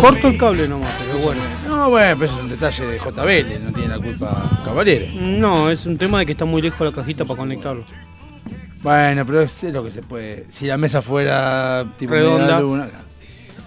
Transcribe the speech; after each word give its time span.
Corto 0.00 0.28
el 0.28 0.38
cable 0.38 0.68
nomás, 0.68 0.92
pero 1.06 1.18
bueno. 1.24 1.40
No, 1.66 1.90
bueno, 1.90 2.16
pero 2.18 2.30
es 2.32 2.38
un 2.38 2.48
detalle 2.48 2.86
de 2.86 2.98
JBL, 2.98 3.64
no 3.64 3.72
tiene 3.72 3.88
la 3.88 3.98
culpa 3.98 4.60
Caballero. 4.64 5.06
No, 5.20 5.70
es 5.70 5.86
un 5.86 5.98
tema 5.98 6.20
de 6.20 6.26
que 6.26 6.32
está 6.32 6.44
muy 6.44 6.62
lejos 6.62 6.80
la 6.86 6.92
cajita 6.92 7.24
para 7.24 7.38
conectarlo. 7.38 7.84
Bueno, 8.82 9.26
pero 9.26 9.42
es 9.42 9.62
lo 9.64 9.82
que 9.82 9.90
se 9.90 10.02
puede. 10.02 10.46
Si 10.50 10.66
la 10.66 10.76
mesa 10.76 11.02
fuera 11.02 11.84
tipo 11.98 12.12
Redonda. 12.14 12.60
luna. 12.60 12.88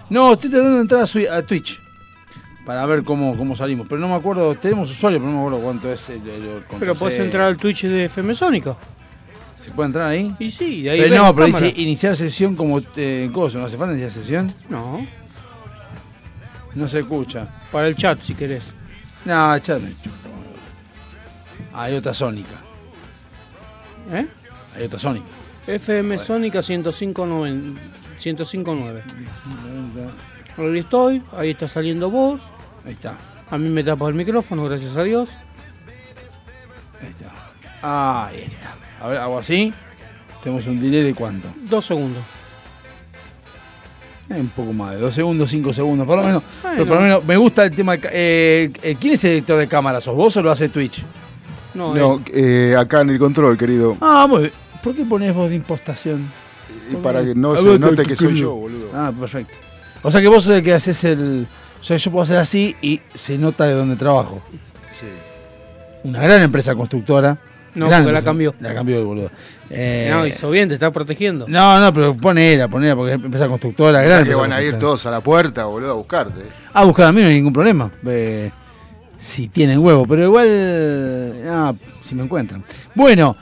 No, 0.08 0.32
estoy 0.32 0.50
tratando 0.50 0.76
de 0.76 0.80
entrar 0.82 1.00
a, 1.02 1.04
Swi- 1.04 1.30
a 1.30 1.42
Twitch 1.42 1.78
para 2.64 2.84
ver 2.86 3.02
cómo, 3.04 3.36
cómo 3.36 3.54
salimos. 3.54 3.86
Pero 3.88 4.00
no 4.00 4.08
me 4.08 4.14
acuerdo, 4.14 4.54
tenemos 4.54 4.90
usuario, 4.90 5.18
pero 5.18 5.30
no 5.30 5.38
me 5.40 5.46
acuerdo 5.46 5.64
cuánto 5.64 5.92
es 5.92 6.08
el, 6.08 6.26
el- 6.28 6.42
el 6.48 6.64
Pero 6.78 6.94
puedes 6.94 7.18
entrar 7.18 7.46
al 7.46 7.56
Twitch 7.56 7.82
de 7.84 8.06
FM 8.06 8.34
Sónica. 8.34 8.76
¿Se 9.60 9.70
puede 9.70 9.86
entrar 9.88 10.08
ahí? 10.10 10.34
Y 10.40 10.50
sí, 10.50 10.82
de 10.82 10.90
ahí 10.90 11.00
Pero 11.02 11.16
no, 11.16 11.34
pero 11.34 11.46
cámara. 11.46 11.66
dice 11.66 11.80
iniciar 11.80 12.16
sesión 12.16 12.56
como 12.56 12.80
eh, 12.96 13.30
cosa, 13.32 13.58
¿no 13.58 13.66
hace 13.66 13.76
falta 13.76 13.92
iniciar 13.92 14.10
sesión? 14.10 14.52
No, 14.68 15.06
No 16.74 16.88
se 16.88 17.00
escucha. 17.00 17.48
para 17.70 17.88
el 17.88 17.96
chat 17.96 18.20
si 18.20 18.34
querés. 18.34 18.72
No, 19.24 19.54
echame. 19.54 19.92
Hay 21.72 21.94
otra 21.94 22.12
sónica. 22.12 22.56
¿Eh? 24.10 24.26
Hay 24.74 24.84
otra 24.84 24.98
sónica. 24.98 25.26
FM 25.66 26.18
Sónica 26.18 26.58
105.9. 26.58 27.76
105.9. 28.20 29.02
Ahí 30.58 30.78
estoy, 30.78 31.22
ahí 31.36 31.50
está 31.50 31.68
saliendo 31.68 32.10
vos. 32.10 32.40
Ahí 32.84 32.92
está. 32.92 33.16
A 33.50 33.58
mí 33.58 33.68
me 33.68 33.84
tapa 33.84 34.08
el 34.08 34.14
micrófono, 34.14 34.64
gracias 34.64 34.96
a 34.96 35.02
Dios. 35.02 35.30
Ahí 37.00 37.08
está. 37.08 38.26
Ahí 38.26 38.42
está. 38.42 38.74
A 39.00 39.08
ver, 39.08 39.18
hago 39.18 39.38
así. 39.38 39.72
Tenemos 40.42 40.66
un 40.66 40.80
delay 40.80 41.04
de 41.04 41.14
cuánto? 41.14 41.48
Dos 41.68 41.86
segundos. 41.86 42.22
Eh, 44.30 44.40
un 44.40 44.48
poco 44.48 44.72
más 44.72 44.92
de 44.94 45.00
dos 45.00 45.14
segundos, 45.14 45.50
cinco 45.50 45.72
segundos, 45.72 46.06
por 46.06 46.16
lo 46.16 46.24
menos. 46.24 46.42
Bueno. 46.62 46.76
Pero 46.76 46.86
por 46.86 46.96
lo 46.96 47.02
menos 47.02 47.24
me 47.24 47.36
gusta 47.36 47.64
el 47.64 47.74
tema. 47.74 47.96
eh, 47.96 48.70
eh, 48.82 48.96
¿Quién 49.00 49.14
es 49.14 49.24
el 49.24 49.30
director 49.30 49.58
de 49.58 49.68
cámara? 49.68 50.00
¿Sos 50.00 50.14
vos 50.16 50.36
o 50.36 50.42
lo 50.42 50.50
hace 50.50 50.68
Twitch? 50.68 51.04
No, 51.74 51.94
No, 51.94 52.22
eh, 52.32 52.74
acá 52.78 53.00
en 53.00 53.10
el 53.10 53.18
control, 53.18 53.56
querido. 53.58 53.96
Ah, 54.00 54.26
muy 54.28 54.40
bien. 54.40 54.52
¿Por 54.82 54.94
qué 54.94 55.04
pones 55.04 55.34
voz 55.34 55.48
de 55.50 55.56
impostación? 55.56 56.30
Y 56.90 56.96
para 56.96 57.24
que 57.24 57.34
no 57.34 57.52
A 57.52 57.58
se 57.58 57.78
note 57.78 58.02
que 58.04 58.16
soy 58.16 58.34
yo, 58.34 58.54
boludo. 58.54 58.88
Ah, 58.94 59.12
perfecto. 59.18 59.54
O 60.02 60.10
sea 60.10 60.20
que 60.20 60.28
vos 60.28 60.44
sos 60.44 60.56
el 60.56 60.62
que 60.62 60.74
haces 60.74 61.04
el. 61.04 61.46
O 61.80 61.84
sea, 61.84 61.96
yo 61.96 62.10
puedo 62.10 62.22
hacer 62.22 62.38
así 62.38 62.76
y 62.82 63.00
se 63.14 63.38
nota 63.38 63.66
de 63.66 63.74
dónde 63.74 63.96
trabajo. 63.96 64.40
Sí. 64.90 65.06
Una 66.04 66.20
gran 66.20 66.42
empresa 66.42 66.74
constructora. 66.74 67.38
No, 67.74 67.88
porque 67.88 68.12
la 68.12 68.22
cambió. 68.22 68.54
La 68.60 68.74
cambió 68.74 68.98
el 68.98 69.04
boludo. 69.04 69.30
Eh, 69.70 70.08
no, 70.10 70.26
hizo 70.26 70.50
bien, 70.50 70.68
te 70.68 70.74
está 70.74 70.90
protegiendo. 70.90 71.46
no, 71.48 71.80
no, 71.80 71.92
pero 71.92 72.14
ponela, 72.16 72.68
ponela, 72.68 72.94
porque 72.94 73.14
es 73.14 73.22
empresa 73.24 73.48
constructora, 73.48 74.02
gran 74.02 74.22
Mirá 74.22 74.30
que 74.30 74.34
van 74.34 74.52
a 74.52 74.60
ir 74.62 74.78
todos 74.78 75.06
a 75.06 75.10
la 75.10 75.20
puerta, 75.20 75.64
boludo, 75.64 75.92
a 75.92 75.94
buscarte. 75.94 76.42
Ah, 76.74 76.84
buscar 76.84 77.06
a 77.06 77.12
mí 77.12 77.22
no 77.22 77.28
hay 77.28 77.34
ningún 77.36 77.52
problema. 77.54 77.90
Eh, 78.06 78.50
si 79.16 79.48
tienen 79.48 79.78
huevo, 79.78 80.04
pero 80.06 80.24
igual. 80.24 81.46
ah, 81.48 81.72
si 82.04 82.14
me 82.14 82.22
encuentran. 82.24 82.62
Bueno, 82.94 83.34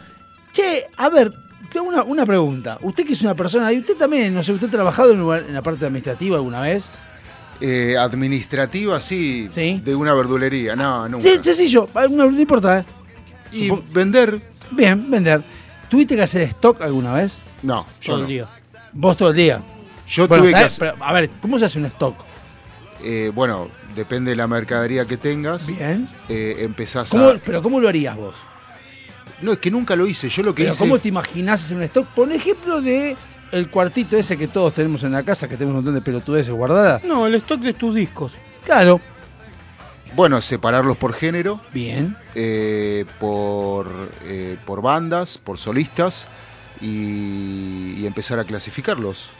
che, 0.52 0.86
a 0.96 1.08
ver, 1.08 1.32
tengo 1.72 1.88
una, 1.88 2.02
una 2.04 2.24
pregunta. 2.24 2.78
Usted 2.82 3.04
que 3.06 3.14
es 3.14 3.22
una 3.22 3.34
persona, 3.34 3.72
y 3.72 3.78
usted 3.78 3.96
también, 3.96 4.32
no 4.34 4.42
sé, 4.42 4.52
¿usted 4.52 4.68
ha 4.68 4.70
trabajado 4.70 5.12
en, 5.12 5.18
lugar- 5.20 5.44
en 5.48 5.54
la 5.54 5.62
parte 5.62 5.84
administrativa 5.86 6.36
alguna 6.36 6.60
vez? 6.60 6.88
Eh, 7.60 7.96
administrativa, 7.98 9.00
sí, 9.00 9.48
Sí. 9.52 9.82
de 9.84 9.94
una 9.94 10.14
verdulería. 10.14 10.74
No, 10.76 11.08
nunca. 11.08 11.22
Sí, 11.28 11.38
sencillo, 11.42 11.88
ah, 11.94 12.06
no, 12.10 12.30
no 12.30 12.40
importa. 12.40 12.80
¿eh? 12.80 12.84
Y 13.52 13.70
vender, 13.92 14.40
Bien, 14.70 15.10
vender. 15.10 15.42
¿Tuviste 15.88 16.14
que 16.16 16.22
hacer 16.22 16.42
stock 16.42 16.80
alguna 16.82 17.14
vez? 17.14 17.38
no, 17.62 17.86
yo 18.00 18.06
todo 18.12 18.16
no. 18.18 18.22
el 18.24 18.28
día. 18.28 18.48
Vos 18.92 19.16
todo 19.16 19.30
el 19.30 19.36
día. 19.36 19.60
Yo 20.08 20.26
Bueno, 20.28 20.42
tuve 20.44 20.52
que 20.54 20.58
hacer, 20.60 20.92
Pero, 20.92 21.04
a 21.04 21.12
ver, 21.12 21.30
¿cómo 21.40 21.58
se 21.58 21.64
hace 21.64 21.78
un 21.78 21.86
stock? 21.86 22.16
eh, 23.02 23.30
bueno, 23.34 23.68
depende 23.94 24.30
de 24.30 24.36
la 24.36 24.46
mercadería 24.46 25.04
que 25.06 25.16
tengas. 25.16 25.66
Bien. 25.66 26.08
eh, 26.28 26.56
empezás 26.60 27.08
¿Cómo- 27.10 27.28
a. 27.28 27.34
pero 27.38 27.62
¿cómo 27.62 27.80
lo 27.80 27.88
harías 27.88 28.16
vos? 28.16 28.36
No, 29.40 29.52
es 29.52 29.58
que 29.58 29.70
nunca 29.70 29.96
lo 29.96 30.06
hice. 30.06 30.28
Yo 30.28 30.42
lo 30.42 30.54
que 30.54 30.64
Pero 30.64 30.74
hice. 30.74 30.84
¿Cómo 30.84 30.98
te 30.98 31.08
imaginás 31.08 31.64
hacer 31.64 31.76
un 31.76 31.82
stock? 31.84 32.06
Por 32.08 32.30
ejemplo, 32.30 32.80
de 32.82 33.16
el 33.52 33.70
cuartito 33.70 34.16
ese 34.16 34.36
que 34.36 34.48
todos 34.48 34.74
tenemos 34.74 35.02
en 35.02 35.12
la 35.12 35.22
casa, 35.24 35.48
que 35.48 35.54
tenemos 35.56 35.70
un 35.72 35.76
montón 35.76 35.94
de 35.94 36.02
pelotudeces 36.02 36.52
guardadas. 36.54 37.02
No, 37.04 37.26
el 37.26 37.34
stock 37.36 37.60
de 37.60 37.72
tus 37.72 37.94
discos. 37.94 38.34
Claro. 38.64 39.00
Bueno, 40.16 40.40
separarlos 40.42 40.96
por 40.96 41.12
género, 41.14 41.60
Bien. 41.72 42.16
eh, 42.34 43.04
por, 43.20 43.88
eh, 44.24 44.56
por 44.66 44.82
bandas, 44.82 45.38
por 45.38 45.56
solistas 45.58 46.26
y, 46.80 47.94
y 48.00 48.04
empezar 48.06 48.38
a 48.38 48.44
clasificarlos. 48.44 49.30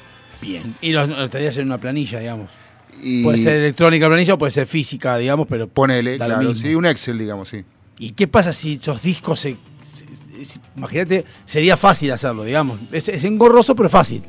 Bien. 0.40 0.74
Y 0.80 0.92
los, 0.92 1.08
los 1.08 1.28
tendrías 1.30 1.56
en 1.58 1.66
una 1.66 1.78
planilla, 1.78 2.20
digamos. 2.20 2.50
Y 3.02 3.22
Puede 3.22 3.38
ser 3.38 3.56
electrónica 3.56 4.06
planilla 4.08 4.34
o 4.34 4.38
puede 4.38 4.50
ser 4.52 4.66
física, 4.66 5.16
digamos, 5.16 5.46
pero. 5.48 5.68
Ponele, 5.68 6.18
da 6.18 6.28
lo 6.28 6.34
claro, 6.36 6.48
mismo. 6.50 6.66
sí, 6.68 6.74
un 6.74 6.86
Excel, 6.86 7.18
digamos, 7.18 7.48
sí. 7.48 7.64
¿Y 7.98 8.12
qué 8.12 8.26
pasa 8.28 8.52
si 8.52 8.74
esos 8.74 9.02
discos 9.02 9.40
se. 9.40 9.56
se- 9.82 10.44
se- 10.44 10.60
Imagínate, 10.76 11.24
sería 11.44 11.76
fácil 11.76 12.10
hacerlo, 12.12 12.44
digamos. 12.44 12.80
Es, 12.92 13.08
es 13.08 13.24
engorroso, 13.24 13.74
pero 13.76 13.88
fácil. 13.88 14.22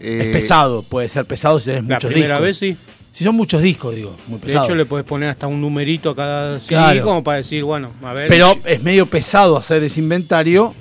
Eh, 0.00 0.18
es 0.26 0.26
pesado, 0.32 0.82
puede 0.82 1.08
ser 1.08 1.26
pesado 1.26 1.58
si 1.58 1.66
tenés 1.66 1.84
La 1.86 1.96
muchos 1.96 2.10
primera 2.10 2.40
discos. 2.40 2.46
vez 2.46 2.56
sí. 2.58 2.76
Si 3.12 3.24
son 3.24 3.34
muchos 3.34 3.60
discos, 3.62 3.94
digo, 3.96 4.16
muy 4.28 4.38
De 4.38 4.46
pesado. 4.46 4.66
hecho, 4.66 4.74
le 4.76 4.84
puedes 4.86 5.04
poner 5.06 5.28
hasta 5.30 5.46
un 5.48 5.60
numerito 5.60 6.10
a 6.10 6.16
cada 6.16 6.60
CD 6.60 6.68
Claro. 6.68 7.02
como 7.04 7.24
para 7.24 7.38
decir, 7.38 7.64
bueno, 7.64 7.90
a 8.02 8.12
ver. 8.12 8.28
Pero 8.28 8.54
es 8.64 8.82
medio 8.82 9.06
pesado 9.06 9.56
hacer 9.56 9.82
ese 9.82 10.00
inventario. 10.00 10.74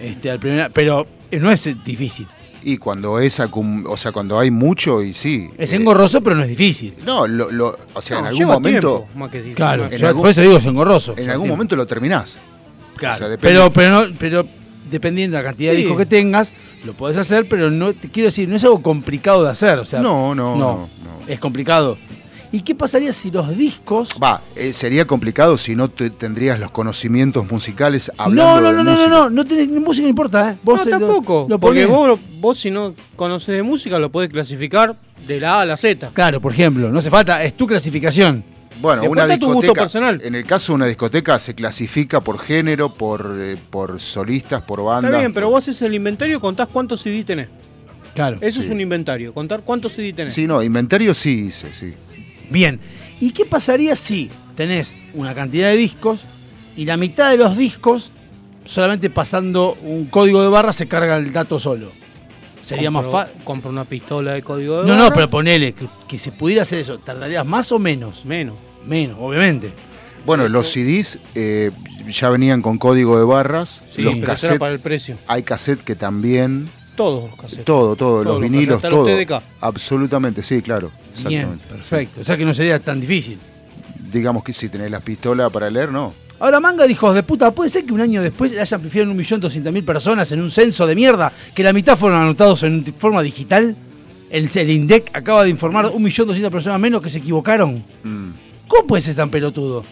Este, 0.00 0.30
al 0.30 0.38
primer- 0.38 0.70
pero 0.72 1.06
no 1.32 1.50
es 1.50 1.68
difícil. 1.84 2.26
Y 2.64 2.76
cuando 2.76 3.18
es 3.18 3.40
o 3.40 3.96
sea, 3.96 4.12
cuando 4.12 4.38
hay 4.38 4.52
mucho 4.52 5.02
y 5.02 5.12
sí. 5.14 5.48
Es 5.58 5.72
eh, 5.72 5.76
engorroso, 5.76 6.20
pero 6.20 6.36
no 6.36 6.42
es 6.42 6.48
difícil. 6.48 6.94
No, 7.04 7.26
lo, 7.26 7.50
lo- 7.50 7.76
o 7.94 8.02
sea, 8.02 8.18
No, 8.20 8.20
en 8.20 8.26
algún 8.28 8.46
momento, 8.46 9.08
tiempo. 9.32 9.54
Claro, 9.56 9.86
En 9.86 9.98
yo 9.98 10.06
algún- 10.06 10.22
por 10.22 10.30
eso 10.30 10.40
digo 10.42 10.56
es 10.58 10.66
engorroso. 10.66 11.12
en 11.16 11.30
algún 11.30 11.44
tiempo. 11.46 11.56
momento 11.56 11.74
lo 11.76 11.86
terminás. 11.86 12.38
Claro, 12.96 13.14
o 13.16 13.18
sea, 13.18 13.28
depende- 13.28 13.58
pero, 13.58 13.72
pero, 13.72 13.90
no, 14.08 14.14
pero 14.16 14.46
dependiendo 14.92 15.36
de 15.36 15.42
la 15.42 15.48
cantidad 15.48 15.72
de 15.72 15.78
discos 15.78 15.96
que 15.98 16.06
tengas, 16.06 16.54
lo 16.84 16.92
podés 16.94 17.16
hacer, 17.16 17.48
pero 17.48 17.70
no 17.70 17.92
te 17.92 18.08
quiero 18.10 18.26
decir, 18.26 18.48
no 18.48 18.54
es 18.56 18.62
algo 18.62 18.80
complicado 18.82 19.42
de 19.42 19.50
hacer. 19.50 19.78
O 19.80 19.84
sea, 19.84 20.00
No, 20.00 20.34
no, 20.34 20.54
no, 20.56 20.88
no. 21.02 21.18
Es 21.26 21.40
complicado. 21.40 21.98
¿Y 22.54 22.60
qué 22.60 22.74
pasaría 22.74 23.14
si 23.14 23.30
los 23.30 23.56
discos. 23.56 24.10
Va, 24.22 24.42
eh, 24.56 24.74
sería 24.74 25.06
complicado 25.06 25.56
si 25.56 25.74
no 25.74 25.88
te- 25.88 26.10
tendrías 26.10 26.60
los 26.60 26.70
conocimientos 26.70 27.50
musicales 27.50 28.12
hablando 28.18 28.60
No, 28.60 28.60
no, 28.60 28.68
de 28.78 28.84
no, 28.84 28.84
no, 28.84 28.94
no, 28.94 29.08
no, 29.08 29.30
no 29.30 29.44
tenés, 29.46 29.68
ni 29.70 29.80
música 29.80 30.02
no 30.02 30.10
importa, 30.10 30.50
¿eh? 30.50 30.56
Vos 30.62 30.80
No, 30.80 30.82
eh, 30.82 30.90
lo- 31.00 31.06
tampoco. 31.06 31.46
Lo, 31.48 31.58
porque 31.58 31.86
vos, 31.86 32.20
vos, 32.40 32.58
si 32.58 32.70
no 32.70 32.94
conoces 33.16 33.54
de 33.56 33.62
música, 33.62 33.98
lo 33.98 34.12
podés 34.12 34.28
clasificar 34.28 34.94
de 35.26 35.40
la 35.40 35.54
A 35.54 35.60
a 35.62 35.64
la 35.64 35.76
Z. 35.78 36.10
Claro, 36.12 36.42
por 36.42 36.52
ejemplo, 36.52 36.90
no 36.92 36.98
hace 36.98 37.08
falta, 37.08 37.42
es 37.42 37.56
tu 37.56 37.66
clasificación. 37.66 38.44
Bueno, 38.80 39.02
Después 39.02 39.10
una 39.24 39.32
está 39.34 39.38
tu 39.38 39.46
gusto 39.46 39.60
discoteca, 39.62 39.82
personal. 39.82 40.20
en 40.24 40.34
el 40.34 40.44
caso 40.44 40.72
de 40.72 40.76
una 40.76 40.86
discoteca 40.86 41.38
se 41.38 41.54
clasifica 41.54 42.20
por 42.20 42.38
género, 42.38 42.94
por, 42.94 43.34
eh, 43.38 43.56
por 43.70 44.00
solistas, 44.00 44.62
por 44.62 44.82
bandas. 44.82 45.10
Está 45.10 45.18
bien, 45.20 45.32
pero 45.32 45.50
vos 45.50 45.62
haces 45.62 45.80
el 45.82 45.94
inventario 45.94 46.36
y 46.38 46.40
contás 46.40 46.68
cuántos 46.68 47.00
CD 47.02 47.22
tenés. 47.24 47.48
Claro. 48.14 48.38
Eso 48.40 48.60
Sí. 48.60 48.66
es 48.66 48.72
un 48.72 48.80
inventario, 48.80 49.32
contar 49.32 49.62
cuántos 49.62 49.92
CD 49.94 50.12
tenés. 50.12 50.34
Sí, 50.34 50.46
no, 50.46 50.62
inventario 50.62 51.14
sí 51.14 51.46
hice, 51.46 51.72
sí. 51.72 51.94
Bien. 52.50 52.80
¿Y 53.20 53.30
qué 53.30 53.44
pasaría 53.44 53.94
si 53.96 54.30
tenés 54.56 54.96
una 55.14 55.34
cantidad 55.34 55.68
de 55.70 55.76
discos 55.76 56.26
y 56.76 56.84
la 56.84 56.96
mitad 56.96 57.30
de 57.30 57.36
los 57.38 57.56
discos, 57.56 58.12
solamente 58.64 59.10
pasando 59.10 59.78
un 59.82 60.06
código 60.06 60.42
de 60.42 60.48
barra, 60.48 60.72
se 60.72 60.88
carga 60.88 61.16
el 61.16 61.32
dato 61.32 61.58
solo? 61.58 61.92
Sería 62.62 62.90
más 62.90 63.06
fácil. 63.06 63.42
Compro 63.44 63.70
una 63.70 63.84
pistola 63.84 64.32
de 64.32 64.42
código 64.42 64.82
de 64.82 64.88
No, 64.88 64.96
no, 64.96 65.12
pero 65.12 65.28
ponele 65.28 65.72
que, 65.74 65.86
que 66.08 66.16
se 66.18 66.32
pudiera 66.32 66.62
hacer 66.62 66.78
eso. 66.78 66.98
¿Tardarías 66.98 67.44
más 67.44 67.70
o 67.72 67.78
menos? 67.78 68.24
Menos. 68.24 68.54
Menos, 68.86 69.16
obviamente. 69.20 69.72
Bueno, 70.24 70.48
los 70.48 70.68
CDs 70.72 71.18
eh, 71.34 71.72
ya 72.08 72.30
venían 72.30 72.62
con 72.62 72.78
código 72.78 73.18
de 73.18 73.24
barras, 73.24 73.82
Sí, 73.94 74.02
los 74.02 74.14
pero 74.14 74.26
cassettes, 74.26 74.58
para 74.58 74.72
el 74.72 74.80
precio. 74.80 75.18
hay 75.26 75.42
cassette 75.42 75.80
que 75.82 75.96
también, 75.96 76.68
todos 76.94 77.28
los 77.30 77.38
casetes. 77.40 77.64
Todo, 77.64 77.96
todo, 77.96 78.22
Todos 78.22 78.24
los 78.26 78.34
los 78.34 78.42
vinilos, 78.42 78.76
hasta 78.76 78.88
todo. 78.88 79.08
los 79.08 79.18
TDK. 79.26 79.42
Absolutamente, 79.60 80.42
sí, 80.44 80.62
claro. 80.62 80.92
Bien, 81.26 81.40
Exactamente. 81.42 81.64
perfecto. 81.68 82.20
O 82.20 82.24
sea 82.24 82.36
que 82.36 82.44
no 82.44 82.54
sería 82.54 82.78
tan 82.78 83.00
difícil. 83.00 83.38
Digamos 84.12 84.44
que 84.44 84.52
si 84.52 84.68
tenés 84.68 84.90
las 84.90 85.02
pistolas 85.02 85.50
para 85.50 85.68
leer, 85.70 85.90
no. 85.90 86.14
Ahora 86.42 86.58
Manga 86.58 86.88
dijo, 86.88 87.14
de 87.14 87.22
puta, 87.22 87.52
¿puede 87.52 87.70
ser 87.70 87.86
que 87.86 87.92
un 87.92 88.00
año 88.00 88.20
después 88.20 88.50
le 88.50 88.60
hayan 88.60 88.82
pifiado 88.82 89.08
un 89.08 89.16
millón 89.16 89.40
doscientas 89.40 89.72
mil 89.72 89.84
personas 89.84 90.32
en 90.32 90.40
un 90.40 90.50
censo 90.50 90.88
de 90.88 90.96
mierda? 90.96 91.32
Que 91.54 91.62
la 91.62 91.72
mitad 91.72 91.96
fueron 91.96 92.20
anotados 92.20 92.64
en 92.64 92.84
forma 92.98 93.22
digital. 93.22 93.76
El, 94.28 94.50
el 94.52 94.70
INDEC 94.70 95.16
acaba 95.16 95.44
de 95.44 95.50
informar 95.50 95.86
un 95.90 96.02
millón 96.02 96.26
doscientas 96.26 96.50
personas 96.50 96.80
menos 96.80 97.00
que 97.00 97.10
se 97.10 97.18
equivocaron. 97.18 97.84
Mm. 98.02 98.30
¿Cómo 98.66 98.86
puede 98.88 99.02
ser 99.02 99.14
tan 99.14 99.30
pelotudo? 99.30 99.84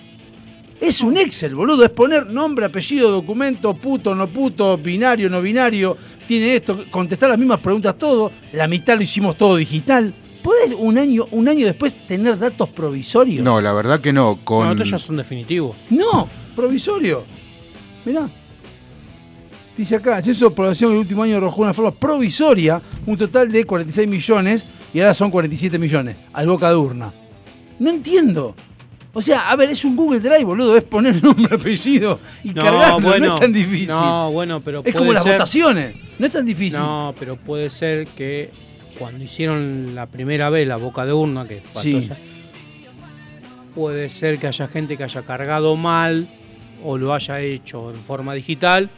Es 0.81 1.03
un 1.03 1.19
Excel, 1.19 1.55
boludo. 1.55 1.85
Es 1.85 1.91
poner 1.91 2.27
nombre, 2.27 2.67
apellido, 2.67 3.13
documento, 3.13 3.73
puto, 3.75 4.13
no 4.17 4.27
puto, 4.27 4.77
binario, 4.77 5.31
no 5.31 5.41
binario. 5.41 5.97
Tiene 6.27 6.57
esto, 6.57 6.85
contestar 6.91 7.31
las 7.31 7.39
mismas 7.39 7.61
preguntas 7.61 7.97
todo. 7.97 8.33
La 8.55 8.67
mitad 8.67 8.97
lo 8.97 9.05
hicimos 9.05 9.39
todo 9.39 9.55
digital. 9.55 10.13
¿Puedes 10.43 10.73
un 10.77 10.99
año, 10.99 11.27
un 11.31 11.49
año 11.49 11.67
después 11.67 11.95
tener 12.09 12.39
datos 12.39 12.71
provisorios? 12.71 13.45
No, 13.45 13.61
la 13.61 13.73
verdad 13.73 14.01
que 14.01 14.13
no. 14.13 14.41
Con... 14.43 14.67
No, 14.67 14.73
estos 14.73 14.91
ya 14.91 14.99
son 14.99 15.17
definitivos. 15.17 15.77
No, 15.91 16.29
provisorio. 16.51 17.25
Mirá. 18.05 18.29
Dice 19.77 19.97
acá, 19.97 20.19
el 20.19 20.25
censo 20.25 20.51
de 20.51 20.55
población 20.55 20.93
el 20.93 20.99
último 20.99 21.23
año 21.23 21.37
arrojó 21.39 21.63
una 21.63 21.73
forma 21.73 21.91
provisoria 21.93 22.83
un 23.07 23.17
total 23.17 23.51
de 23.51 23.65
46 23.65 24.07
millones 24.09 24.67
y 24.93 25.01
ahora 25.01 25.15
son 25.15 25.31
47 25.31 25.79
millones, 25.79 26.17
al 26.33 26.47
boca 26.47 26.69
de 26.69 26.77
urna. 26.77 27.13
No 27.79 27.89
entiendo. 27.91 28.55
O 29.13 29.23
sea, 29.23 29.51
a 29.51 29.57
ver, 29.57 29.71
es 29.71 29.85
un 29.85 29.97
Google 29.97 30.21
Drive, 30.21 30.45
boludo, 30.45 30.77
es 30.77 30.85
poner 30.85 31.23
nombre, 31.23 31.55
apellido 31.55 32.21
y 32.45 32.51
No, 32.51 32.63
cargarlo, 32.63 33.01
bueno, 33.01 33.27
no 33.29 33.35
es 33.37 33.41
tan 33.41 33.53
difícil. 33.53 33.89
No, 33.89 34.31
bueno, 34.33 34.61
pero 34.61 34.79
es 34.81 34.85
puede 34.85 34.97
como 34.99 35.13
las 35.13 35.23
ser- 35.23 35.33
votaciones, 35.33 35.95
no 36.19 36.27
es 36.27 36.33
tan 36.33 36.45
difícil. 36.45 36.79
No, 36.79 37.15
pero 37.19 37.37
puede 37.37 37.71
ser 37.71 38.07
que 38.09 38.51
cuando 38.99 39.25
hicieron 39.25 39.95
la 39.95 40.07
primera 40.07 40.51
vez 40.51 40.69
la 40.69 40.77
boca 40.77 41.07
de 41.07 41.13
urna, 41.15 41.49
que 41.49 41.63
pasó 41.73 41.81
Sí. 41.83 42.09
puede 43.75 44.09
ser 44.11 44.39
que 44.39 44.47
haya 44.47 44.69
gente 44.69 44.97
que 44.97 45.05
haya 45.05 45.23
cargado 45.23 45.75
mal 45.77 46.29
o 46.85 46.97
lo 46.99 47.13
haya 47.15 47.41
hecho 47.41 47.91
en 47.93 48.01
forma 48.03 48.35
digital 48.35 48.89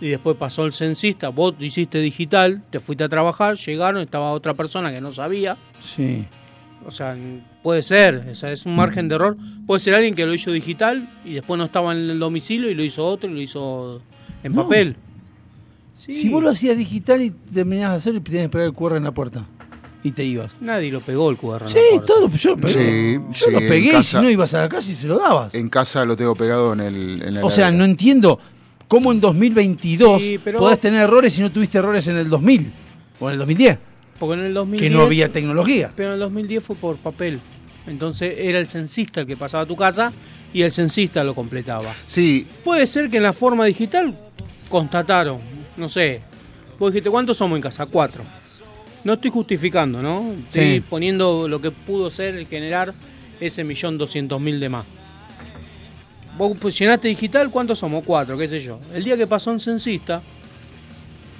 y 0.00 0.08
después 0.08 0.36
pasó 0.36 0.64
el 0.64 0.72
censista, 0.72 1.28
vos 1.30 1.54
lo 1.58 1.64
hiciste 1.64 1.98
digital, 2.00 2.62
te 2.70 2.78
fuiste 2.80 3.04
a 3.04 3.08
trabajar, 3.08 3.56
llegaron, 3.56 4.00
estaba 4.02 4.30
otra 4.30 4.54
persona 4.54 4.92
que 4.92 5.00
no 5.00 5.10
sabía, 5.10 5.56
Sí. 5.80 6.24
o 6.86 6.90
sea, 6.90 7.16
puede 7.62 7.82
ser, 7.82 8.28
o 8.30 8.34
sea, 8.34 8.52
es 8.52 8.64
un 8.64 8.76
margen 8.76 9.08
de 9.08 9.16
error, 9.16 9.36
puede 9.66 9.80
ser 9.80 9.94
alguien 9.94 10.14
que 10.14 10.24
lo 10.24 10.32
hizo 10.34 10.52
digital 10.52 11.08
y 11.24 11.34
después 11.34 11.58
no 11.58 11.64
estaba 11.64 11.92
en 11.92 11.98
el 12.10 12.18
domicilio 12.20 12.70
y 12.70 12.74
lo 12.74 12.84
hizo 12.84 13.04
otro 13.04 13.28
y 13.28 13.34
lo 13.34 13.40
hizo 13.40 14.00
en 14.44 14.52
No. 14.54 14.62
papel. 14.62 14.94
Sí. 15.96 16.12
Si 16.12 16.28
vos 16.28 16.40
lo 16.44 16.50
hacías 16.50 16.76
digital 16.78 17.20
y 17.20 17.30
terminabas 17.30 17.94
de 17.94 17.96
hacerlo 17.98 18.20
y 18.20 18.22
tenías 18.22 18.44
que 18.44 18.48
pegar 18.50 18.68
el 18.68 18.74
QR 18.74 18.96
en 18.98 19.02
la 19.04 19.10
puerta 19.12 19.46
y 20.02 20.12
te 20.12 20.24
ibas. 20.24 20.52
Nadie 20.60 20.90
lo 20.92 21.00
pegó 21.00 21.28
el 21.30 21.36
QR. 21.36 21.56
en 21.62 21.64
la 21.64 21.68
Sí, 21.68 22.00
todo, 22.06 22.28
yo 22.30 22.50
lo 22.50 22.56
pegué. 22.58 22.72
Sí, 22.72 23.20
yo 23.32 23.46
sí, 23.46 23.50
lo 23.52 23.58
pegué 23.58 23.98
y 23.98 24.02
si 24.02 24.16
no 24.16 24.30
ibas 24.30 24.54
a 24.54 24.60
la 24.60 24.68
casa 24.68 24.90
y 24.90 24.94
se 24.94 25.06
lo 25.06 25.18
dabas. 25.18 25.54
En 25.54 25.68
casa 25.68 26.04
lo 26.04 26.16
tengo 26.16 26.34
pegado 26.34 26.72
en 26.72 26.80
el. 26.80 27.22
En 27.22 27.38
O 27.38 27.50
sea, 27.50 27.70
no 27.70 27.84
entiendo 27.84 28.38
cómo 28.86 29.12
en 29.12 29.20
2022 29.20 30.22
Sí, 30.22 30.38
pero- 30.42 30.58
podés 30.60 30.80
tener 30.80 31.02
errores 31.02 31.32
si 31.32 31.40
no 31.42 31.50
tuviste 31.50 31.78
errores 31.78 32.06
en 32.08 32.16
el 32.16 32.28
2000 32.28 32.72
o 33.20 33.26
en 33.28 33.32
el 33.32 33.38
2010, 33.38 33.78
Porque 34.18 34.40
en 34.40 34.46
el 34.46 34.54
2010. 34.54 34.90
que 34.90 34.96
no 34.96 35.02
había 35.02 35.28
tecnología. 35.30 35.92
Pero 35.96 36.08
en 36.10 36.14
el 36.14 36.20
2010 36.20 36.62
fue 36.64 36.76
por 36.76 36.96
papel. 36.96 37.40
Entonces 37.86 38.34
era 38.38 38.58
el 38.58 38.66
censista 38.68 39.20
el 39.22 39.26
que 39.26 39.36
pasaba 39.36 39.62
a 39.64 39.66
tu 39.66 39.74
casa 39.76 40.12
y 40.52 40.62
el 40.62 40.70
censista 40.70 41.24
lo 41.24 41.34
completaba. 41.34 41.92
Sí, 42.06 42.46
Puede 42.62 42.86
ser 42.86 43.10
que 43.10 43.16
en 43.16 43.22
la 43.24 43.32
forma 43.32 43.64
digital 43.64 44.14
constataron, 44.68 45.38
no 45.76 45.88
sé, 45.88 46.20
vos 46.78 46.92
dijiste, 46.92 47.10
¿cuántos 47.10 47.36
somos 47.36 47.56
en 47.56 47.62
casa? 47.62 47.86
Cuatro. 47.86 48.22
No 49.08 49.14
estoy 49.14 49.30
justificando, 49.30 50.02
¿no? 50.02 50.34
Estoy 50.44 50.62
Sí. 50.80 50.80
poniendo 50.86 51.48
lo 51.48 51.62
que 51.62 51.70
pudo 51.70 52.10
ser 52.10 52.34
el 52.34 52.46
generar 52.46 52.92
ese 53.40 53.64
millón 53.64 53.96
doscientos 53.96 54.38
mil 54.38 54.60
de 54.60 54.68
más. 54.68 54.84
Vos 56.36 56.78
llenaste 56.78 57.08
digital, 57.08 57.48
¿cuántos 57.48 57.78
somos? 57.78 58.04
Cuatro, 58.04 58.36
qué 58.36 58.46
sé 58.46 58.62
yo. 58.62 58.78
El 58.94 59.04
día 59.04 59.16
que 59.16 59.26
pasó 59.26 59.50
un 59.50 59.60
censista, 59.60 60.20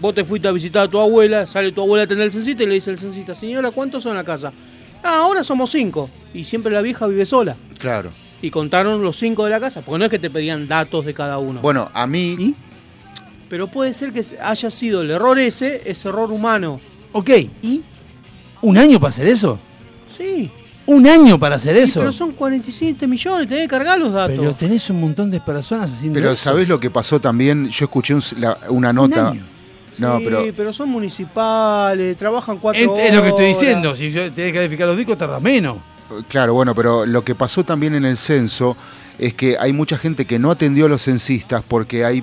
vos 0.01 0.15
te 0.15 0.25
fuiste 0.25 0.49
a 0.49 0.51
visitar 0.53 0.87
a 0.87 0.89
tu 0.89 0.99
abuela, 0.99 1.47
sale 1.47 1.71
tu 1.71 1.83
abuela 1.83 2.05
a 2.05 2.07
atender 2.07 2.25
al 2.25 2.33
censista 2.33 2.63
y 2.63 2.67
le 2.67 2.73
dice 2.77 2.89
al 2.91 2.99
censista, 2.99 3.35
señora, 3.35 3.71
¿cuántos 3.71 4.03
son 4.03 4.13
en 4.13 4.17
la 4.17 4.25
casa? 4.25 4.51
Ah, 5.03 5.19
ahora 5.19 5.45
somos 5.45 5.69
cinco. 5.71 6.09
Y 6.33 6.45
siempre 6.45 6.73
la 6.73 6.81
vieja 6.81 7.07
vive 7.07 7.27
sola. 7.27 7.55
claro. 7.79 8.11
Y 8.41 8.51
contaron 8.51 9.03
los 9.03 9.17
cinco 9.19 9.45
de 9.45 9.51
la 9.51 9.61
casa, 9.61 9.83
porque 9.83 9.99
no 9.99 10.05
es 10.07 10.11
que 10.13 10.19
te 10.21 10.31
pedían 10.31 10.67
datos 10.69 11.05
de 11.05 11.13
cada 11.13 11.37
uno. 11.39 11.61
Bueno, 11.61 11.91
a 11.93 12.07
mí. 12.07 12.35
¿Y? 12.39 12.55
Pero 13.51 13.67
puede 13.67 13.93
ser 13.93 14.13
que 14.13 14.25
haya 14.41 14.71
sido 14.71 15.03
el 15.03 15.11
error 15.11 15.39
ese, 15.39 15.83
ese 15.91 16.09
error 16.09 16.31
humano. 16.33 16.81
Ok, 17.13 17.31
¿y 17.63 17.83
un 18.63 18.79
año 18.79 18.99
para 19.01 19.11
hacer 19.11 19.27
eso? 19.29 19.59
Sí. 20.17 20.51
¿Un 20.87 21.07
año 21.07 21.39
para 21.39 21.57
hacer 21.57 21.77
Sí, 21.77 21.83
eso? 21.83 22.01
pero 22.01 22.13
son 22.13 22.33
47 22.33 23.07
millones, 23.07 23.47
tenés 23.49 23.65
que 23.65 23.69
cargar 23.69 23.99
los 23.99 24.13
datos. 24.13 24.37
Pero 24.39 24.55
tenés 24.55 24.89
un 24.91 25.01
montón 25.01 25.31
de 25.31 25.41
personas 25.41 25.91
haciendo 25.93 26.19
Pero 26.19 26.31
eso. 26.33 26.43
¿sabés 26.45 26.67
lo 26.69 26.81
que 26.81 26.91
pasó 26.91 27.21
también? 27.21 27.69
Yo 27.69 27.85
escuché 27.85 28.15
un- 28.15 28.23
la- 28.39 28.59
una 28.71 28.91
Un 28.91 28.97
nota. 28.97 29.31
año. 29.31 29.43
No, 29.99 30.19
Sí, 30.19 30.53
pero. 30.57 30.73
son 30.73 30.89
municipales, 30.91 32.17
trabajan 32.17 32.59
cuatro 32.59 32.97
Es, 32.97 33.09
es 33.09 33.15
lo 33.15 33.23
que 33.23 33.29
estoy 33.31 33.45
horas. 33.47 33.61
diciendo, 33.61 33.95
si 33.95 34.11
tenés 34.13 34.53
que 34.53 34.61
edificar 34.61 34.87
los 34.87 34.97
discos 34.97 35.19
tarda 35.19 35.41
menos. 35.41 35.77
Claro, 36.29 36.55
bueno, 36.55 36.75
pero 36.75 37.05
lo 37.05 37.23
que 37.25 37.35
pasó 37.35 37.65
también 37.65 37.95
en 37.95 38.05
el 38.05 38.17
censo 38.17 38.77
es 39.19 39.35
que 39.35 39.57
hay 39.59 39.73
mucha 39.73 39.99
gente 39.99 40.25
que 40.25 40.39
no 40.39 40.51
atendió 40.53 40.87
a 40.87 40.89
los 40.89 41.03
censistas 41.03 41.63
porque 41.67 42.05
hay 42.05 42.23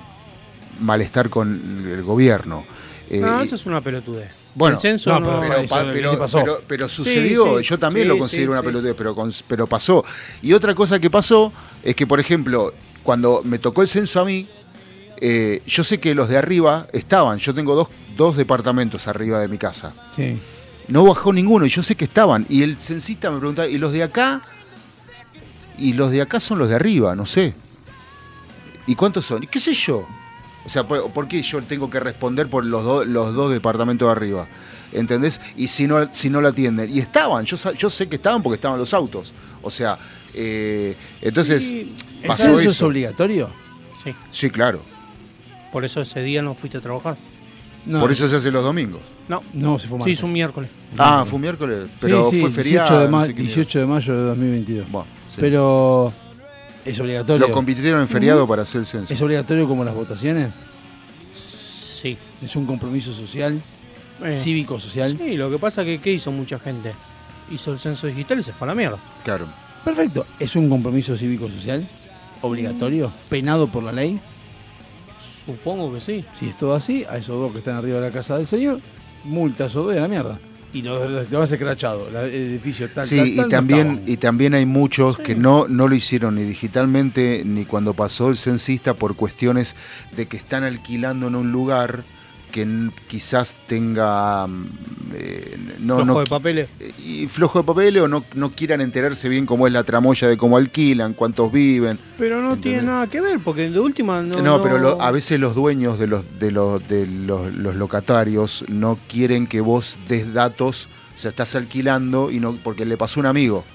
malestar 0.79 1.29
con 1.29 1.83
el 1.85 2.01
gobierno. 2.01 2.63
Eh, 3.09 3.19
No, 3.19 3.41
y- 3.41 3.45
eso 3.45 3.55
es 3.55 3.65
una 3.65 3.81
pelotudez. 3.81 4.33
Bueno, 4.55 4.77
el 4.77 4.81
censo 4.81 5.11
no, 5.11 5.19
no, 5.19 5.25
pero- 5.27 5.41
pero, 5.41 5.57
eso 5.61 5.75
pa- 5.75 5.83
lo 5.83 5.93
que 5.93 5.99
pero- 5.99 6.11
sí 6.11 6.17
pasó. 6.17 6.39
pero- 6.39 6.61
pero 6.67 6.89
sucedió, 6.89 7.59
sí, 7.59 7.65
yo 7.65 7.77
también 7.77 8.05
sí, 8.05 8.07
lo 8.09 8.17
considero 8.17 8.47
sí, 8.47 8.51
una 8.51 8.61
sí. 8.61 8.65
pelotudez, 8.65 8.95
pero, 8.97 9.13
con- 9.15 9.33
pero 9.47 9.67
pasó. 9.67 10.03
Y 10.41 10.53
otra 10.53 10.73
cosa 10.73 10.97
que 10.99 11.09
pasó 11.09 11.51
es 11.83 11.95
que, 11.95 12.07
por 12.07 12.19
ejemplo, 12.19 12.73
cuando 13.03 13.41
me 13.43 13.59
tocó 13.59 13.81
el 13.81 13.87
censo 13.89 14.21
a 14.21 14.25
mí, 14.25 14.47
eh, 15.21 15.61
yo 15.67 15.83
sé 15.83 15.99
que 15.99 16.15
los 16.15 16.27
de 16.29 16.37
arriba 16.37 16.85
estaban, 16.93 17.37
yo 17.37 17.53
tengo 17.53 17.75
dos, 17.75 17.87
dos 18.17 18.37
departamentos 18.37 19.07
arriba 19.07 19.39
de 19.39 19.47
mi 19.49 19.57
casa. 19.57 19.93
Sí. 20.15 20.39
No 20.87 21.03
bajó 21.05 21.33
ninguno 21.33 21.65
y 21.65 21.69
yo 21.69 21.83
sé 21.83 21.95
que 21.95 22.05
estaban. 22.05 22.45
Y 22.49 22.63
el 22.63 22.79
censista 22.79 23.29
me 23.31 23.37
preguntaba, 23.39 23.67
¿y 23.67 23.77
los 23.77 23.91
de 23.91 24.03
acá? 24.03 24.41
Y 25.77 25.93
los 25.93 26.11
de 26.11 26.21
acá 26.21 26.39
son 26.39 26.59
los 26.59 26.69
de 26.69 26.75
arriba, 26.75 27.15
no 27.15 27.25
sé. 27.25 27.53
¿Y 28.87 28.95
cuántos 28.95 29.25
son? 29.25 29.43
¿Y 29.43 29.47
qué 29.47 29.59
sé 29.59 29.73
yo? 29.73 30.07
O 30.65 30.69
sea, 30.69 30.87
¿por, 30.87 31.11
por 31.11 31.27
qué 31.27 31.41
yo 31.41 31.61
tengo 31.61 31.89
que 31.89 31.99
responder 31.99 32.47
por 32.49 32.65
los, 32.65 32.83
do- 32.83 33.05
los 33.05 33.33
dos 33.33 33.51
departamentos 33.51 34.07
de 34.07 34.11
arriba? 34.11 34.47
¿Entendés? 34.91 35.39
Y 35.57 35.67
si 35.67 35.87
no, 35.87 36.09
si 36.13 36.29
no 36.29 36.41
la 36.41 36.49
atienden. 36.49 36.89
Y 36.95 36.99
estaban, 36.99 37.45
yo, 37.45 37.57
yo 37.73 37.89
sé 37.89 38.07
que 38.07 38.15
estaban 38.15 38.41
porque 38.41 38.55
estaban 38.55 38.79
los 38.79 38.93
autos. 38.93 39.31
O 39.61 39.69
sea, 39.69 39.97
eh, 40.33 40.95
entonces 41.21 41.67
Sí, 41.67 41.93
¿El 42.23 42.31
censo 42.33 42.59
es 42.59 42.65
eso. 42.67 42.87
obligatorio? 42.87 43.49
Sí, 44.03 44.13
Sí, 44.31 44.49
claro. 44.49 44.79
por 45.71 45.83
eso 45.85 46.01
ese 46.01 46.21
día 46.21 46.41
no 46.41 46.53
fuiste 46.55 46.77
a 46.77 46.81
trabajar. 46.81 47.15
No, 47.85 47.99
Por 47.99 48.11
eso 48.11 48.27
se 48.27 48.37
hace 48.37 48.49
los 48.51 48.63
domingos. 48.63 49.01
No, 49.27 49.43
No, 49.53 49.77
se 49.77 49.87
fue 49.87 49.99
mal. 49.99 50.05
sí, 50.05 50.11
es 50.13 50.23
un 50.23 50.31
miércoles. 50.33 50.69
Ah, 50.97 51.23
fue 51.27 51.35
un 51.35 51.41
miércoles, 51.41 51.85
pero 51.99 52.23
sí, 52.29 52.37
sí, 52.37 52.41
fue 52.41 52.49
feriado. 52.51 52.87
18 52.87 52.99
de, 53.05 53.09
no 53.11 53.21
sé 53.25 53.35
qué 53.35 53.41
18 53.43 53.79
de 53.79 53.85
mayo 53.85 54.15
de 54.15 54.23
2022. 54.23 54.91
Bueno, 54.91 55.07
sí. 55.29 55.37
Pero 55.39 56.13
es 56.85 56.99
obligatorio. 56.99 57.47
Lo 57.47 57.53
convirtieron 57.53 57.99
en 58.01 58.07
feriado 58.07 58.47
para 58.47 58.61
hacer 58.61 58.79
el 58.81 58.85
censo. 58.85 59.11
¿Es 59.13 59.21
obligatorio 59.21 59.67
como 59.67 59.83
las 59.83 59.93
votaciones? 59.95 60.51
Sí. 61.33 62.17
¿Es 62.41 62.55
un 62.55 62.65
compromiso 62.65 63.11
social, 63.11 63.59
Eh, 64.23 64.33
cívico 64.35 64.79
social? 64.79 65.17
Sí, 65.17 65.35
lo 65.35 65.49
que 65.49 65.57
pasa 65.57 65.81
es 65.81 65.87
que 65.87 65.99
¿qué 65.99 66.13
hizo 66.13 66.31
mucha 66.31 66.59
gente? 66.59 66.93
Hizo 67.51 67.71
el 67.73 67.79
censo 67.79 68.07
digital 68.07 68.39
y 68.39 68.43
se 68.43 68.53
fue 68.53 68.67
a 68.67 68.69
la 68.69 68.75
mierda. 68.75 68.97
Claro. 69.23 69.47
Perfecto. 69.83 70.25
¿Es 70.39 70.55
un 70.55 70.69
compromiso 70.69 71.15
cívico 71.15 71.49
social? 71.49 71.87
¿Obligatorio? 72.41 73.11
¿Penado 73.29 73.67
por 73.67 73.83
la 73.83 73.91
ley? 73.91 74.19
Supongo 75.45 75.93
que 75.93 75.99
sí. 75.99 76.25
Si 76.33 76.49
es 76.49 76.57
todo 76.57 76.73
así, 76.75 77.05
a 77.09 77.17
esos 77.17 77.39
dos 77.39 77.51
que 77.51 77.59
están 77.59 77.75
arriba 77.75 77.99
de 77.99 78.07
la 78.07 78.11
casa 78.13 78.37
del 78.37 78.45
señor, 78.47 78.79
multa 79.23 79.65
esos 79.65 79.85
dos 79.85 79.93
y 79.95 79.97
a 79.97 80.01
la 80.01 80.07
mierda. 80.07 80.39
Y 80.75 80.81
lo 80.81 81.39
vas 81.39 81.51
escrachado. 81.51 82.09
la- 82.11 82.23
El 82.23 82.33
edificio 82.33 82.89
tal, 82.89 83.05
Sí, 83.05 83.17
tal, 83.17 83.27
y 83.27 83.35
tal, 83.37 83.49
también, 83.49 84.03
y 84.05 84.17
también 84.17 84.53
hay 84.55 84.65
muchos 84.65 85.17
que 85.17 85.33
no, 85.35 85.67
no 85.69 85.87
lo 85.87 85.95
hicieron 85.95 86.35
ni 86.35 86.43
digitalmente 86.43 87.43
ni 87.45 87.63
cuando 87.65 87.93
pasó 87.93 88.29
el 88.29 88.35
censista 88.37 88.93
por 88.93 89.15
cuestiones 89.15 89.75
de 90.17 90.25
que 90.25 90.35
están 90.37 90.63
alquilando 90.63 91.27
en 91.27 91.35
un 91.35 91.51
lugar 91.51 92.03
que 92.55 92.89
quizás 93.07 93.53
tenga 93.67 94.47
mm, 94.47 94.65
eh, 95.13 95.57
no, 95.79 95.95
Flojo 95.97 96.05
no 96.13 96.19
de 96.21 96.25
papeles. 96.25 96.69
y 97.05 97.27
flojo 97.27 97.59
de 97.59 97.65
papel 97.65 97.97
o 97.99 98.07
no, 98.07 98.23
no 98.33 98.51
quieran 98.51 98.79
enterarse 98.79 99.27
bien 99.27 99.45
cómo 99.45 99.67
es 99.67 99.73
la 99.73 99.83
tramoya 99.83 100.29
de 100.29 100.37
cómo 100.37 100.55
alquilan, 100.55 101.13
cuántos 101.13 101.51
viven. 101.51 101.99
Pero 102.17 102.41
no 102.41 102.53
¿Entendés? 102.53 102.61
tiene 102.79 102.87
nada 102.87 103.07
que 103.07 103.19
ver, 103.19 103.39
porque 103.43 103.69
de 103.69 103.77
última 103.79 104.21
no. 104.21 104.41
No, 104.41 104.61
pero 104.61 104.77
lo- 104.77 105.01
a 105.01 105.11
veces 105.11 105.37
los 105.37 105.53
dueños 105.53 105.99
de 105.99 106.07
los 106.07 106.39
de 106.39 106.51
los 106.51 106.87
de 106.87 107.05
los, 107.07 107.53
los 107.53 107.75
locatarios 107.75 108.63
no 108.69 108.97
quieren 109.09 109.47
que 109.47 109.59
vos 109.59 109.97
des 110.07 110.33
datos, 110.33 110.87
o 111.17 111.19
sea, 111.19 111.31
estás 111.31 111.55
alquilando 111.57 112.31
y 112.31 112.39
no 112.39 112.55
porque 112.63 112.85
le 112.85 112.95
pasó 112.95 113.19
a 113.19 113.21
un 113.21 113.25
amigo. 113.27 113.65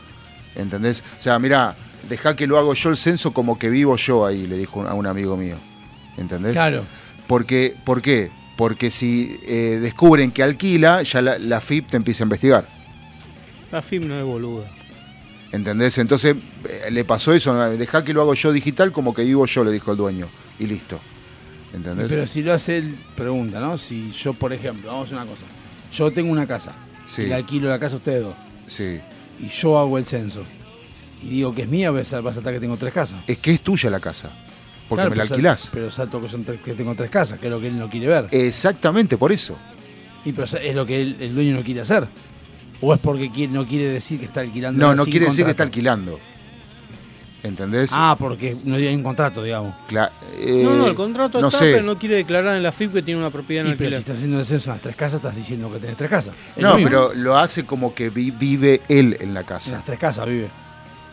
¿Entendés? 0.56 1.04
O 1.18 1.22
sea, 1.22 1.38
mira, 1.38 1.76
deja 2.08 2.34
que 2.34 2.46
lo 2.46 2.56
hago 2.58 2.72
yo 2.72 2.88
el 2.88 2.96
censo 2.96 3.32
como 3.34 3.58
que 3.58 3.68
vivo 3.68 3.96
yo 3.96 4.24
ahí, 4.24 4.46
le 4.46 4.56
dijo 4.56 4.82
a 4.88 4.94
un 4.94 5.06
amigo 5.06 5.36
mío. 5.36 5.56
¿Entendés? 6.16 6.52
Claro. 6.54 6.82
Porque, 7.26 7.76
¿Por 7.84 8.00
qué? 8.00 8.30
Porque 8.60 8.90
si 8.90 9.40
eh, 9.46 9.78
descubren 9.80 10.32
que 10.32 10.42
alquila, 10.42 11.02
ya 11.02 11.22
la, 11.22 11.38
la 11.38 11.62
FIP 11.62 11.88
te 11.88 11.96
empieza 11.96 12.24
a 12.24 12.26
investigar. 12.26 12.68
La 13.72 13.80
FIP 13.80 14.04
no 14.04 14.18
es 14.18 14.22
boluda. 14.26 14.70
¿Entendés? 15.50 15.96
Entonces 15.96 16.36
eh, 16.68 16.90
le 16.90 17.06
pasó 17.06 17.32
eso, 17.32 17.54
¿no? 17.54 17.70
dejá 17.70 18.04
que 18.04 18.12
lo 18.12 18.20
hago 18.20 18.34
yo 18.34 18.52
digital 18.52 18.92
como 18.92 19.14
que 19.14 19.24
vivo 19.24 19.46
yo, 19.46 19.64
le 19.64 19.72
dijo 19.72 19.92
el 19.92 19.96
dueño. 19.96 20.26
Y 20.58 20.66
listo. 20.66 21.00
¿Entendés? 21.72 22.06
Pero 22.10 22.26
si 22.26 22.42
lo 22.42 22.52
hace 22.52 22.76
él, 22.76 22.98
pregunta, 23.16 23.60
¿no? 23.60 23.78
Si 23.78 24.12
yo, 24.12 24.34
por 24.34 24.52
ejemplo, 24.52 24.90
vamos 24.90 25.10
a 25.10 25.14
una 25.14 25.24
cosa. 25.24 25.46
Yo 25.94 26.12
tengo 26.12 26.30
una 26.30 26.46
casa. 26.46 26.74
Sí. 27.06 27.22
Y 27.22 27.26
le 27.28 27.36
alquilo 27.36 27.70
la 27.70 27.78
casa 27.78 27.94
a 27.94 27.96
ustedes 27.96 28.24
dos. 28.24 28.34
Sí. 28.66 29.00
Y 29.38 29.48
yo 29.48 29.78
hago 29.78 29.96
el 29.96 30.04
censo. 30.04 30.44
Y 31.22 31.30
digo 31.30 31.54
que 31.54 31.62
es 31.62 31.68
mía, 31.68 31.90
vas 31.92 32.12
a 32.12 32.18
estar 32.28 32.52
que 32.52 32.60
tengo 32.60 32.76
tres 32.76 32.92
casas. 32.92 33.24
Es 33.26 33.38
que 33.38 33.54
es 33.54 33.62
tuya 33.62 33.88
la 33.88 34.00
casa. 34.00 34.30
Porque 34.90 35.02
Claro, 35.02 35.10
me 35.10 35.16
la 35.16 35.22
pero 35.22 35.34
alquilás. 35.36 35.70
Pero 35.72 35.90
salto 35.90 36.20
que, 36.20 36.28
son 36.28 36.44
tres- 36.44 36.60
que 36.60 36.74
tengo 36.74 36.94
tres 36.96 37.08
casas, 37.10 37.38
que 37.38 37.46
es 37.46 37.50
lo 37.52 37.60
que 37.60 37.68
él 37.68 37.78
no 37.78 37.88
quiere 37.88 38.08
ver. 38.08 38.26
Exactamente, 38.32 39.16
por 39.16 39.30
eso. 39.32 39.56
Y 40.24 40.32
pero 40.32 40.44
es 40.44 40.74
lo 40.74 40.84
que 40.84 41.00
él- 41.00 41.16
el 41.20 41.34
dueño 41.34 41.54
no 41.56 41.62
quiere 41.62 41.80
hacer. 41.80 42.06
¿O 42.82 42.92
es 42.92 43.00
porque 43.00 43.30
quiere- 43.30 43.52
no 43.52 43.64
quiere 43.66 43.84
decir 43.88 44.18
que 44.18 44.24
está 44.26 44.40
alquilando? 44.40 44.78
No, 44.84 44.94
no 44.94 45.04
quiere 45.04 45.26
decir 45.26 45.44
que 45.46 45.52
está 45.52 45.62
alquilando. 45.62 46.18
¿Entendés? 47.42 47.90
Ah, 47.94 48.16
porque 48.18 48.54
no 48.64 48.76
hay 48.76 48.94
un 48.94 49.02
contrato, 49.02 49.42
digamos. 49.42 49.74
Cla- 49.88 50.10
eh, 50.40 50.60
no, 50.62 50.74
no, 50.76 50.86
el 50.88 50.94
contrato 50.94 51.40
no 51.40 51.48
está, 51.48 51.60
sé. 51.60 51.72
pero 51.72 51.82
no 51.84 51.98
quiere 51.98 52.16
declarar 52.16 52.54
en 52.54 52.62
la 52.62 52.70
FIP 52.70 52.92
que 52.92 53.02
tiene 53.02 53.18
una 53.18 53.30
propiedad 53.30 53.64
en 53.64 53.72
Y 53.72 53.76
pero 53.76 53.88
si 53.90 53.96
alquiler. 53.96 54.00
estás 54.00 54.16
haciendo 54.18 54.38
el 54.40 54.44
censo 54.44 54.70
en 54.70 54.74
las 54.74 54.82
tres 54.82 54.94
casas, 54.96 55.14
estás 55.20 55.34
diciendo 55.34 55.72
que 55.72 55.78
tenés 55.78 55.96
tres 55.96 56.10
casas. 56.10 56.34
Es 56.54 56.62
No, 56.62 56.76
lo 56.76 56.84
pero 56.84 57.14
lo 57.14 57.38
hace 57.38 57.64
como 57.64 57.94
que 57.94 58.10
vi- 58.10 58.30
vive 58.30 58.82
él 58.88 59.16
en 59.20 59.32
la 59.32 59.40
En 59.40 59.46
casa. 59.46 59.70
las 59.72 59.84
tres 59.86 59.98
casas 59.98 60.26
vive. 60.26 60.50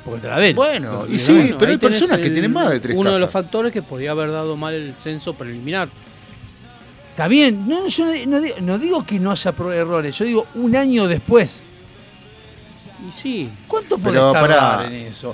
Porque 0.10 0.22
te 0.22 0.28
la 0.30 0.40
den. 0.40 0.56
Bueno, 0.56 1.06
y 1.10 1.20
sí, 1.20 1.34
den. 1.34 1.56
pero 1.60 1.72
hay 1.72 1.78
personas 1.78 2.18
que 2.20 2.28
el- 2.28 2.34
tienen 2.34 2.54
más 2.54 2.70
de 2.70 2.80
tres 2.80 2.96
Uno 2.98 3.12
de 3.14 3.20
los 3.20 3.30
casas. 3.30 3.44
factores 3.44 3.72
que 3.74 3.82
podía 3.82 4.12
haber 4.12 4.32
dado 4.32 4.56
mal 4.56 4.74
el 4.74 4.94
censo 4.96 5.34
preliminar. 5.34 5.90
Está 7.12 7.28
bien. 7.28 7.68
No, 7.68 7.88
yo 7.88 8.06
no, 8.06 8.12
no 8.28 8.42
digo, 8.42 8.56
no 8.62 8.78
digo 8.80 9.06
que 9.06 9.20
no 9.20 9.32
haya 9.32 9.54
errores. 9.74 10.18
Yo 10.18 10.26
digo 10.26 10.48
un 10.56 10.76
año 10.76 11.08
después. 11.08 11.62
Y 13.08 13.12
sí, 13.12 13.50
¿Cuánto 13.68 13.98
podés 13.98 14.14
Pero 14.20 14.32
tardar 14.32 14.78
pará, 14.78 14.88
en 14.88 14.94
eso? 15.08 15.34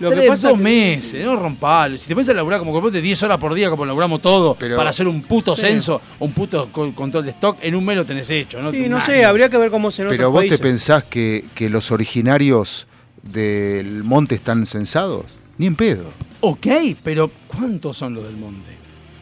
lo 0.00 0.08
Tres, 0.10 0.22
que 0.22 0.28
pasa 0.28 0.48
dos 0.48 0.56
que- 0.58 0.64
meses, 0.64 1.24
no 1.24 1.36
rompalo. 1.36 1.96
Si 1.98 2.08
te 2.08 2.14
pones 2.14 2.28
a 2.28 2.34
laburar 2.34 2.58
como 2.58 2.80
que 2.82 2.90
de 2.90 3.00
10 3.02 3.22
horas 3.22 3.38
por 3.38 3.54
día, 3.54 3.70
como 3.70 3.84
laburamos 3.84 4.20
todo, 4.22 4.54
Pero- 4.58 4.76
para 4.76 4.90
hacer 4.90 5.06
un 5.06 5.22
puto 5.22 5.54
Sí. 5.54 5.62
censo, 5.62 6.00
un 6.20 6.32
puto 6.32 6.68
co- 6.72 6.92
control 6.94 7.24
de 7.24 7.30
stock, 7.32 7.58
en 7.62 7.74
un 7.76 7.84
mes 7.84 7.96
lo 7.96 8.04
tenés 8.06 8.28
hecho, 8.30 8.60
¿no? 8.60 8.70
Sí, 8.70 8.80
Un 8.82 8.90
no 8.90 8.96
año. 8.96 9.04
sé, 9.06 9.24
habría 9.24 9.48
que 9.48 9.58
ver 9.58 9.70
cómo 9.70 9.90
se 9.90 10.02
en 10.02 10.08
Pero 10.08 10.22
otros 10.24 10.32
vos 10.32 10.40
países. 10.40 10.58
te 10.58 10.62
pensás 10.62 11.04
que, 11.04 11.44
que 11.54 11.68
los 11.70 11.90
originarios 11.92 12.86
del 13.22 14.04
monte 14.04 14.34
están 14.34 14.66
censados? 14.66 15.26
Ni 15.58 15.66
en 15.66 15.76
pedo. 15.76 16.12
Ok, 16.40 16.66
pero 17.02 17.30
¿cuántos 17.46 17.96
son 17.96 18.14
los 18.14 18.24
del 18.24 18.36
monte? 18.36 18.76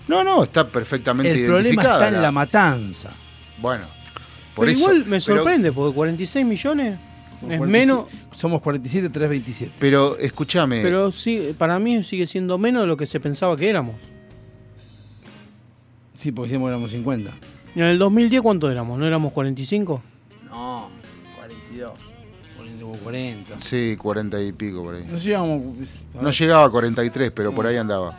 No, 0.09 0.25
no, 0.25 0.43
está 0.43 0.67
perfectamente 0.67 1.31
El 1.31 1.47
problema 1.47 1.83
está 1.83 2.09
en 2.09 2.23
la 2.23 2.33
matanza. 2.33 3.11
Bueno, 3.59 3.85
por 4.55 4.67
Pero 4.67 4.77
eso. 4.77 4.81
igual 4.93 4.99
me 5.07 5.21
pero- 5.21 5.37
sorprende, 5.37 5.71
porque 5.73 5.95
46 5.95 6.47
millones 6.47 6.95
es 6.95 7.59
47 7.59 7.67
menos, 7.67 8.05
Somos 8.37 8.63
47, 8.63 9.09
327. 9.11 9.73
Pero 9.79 10.17
escúchame, 10.19 10.81
pero 10.83 11.13
sí, 11.13 11.55
para 11.59 11.79
mí 11.79 12.03
sigue 12.05 12.27
siendo 12.27 12.57
menos 12.59 12.83
de 12.83 12.87
lo 12.89 12.97
que 12.97 13.07
se 13.07 13.21
pensaba 13.21 13.55
que 13.57 13.69
éramos. 13.69 13.97
Sí, 16.15 16.33
porque 16.33 16.49
decíamos 16.49 16.67
que 16.67 16.71
éramos 16.71 16.91
50. 16.91 17.31
¿Y 17.75 17.81
en 17.81 17.87
el 17.87 17.99
2010 17.99 18.43
cuánto 18.43 18.71
éramos? 18.71 18.99
¿No 18.99 19.07
éramos 19.07 19.33
45? 19.33 20.03
No, 20.49 20.91
42. 21.37 21.93
40. 22.93 23.61
sí, 23.61 23.97
40 23.99 24.43
y 24.43 24.53
pico 24.53 24.83
por 24.83 24.95
ahí. 24.95 25.05
No 25.11 25.19
llegamos. 25.19 25.63
No 26.21 26.31
llegaba 26.31 26.65
a 26.65 26.71
43, 26.71 27.33
pero 27.33 27.53
por 27.53 27.67
ahí 27.67 27.77
andaba. 27.77 28.17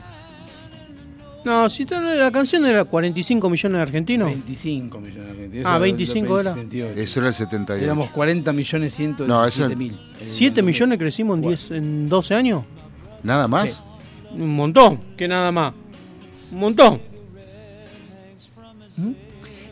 No, 1.44 1.68
si 1.70 1.86
la 1.86 2.30
canción 2.32 2.66
era 2.68 2.84
45 2.86 3.50
millones 3.50 3.78
de 3.78 3.82
argentinos. 3.82 4.28
25 4.28 5.00
millones 5.00 5.26
de 5.26 5.32
argentinos. 5.32 5.66
Ah, 5.66 5.72
Eso 5.76 5.82
25 5.82 6.40
era. 6.40 6.54
78. 6.54 7.00
Eso 7.02 7.20
era 7.20 7.28
el 7.30 7.34
78. 7.34 7.84
Éramos 7.84 8.10
40 8.12 8.54
millones 8.54 8.94
117 8.94 9.28
No, 9.28 9.46
eso- 9.46 9.76
mil. 9.76 9.98
¿7 10.28 10.62
millones 10.62 11.00
crecimos 11.00 11.36
en, 11.38 11.42
10, 11.42 11.72
en 11.72 12.10
12 12.10 12.36
años? 12.36 12.64
¿Nada 13.24 13.48
más? 13.48 13.84
Un 14.34 14.56
montón, 14.56 15.00
que 15.18 15.28
nada 15.28 15.52
más. 15.52 15.74
Un 16.52 16.60
montón. 16.60 17.00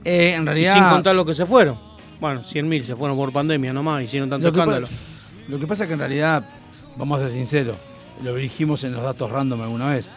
Eh, 0.04 0.34
en 0.36 0.44
Y 0.44 0.46
realidad. 0.46 0.74
sin 0.74 0.84
contar 0.86 1.16
los 1.16 1.26
que 1.26 1.34
se 1.34 1.46
fueron. 1.46 1.78
Bueno, 2.20 2.42
100.000 2.42 2.84
se 2.84 2.96
fueron 2.96 3.18
por 3.18 3.32
pandemia 3.32 3.72
nomás, 3.74 4.04
hicieron 4.04 4.30
tanto 4.30 4.48
lo 4.48 4.54
que, 4.54 4.60
escándalo. 4.60 4.88
lo 5.48 5.60
que 5.60 5.68
pasa 5.68 5.84
es 5.84 5.88
que 5.88 5.94
en 5.94 6.00
realidad, 6.00 6.44
vamos 6.98 7.20
a 7.20 7.24
ser 7.24 7.32
sinceros, 7.32 7.78
lo 8.24 8.36
dijimos 8.36 8.84
en 8.84 8.94
los 8.94 9.04
datos 9.04 9.30
random 9.32 9.62
alguna 9.62 9.90
vez. 9.90 10.10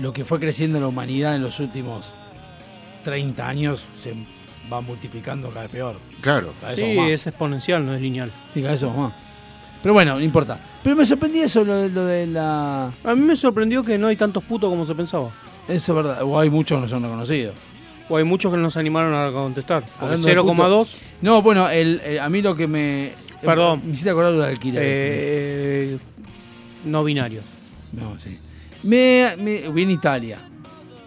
Lo 0.00 0.12
que 0.12 0.24
fue 0.24 0.38
creciendo 0.40 0.80
la 0.80 0.88
humanidad 0.88 1.34
en 1.36 1.42
los 1.42 1.60
últimos 1.60 2.12
30 3.04 3.48
años 3.48 3.84
se 3.96 4.14
va 4.72 4.80
multiplicando 4.80 5.48
cada 5.50 5.62
vez 5.62 5.70
peor. 5.70 5.96
Claro. 6.20 6.52
Cada 6.60 6.72
vez 6.72 6.80
Sí, 6.80 6.94
más. 6.96 7.10
es 7.10 7.26
exponencial, 7.26 7.84
no 7.84 7.94
es 7.94 8.00
lineal. 8.00 8.30
Sí, 8.52 8.60
cada 8.60 8.72
vez 8.72 8.80
somos 8.80 8.96
más. 8.96 9.12
Pero 9.82 9.92
bueno, 9.92 10.14
no 10.14 10.20
importa. 10.20 10.58
Pero 10.82 10.96
me 10.96 11.04
sorprendía 11.04 11.44
eso, 11.44 11.62
lo 11.64 11.74
de, 11.76 11.88
lo 11.90 12.06
de 12.06 12.26
la. 12.26 12.86
A 12.86 13.14
mí 13.14 13.20
me 13.22 13.36
sorprendió 13.36 13.82
que 13.82 13.98
no 13.98 14.06
hay 14.06 14.16
tantos 14.16 14.42
putos 14.44 14.70
como 14.70 14.86
se 14.86 14.94
pensaba. 14.94 15.30
Eso 15.68 15.92
es 15.92 15.96
verdad. 16.04 16.22
O 16.22 16.38
hay 16.38 16.48
muchos 16.50 16.76
que 16.78 16.82
no 16.82 16.88
son 16.88 17.02
reconocidos. 17.02 17.54
O 18.08 18.16
hay 18.16 18.24
muchos 18.24 18.52
que 18.52 18.58
no 18.58 18.70
se 18.70 18.78
animaron 18.78 19.14
a 19.14 19.32
contestar. 19.32 19.82
Porque 19.82 20.04
Hablando 20.04 20.26
de 20.28 20.36
0,2. 20.36 20.94
No, 21.22 21.40
bueno, 21.42 21.68
el, 21.70 22.00
eh, 22.04 22.20
a 22.20 22.28
mí 22.28 22.42
lo 22.42 22.54
que 22.54 22.66
me. 22.66 23.12
Perdón. 23.40 23.82
Me 23.84 23.92
hiciste 23.92 24.10
acordar 24.10 24.32
lo 24.32 24.40
de 24.40 24.48
alquiler. 24.48 24.82
eh, 24.84 25.98
no 26.84 27.02
binarios. 27.04 27.44
No, 27.92 28.18
sí. 28.18 28.38
Me, 28.82 29.34
me- 29.38 29.68
bien 29.70 29.90
Italia. 29.90 30.38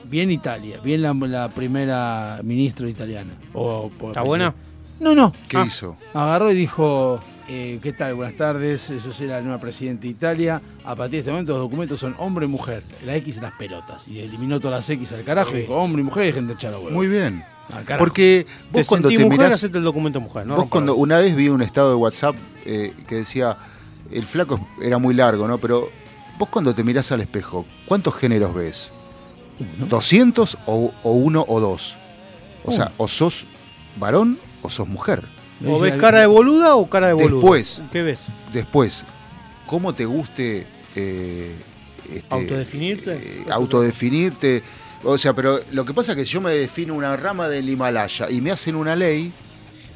Bien 0.06 0.32
Italia. 0.32 0.80
Bien 0.84 1.02
la, 1.02 1.14
la 1.14 1.50
primera 1.50 2.40
ministra 2.44 2.90
italiana. 2.90 3.34
O, 3.54 3.90
por 3.90 4.12
¿Está 4.12 4.22
presidente. 4.24 4.28
buena? 4.28 4.54
No, 5.00 5.14
no. 5.14 5.34
¿Qué 5.48 5.58
Ah. 5.58 5.66
hizo? 5.68 5.96
Agarró 6.14 6.52
y 6.52 6.56
dijo, 6.56 7.20
eh, 7.48 7.80
¿qué 7.82 7.94
tal? 7.94 8.14
Buenas 8.16 8.36
tardes, 8.36 8.90
yo 9.04 9.12
soy 9.12 9.28
la 9.28 9.42
nueva 9.42 9.60
presidenta 9.60 10.04
de 10.04 10.10
Italia. 10.10 10.62
A 10.84 10.96
partir 10.96 11.12
de 11.14 11.18
este 11.20 11.32
momento 11.32 11.54
los 11.54 11.62
documentos 11.62 12.00
son 12.00 12.16
hombre 12.20 12.46
y 12.46 12.50
mujer. 12.50 12.84
La 13.06 13.16
X 13.16 13.42
las 13.42 13.54
pelotas. 13.54 14.08
Y 14.08 14.20
eliminó 14.20 14.60
todas 14.60 14.80
las 14.80 14.90
X 14.90 15.12
al 15.14 15.24
carajo 15.24 15.56
y 15.56 15.62
dijo 15.62 15.76
hombre 15.76 16.02
y 16.02 16.06
mujer 16.06 16.24
y 16.24 16.28
dejen 16.28 16.48
de 16.48 16.54
echar 16.54 16.74
a 16.74 16.78
huevo. 16.80 16.92
Muy 16.92 17.08
bien. 17.08 17.44
Carajo. 17.70 18.00
Porque 18.00 18.46
Te 18.72 18.80
vos 18.80 18.88
cuando 18.88 19.10
te 19.10 19.20
mujer, 19.20 19.40
mirás. 19.40 19.64
el 19.64 19.84
documento 19.84 20.22
mujer. 20.22 20.46
¿no? 20.46 20.56
Vos 20.56 20.70
cuando 20.70 20.96
una 20.96 21.18
vez 21.20 21.36
vi 21.36 21.50
un 21.50 21.62
estado 21.62 21.90
de 21.90 21.96
WhatsApp 21.96 22.36
eh, 22.66 22.94
que 23.08 23.16
decía, 23.16 23.58
el 24.12 24.26
flaco 24.26 24.66
era 24.82 24.98
muy 24.98 25.14
largo, 25.14 25.48
¿no? 25.48 25.58
Pero 25.58 25.90
vos 26.38 26.50
cuando 26.50 26.74
te 26.74 26.84
mirás 26.84 27.12
al 27.12 27.22
espejo, 27.22 27.66
¿cuántos 27.86 28.16
géneros 28.16 28.54
ves? 28.54 28.92
¿200 29.90 30.58
o, 30.66 30.94
o 31.04 31.12
uno 31.12 31.44
o 31.48 31.60
dos? 31.60 31.98
O 32.64 32.72
sea, 32.72 32.92
o 32.98 33.08
sos 33.08 33.46
varón 33.98 34.38
o 34.62 34.70
sos 34.70 34.88
mujer. 34.88 35.24
¿O 35.66 35.80
ves 35.80 35.96
cara 36.00 36.20
de 36.22 36.28
boluda 36.28 36.76
o 36.76 36.88
cara 36.90 37.08
de 37.08 37.14
boludo? 37.14 37.40
Después. 37.42 37.82
¿Qué 37.92 38.04
ves? 38.04 38.20
Después, 38.54 39.04
¿cómo 39.66 39.94
te 39.94 40.06
guste 40.06 40.66
eh, 40.96 41.54
este, 42.14 42.26
¿Autodefinirte? 42.30 43.12
eh, 43.14 43.46
autodefinirte. 43.52 44.64
O 45.04 45.18
sea, 45.18 45.34
pero 45.34 45.60
lo 45.72 45.86
que 45.86 45.94
pasa 45.94 46.12
es 46.14 46.18
que 46.18 46.26
si 46.26 46.32
yo 46.34 46.42
me 46.42 46.52
defino 46.52 46.94
una 46.96 47.16
rama 47.16 47.48
del 47.48 47.70
Himalaya 47.70 48.30
y 48.30 48.42
me 48.42 48.52
hacen 48.52 48.76
una 48.76 48.96
ley, 48.96 49.32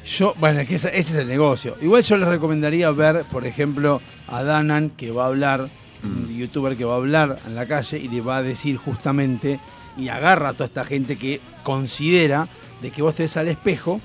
Yo, 0.04 0.34
bueno, 0.38 0.60
es 0.60 0.68
que 0.68 0.74
ese, 0.76 0.88
ese 0.88 1.12
es 1.12 1.18
el 1.18 1.28
negocio. 1.28 1.76
Igual 1.80 2.02
yo 2.02 2.16
les 2.16 2.28
recomendaría 2.28 2.90
ver, 2.90 3.24
por 3.30 3.46
ejemplo, 3.46 4.00
a 4.28 4.42
Danan, 4.42 4.90
que 4.90 5.10
va 5.12 5.24
a 5.24 5.26
hablar, 5.28 5.68
Mm. 6.02 6.24
un 6.24 6.36
youtuber 6.36 6.76
que 6.76 6.84
va 6.84 6.94
a 6.94 6.96
hablar 6.96 7.38
en 7.46 7.54
la 7.54 7.66
calle 7.66 7.96
y 7.98 8.08
le 8.08 8.20
va 8.20 8.38
a 8.38 8.42
decir 8.42 8.76
justamente, 8.76 9.60
y 9.96 10.08
agarra 10.08 10.48
a 10.48 10.52
toda 10.52 10.66
esta 10.66 10.84
gente 10.84 11.16
que 11.16 11.40
considera 11.62 12.48
de 12.80 12.90
que 12.90 13.02
vos 13.02 13.14
te 13.14 13.22
ves 13.22 13.36
al 13.36 13.46
espejo. 13.46 14.00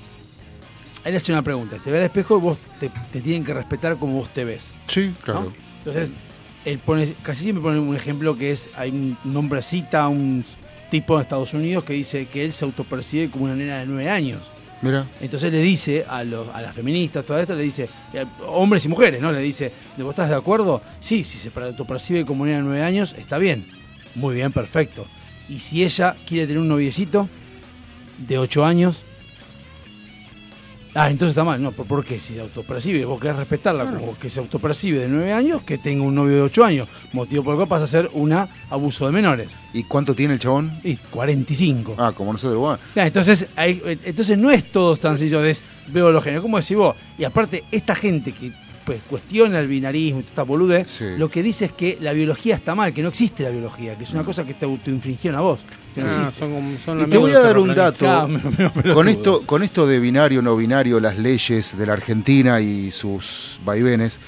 Él 1.04 1.16
hace 1.16 1.32
una 1.32 1.42
pregunta, 1.42 1.76
te 1.76 1.90
ves 1.90 2.00
al 2.00 2.06
espejo 2.06 2.38
y 2.38 2.40
vos 2.40 2.58
te, 2.78 2.90
te 3.12 3.20
tienen 3.20 3.44
que 3.44 3.54
respetar 3.54 3.96
como 3.96 4.14
vos 4.14 4.28
te 4.30 4.44
ves. 4.44 4.72
sí, 4.88 5.14
¿no? 5.18 5.24
claro. 5.24 5.52
Entonces, 5.78 6.10
él 6.64 6.78
pone, 6.80 7.14
casi 7.22 7.44
siempre 7.44 7.62
pone 7.62 7.78
un 7.78 7.94
ejemplo 7.96 8.36
que 8.36 8.50
es, 8.52 8.68
hay 8.76 8.90
un 8.90 9.16
nombre 9.24 9.62
cita 9.62 10.02
a 10.02 10.08
un 10.08 10.44
tipo 10.90 11.16
de 11.16 11.22
Estados 11.22 11.54
Unidos 11.54 11.84
que 11.84 11.92
dice 11.94 12.26
que 12.26 12.44
él 12.44 12.52
se 12.52 12.64
autopercibe 12.64 13.30
como 13.30 13.44
una 13.44 13.54
nena 13.54 13.78
de 13.78 13.86
nueve 13.86 14.10
años. 14.10 14.42
Mira, 14.80 15.08
Entonces 15.20 15.52
le 15.52 15.60
dice 15.60 16.04
a, 16.08 16.22
los, 16.24 16.48
a 16.54 16.60
las 16.62 16.74
feministas, 16.74 17.24
todo 17.24 17.38
esto, 17.38 17.54
le 17.54 17.62
dice, 17.62 17.88
eh, 18.12 18.24
hombres 18.46 18.84
y 18.84 18.88
mujeres, 18.88 19.20
¿no? 19.20 19.32
Le 19.32 19.40
dice, 19.40 19.72
¿vos 19.96 20.10
estás 20.10 20.28
de 20.28 20.36
acuerdo? 20.36 20.82
Sí, 21.00 21.24
si 21.24 21.38
se 21.38 21.50
autopercibe 21.58 22.24
como 22.24 22.44
una 22.44 22.56
de 22.56 22.62
nueve 22.62 22.82
años, 22.82 23.14
está 23.18 23.38
bien. 23.38 23.66
Muy 24.14 24.34
bien, 24.36 24.52
perfecto. 24.52 25.06
Y 25.48 25.60
si 25.60 25.82
ella 25.84 26.16
quiere 26.26 26.46
tener 26.46 26.60
un 26.60 26.68
noviecito 26.68 27.28
de 28.18 28.38
ocho 28.38 28.64
años, 28.64 29.02
ah, 30.98 31.10
entonces 31.10 31.30
está 31.30 31.44
mal. 31.44 31.62
No, 31.62 31.72
¿por, 31.72 31.86
por 31.86 32.04
qué? 32.04 32.18
Si 32.18 32.34
se 32.34 32.40
autopercibe, 32.40 33.04
vos 33.04 33.20
querés 33.20 33.36
respetarla 33.36 33.90
como 33.90 34.18
que 34.18 34.28
se 34.30 34.40
autopercibe 34.40 34.98
de 35.00 35.08
nueve 35.08 35.32
años, 35.32 35.62
que 35.62 35.78
tenga 35.78 36.02
un 36.04 36.14
novio 36.14 36.34
de 36.36 36.42
ocho 36.42 36.64
años. 36.64 36.88
Motivo 37.12 37.42
por 37.44 37.52
el 37.54 37.56
cual 37.58 37.68
pasa 37.68 37.84
a 37.84 37.88
ser 37.88 38.10
un 38.12 38.32
abuso 38.70 39.06
de 39.06 39.12
menores. 39.12 39.48
¿y 39.72 39.82
cuánto 39.84 40.14
tiene 40.14 40.34
el 40.34 40.40
chabón? 40.40 40.78
Y 40.82 40.96
45. 40.96 41.94
Ah, 41.98 42.12
como 42.14 42.32
nosotros, 42.32 42.58
bueno. 42.58 42.78
Claro, 42.94 43.06
entonces, 43.06 43.46
hay- 43.56 43.80
entonces 44.04 44.36
no 44.38 44.50
es 44.50 44.70
todo 44.72 44.96
tan 44.96 45.18
sencillo 45.18 45.40
de 45.42 45.56
veo 45.88 46.10
los 46.10 46.22
géneros. 46.24 46.42
¿Cómo 46.42 46.58
decís 46.58 46.76
vos? 46.76 46.96
Y 47.18 47.24
aparte, 47.24 47.64
esta 47.70 47.94
gente 47.94 48.32
que 48.32 48.52
pues, 48.84 49.00
cuestiona 49.08 49.60
el 49.60 49.68
binarismo 49.68 50.20
y 50.20 50.22
toda 50.22 50.30
esta 50.30 50.42
boludez, 50.44 50.90
Sí. 50.90 51.04
lo 51.18 51.30
que 51.30 51.42
dice 51.42 51.66
es 51.66 51.72
que 51.72 51.98
la 52.00 52.14
biología 52.14 52.54
está 52.54 52.74
mal, 52.74 52.94
que 52.94 53.02
no 53.02 53.10
existe 53.10 53.42
la 53.42 53.50
biología, 53.50 53.96
que 53.98 54.04
es 54.04 54.10
una 54.14 54.24
cosa 54.24 54.44
que 54.44 54.54
te 54.54 54.64
autoinfligieron 54.64 55.38
a 55.38 55.42
vos. 55.42 55.60
Que 55.98 56.04
no 56.04 56.08
Ah, 56.08 56.26
existe. 56.28 56.40
son 56.40 56.52
como- 56.54 56.78
son 56.84 57.00
Y 57.02 57.06
te 57.06 57.18
voy 57.18 57.32
a 57.32 57.40
dar 57.40 57.58
un 57.58 57.74
dato. 57.74 58.28
Con 58.94 59.08
esto, 59.08 59.42
con 59.44 59.62
esto 59.62 59.86
de 59.86 59.98
binario, 60.00 60.40
no 60.42 60.56
binario, 60.56 60.98
las 61.00 61.18
leyes 61.18 61.76
de 61.76 61.86
la 61.86 61.92
Argentina 61.94 62.60
y 62.60 62.90
sus 62.90 63.58
vaivenes. 63.64 64.18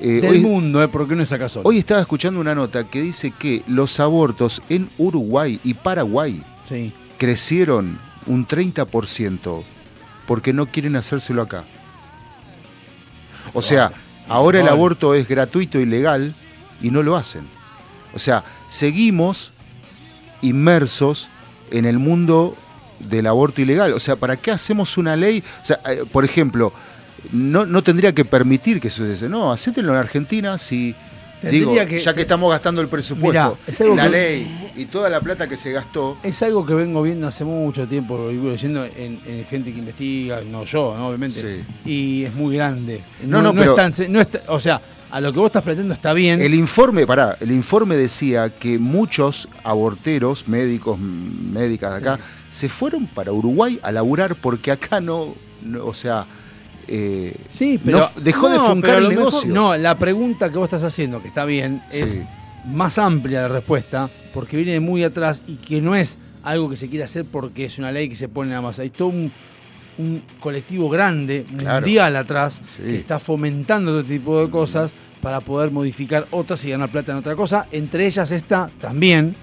eh, 0.00 0.20
Del 0.20 0.32
hoy, 0.32 0.40
mundo, 0.40 0.82
¿eh? 0.82 0.88
¿Por 0.88 1.06
qué 1.08 1.14
no 1.14 1.22
es 1.22 1.32
acá 1.32 1.48
solo? 1.48 1.68
hoy 1.68 1.78
estaba 1.78 2.00
escuchando 2.00 2.40
una 2.40 2.54
nota 2.54 2.84
que 2.84 3.00
dice 3.00 3.30
que 3.30 3.62
los 3.68 4.00
abortos 4.00 4.60
en 4.68 4.90
Uruguay 4.98 5.60
y 5.62 5.74
Paraguay 5.74 6.42
Sí. 6.68 6.92
crecieron 7.16 7.98
un 8.26 8.44
30% 8.44 9.62
porque 10.26 10.52
no 10.52 10.66
quieren 10.66 10.96
hacérselo 10.96 11.42
acá. 11.42 11.64
O 13.52 13.62
sea, 13.62 13.92
ahora 14.28 14.60
el 14.60 14.68
aborto 14.68 15.14
es 15.14 15.28
gratuito 15.28 15.78
y 15.78 15.86
legal 15.86 16.34
y 16.82 16.90
no 16.90 17.02
lo 17.02 17.16
hacen. 17.16 17.46
O 18.14 18.18
sea, 18.18 18.42
seguimos 18.66 19.52
inmersos 20.44 21.28
en 21.70 21.84
el 21.84 21.98
mundo 21.98 22.54
del 23.00 23.26
aborto 23.26 23.60
ilegal. 23.60 23.92
O 23.92 24.00
sea, 24.00 24.16
¿para 24.16 24.36
qué 24.36 24.50
hacemos 24.50 24.96
una 24.98 25.16
ley? 25.16 25.42
O 25.62 25.66
sea, 25.66 25.80
eh, 25.88 26.04
por 26.10 26.24
ejemplo, 26.24 26.72
no, 27.32 27.64
no 27.66 27.82
tendría 27.82 28.12
que 28.14 28.24
permitir 28.24 28.80
que 28.80 28.90
sucediese. 28.90 29.28
No, 29.28 29.52
hacételo 29.52 29.92
en 29.92 29.98
Argentina 29.98 30.58
si... 30.58 30.94
Digo, 31.42 31.74
que- 31.86 32.00
ya 32.00 32.14
que 32.14 32.22
estamos 32.22 32.50
gastando 32.50 32.80
el 32.80 32.88
presupuesto, 32.88 33.28
Mirá, 33.50 33.52
es 33.66 33.78
algo 33.82 33.94
la 33.96 34.04
que- 34.04 34.10
ley 34.10 34.72
y 34.76 34.86
toda 34.86 35.10
la 35.10 35.20
plata 35.20 35.46
que 35.46 35.58
se 35.58 35.72
gastó, 35.72 36.16
Es 36.22 36.42
algo 36.42 36.64
que 36.64 36.72
vengo 36.72 37.02
viendo 37.02 37.26
hace 37.26 37.44
mucho 37.44 37.86
tiempo, 37.86 38.16
lo 38.16 38.28
vivo 38.28 38.48
leyendo 38.48 38.82
en, 38.86 39.20
en 39.26 39.44
gente 39.50 39.70
que 39.70 39.78
investiga, 39.80 40.40
no 40.40 40.64
yo, 40.64 40.94
¿no? 40.96 41.08
obviamente. 41.08 41.42
Sí. 41.84 41.90
Y 41.90 42.24
es 42.24 42.34
muy 42.34 42.56
grande. 42.56 43.02
No, 43.26 43.42
no, 43.42 43.50
es 43.50 43.56
pero- 43.58 43.74
tan 43.74 43.92
no 44.08 44.22
es 44.22 44.28
ta- 44.30 44.40
o 44.48 44.58
sea, 44.58 44.80
a 45.14 45.20
lo 45.20 45.32
que 45.32 45.38
vos 45.38 45.46
estás 45.46 45.62
planteando 45.62 45.94
está 45.94 46.12
bien. 46.12 46.42
El 46.42 46.54
informe, 46.54 47.06
pará, 47.06 47.36
el 47.40 47.52
informe 47.52 47.94
decía 47.96 48.50
que 48.50 48.80
muchos 48.80 49.48
aborteros, 49.62 50.48
médicos, 50.48 50.98
médicas 50.98 51.92
de 51.92 51.96
acá, 51.98 52.18
se 52.50 52.68
fueron 52.68 53.06
para 53.06 53.30
Uruguay 53.30 53.78
a 53.82 53.92
laburar 53.92 54.34
porque 54.34 54.72
acá 54.72 55.00
no, 55.00 55.34
no, 55.62 55.86
o 55.86 55.94
sea, 55.94 56.26
eh, 56.88 57.36
sí, 57.48 57.80
pero 57.84 58.00
no- 58.00 58.10
dejó 58.22 58.48
de 58.48 58.58
funcar 58.58 58.96
el 58.98 59.08
mejor- 59.08 59.24
negocio. 59.26 59.50
no, 59.54 59.76
la 59.76 59.96
pregunta 59.98 60.50
que 60.50 60.58
vos 60.58 60.64
estás 60.66 60.82
haciendo, 60.82 61.22
que 61.22 61.28
está 61.28 61.44
bien, 61.44 61.80
es 61.92 62.10
Sí. 62.10 62.22
más 62.66 62.98
amplia 62.98 63.42
la 63.42 63.48
respuesta, 63.48 64.10
porque 64.32 64.56
viene 64.56 64.72
de 64.72 64.80
muy 64.80 65.04
atrás 65.04 65.42
y 65.46 65.54
que 65.56 65.80
no 65.80 65.94
es 65.94 66.18
algo 66.42 66.68
que 66.68 66.76
se 66.76 66.88
quiere 66.88 67.04
hacer 67.04 67.24
porque 67.24 67.64
es 67.66 67.78
una 67.78 67.92
ley 67.92 68.08
que 68.08 68.16
se 68.16 68.28
pone 68.28 68.50
nada 68.50 68.62
más. 68.62 68.80
Hay 68.80 68.90
todo 68.90 69.08
un, 69.08 69.30
un 69.98 70.22
colectivo 70.40 70.88
grande, 70.88 71.44
Claro. 71.58 71.80
mundial 71.86 72.16
atrás, 72.16 72.60
Sí. 72.76 72.82
que 72.82 72.96
está 72.96 73.18
fomentando 73.18 73.90
todo 73.92 74.00
este 74.00 74.14
tipo 74.18 74.40
de 74.44 74.50
cosas 74.50 74.92
para 75.20 75.40
poder 75.40 75.70
modificar 75.70 76.26
otras 76.30 76.64
y 76.64 76.70
ganar 76.70 76.90
plata 76.90 77.12
en 77.12 77.18
otra 77.18 77.34
cosa. 77.36 77.66
Entre 77.72 78.06
ellas 78.06 78.30
está 78.30 78.70
también 78.80 79.34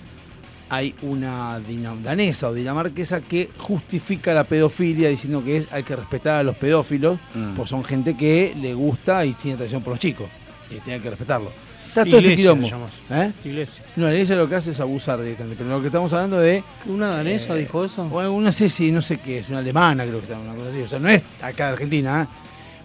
hay 0.70 0.96
una 1.02 1.60
danesa 2.02 2.48
o 2.48 2.54
dinamarquesa 2.54 3.20
que 3.20 3.50
justifica 3.58 4.34
la 4.34 4.46
pedofilia 4.46 5.10
diciendo 5.10 5.44
que 5.44 5.58
es, 5.58 5.68
hay 5.74 5.84
que 5.84 5.96
respetar 5.98 6.36
a 6.36 6.44
los 6.44 6.56
pedófilos, 6.56 7.20
Mm. 7.36 7.56
pues 7.56 7.70
son 7.70 7.84
gente 7.84 8.16
que 8.16 8.56
le 8.58 8.74
gusta 8.74 9.26
y 9.26 9.34
tiene 9.34 9.56
atracción 9.56 9.82
por 9.82 9.92
los 9.92 10.00
chicos, 10.00 10.28
y 10.70 10.76
tiene 10.80 11.02
que 11.02 11.10
respetarlo. 11.10 11.52
Está 11.91 12.06
todo 12.06 12.17
este 12.19 12.32
Iglesia 12.34 12.36
quilombo. 12.56 12.88
¿Eh? 13.12 13.32
Iglesia. 13.43 13.84
No, 13.97 14.06
la 14.08 14.13
iglesia 14.13 14.36
lo 14.38 14.47
que 14.47 14.56
hace 14.56 14.71
es 14.71 14.80
abusar 14.80 15.19
directamente, 15.21 15.58
pero 15.63 15.75
lo 15.75 15.82
que 15.82 15.88
estamos 15.88 16.13
hablando 16.13 16.39
de 16.39 16.63
¿Una 16.86 17.10
danesa 17.10 17.56
Eh, 17.56 17.60
dijo 17.60 17.84
eso? 17.84 18.06
bueno, 18.06 18.39
no 18.39 18.51
sé 18.54 18.69
si, 18.69 18.91
no 18.93 19.01
sé 19.01 19.17
qué, 19.17 19.39
es 19.39 19.49
una 19.49 19.60
alemana 19.60 20.04
creo 20.06 20.19
que 20.19 20.25
está, 20.25 20.39
una 20.39 20.54
cosa 20.56 20.69
así. 20.69 20.82
O 20.82 20.88
sea, 20.88 20.99
no 20.99 21.10
es 21.10 21.21
acá 21.41 21.67
de 21.67 21.73
Argentina, 21.73 22.23
¿eh? 22.23 22.38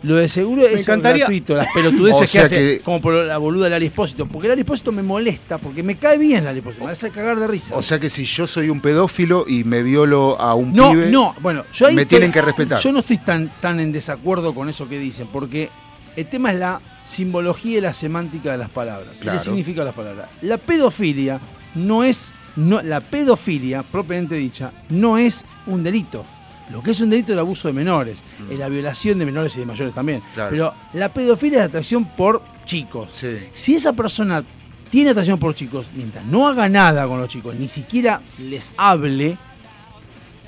Lo 0.02 0.16
de 0.16 0.28
seguro 0.28 0.66
es 0.66 0.82
encantaría- 0.86 1.20
gratuito, 1.24 1.54
las 1.56 1.68
pelotudeces 1.72 2.28
O 2.28 2.32
que 2.32 2.38
hace, 2.40 2.56
que- 2.56 2.80
como 2.80 3.00
por 3.00 3.14
la 3.14 3.38
boluda 3.38 3.68
Lali 3.70 3.86
Espósito. 3.86 4.26
Porque 4.26 4.46
Lali 4.48 4.60
Espósito 4.60 4.92
me 4.92 5.02
molesta, 5.02 5.56
porque 5.58 5.82
me 5.82 5.96
cae 5.96 6.18
bien 6.18 6.44
Lali 6.44 6.58
Espósito, 6.58 6.84
me 6.84 6.90
hace 6.90 7.10
cagar 7.10 7.38
de 7.40 7.46
risa. 7.46 7.74
O 7.76 7.82
sea 7.82 7.98
que 7.98 8.10
si 8.10 8.24
yo 8.24 8.46
soy 8.46 8.68
un 8.68 8.80
pedófilo 8.80 9.44
y 9.48 9.64
me 9.64 9.82
violo 9.82 10.38
a 10.40 10.54
un 10.54 10.72
no, 10.72 10.90
pibe, 10.90 11.10
no, 11.10 11.34
bueno, 11.40 11.64
yo 11.72 11.86
ahí 11.86 11.94
me 11.94 12.02
estoy- 12.02 12.18
tienen 12.18 12.32
que 12.32 12.42
respetar. 12.42 12.78
Yo 12.80 12.92
no 12.92 12.98
estoy 13.00 13.18
tan, 13.18 13.48
tan 13.60 13.78
en 13.80 13.90
desacuerdo 13.92 14.52
con 14.54 14.68
eso 14.68 14.88
que 14.88 14.98
dicen, 14.98 15.28
porque 15.32 15.70
el 16.14 16.26
tema 16.26 16.52
es 16.52 16.58
la 16.58 16.80
simbología 17.06 17.78
y 17.78 17.80
la 17.80 17.94
semántica 17.94 18.52
de 18.52 18.58
las 18.58 18.70
palabras. 18.70 19.18
Claro. 19.20 19.38
¿Qué 19.38 19.44
significa 19.44 19.84
las 19.84 19.94
palabras? 19.94 20.28
La 20.42 20.58
pedofilia 20.58 21.40
no 21.74 22.04
es, 22.04 22.32
no, 22.56 22.82
la 22.82 23.00
pedofilia, 23.00 23.82
propiamente 23.82 24.34
dicha, 24.34 24.72
no 24.90 25.18
es 25.18 25.44
un 25.66 25.82
delito. 25.82 26.24
Lo 26.70 26.82
que 26.82 26.90
es 26.90 27.00
un 27.00 27.10
delito 27.10 27.30
es 27.30 27.34
el 27.34 27.38
abuso 27.38 27.68
de 27.68 27.74
menores, 27.74 28.18
es 28.50 28.58
la 28.58 28.68
violación 28.68 29.20
de 29.20 29.26
menores 29.26 29.54
y 29.56 29.60
de 29.60 29.66
mayores 29.66 29.94
también. 29.94 30.18
Mm. 30.18 30.34
Claro. 30.34 30.50
Pero 30.50 30.74
la 30.94 31.08
pedofilia 31.08 31.58
es 31.58 31.62
la 31.62 31.66
atracción 31.66 32.04
por 32.04 32.42
chicos. 32.64 33.10
Sí. 33.12 33.38
Si 33.52 33.76
esa 33.76 33.92
persona 33.92 34.42
tiene 34.90 35.10
atracción 35.10 35.38
por 35.38 35.54
chicos, 35.54 35.90
mientras 35.94 36.24
no 36.24 36.48
haga 36.48 36.68
nada 36.68 37.06
con 37.06 37.20
los 37.20 37.28
chicos, 37.28 37.54
ni 37.54 37.68
siquiera 37.68 38.20
les 38.38 38.72
hable, 38.76 39.36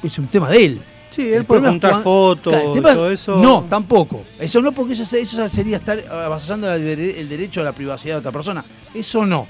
es 0.03 0.19
un 0.19 0.27
tema 0.27 0.51
de 0.51 0.65
él. 0.65 0.81
Sí, 1.19 1.33
él 1.33 1.45
puede 1.45 1.69
juntar 1.69 1.91
cuan- 1.93 2.03
fotos, 2.05 2.53
Claro, 2.55 2.77
es- 2.89 2.95
todo 2.95 3.11
eso. 3.11 3.37
No, 3.39 3.67
tampoco. 3.69 4.23
Eso 4.39 4.63
no, 4.63 4.71
porque 4.73 4.93
eso, 4.93 5.05
se- 5.05 5.21
eso 5.21 5.49
sería 5.49 5.79
estar 5.79 5.99
avasallando 6.11 6.73
el, 6.73 6.83
dere- 6.83 7.19
el 7.19 7.29
derecho 7.29 7.61
a 7.61 7.65
la 7.65 7.73
privacidad 7.73 8.15
de 8.15 8.19
otra 8.21 8.31
persona. 8.33 8.65
Eso 8.95 9.27
no. 9.27 9.47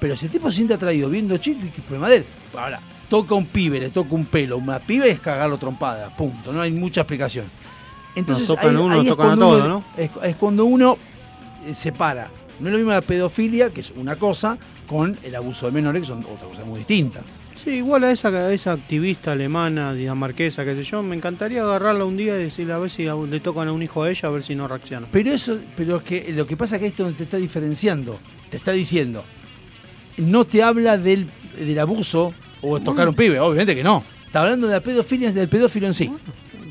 Pero 0.00 0.16
si 0.16 0.26
el 0.26 0.32
tipo 0.32 0.50
se 0.50 0.56
siente 0.56 0.72
atraído 0.74 1.10
viendo 1.10 1.36
chicos, 1.36 1.64
¿qué 1.76 1.82
problema 1.82 2.08
de 2.08 2.16
él? 2.16 2.24
Ahora, 2.56 2.80
toca 3.10 3.34
un 3.34 3.44
pibe, 3.46 3.78
le 3.80 3.90
toca 3.90 4.14
un 4.14 4.24
pelo, 4.24 4.56
una 4.56 4.78
pibe 4.78 5.10
es 5.10 5.20
cagarlo 5.20 5.58
trompada, 5.58 6.08
punto. 6.16 6.52
No 6.54 6.62
hay 6.62 6.70
mucha 6.72 7.02
explicación. 7.02 7.44
Entonces, 8.14 8.46
tocan 8.46 8.70
ahí- 8.70 8.76
uno, 8.76 8.90
ahí 8.94 8.96
nos 8.98 9.06
es 9.06 9.10
tocan 9.10 9.30
a 9.30 9.36
todos, 9.36 9.64
uno- 9.66 9.84
Es, 9.98 10.10
es 10.22 10.36
cuando 10.36 10.64
uno 10.64 10.96
eh, 11.66 11.74
separa. 11.74 12.28
No 12.60 12.66
es 12.68 12.72
lo 12.72 12.78
mismo 12.78 12.92
la 12.92 13.02
pedofilia, 13.02 13.68
que 13.70 13.80
es 13.80 13.92
una 13.96 14.16
cosa, 14.16 14.56
con 14.88 15.16
el 15.22 15.34
abuso 15.34 15.66
de 15.66 15.72
menores, 15.72 16.00
que 16.02 16.08
son 16.08 16.20
otra 16.20 16.48
cosa 16.48 16.64
muy 16.64 16.78
distinta. 16.78 17.20
Sí, 17.62 17.70
igual 17.76 18.04
a 18.04 18.10
esa, 18.12 18.28
a 18.28 18.52
esa 18.52 18.72
activista 18.72 19.32
alemana, 19.32 19.92
dinamarquesa, 19.92 20.64
qué 20.64 20.74
sé 20.74 20.82
yo, 20.82 21.02
me 21.02 21.14
encantaría 21.14 21.62
agarrarla 21.62 22.04
un 22.06 22.16
día 22.16 22.34
y 22.40 22.44
decirle 22.44 22.72
a 22.72 22.78
ver 22.78 22.90
si 22.90 23.06
a- 23.06 23.14
le 23.14 23.40
tocan 23.40 23.68
a 23.68 23.72
un 23.72 23.82
hijo 23.82 24.02
de 24.04 24.12
ella, 24.12 24.28
a 24.28 24.30
ver 24.32 24.42
si 24.42 24.54
no 24.54 24.66
reacciona. 24.66 25.06
Pero 25.12 25.32
eso, 25.32 25.58
pero 25.76 25.96
es 25.96 26.02
que 26.02 26.32
lo 26.34 26.46
que 26.46 26.56
pasa 26.56 26.76
es 26.76 26.80
que 26.82 26.88
esto 26.88 27.10
te 27.12 27.24
está 27.24 27.36
diferenciando, 27.36 28.18
te 28.48 28.56
está 28.56 28.72
diciendo, 28.72 29.22
no 30.16 30.46
te 30.46 30.62
habla 30.62 30.96
del, 30.96 31.26
del 31.58 31.78
abuso 31.78 32.32
o 32.62 32.78
de 32.78 32.84
tocar 32.84 33.06
un 33.08 33.14
pibe, 33.14 33.38
obviamente 33.40 33.74
que 33.74 33.82
no. 33.84 34.04
Está 34.24 34.40
hablando 34.42 34.66
de 34.66 34.74
la 34.74 34.80
pedofilia, 34.80 35.30
del 35.32 35.48
pedófilo 35.48 35.86
en 35.86 35.94
sí. 35.94 36.10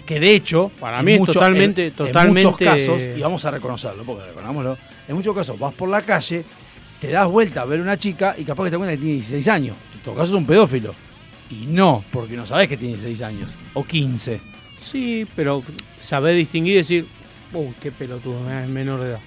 Que 0.07 0.19
de 0.19 0.33
hecho, 0.33 0.71
Para 0.79 0.99
en 1.01 1.05
mí 1.05 1.13
es 1.13 1.19
mucho- 1.19 1.33
totalmente- 1.33 1.81
en- 1.83 1.87
en 1.89 1.93
totalmente- 1.93 2.47
muchos 2.47 2.57
casos, 2.57 3.01
y 3.15 3.21
vamos 3.21 3.45
a 3.45 3.51
reconocerlo, 3.51 4.03
porque 4.05 4.25
reconámoslo, 4.25 4.75
en 5.07 5.15
muchos 5.15 5.35
casos 5.35 5.59
vas 5.59 5.73
por 5.75 5.87
la 5.89 6.01
calle, 6.01 6.43
te 6.99 7.09
das 7.09 7.27
vuelta 7.27 7.61
a 7.61 7.65
ver 7.65 7.79
una 7.79 7.95
chica 7.95 8.33
y 8.37 8.43
capaz 8.43 8.65
que 8.65 8.71
te 8.71 8.77
cuenta 8.77 8.93
que 8.93 8.97
tiene 8.97 9.13
16 9.13 9.47
años. 9.49 9.75
En 9.99 10.03
todo 10.05 10.15
caso 10.15 10.31
es 10.31 10.37
un 10.37 10.45
pedófilo. 10.45 10.95
Y 11.49 11.65
no, 11.65 12.03
porque 12.11 12.37
no 12.37 12.45
sabes 12.45 12.69
que 12.69 12.77
tiene 12.77 12.93
16 12.95 13.21
años, 13.21 13.49
o 13.73 13.83
15. 13.83 14.39
Sí, 14.77 15.27
pero 15.35 15.61
saber 15.99 16.35
distinguir 16.35 16.73
y 16.75 16.77
decir, 16.77 17.05
uy, 17.53 17.73
qué 17.81 17.91
pelotudo, 17.91 18.39
es 18.49 18.69
menor 18.69 19.01
de 19.01 19.09
edad. 19.09 19.19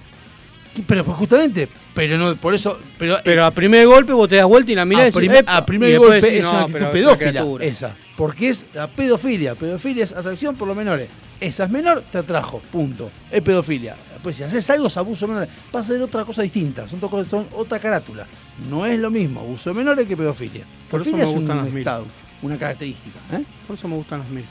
Pero 0.87 1.03
pues 1.05 1.17
justamente, 1.17 1.69
pero 1.93 2.17
no, 2.17 2.35
por 2.35 2.55
eso, 2.55 2.79
pero 2.97 3.17
Pero 3.23 3.45
a 3.45 3.51
primer 3.51 3.85
golpe 3.85 4.11
vos 4.13 4.27
te 4.27 4.37
das 4.37 4.45
vuelta 4.47 4.71
y 4.71 4.75
la 4.75 4.85
mirás 4.85 5.15
a, 5.15 5.19
decís, 5.19 5.31
"Epa", 5.39 5.57
a 5.57 5.65
primer 5.65 5.91
y 5.91 5.97
golpe 5.97 6.15
decís, 6.21 6.31
es 6.39 6.43
"No, 6.43 6.49
una 6.49 6.59
actitud 6.61 6.73
pero 6.79 6.85
es 6.87 6.91
pedófila 6.93 7.29
criatura". 7.31 7.65
esa. 7.65 7.95
Porque 8.17 8.49
es 8.49 8.65
la 8.73 8.87
pedofilia. 8.87 9.53
Pedofilia 9.55 10.03
es 10.03 10.11
atracción 10.13 10.55
por 10.55 10.67
los 10.67 10.75
menores. 10.77 11.09
Esa 11.39 11.65
es 11.65 11.69
menor, 11.69 12.03
te 12.11 12.17
atrajo. 12.19 12.59
Punto. 12.71 13.11
Es 13.31 13.41
pedofilia. 13.41 13.95
Después, 14.13 14.35
si 14.37 14.43
haces 14.43 14.67
algo, 14.69 14.87
es 14.87 14.97
abuso 14.97 15.25
de 15.27 15.33
menores. 15.33 15.49
Va 15.75 15.79
a 15.81 15.83
ser 15.83 16.01
otra 16.01 16.23
cosa 16.25 16.41
distinta. 16.41 16.87
Son, 16.87 16.99
to- 16.99 17.25
son 17.29 17.47
otra 17.53 17.79
carátula. 17.79 18.25
No 18.69 18.85
es 18.85 18.97
lo 18.97 19.09
mismo 19.11 19.41
abuso 19.41 19.69
de 19.71 19.75
menores 19.75 20.07
que 20.07 20.15
pedofilia. 20.17 20.63
Por 20.89 21.01
eso 21.01 21.11
me 21.15 21.23
es 21.23 21.29
gustan 21.29 21.57
un 21.57 21.63
las 21.65 21.71
mil. 21.73 21.79
estado, 21.79 22.05
una 22.41 22.57
característica. 22.57 23.19
¿eh? 23.33 23.43
Por 23.67 23.75
eso 23.75 23.87
me 23.87 23.95
gustan 23.95 24.19
las 24.19 24.29
mil. 24.29 24.45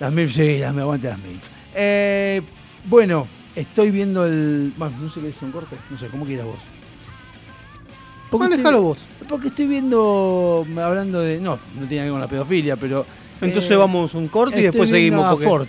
Las 0.00 0.12
MILF, 0.12 0.32
sí, 0.34 0.58
las 0.58 0.74
me 0.74 0.82
aguante 0.82 1.08
las 1.08 1.18
MILF. 1.18 1.44
Eh, 1.76 2.42
bueno, 2.86 3.26
estoy 3.56 3.90
viendo 3.90 4.24
el. 4.26 4.72
Bueno, 4.76 4.96
no 5.02 5.10
sé 5.10 5.20
qué 5.20 5.28
es 5.28 5.42
un 5.42 5.52
corte. 5.52 5.76
No 5.90 5.96
sé, 5.98 6.08
¿cómo 6.08 6.24
quieras 6.24 6.46
vos? 6.46 6.58
Porque 8.30 8.48
Manejalo 8.48 8.78
estoy- 8.78 8.82
vos. 8.84 8.98
Porque 9.28 9.48
estoy 9.48 9.66
viendo, 9.66 10.66
hablando 10.82 11.20
de. 11.20 11.40
No, 11.40 11.58
no 11.78 11.86
tiene 11.86 11.96
que 11.96 12.00
ver 12.02 12.10
con 12.10 12.20
la 12.20 12.28
pedofilia, 12.28 12.76
pero. 12.76 13.06
Entonces 13.40 13.70
eh, 13.70 13.76
vamos 13.76 14.14
a 14.14 14.18
un 14.18 14.28
corte 14.28 14.60
y 14.60 14.62
después 14.64 14.88
seguimos. 14.90 15.24
a 15.26 15.30
Porque 15.30 15.44
Ford. 15.44 15.68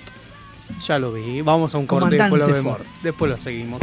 Ya 0.87 0.97
lo 0.99 1.11
vi. 1.13 1.41
Vamos 1.41 1.75
a 1.75 1.77
un 1.77 1.85
corte 1.85 2.15
y 2.15 2.17
después 2.17 2.39
lo 2.41 2.47
vemos. 2.47 2.77
Ford. 2.77 2.87
Después 3.03 3.31
lo 3.31 3.37
seguimos. 3.37 3.81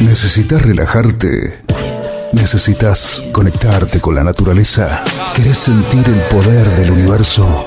¿Necesitas 0.00 0.62
relajarte? 0.62 1.58
¿Necesitas 2.32 3.24
conectarte 3.32 4.00
con 4.00 4.14
la 4.14 4.22
naturaleza? 4.22 5.02
¿Querés 5.34 5.58
sentir 5.58 6.04
el 6.06 6.20
poder 6.28 6.68
del 6.76 6.92
universo? 6.92 7.66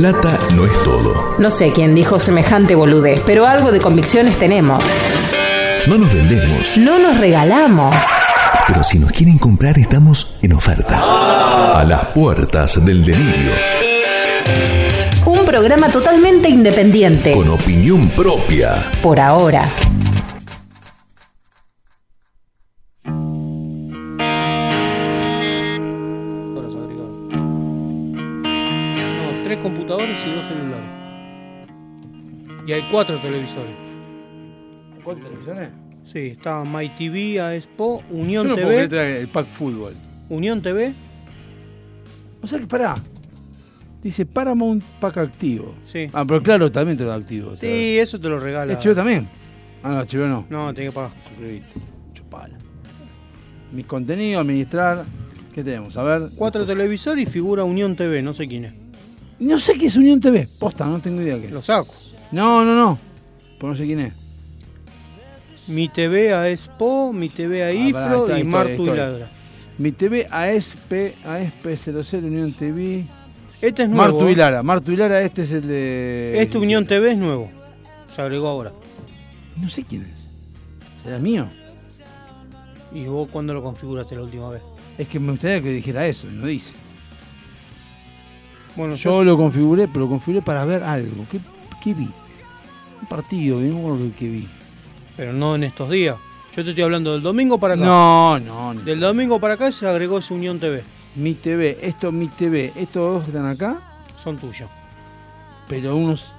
Plata 0.00 0.38
no 0.54 0.64
es 0.64 0.82
todo. 0.82 1.34
No 1.38 1.50
sé 1.50 1.72
quién 1.74 1.94
dijo 1.94 2.18
semejante 2.18 2.74
boludez, 2.74 3.20
pero 3.26 3.46
algo 3.46 3.70
de 3.70 3.80
convicciones 3.80 4.38
tenemos. 4.38 4.82
No 5.86 5.98
nos 5.98 6.10
vendemos. 6.10 6.78
No 6.78 6.98
nos 6.98 7.18
regalamos. 7.18 7.94
Pero 8.66 8.82
si 8.82 8.98
nos 8.98 9.12
quieren 9.12 9.36
comprar, 9.36 9.78
estamos 9.78 10.38
en 10.40 10.54
oferta. 10.54 11.78
A 11.78 11.84
las 11.84 12.02
puertas 12.14 12.82
del 12.82 13.04
delirio. 13.04 13.52
Un 15.26 15.44
programa 15.44 15.90
totalmente 15.90 16.48
independiente. 16.48 17.32
Con 17.32 17.50
opinión 17.50 18.08
propia. 18.08 18.90
Por 19.02 19.20
ahora. 19.20 19.68
Computadores 29.62 30.24
y 30.26 30.34
dos 30.34 30.46
celulares. 30.46 30.88
Y 32.66 32.72
hay 32.72 32.82
cuatro 32.90 33.18
televisores. 33.20 33.74
¿Cuántas 35.02 35.24
televisiones? 35.26 35.70
Sí, 36.04 36.18
está 36.28 36.64
My 36.64 36.88
TV, 36.90 37.40
AESPO, 37.40 38.02
Yo 38.10 38.16
Unión 38.16 38.48
no 38.48 38.54
puedo 38.54 38.66
creer 38.68 38.82
que 38.82 38.88
TV, 38.88 39.00
traiga 39.02 39.18
el 39.20 39.28
pack 39.28 39.46
fútbol. 39.46 39.94
Unión 40.28 40.60
TV, 40.60 40.92
O 42.42 42.46
sea 42.46 42.58
que 42.58 42.66
pará. 42.66 42.96
Dice 44.02 44.24
Paramount 44.24 44.82
Pack 44.98 45.18
activo. 45.18 45.74
sí. 45.84 46.06
Ah, 46.12 46.24
pero 46.26 46.42
claro, 46.42 46.72
también 46.72 46.96
te 46.96 47.04
lo 47.04 47.12
activo. 47.12 47.54
Sí, 47.54 47.98
eso 47.98 48.18
te 48.18 48.28
lo 48.28 48.40
regala. 48.40 48.72
¿HBO 48.74 48.94
también? 48.94 49.28
Ah, 49.82 49.90
no, 49.90 50.04
HBO 50.04 50.26
no. 50.26 50.46
No, 50.48 50.72
tenés 50.74 50.90
que 50.90 50.94
pagar. 50.94 51.10
Suscribiste. 51.28 51.80
Chupala. 52.14 52.56
Mis 53.72 53.84
contenidos, 53.84 54.40
administrar. 54.40 55.04
¿Qué 55.54 55.62
tenemos? 55.62 55.96
A 55.96 56.02
ver. 56.02 56.30
Cuatro 56.36 56.64
televisores 56.64 57.28
y 57.28 57.30
figura 57.30 57.64
Unión 57.64 57.94
TV, 57.94 58.22
no 58.22 58.32
sé 58.32 58.48
quién 58.48 58.64
es. 58.64 58.72
No 59.40 59.58
sé 59.58 59.76
qué 59.78 59.86
es 59.86 59.96
Unión 59.96 60.20
TV. 60.20 60.46
Posta, 60.58 60.86
no 60.86 61.00
tengo 61.00 61.22
idea 61.22 61.40
qué 61.40 61.46
es. 61.46 61.52
Lo 61.52 61.62
saco. 61.62 61.94
No, 62.30 62.64
no, 62.64 62.74
no. 62.74 62.98
Pues 63.58 63.70
no 63.70 63.76
sé 63.76 63.86
quién 63.86 64.00
es. 64.00 64.12
Mi 65.68 65.88
TV 65.88 66.32
AESPO, 66.34 67.12
mi 67.12 67.28
TV 67.28 67.62
a 67.64 67.68
Ah, 67.68 67.72
IFRO 67.72 68.36
y 68.36 68.44
Martu 68.44 68.82
y. 68.84 68.96
Ladra. 68.96 69.30
Mi 69.78 69.92
TV 69.92 70.26
ASP, 70.30 70.92
ASP00 71.24 72.24
Unión 72.24 72.52
TV. 72.52 73.04
Este 73.62 73.82
es 73.84 73.88
nuevo. 73.88 74.12
Martu 74.12 74.28
y 74.28 74.32
¿eh? 74.32 74.36
Lara. 74.36 74.62
Martu 74.62 74.92
y 74.92 74.96
Lara, 74.96 75.22
este 75.22 75.42
es 75.42 75.52
el 75.52 75.66
de. 75.66 76.42
Este 76.42 76.58
Unión 76.58 76.86
TV 76.86 77.12
es 77.12 77.18
nuevo. 77.18 77.50
Se 78.14 78.20
agregó 78.20 78.48
ahora. 78.48 78.72
No 79.56 79.68
sé 79.68 79.84
quién 79.84 80.02
es. 80.02 80.08
¿Será 81.02 81.18
mío? 81.18 81.46
¿Y 82.92 83.04
vos 83.04 83.28
cuándo 83.30 83.54
lo 83.54 83.62
configuraste 83.62 84.16
la 84.16 84.22
última 84.22 84.50
vez? 84.50 84.62
Es 84.98 85.08
que 85.08 85.18
me 85.18 85.30
gustaría 85.30 85.62
que 85.62 85.70
dijera 85.70 86.06
eso, 86.06 86.26
y 86.26 86.30
no 86.34 86.46
dice. 86.46 86.72
Bueno, 88.80 88.94
Yo 88.94 89.22
lo 89.22 89.36
configuré, 89.36 89.86
pero 89.88 90.00
lo 90.06 90.08
configuré 90.08 90.40
para 90.42 90.64
ver 90.64 90.82
algo. 90.82 91.26
¿Qué, 91.30 91.38
qué 91.82 91.92
vi? 91.92 92.08
Un 93.02 93.08
partido, 93.08 93.58
vi 93.58 93.68
lo 93.68 93.98
que 94.18 94.26
vi. 94.28 94.48
Pero 95.18 95.34
no 95.34 95.54
en 95.54 95.64
estos 95.64 95.90
días. 95.90 96.16
Yo 96.56 96.64
te 96.64 96.70
estoy 96.70 96.82
hablando 96.84 97.12
del 97.12 97.20
domingo 97.22 97.58
para 97.58 97.74
acá. 97.74 97.84
No, 97.84 98.38
no, 98.40 98.72
no. 98.72 98.80
Del 98.80 98.98
domingo 98.98 99.38
para 99.38 99.54
acá 99.54 99.70
se 99.70 99.86
agregó 99.86 100.18
ese 100.18 100.32
Unión 100.32 100.58
TV. 100.58 100.82
Mi 101.16 101.34
TV, 101.34 101.78
esto 101.82 102.10
mi 102.10 102.28
TV, 102.28 102.72
estos 102.74 103.02
dos 103.12 103.24
que 103.24 103.30
están 103.30 103.46
acá, 103.46 103.80
Son 104.16 104.38
tuyos. 104.38 104.70
pero 105.68 105.94
unos. 105.96 106.32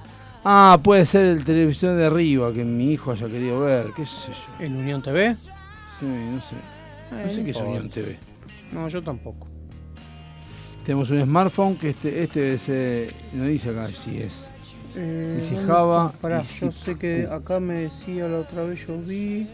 Ah, 0.44 0.80
puede 0.82 1.06
ser 1.06 1.26
el 1.26 1.44
televisión 1.44 1.96
de 1.96 2.06
arriba 2.06 2.52
que 2.52 2.64
mi 2.64 2.92
hijo 2.92 3.12
haya 3.12 3.28
querido 3.28 3.60
ver, 3.60 3.92
qué 3.94 4.04
sé 4.04 4.32
yo. 4.32 4.64
¿El 4.64 4.74
Unión 4.74 5.00
TV? 5.00 5.36
Sí, 5.38 6.06
no 6.06 6.40
sé. 6.40 6.56
No 7.12 7.18
Eh, 7.20 7.32
sé 7.32 7.44
qué 7.44 7.50
es. 7.50 7.56
Unión 7.58 7.88
TV. 7.88 8.18
No, 8.72 8.88
yo 8.88 9.00
tampoco. 9.00 9.46
Tenemos 10.84 11.10
un 11.10 11.22
smartphone 11.22 11.76
que 11.76 11.90
este, 11.90 12.22
este 12.24 12.54
es, 12.54 12.64
eh, 12.68 13.10
no 13.32 13.44
dice 13.44 13.70
acá 13.70 13.86
si 13.88 14.18
es. 14.18 14.48
Eh, 14.96 15.38
Dice 15.40 15.54
¿dónde 15.54 15.72
Java 15.72 16.06
está? 16.08 16.20
Pará, 16.22 16.42
y 16.42 16.60
yo 16.60 16.72
sé 16.72 16.96
que 16.96 17.26
acá 17.30 17.60
me 17.60 17.74
decía 17.74 18.28
la 18.28 18.40
otra 18.40 18.64
vez, 18.64 18.84
yo 18.86 18.98
vi 18.98 19.46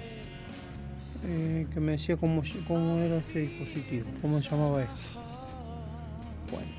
eh, 1.26 1.66
que 1.72 1.80
me 1.80 1.92
decía 1.92 2.16
cómo, 2.16 2.42
cómo 2.66 2.98
era 2.98 3.18
este 3.18 3.40
dispositivo, 3.40 4.06
cómo 4.22 4.40
se 4.40 4.48
llamaba 4.48 4.82
esto. 4.82 5.20
Cuenta. 6.50 6.70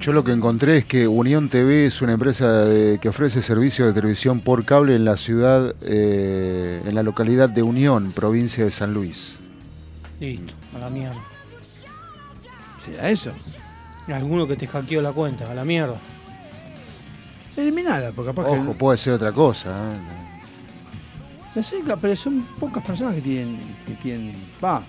Yo 0.00 0.12
lo 0.12 0.24
que 0.24 0.32
encontré 0.32 0.78
es 0.78 0.84
que 0.86 1.06
Unión 1.06 1.48
TV 1.48 1.86
es 1.86 2.00
una 2.02 2.14
empresa 2.14 2.64
de- 2.64 2.98
que 2.98 3.08
ofrece 3.10 3.42
servicio 3.42 3.86
de 3.86 3.92
televisión 3.92 4.40
por 4.40 4.64
cable 4.64 4.96
en 4.96 5.04
la 5.04 5.16
ciudad, 5.16 5.74
eh, 5.86 6.80
en 6.84 6.94
la 6.94 7.02
localidad 7.02 7.48
de 7.50 7.62
Unión, 7.62 8.10
provincia 8.12 8.64
de 8.64 8.70
San 8.70 8.94
Luis. 8.94 9.36
Listo, 10.18 10.54
a 10.74 10.78
la 10.80 10.90
mierda. 10.90 11.20
¿Será 12.84 13.08
eso? 13.10 13.32
Y 14.06 14.12
Alguno 14.12 14.46
que 14.46 14.56
te 14.56 14.66
hackeó 14.66 15.00
la 15.00 15.12
cuenta, 15.12 15.50
a 15.50 15.54
la 15.54 15.64
mierda. 15.64 15.96
Eliminala, 17.56 18.10
porque 18.12 18.30
capaz 18.34 18.48
Ojo, 18.48 18.72
que. 18.72 18.78
puede 18.78 18.98
ser 18.98 19.12
otra 19.14 19.32
cosa. 19.32 19.70
¿eh? 19.70 19.96
Las 21.54 21.72
únicas- 21.72 21.98
pero 22.00 22.16
son 22.16 22.40
pocas 22.58 22.84
personas 22.84 23.14
que 23.14 23.20
tienen. 23.20 23.60
que 23.86 23.94
tienen. 23.94 24.34
Va. 24.62 24.82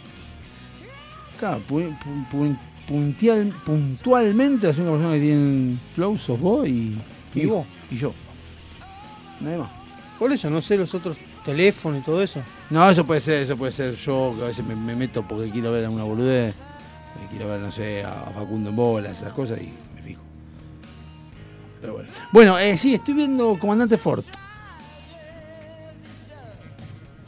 Claro, 1.39 1.62
pu- 1.69 1.95
pu- 1.99 2.29
pu- 2.31 2.58
puntial- 2.88 3.53
puntualmente 3.65 4.67
las 4.67 4.77
únicas 4.77 4.93
personas 4.95 5.13
que 5.15 5.21
tienen 5.21 5.79
flow 5.93 6.17
sos 6.17 6.39
vos 6.39 6.67
y. 6.67 6.97
¿Y 7.36 7.45
vos? 7.45 7.65
Y 7.91 7.97
yo. 7.97 8.13
Nadie 9.41 9.58
más. 9.58 9.69
Por 10.17 10.31
eso 10.31 10.49
no 10.49 10.62
sé 10.62 10.77
los 10.77 10.93
otros 10.93 11.17
teléfonos 11.43 11.99
y 11.99 12.03
todo 12.03 12.23
eso. 12.23 12.41
No, 12.71 12.89
eso 12.89 13.05
puede 13.05 13.19
ser, 13.19 13.41
eso 13.43 13.55
puede 13.58 13.71
ser 13.73 13.95
yo, 13.95 14.34
que 14.38 14.43
a 14.43 14.47
veces 14.47 14.65
me, 14.65 14.75
me 14.75 14.95
meto 14.95 15.21
porque 15.23 15.51
quiero 15.51 15.71
ver 15.71 15.84
alguna 15.86 16.03
boludez, 16.05 16.55
eh, 17.15 17.28
quiero 17.30 17.47
ver, 17.49 17.60
no 17.60 17.71
sé, 17.71 18.04
a 18.04 18.12
Facundo 18.34 18.69
en 18.69 18.75
bolas, 18.75 19.17
esas 19.21 19.34
cosas, 19.34 19.60
y 19.62 19.69
me 19.95 20.01
fijo. 20.01 20.21
Pero 21.82 21.93
bueno. 21.93 22.10
Bueno, 22.32 22.58
eh, 22.60 22.78
sí, 22.78 22.93
estoy 22.93 23.13
viendo 23.13 23.58
Comandante 23.60 23.97
Ford. 23.97 24.23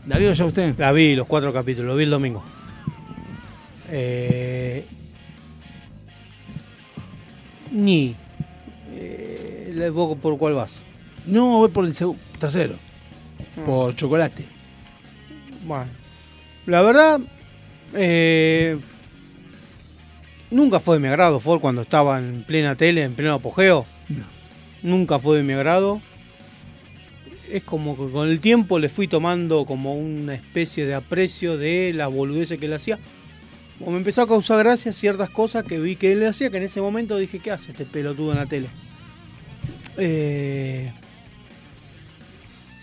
¿La 0.08 0.18
vio 0.18 0.32
ya 0.32 0.46
usted? 0.46 0.76
La 0.78 0.92
vi, 0.94 1.16
los 1.16 1.28
cuatro 1.28 1.52
capítulos, 1.52 1.90
lo 1.92 1.96
vi 1.98 2.04
el 2.06 2.10
domingo. 2.10 2.42
Eh, 3.90 4.86
ni. 7.72 8.16
Eh, 8.94 9.72
le- 9.76 9.90
¿vos 9.90 10.18
¿Por 10.18 10.38
cuál 10.38 10.54
vas? 10.56 10.80
No, 11.26 11.58
voy 11.58 11.70
por 11.70 11.86
el 11.86 11.94
tercero. 12.40 12.76
Por 13.66 13.96
chocolate. 13.96 14.46
Bueno, 15.66 15.88
la 16.68 16.82
verdad, 16.82 17.20
eh, 17.94 18.80
nunca 20.52 20.80
fue 20.80 20.96
de 20.96 21.02
mi 21.02 21.08
agrado 21.08 21.40
Ford 21.40 21.60
cuando 21.60 21.82
estaba 21.82 22.20
en 22.20 22.44
plena 22.44 22.76
tele, 22.76 23.04
en 23.04 23.14
pleno 23.14 23.34
apogeo. 23.34 23.86
No. 24.10 24.26
Nunca 24.84 25.20
fue 25.20 25.38
de 25.38 25.44
mi 25.44 25.54
agrado. 25.54 26.02
Es 27.52 27.64
como 27.64 27.96
que 27.96 28.12
con 28.12 28.28
el 28.28 28.40
tiempo 28.40 28.78
le 28.80 28.90
fui 28.90 29.08
tomando 29.08 29.66
como 29.66 29.96
una 29.96 30.34
especie 30.34 30.86
de 30.86 30.94
aprecio 30.94 31.58
de 31.58 31.94
la 31.96 32.08
boludez 32.08 32.50
que 32.60 32.66
él 32.66 32.74
hacía. 32.74 33.00
O 33.80 33.92
me 33.92 33.98
empezó 33.98 34.24
a 34.24 34.28
causar 34.28 34.60
gracia 34.60 34.92
ciertas 34.92 35.30
cosas 35.30 35.64
que 35.64 35.80
vi 35.80 35.96
que 35.96 36.12
él 36.12 36.26
hacía, 36.26 36.50
que 36.50 36.58
en 36.58 36.64
ese 36.64 36.82
momento 36.82 37.18
dije, 37.18 37.40
¿qué 37.40 37.52
hace 37.52 37.72
este 37.72 37.86
pelotudo 37.86 38.32
en 38.32 38.38
la 38.38 38.46
tele? 38.46 38.68
Eh, 39.98 40.92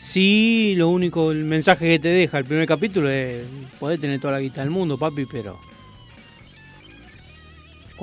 Sí, 0.05 0.75
lo 0.77 0.91
único, 0.91 1.33
el 1.33 1.45
mensaje 1.45 1.93
que 1.93 1.99
te 1.99 2.09
deja 2.09 2.37
el 2.37 2.45
primer 2.45 2.69
capítulo 2.69 3.09
es, 3.09 3.43
podés 3.81 3.99
tener 3.99 4.21
toda 4.21 4.35
la 4.35 4.41
guita 4.41 4.61
del 4.61 4.69
mundo, 4.69 4.99
papi, 4.99 5.25
pero 5.25 5.59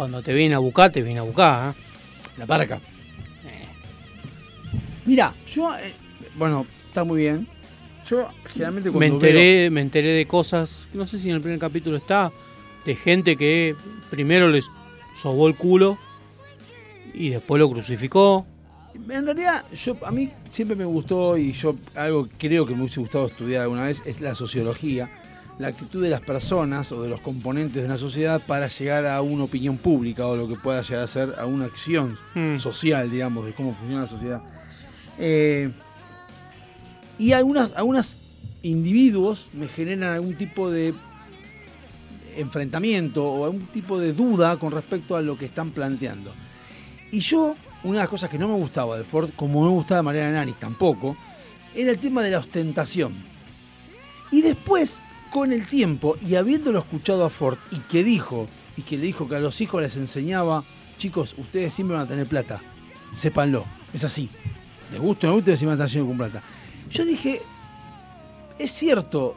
cuando 0.01 0.23
te 0.23 0.33
viene 0.33 0.55
a 0.55 0.57
buscar, 0.57 0.91
te 0.91 1.03
viene 1.03 1.19
a 1.19 1.21
buscar. 1.21 1.75
¿eh? 1.75 1.81
La 2.35 2.47
parca. 2.47 2.81
Mira, 5.05 5.31
yo, 5.45 5.75
eh, 5.75 5.93
bueno, 6.37 6.65
está 6.87 7.03
muy 7.03 7.21
bien. 7.21 7.47
Yo 8.09 8.27
generalmente 8.47 8.89
Me 8.89 8.97
cuando 8.97 9.15
enteré, 9.17 9.69
me 9.69 9.79
enteré 9.81 10.09
de 10.13 10.25
cosas, 10.25 10.87
no 10.95 11.05
sé 11.05 11.19
si 11.19 11.29
en 11.29 11.35
el 11.35 11.41
primer 11.41 11.59
capítulo 11.59 11.97
está, 11.97 12.31
de 12.83 12.95
gente 12.95 13.37
que 13.37 13.75
primero 14.09 14.49
les 14.49 14.71
sobó 15.15 15.47
el 15.47 15.55
culo 15.55 15.99
y 17.13 17.29
después 17.29 17.59
lo 17.59 17.69
crucificó. 17.69 18.47
en 19.07 19.23
realidad, 19.23 19.65
yo 19.71 19.95
a 20.03 20.09
mí 20.09 20.31
siempre 20.49 20.75
me 20.75 20.85
gustó 20.85 21.37
y 21.37 21.51
yo 21.51 21.75
algo 21.93 22.27
creo 22.39 22.65
que 22.65 22.73
me 22.73 22.81
hubiese 22.81 23.01
gustado 23.01 23.27
estudiar 23.27 23.61
alguna 23.61 23.83
vez 23.83 24.01
es 24.07 24.19
la 24.19 24.33
sociología, 24.33 25.11
la 25.61 25.67
actitud 25.67 26.01
de 26.03 26.09
las 26.09 26.21
personas 26.21 26.91
o 26.91 27.01
de 27.03 27.09
los 27.09 27.21
componentes 27.21 27.81
de 27.81 27.85
una 27.85 27.97
sociedad 27.97 28.41
para 28.45 28.67
llegar 28.67 29.05
a 29.05 29.21
una 29.21 29.43
opinión 29.45 29.77
pública 29.77 30.25
o 30.27 30.35
lo 30.35 30.47
que 30.47 30.55
pueda 30.55 30.81
llegar 30.81 31.03
a 31.03 31.07
ser 31.07 31.35
a 31.37 31.45
una 31.45 31.65
acción 31.65 32.17
Mm. 32.35 32.57
social, 32.57 33.09
digamos, 33.09 33.45
de 33.45 33.53
cómo 33.53 33.73
funciona 33.73 34.01
la 34.01 34.07
sociedad. 34.07 34.41
Eh, 35.19 35.71
y 37.19 37.33
algunas, 37.33 37.73
algunos 37.75 38.17
individuos 38.63 39.49
me 39.53 39.67
generan 39.67 40.13
algún 40.13 40.35
tipo 40.35 40.71
de 40.71 40.93
enfrentamiento 42.37 43.23
o 43.25 43.45
algún 43.45 43.65
tipo 43.67 43.99
de 43.99 44.13
duda 44.13 44.57
con 44.57 44.71
respecto 44.71 45.15
a 45.15 45.21
lo 45.21 45.37
que 45.37 45.45
están 45.45 45.71
planteando. 45.71 46.33
Y 47.11 47.19
yo, 47.19 47.55
una 47.83 47.95
de 47.99 48.03
las 48.03 48.09
cosas 48.09 48.29
que 48.29 48.37
no 48.37 48.47
me 48.47 48.55
gustaba 48.55 48.97
de 48.97 49.03
Ford, 49.03 49.31
como 49.35 49.61
no 49.63 49.69
me 49.69 49.75
gustaba 49.75 49.97
de 49.99 50.03
Mariana 50.03 50.31
Nanis 50.33 50.55
tampoco, 50.57 51.17
era 51.75 51.91
el 51.91 51.99
tema 51.99 52.21
de 52.23 52.31
la 52.31 52.39
ostentación. 52.39 53.13
Y 54.31 54.41
después, 54.41 54.99
con 55.31 55.53
el 55.53 55.65
tiempo, 55.65 56.17
y 56.21 56.35
habiéndolo 56.35 56.79
escuchado 56.79 57.25
a 57.25 57.29
Ford, 57.29 57.57
y 57.71 57.77
que 57.77 58.03
dijo, 58.03 58.47
y 58.77 58.83
que 58.83 58.97
le 58.97 59.05
dijo 59.05 59.27
que 59.27 59.37
a 59.37 59.39
los 59.39 59.61
hijos 59.61 59.81
les 59.81 59.97
enseñaba, 59.97 60.63
chicos, 60.97 61.33
ustedes 61.37 61.73
siempre 61.73 61.95
van 61.95 62.05
a 62.05 62.09
tener 62.09 62.27
plata, 62.27 62.61
sépanlo, 63.15 63.65
es 63.93 64.03
así. 64.03 64.29
Les 64.91 64.99
gusta 64.99 65.27
o 65.27 65.29
no 65.29 65.35
gusta, 65.37 65.55
siempre 65.55 65.77
van 65.77 65.81
a 65.81 65.85
estar 65.85 65.95
llenos 65.95 66.09
con 66.09 66.17
plata. 66.17 66.43
Yo 66.89 67.05
dije, 67.05 67.41
es 68.59 68.71
cierto, 68.71 69.35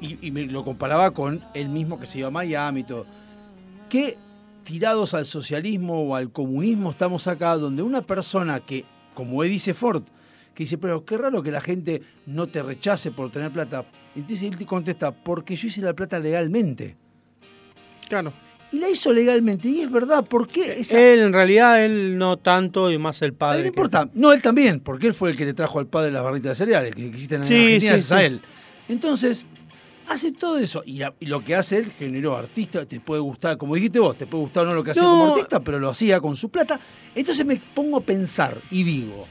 y, 0.00 0.26
y 0.26 0.30
me 0.30 0.44
lo 0.46 0.64
comparaba 0.64 1.12
con 1.12 1.42
el 1.54 1.70
mismo 1.70 1.98
que 1.98 2.06
se 2.06 2.18
iba 2.18 2.28
a 2.28 2.30
Miami 2.30 2.80
y 2.80 2.84
todo, 2.84 3.06
que 3.88 4.18
tirados 4.64 5.14
al 5.14 5.26
socialismo 5.26 6.02
o 6.02 6.14
al 6.14 6.30
comunismo 6.30 6.90
estamos 6.90 7.26
acá, 7.26 7.56
donde 7.56 7.82
una 7.82 8.02
persona 8.02 8.60
que, 8.60 8.84
como 9.14 9.42
dice 9.42 9.72
Ford, 9.72 10.04
que 10.54 10.64
dice, 10.64 10.76
pero 10.76 11.04
qué 11.04 11.16
raro 11.16 11.42
que 11.42 11.50
la 11.50 11.60
gente 11.60 12.02
no 12.26 12.48
te 12.48 12.62
rechace 12.62 13.10
por 13.10 13.30
tener 13.30 13.50
plata. 13.50 13.84
Entonces 14.14 14.42
él 14.50 14.56
te 14.56 14.66
contesta, 14.66 15.10
porque 15.12 15.56
yo 15.56 15.68
hice 15.68 15.80
la 15.80 15.94
plata 15.94 16.18
legalmente. 16.18 16.96
Claro. 18.08 18.32
Y 18.70 18.78
la 18.78 18.88
hizo 18.88 19.12
legalmente, 19.12 19.68
y 19.68 19.80
es 19.82 19.90
verdad, 19.90 20.24
¿por 20.24 20.46
qué? 20.48 20.80
Esa- 20.80 20.98
Él, 20.98 21.20
en 21.20 21.32
realidad, 21.32 21.84
él 21.84 22.16
no 22.16 22.38
tanto 22.38 22.90
y 22.90 22.96
más 22.98 23.20
el 23.22 23.34
padre. 23.34 23.58
no 23.58 23.62
que- 23.64 23.68
importa. 23.68 24.08
No, 24.14 24.32
él 24.32 24.40
también, 24.40 24.80
porque 24.80 25.06
él 25.08 25.14
fue 25.14 25.30
el 25.30 25.36
que 25.36 25.44
le 25.44 25.52
trajo 25.54 25.78
al 25.78 25.86
padre 25.86 26.10
las 26.10 26.22
barritas 26.22 26.50
de 26.58 26.64
cereales 26.64 26.94
que 26.94 27.04
existen 27.06 27.42
en 27.42 27.46
Sí, 27.46 27.54
Argentina, 27.54 27.80
sí, 27.80 27.86
gracias 27.88 28.12
a 28.12 28.18
sí. 28.20 28.24
él. 28.24 28.40
Entonces, 28.88 29.44
hace 30.08 30.32
todo 30.32 30.58
eso. 30.58 30.82
Y, 30.86 31.02
lo 31.26 31.44
que 31.44 31.54
hace 31.54 31.78
él 31.78 31.92
generó 31.98 32.34
artista, 32.36 32.86
te 32.86 32.98
puede 33.00 33.20
gustar, 33.20 33.58
como 33.58 33.74
dijiste 33.74 33.98
vos, 33.98 34.16
te 34.16 34.26
puede 34.26 34.44
gustar 34.44 34.64
o 34.66 34.70
no 34.70 34.74
lo 34.74 34.82
que 34.84 34.92
hacía 34.92 35.02
No. 35.02 35.10
como 35.10 35.28
artista, 35.34 35.60
pero 35.60 35.78
lo 35.78 35.90
hacía 35.90 36.18
con 36.20 36.34
su 36.34 36.48
plata. 36.50 36.80
Entonces 37.14 37.44
me 37.44 37.56
pongo 37.74 37.98
a 37.98 38.00
pensar 38.00 38.56
y 38.70 38.84
digo, 38.84 39.26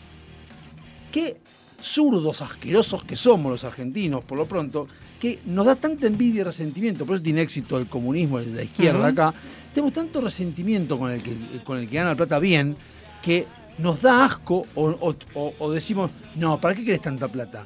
qué 1.11 1.37
zurdos, 1.81 2.41
asquerosos 2.41 3.03
que 3.03 3.15
somos 3.15 3.51
los 3.51 3.63
argentinos, 3.63 4.23
por 4.23 4.37
lo 4.37 4.45
pronto, 4.45 4.87
que 5.19 5.39
nos 5.45 5.65
da 5.65 5.75
tanta 5.75 6.07
envidia 6.07 6.41
y 6.41 6.43
resentimiento, 6.43 7.05
por 7.05 7.15
eso 7.15 7.23
tiene 7.23 7.41
éxito 7.41 7.77
el 7.77 7.87
comunismo 7.87 8.39
de 8.39 8.47
la 8.47 8.63
izquierda 8.63 9.07
acá, 9.07 9.33
tenemos 9.73 9.93
tanto 9.93 10.19
resentimiento 10.21 10.97
con 10.97 11.11
el 11.11 11.21
que, 11.21 11.35
con 11.63 11.77
el 11.77 11.87
que 11.87 11.95
gana 11.97 12.09
la 12.11 12.15
plata 12.15 12.39
bien, 12.39 12.75
que 13.21 13.45
nos 13.77 14.01
da 14.01 14.25
asco 14.25 14.65
o, 14.75 14.89
o- 14.89 15.15
o- 15.35 15.53
o 15.59 15.71
decimos, 15.71 16.11
no, 16.35 16.59
¿para 16.59 16.75
qué 16.75 16.83
querés 16.83 17.01
tanta 17.01 17.27
plata? 17.27 17.65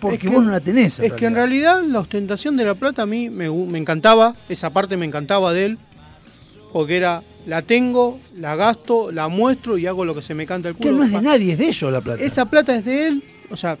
Porque 0.00 0.16
Es 0.16 0.22
que- 0.22 0.28
vos 0.30 0.44
no 0.44 0.50
la 0.50 0.60
tenés. 0.60 0.98
Es 0.98 1.12
que 1.12 1.26
en 1.26 1.34
realidad 1.34 1.82
la 1.82 2.00
ostentación 2.00 2.56
de 2.56 2.64
la 2.64 2.74
plata 2.74 3.02
a 3.02 3.06
mí 3.06 3.28
me, 3.28 3.50
me 3.50 3.78
encantaba, 3.78 4.34
esa 4.48 4.70
parte 4.70 4.96
me 4.96 5.04
encantaba 5.06 5.52
de 5.52 5.66
él, 5.66 5.78
porque 6.72 6.96
era, 6.96 7.22
la 7.46 7.62
tengo, 7.62 8.18
la 8.36 8.54
gasto, 8.56 9.10
la 9.12 9.28
muestro 9.28 9.78
y 9.78 9.86
hago 9.86 10.04
lo 10.04 10.14
que 10.14 10.22
se 10.22 10.34
me 10.34 10.46
canta 10.46 10.68
el 10.68 10.76
Que 10.76 10.82
culo. 10.88 10.98
no 10.98 11.04
es 11.04 11.12
de 11.12 11.20
nadie, 11.22 11.52
es 11.52 11.58
de 11.58 11.66
ellos 11.68 11.92
la 11.92 12.00
plata. 12.00 12.22
Esa 12.22 12.44
plata 12.44 12.74
es 12.76 12.84
de 12.84 13.08
él, 13.08 13.24
o 13.50 13.56
sea, 13.56 13.76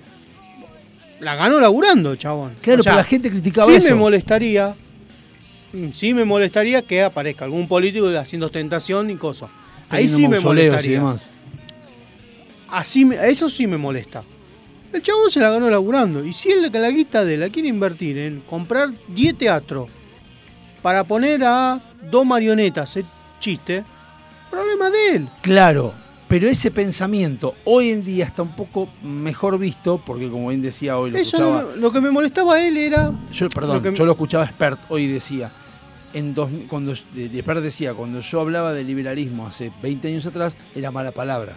la 1.20 1.34
ganó 1.36 1.60
laburando, 1.60 2.16
chabón. 2.16 2.52
Claro, 2.62 2.80
O 2.80 2.82
sea, 2.82 2.92
pero 2.92 3.02
la 3.02 3.04
gente 3.04 3.30
criticaba 3.30 3.66
sí 3.66 3.74
eso. 3.74 3.88
me 3.88 3.94
molestaría, 3.94 4.74
mm, 5.72 5.90
sí 5.90 6.14
me 6.14 6.24
molestaría 6.24 6.82
que 6.82 7.02
aparezca 7.02 7.44
algún 7.44 7.68
político 7.68 8.06
haciendo 8.18 8.46
ostentación 8.46 9.10
y 9.10 9.16
cosas. 9.16 9.50
Ahí 9.90 10.08
sí 10.08 10.26
me 10.28 10.38
y 10.38 10.42
molestaría. 10.42 10.92
demás. 10.98 11.28
Así 12.68 13.04
me- 13.04 13.16
eso 13.28 13.48
sí 13.48 13.66
me 13.66 13.76
molesta. 13.76 14.22
El 14.92 15.02
chabón 15.02 15.30
se 15.30 15.40
la 15.40 15.50
ganó 15.50 15.68
laburando. 15.70 16.24
Y 16.24 16.32
si 16.32 16.50
él 16.50 16.70
que 16.70 16.78
la 16.78 16.90
guita 16.90 17.24
de 17.24 17.34
él 17.34 17.40
la 17.40 17.48
quiere 17.48 17.68
invertir 17.68 18.18
en 18.18 18.40
comprar 18.40 18.88
10 19.08 19.36
teatros 19.36 19.88
para 20.82 21.04
poner 21.04 21.42
a 21.44 21.80
dos 22.10 22.24
marionetas, 22.26 22.96
el 22.96 23.04
chiste, 23.40 23.82
problema 24.50 24.90
de 24.90 25.16
él. 25.16 25.28
Claro, 25.42 25.92
pero 26.28 26.48
ese 26.48 26.70
pensamiento 26.70 27.54
hoy 27.64 27.90
en 27.90 28.04
día 28.04 28.24
está 28.26 28.42
un 28.42 28.52
poco 28.54 28.88
mejor 29.02 29.58
visto, 29.58 30.00
porque 30.04 30.28
como 30.30 30.48
bien 30.48 30.62
decía 30.62 30.96
hoy, 30.98 31.10
lo 31.10 31.18
Eso 31.18 31.36
escuchaba. 31.38 31.62
no- 31.74 31.76
lo 31.76 31.92
que 31.92 32.00
me 32.00 32.10
molestaba 32.10 32.54
a 32.54 32.64
él 32.66 32.76
era. 32.76 33.10
yo, 33.32 33.48
perdón, 33.50 33.76
lo 33.76 33.82
que- 33.82 33.96
yo 33.96 34.04
lo 34.06 34.12
escuchaba 34.12 34.44
expert 34.44 34.78
hoy 34.88 35.06
decía. 35.08 35.50
en 36.12 36.34
dos, 36.34 36.50
cuando 36.68 36.92
de- 37.14 37.28
Despert 37.28 37.60
decía, 37.60 37.94
cuando 37.94 38.18
yo 38.18 38.40
hablaba 38.40 38.72
de 38.72 38.82
liberalismo 38.82 39.46
hace 39.46 39.70
20 39.80 40.08
años 40.08 40.26
atrás, 40.26 40.56
era 40.74 40.90
mala 40.90 41.12
palabra. 41.12 41.56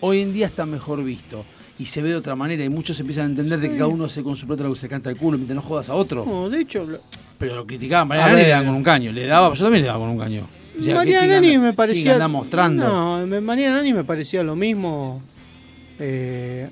Hoy 0.00 0.20
en 0.20 0.34
día 0.34 0.44
está 0.44 0.66
mejor 0.66 1.02
visto. 1.02 1.42
Y 1.78 1.86
se 1.86 2.02
ve 2.02 2.10
de 2.10 2.16
otra 2.16 2.36
manera. 2.36 2.62
Y 2.62 2.68
muchos 2.68 3.00
empiezan 3.00 3.24
a 3.24 3.26
entender 3.28 3.58
de 3.60 3.70
que 3.70 3.76
cada 3.78 3.86
uno 3.86 4.04
hace 4.04 4.22
con 4.22 4.36
su 4.36 4.46
plata 4.46 4.62
lo 4.64 4.74
que 4.74 4.78
se 4.78 4.90
canta 4.90 5.08
el 5.08 5.16
culo 5.16 5.38
mientras 5.38 5.54
no 5.56 5.62
jodas 5.62 5.88
a 5.88 5.94
otro. 5.94 6.22
No, 6.26 6.50
de 6.50 6.60
hecho, 6.60 6.84
lo- 6.84 6.98
Pero 7.38 7.56
lo 7.56 7.66
criticaban. 7.66 8.12
A 8.20 8.30
le 8.34 8.46
daban 8.46 8.66
con 8.66 8.74
un 8.74 8.82
caño. 8.82 9.10
Le 9.10 9.24
daba, 9.24 9.54
yo 9.54 9.64
también 9.64 9.80
le 9.84 9.86
daba 9.88 10.00
con 10.00 10.10
un 10.10 10.18
caño. 10.18 10.46
O 10.78 10.82
sea, 10.82 10.94
María 10.96 11.20
¿qué- 11.20 11.26
qué 11.26 11.32
Nani 11.34 11.54
anda- 11.54 11.66
me 11.68 11.72
parecía. 11.72 12.12
anda 12.14 12.28
mostrando. 12.28 12.88
No, 12.88 13.26
me- 13.26 13.40
María 13.40 13.70
Nani 13.70 13.92
me 13.92 14.04
parecía 14.04 14.42
lo 14.42 14.56
mismo. 14.56 15.22
Eh, 15.98 16.68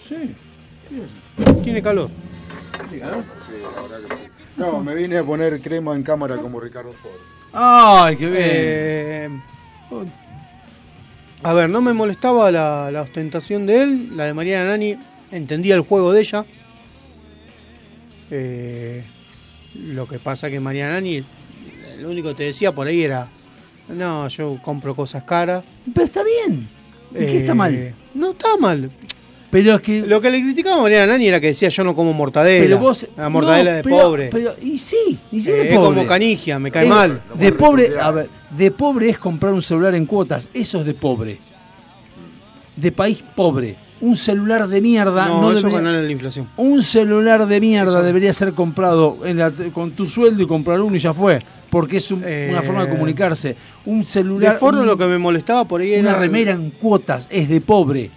Sí. 0.00 0.34
tiene 1.62 1.82
calor. 1.82 2.10
No, 4.56 4.80
me 4.80 4.94
vine 4.94 5.18
a 5.18 5.24
poner 5.24 5.60
crema 5.60 5.94
en 5.94 6.02
cámara 6.02 6.36
como 6.36 6.60
Ricardo 6.60 6.92
Ford. 6.92 7.12
Ay, 7.52 8.16
qué 8.16 8.26
bien. 8.26 8.40
Eh, 8.42 9.28
a 11.42 11.52
ver, 11.52 11.68
no 11.70 11.80
me 11.82 11.92
molestaba 11.92 12.50
la, 12.50 12.90
la 12.90 13.02
ostentación 13.02 13.66
de 13.66 13.82
él. 13.82 14.16
La 14.16 14.24
de 14.24 14.34
Mariana 14.34 14.70
Nani, 14.70 14.96
entendía 15.30 15.74
el 15.74 15.80
juego 15.82 16.12
de 16.12 16.20
ella. 16.20 16.44
Eh, 18.30 19.04
lo 19.74 20.06
que 20.06 20.18
pasa 20.18 20.50
que 20.50 20.60
Mariana 20.60 20.94
Nani, 20.94 21.22
lo 22.02 22.10
único 22.10 22.28
que 22.30 22.34
te 22.34 22.42
decía 22.44 22.72
por 22.74 22.86
ahí 22.86 23.02
era: 23.02 23.28
No, 23.88 24.28
yo 24.28 24.58
compro 24.62 24.94
cosas 24.94 25.22
caras. 25.24 25.64
Pero 25.94 26.06
está 26.06 26.22
bien. 26.22 26.68
¿Y 27.12 27.18
qué 27.18 27.38
está 27.40 27.52
Eh, 27.52 27.54
mal? 27.54 27.94
No 28.14 28.30
está 28.32 28.56
mal. 28.58 28.90
Pero 29.50 29.74
es 29.74 29.80
que. 29.82 30.00
Lo 30.00 30.20
que 30.20 30.30
le 30.30 30.40
criticaba 30.40 30.86
a 30.86 31.06
Nani 31.06 31.26
era 31.28 31.40
que 31.40 31.48
decía: 31.48 31.68
Yo 31.68 31.84
no 31.84 31.94
como 31.94 32.12
mortadela. 32.12 32.64
Pero 32.64 32.78
vos. 32.78 33.06
la 33.16 33.28
mortadela 33.28 33.70
no, 33.70 33.76
de 33.78 33.82
pero- 33.82 33.96
pobre. 33.98 34.28
Pero, 34.32 34.54
y 34.62 34.78
sí, 34.78 35.18
y 35.30 35.40
sí 35.40 35.50
Eh, 35.50 35.54
de 35.54 35.68
es 35.68 35.74
pobre. 35.76 35.94
como 35.96 36.06
canigia, 36.06 36.58
me 36.58 36.70
cae 36.70 36.86
Eh, 36.86 36.88
mal. 36.88 37.20
De 37.38 37.52
pobre, 37.52 37.90
a 38.00 38.10
ver, 38.10 38.28
de 38.50 38.70
pobre 38.70 39.10
es 39.10 39.18
comprar 39.18 39.52
un 39.52 39.62
celular 39.62 39.94
en 39.94 40.06
cuotas. 40.06 40.48
Eso 40.54 40.80
es 40.80 40.86
de 40.86 40.94
pobre. 40.94 41.38
De 42.76 42.92
país 42.92 43.22
pobre. 43.36 43.76
Un 44.00 44.16
celular 44.16 44.66
de 44.66 44.80
mierda 44.80 45.28
No, 45.28 45.42
no, 45.42 45.52
eso 45.52 45.68
debería- 45.68 45.92
la 45.92 46.10
inflación. 46.10 46.48
Un 46.56 46.82
celular 46.82 47.46
de 47.46 47.60
mierda 47.60 48.02
debería 48.02 48.32
ser 48.32 48.52
comprado 48.52 49.18
en 49.24 49.38
la- 49.38 49.52
con 49.72 49.92
tu 49.92 50.08
sueldo 50.08 50.42
y 50.42 50.46
comprar 50.46 50.80
uno 50.80 50.96
y 50.96 50.98
ya 50.98 51.12
fue. 51.12 51.38
Porque 51.72 51.96
es 51.96 52.10
un- 52.10 52.22
Eh, 52.22 52.48
una 52.52 52.60
forma 52.60 52.84
de 52.84 52.90
comunicarse. 52.90 53.56
Un 53.86 54.00
De 54.00 54.06
celular. 54.06 54.58
Ford 54.58 54.76
un- 54.76 54.84
lo 54.86 54.94
que 54.98 55.06
me 55.06 55.16
molestaba 55.16 55.64
por 55.64 55.80
ahí 55.80 55.94
era. 55.94 56.10
una 56.10 56.18
remera 56.18 56.52
en 56.52 56.68
cuotas 56.70 57.26
es 57.30 57.48
de 57.48 57.62
pobre. 57.62 58.10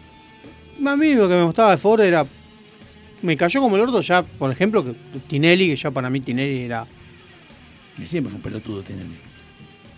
A 0.85 0.95
mí 0.97 1.13
lo 1.15 1.29
que 1.29 1.35
me 1.35 1.43
gustaba 1.43 1.71
de 1.71 1.77
Ford 1.77 2.01
era. 2.01 2.25
Me 3.21 3.37
cayó 3.37 3.61
como 3.61 3.77
el 3.77 3.83
orto 3.83 4.01
ya, 4.01 4.23
por 4.23 4.51
ejemplo, 4.51 4.83
que 4.83 4.93
Tinelli, 5.29 5.69
que 5.69 5.77
ya 5.77 5.89
para 5.89 6.09
mí 6.09 6.19
Tinelli 6.19 6.63
era. 6.63 6.85
Que 7.95 8.05
siempre 8.05 8.29
fue 8.29 8.35
un 8.39 8.41
pelotudo 8.43 8.81
Tinelli. 8.81 9.15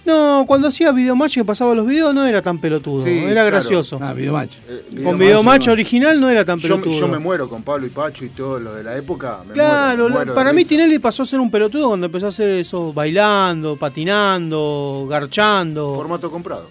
No, 0.08 0.46
cuando 0.48 0.70
hacía 0.70 0.94
Videomatch 0.94 1.34
que 1.36 1.44
pasaba 1.44 1.76
los 1.76 1.86
videos 1.86 2.14
no 2.16 2.26
era 2.26 2.42
tan 2.42 2.60
pelotudo, 2.60 3.04
Sí, 3.04 3.10
era 3.20 3.32
claro. 3.34 3.48
gracioso. 3.48 4.00
Ah, 4.02 4.14
Videomatch. 4.14 4.54
Eh, 4.70 5.02
Con 5.04 5.18
Videomatch, 5.20 5.68
no. 5.68 5.74
original 5.74 6.20
no 6.22 6.30
era 6.30 6.46
tan 6.46 6.60
Yo, 6.60 6.70
pelotudo. 6.76 7.00
yo 7.02 7.08
me 7.10 7.20
muero 7.20 7.50
con 7.50 7.62
Pablo 7.62 7.86
y 7.86 7.90
Pacho 7.90 8.24
y 8.24 8.30
todo 8.30 8.58
lo 8.58 8.74
de 8.74 8.84
la 8.86 8.96
época. 8.96 9.40
me 9.46 9.54
Claro, 9.54 9.98
muero, 9.98 10.04
me 10.06 10.10
la- 10.10 10.16
muero 10.16 10.32
de 10.32 10.36
para 10.36 10.54
mí 10.54 10.60
risa. 10.60 10.70
Tinelli 10.70 11.00
pasó 11.00 11.24
a 11.24 11.26
ser 11.26 11.42
un 11.42 11.52
pelotudo 11.52 11.90
cuando 11.90 12.06
empezó 12.06 12.28
a 12.28 12.30
hacer 12.30 12.48
eso 12.50 12.94
bailando, 12.94 13.76
patinando, 13.76 15.06
garchando. 15.10 15.96
Formato 15.96 16.32
comprado. 16.32 16.70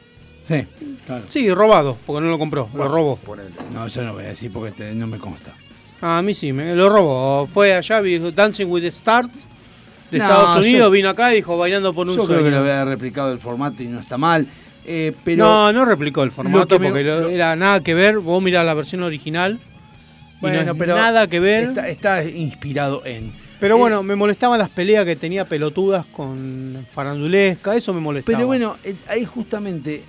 Sí, 0.48 0.64
claro. 1.04 1.24
Sí, 1.28 1.52
robado, 1.52 1.96
porque 2.06 2.24
no 2.24 2.30
lo 2.30 2.38
compró, 2.38 2.68
lo 2.74 2.88
robó. 2.88 3.16
ponele. 3.16 3.50
No, 3.74 3.86
yo 3.86 4.02
no 4.02 4.14
voy 4.14 4.24
a 4.24 4.28
decir 4.28 4.50
porque 4.52 4.70
te- 4.72 4.94
no 4.94 5.06
me 5.06 5.18
consta. 5.18 5.52
A 6.00 6.22
mí 6.22 6.32
sí, 6.34 6.52
me 6.52 6.74
lo 6.74 6.88
robó. 6.88 7.46
Fue 7.52 7.74
allá, 7.74 8.00
Dancing 8.34 8.66
with 8.66 8.82
the 8.82 8.88
Stars 8.88 9.28
de 10.10 10.18
No, 10.18 10.24
Estados 10.24 10.54
yo- 10.54 10.60
Unidos, 10.60 10.92
vino 10.92 11.08
acá 11.08 11.32
y 11.32 11.36
dijo 11.36 11.56
bailando 11.58 11.92
por 11.94 12.06
un 12.08 12.14
Yo 12.16 12.24
creo 12.24 12.38
sueño. 12.38 12.44
que 12.44 12.50
lo 12.50 12.58
había 12.58 12.84
replicado 12.84 13.32
el 13.32 13.38
formato 13.38 13.82
y 13.82 13.86
no 13.86 13.98
está 14.00 14.16
mal. 14.18 14.46
eh, 14.88 15.12
pero 15.24 15.44
no, 15.44 15.72
no 15.72 15.84
replicó 15.84 16.22
el 16.22 16.30
formato 16.30 16.76
que 16.76 16.78
me- 16.78 16.88
porque 16.90 17.02
lo- 17.02 17.28
era 17.28 17.56
nada 17.56 17.80
que 17.80 17.92
ver. 17.92 18.18
Vos 18.20 18.40
mirás 18.40 18.64
la 18.64 18.72
versión 18.74 19.02
original 19.02 19.58
y 19.58 20.40
bueno, 20.40 20.62
no 20.64 20.70
es 20.72 20.78
pero 20.78 20.94
nada 20.94 21.26
que 21.26 21.40
ver. 21.40 21.64
Está, 21.70 21.88
está 21.88 22.22
inspirado 22.24 23.02
en. 23.04 23.32
pero 23.58 23.74
eh, 23.74 23.78
bueno, 23.78 24.04
me 24.04 24.14
molestaban 24.14 24.60
las 24.60 24.68
peleas 24.68 25.04
que 25.04 25.16
tenía 25.16 25.44
pelotudas 25.44 26.06
con 26.06 26.86
farandulesca, 26.92 27.74
eso 27.74 27.92
me 27.94 28.00
molestaba. 28.00 28.36
Pero 28.38 28.46
bueno, 28.46 28.76
eh, 28.84 28.94
ahí 29.08 29.24
justamente 29.24 30.04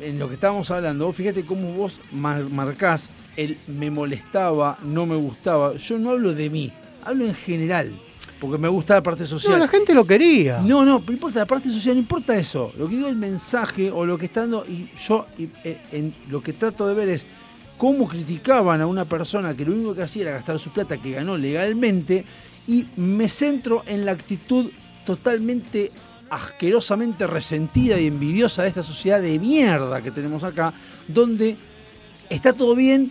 en 0.00 0.18
lo 0.18 0.26
que 0.28 0.34
estábamos 0.34 0.68
hablando, 0.72 1.06
vos 1.06 1.14
fíjate 1.14 1.44
cómo 1.44 1.72
vos 1.74 2.00
mar- 2.10 2.48
marcás 2.50 3.10
el 3.36 3.56
me 3.68 3.88
molestaba, 3.90 4.78
no 4.82 5.06
me 5.06 5.14
gustaba. 5.14 5.76
Yo 5.76 5.96
no 5.98 6.10
hablo 6.10 6.34
de 6.34 6.50
mí, 6.50 6.72
hablo 7.04 7.24
en 7.24 7.34
general, 7.36 7.92
porque 8.40 8.58
me 8.58 8.68
gusta 8.68 8.94
la 8.94 9.02
parte 9.02 9.22
no, 9.22 9.28
social. 9.28 9.58
la 9.58 9.68
gente 9.68 9.94
lo 9.94 10.06
quería. 10.06 10.58
No, 10.58 10.84
no, 10.84 11.02
no 11.04 11.12
importa 11.12 11.40
la 11.40 11.46
parte 11.46 11.70
social, 11.70 11.94
no 11.96 12.00
importa 12.00 12.36
eso. 12.36 12.72
Lo 12.78 12.88
que 12.88 12.94
digo 12.96 13.06
es 13.08 13.12
el 13.12 13.18
mensaje 13.18 13.90
o 13.90 14.06
lo 14.06 14.16
que 14.18 14.26
está 14.26 14.42
dando. 14.42 14.64
Y 14.66 14.90
yo 14.98 15.26
y, 15.36 15.48
eh, 15.64 15.78
en, 15.92 16.14
lo 16.28 16.40
que 16.42 16.52
trato 16.52 16.86
de 16.86 16.94
ver 16.94 17.08
es 17.08 17.26
cómo 17.76 18.08
criticaban 18.08 18.80
a 18.80 18.86
una 18.86 19.04
persona 19.04 19.54
que 19.54 19.64
lo 19.64 19.72
único 19.72 19.94
que 19.94 20.02
hacía 20.02 20.22
era 20.22 20.30
gastar 20.32 20.58
su 20.58 20.70
plata 20.70 20.96
que 20.96 21.12
ganó 21.12 21.36
legalmente. 21.36 22.24
Y 22.66 22.86
me 22.96 23.28
centro 23.28 23.82
en 23.86 24.04
la 24.04 24.12
actitud 24.12 24.70
totalmente 25.04 25.90
asquerosamente 26.30 27.26
resentida 27.26 27.98
y 27.98 28.06
envidiosa 28.06 28.62
de 28.62 28.68
esta 28.68 28.82
sociedad 28.82 29.20
de 29.22 29.38
mierda 29.38 30.02
que 30.02 30.10
tenemos 30.10 30.44
acá, 30.44 30.72
donde 31.06 31.56
está 32.28 32.52
todo 32.52 32.74
bien 32.74 33.10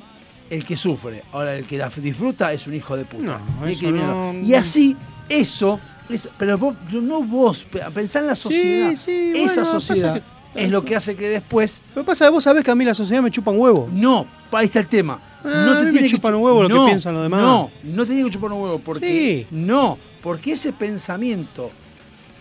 el 0.49 0.65
que 0.65 0.75
sufre. 0.75 1.23
Ahora, 1.31 1.55
el 1.55 1.65
que 1.65 1.77
la 1.77 1.89
disfruta 1.89 2.53
es 2.53 2.67
un 2.67 2.75
hijo 2.75 2.95
de 2.95 3.05
puta. 3.05 3.39
No, 3.59 3.69
Y 3.69 3.75
mierda. 3.75 4.07
no- 4.07 4.33
Y 4.33 4.53
así, 4.53 4.95
eso, 5.29 5.79
es, 6.09 6.29
pero 6.37 6.57
vos, 6.57 6.75
no 6.91 7.21
vos, 7.23 7.63
pe- 7.65 7.81
pensá 7.93 8.19
en 8.19 8.27
la 8.27 8.35
sociedad. 8.35 8.93
sí, 8.95 9.33
Esa 9.35 9.63
bueno, 9.63 9.79
sociedad 9.79 10.13
que- 10.53 10.63
es 10.63 10.71
lo 10.71 10.83
que 10.83 10.95
hace 10.95 11.15
que 11.15 11.29
después. 11.29 11.81
Lo 11.95 12.01
que 12.01 12.05
pasa 12.07 12.25
es 12.25 12.29
que 12.29 12.33
vos 12.33 12.43
sabés 12.43 12.63
que 12.63 12.71
a 12.71 12.75
mí 12.75 12.83
la 12.85 12.93
sociedad 12.93 13.21
me 13.21 13.29
chupa 13.31 13.51
un 13.51 13.59
huevo. 13.59 13.89
No, 13.91 14.25
ahí 14.51 14.65
está 14.65 14.79
el 14.79 14.87
tema. 14.87 15.19
Ah, 15.43 15.63
no 15.65 15.71
a 15.73 15.79
mí 15.79 15.85
me 15.85 15.91
tiene 15.91 16.07
chupan 16.09 16.31
chu- 16.33 16.37
un 16.39 16.43
huevo 16.43 16.63
lo 16.63 16.67
que 16.69 16.73
no, 16.73 16.85
piensan 16.85 17.13
los 17.13 17.23
demás. 17.23 17.41
No, 17.41 17.69
no 17.83 18.03
te 18.03 18.13
tiene 18.13 18.23
que 18.25 18.31
chupar 18.33 18.51
un 18.51 18.61
huevo. 18.63 18.79
Porque, 18.79 19.45
Sí. 19.49 19.55
No, 19.55 19.97
porque 20.23 20.53
ese 20.53 20.73
pensamiento 20.73 21.69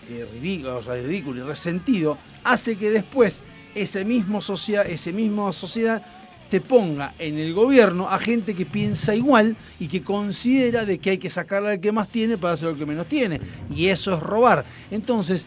eh, 0.09 0.25
ridículo, 0.33 0.77
o 0.77 0.81
sea, 0.81 0.93
ridículo 0.95 1.41
y 1.41 1.43
resentido 1.43 2.17
hace 2.43 2.75
que 2.77 2.89
después 2.89 3.41
ese 3.75 4.05
mismo 4.05 4.41
sociedad, 4.41 4.85
ese 4.87 5.11
mismo 5.13 5.51
sociedad 5.53 6.01
te 6.49 6.61
ponga 6.61 7.13
en 7.19 7.37
el 7.37 7.53
gobierno 7.53 8.09
a 8.09 8.19
gente 8.19 8.53
que 8.55 8.65
piensa 8.65 9.13
igual 9.13 9.55
y 9.79 9.87
que 9.87 10.01
considera 10.01 10.85
de 10.85 10.97
que 10.99 11.11
hay 11.11 11.17
que 11.17 11.29
sacarle 11.29 11.71
al 11.71 11.79
que 11.81 11.91
más 11.91 12.07
tiene 12.09 12.37
para 12.37 12.53
hacer 12.53 12.69
lo 12.69 12.77
que 12.77 12.85
menos 12.85 13.07
tiene. 13.07 13.39
Y 13.73 13.87
eso 13.87 14.13
es 14.13 14.19
robar. 14.21 14.63
Entonces, 14.89 15.45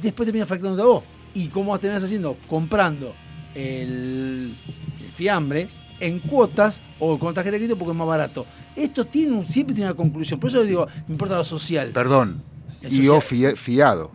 después 0.00 0.26
termina 0.26 0.44
afectando 0.44 0.82
a 0.82 0.86
vos. 0.86 1.04
¿Y 1.34 1.48
cómo 1.48 1.78
terminas 1.78 2.02
haciendo? 2.02 2.36
Comprando 2.48 3.14
el, 3.54 4.54
el 5.00 5.06
fiambre 5.14 5.68
en 6.00 6.18
cuotas 6.20 6.80
o 6.98 7.18
con 7.18 7.34
tarjeta 7.34 7.52
de 7.52 7.58
crédito 7.58 7.76
porque 7.78 7.92
es 7.92 7.96
más 7.98 8.08
barato. 8.08 8.46
Esto 8.74 9.04
tiene 9.04 9.32
un- 9.32 9.44
siempre 9.46 9.74
tiene 9.74 9.90
una 9.90 9.96
conclusión. 9.96 10.40
Por 10.40 10.48
eso 10.50 10.62
digo, 10.64 10.86
me 11.06 11.12
importa 11.14 11.36
lo 11.36 11.44
social. 11.44 11.90
Perdón. 11.92 12.42
Y 12.88 13.08
o 13.08 13.20
fia- 13.20 13.54
fiado. 13.56 14.10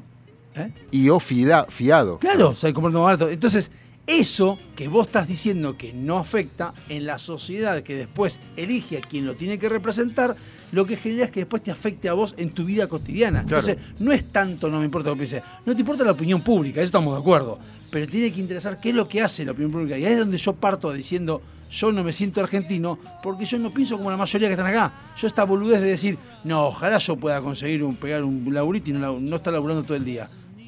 ¿Eh? 0.55 0.71
Y 0.91 1.09
o 1.09 1.19
fiado. 1.19 2.17
Claro, 2.19 2.49
o 2.49 2.55
sea, 2.55 2.73
comprando 2.73 2.99
más 2.99 3.05
barato. 3.17 3.30
Entonces, 3.30 3.69
eso 4.07 4.59
que 4.75 4.87
vos 4.87 5.07
estás 5.07 5.27
diciendo 5.27 5.77
que 5.77 5.93
no 5.93 6.17
afecta 6.17 6.73
en 6.89 7.05
la 7.05 7.17
sociedad 7.19 7.81
que 7.81 7.95
después 7.95 8.39
elige 8.55 8.97
a 8.97 9.01
quien 9.01 9.25
lo 9.25 9.35
tiene 9.35 9.57
que 9.57 9.69
representar, 9.69 10.35
lo 10.71 10.85
que 10.85 10.97
genera 10.97 11.25
es 11.25 11.31
que 11.31 11.41
después 11.41 11.63
te 11.63 11.71
afecte 11.71 12.09
a 12.09 12.13
vos 12.13 12.35
en 12.37 12.51
tu 12.51 12.65
vida 12.65 12.87
cotidiana. 12.87 13.43
Claro. 13.43 13.67
Entonces, 13.67 13.93
no 13.99 14.11
es 14.11 14.31
tanto, 14.31 14.69
no 14.69 14.79
me 14.79 14.85
importa 14.85 15.09
lo 15.09 15.15
que 15.15 15.19
piense, 15.19 15.43
no 15.65 15.73
te 15.73 15.81
importa 15.81 16.03
la 16.03 16.11
opinión 16.11 16.41
pública, 16.41 16.81
eso 16.81 16.87
estamos 16.87 17.15
de 17.15 17.21
acuerdo, 17.21 17.57
pero 17.89 18.07
tiene 18.07 18.31
que 18.31 18.39
interesar 18.39 18.79
qué 18.79 18.89
es 18.89 18.95
lo 18.95 19.07
que 19.07 19.21
hace 19.21 19.45
la 19.45 19.51
opinión 19.51 19.71
pública. 19.71 19.97
Y 19.97 20.05
ahí 20.05 20.13
es 20.13 20.19
donde 20.19 20.37
yo 20.37 20.53
parto 20.53 20.91
diciendo, 20.91 21.41
yo 21.71 21.91
no 21.91 22.03
me 22.03 22.11
siento 22.11 22.41
argentino 22.41 22.99
porque 23.23 23.45
yo 23.45 23.57
no 23.57 23.73
pienso 23.73 23.97
como 23.97 24.11
la 24.11 24.17
mayoría 24.17 24.47
que 24.47 24.53
están 24.53 24.67
acá. 24.67 24.93
Yo 25.17 25.27
esta 25.27 25.43
boludez 25.43 25.81
de 25.81 25.87
decir, 25.87 26.17
no, 26.43 26.67
ojalá 26.67 26.97
yo 26.97 27.15
pueda 27.15 27.41
conseguir 27.41 27.83
un, 27.83 27.95
pegar 27.95 28.23
un 28.23 28.53
laburito 28.53 28.89
y 28.89 28.93
no, 28.93 29.19
no 29.19 29.35
estar 29.35 29.53
laburando 29.53 29.83
todo 29.83 29.97
el 29.97 30.05
día. 30.05 30.27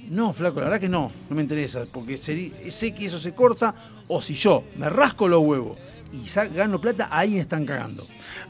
No, 0.09 0.33
flaco, 0.33 0.59
la 0.59 0.65
verdad 0.65 0.79
que 0.79 0.89
no, 0.89 1.11
no 1.29 1.35
me 1.35 1.41
interesa, 1.41 1.83
porque 1.93 2.17
sé, 2.17 2.93
que 2.93 3.05
eso 3.05 3.19
se 3.19 3.33
corta, 3.33 3.75
o 4.07 4.21
si 4.21 4.33
yo 4.35 4.63
me 4.77 4.89
rasco 4.89 5.27
los 5.27 5.41
huevos 5.41 5.77
y 6.13 6.25
gano 6.55 6.79
plata, 6.79 7.09
ahí 7.11 7.37
están 7.37 7.65
cagando. 7.65 8.05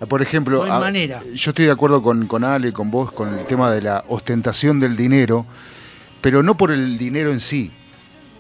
Por 0.08 0.22
ejemplo, 0.22 0.60
No 0.60 0.64
hay 0.66 0.72
a- 0.72 0.80
manera. 0.80 1.22
yo 1.34 1.49
estoy 1.51 1.66
de 1.66 1.72
acuerdo 1.72 2.03
con, 2.03 2.28
con 2.28 2.43
Ale, 2.43 2.72
con 2.72 2.91
vos, 2.91 3.12
con 3.12 3.38
el 3.39 3.45
tema 3.45 3.72
de 3.72 3.82
la 3.82 4.03
ostentación 4.08 4.80
del 4.80 4.95
dinero, 4.95 5.45
pero 6.22 6.43
no 6.43 6.55
por 6.55 6.72
el 6.72 6.97
dinero 6.99 7.32
en 7.32 7.39
sí, 7.39 7.72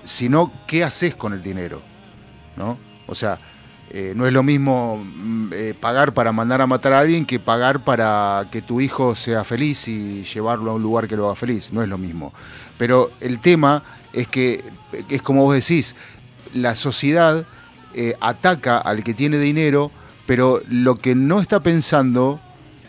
sino 0.03 0.51
qué 0.67 0.83
haces 0.83 1.15
con 1.15 1.33
el 1.33 1.41
dinero, 1.41 1.81
¿no? 2.55 2.77
O 3.07 3.15
sea, 3.15 3.39
eh, 3.89 4.13
no 4.15 4.27
es 4.27 4.33
lo 4.33 4.43
mismo 4.43 4.97
mm, 5.03 5.49
eh, 5.53 5.73
pagar 5.79 6.11
para 6.13 6.31
mandar 6.31 6.61
a 6.61 6.67
matar 6.67 6.93
a 6.93 6.99
alguien 6.99 7.25
que 7.25 7.39
pagar 7.39 7.83
para 7.83 8.45
que 8.51 8.61
tu 8.61 8.81
hijo 8.81 9.15
sea 9.15 9.43
feliz 9.43 9.87
y 9.87 10.23
llevarlo 10.25 10.71
a 10.71 10.73
un 10.75 10.81
lugar 10.83 11.07
que 11.07 11.15
lo 11.15 11.25
haga 11.25 11.35
feliz, 11.35 11.69
no 11.71 11.81
es 11.81 11.89
lo 11.89 11.97
mismo. 11.97 12.33
Pero 12.77 13.11
el 13.21 13.39
tema 13.39 13.83
es 14.13 14.27
que, 14.27 14.63
es 15.09 15.21
como 15.21 15.43
vos 15.43 15.55
decís, 15.55 15.95
la 16.53 16.75
sociedad 16.75 17.45
eh, 17.93 18.15
ataca 18.19 18.77
al 18.77 19.03
que 19.03 19.13
tiene 19.13 19.37
dinero, 19.37 19.91
pero 20.25 20.61
lo 20.69 20.95
que 20.95 21.15
no 21.15 21.39
está 21.39 21.61
pensando 21.61 22.39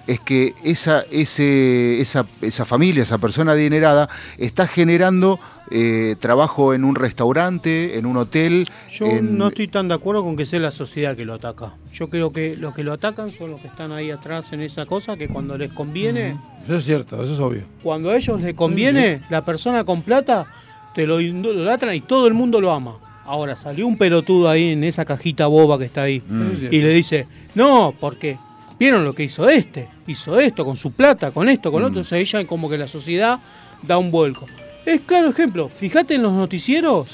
es 0.09 0.19
que 0.21 0.55
esa, 0.65 1.05
ese, 1.13 2.01
esa, 2.01 2.27
esa 2.43 2.65
familia, 2.65 3.03
esa 3.05 3.19
persona 3.19 3.53
adinerada, 3.53 4.09
está 4.39 4.67
generando 4.67 5.39
eh, 5.71 6.17
trabajo 6.19 6.75
en 6.75 6.85
un 6.85 6.95
restaurante, 6.97 7.99
en 7.99 8.07
un 8.07 8.17
hotel. 8.17 8.67
Yo 8.91 9.07
en- 9.07 9.39
no 9.39 9.49
estoy 9.49 9.69
tan 9.69 9.87
de 9.87 9.95
acuerdo 9.95 10.25
con 10.25 10.35
que 10.37 10.47
sea 10.47 10.59
la 10.61 10.71
sociedad 10.71 11.15
que 11.15 11.25
lo 11.25 11.35
ataca. 11.35 11.75
Yo 11.93 12.09
creo 12.09 12.33
que 12.33 12.57
los 12.57 12.75
que 12.75 12.83
lo 12.83 12.93
atacan 12.95 13.31
son 13.31 13.51
los 13.53 13.61
que 13.61 13.69
están 13.69 13.93
ahí 13.93 14.11
atrás 14.11 14.47
en 14.53 14.63
esa 14.63 14.85
cosa 14.87 15.17
que 15.17 15.29
cuando 15.29 15.57
les 15.59 15.71
conviene, 15.73 16.37
Eso 16.65 16.77
es 16.77 16.85
cierto, 16.85 17.23
eso 17.23 17.35
es 17.35 17.41
obvio. 17.41 17.63
cuando 17.83 18.11
a 18.11 18.17
ellos 18.17 18.41
les 18.41 18.55
conviene, 18.55 19.21
la 19.31 19.45
persona 19.45 19.85
con 19.85 20.03
plata 20.03 20.47
te 20.95 21.07
lo 21.07 21.21
idolatran 21.21 21.95
y 21.95 22.01
todo 22.01 22.27
el 22.27 22.35
mundo 22.35 22.61
lo 22.61 22.73
ama. 22.73 22.95
Ahora 23.27 23.57
salió 23.57 23.87
un 23.87 23.99
pelotudo 23.99 24.49
ahí 24.49 24.73
en 24.73 24.85
esa 24.85 25.05
cajita 25.05 25.47
boba 25.49 25.79
que 25.79 25.85
está 25.85 26.03
ahí 26.03 26.23
Mm. 26.27 26.65
y 26.71 26.81
le 26.81 26.89
dice, 26.95 27.27
no, 27.55 27.93
porque 28.01 28.39
vieron 28.79 29.05
lo 29.05 29.13
que 29.15 29.25
hizo 29.25 29.49
este, 29.49 29.89
hizo 30.07 30.39
esto 30.41 30.65
con 30.65 30.77
su 30.77 30.93
plata, 30.93 31.31
con 31.31 31.49
esto, 31.49 31.71
con 31.73 31.83
lo 31.83 31.89
otro, 31.89 32.01
entonces 32.01 32.21
ella 32.35 32.47
como 32.47 32.69
que 32.69 32.79
la 32.79 32.89
sociedad 32.89 33.39
da 33.83 33.99
un 33.99 34.11
vuelco. 34.11 34.47
Es 34.87 35.01
claro 35.03 35.29
ejemplo, 35.31 35.69
fíjate 35.69 36.15
en 36.15 36.23
los 36.23 36.33
noticieros, 36.33 37.09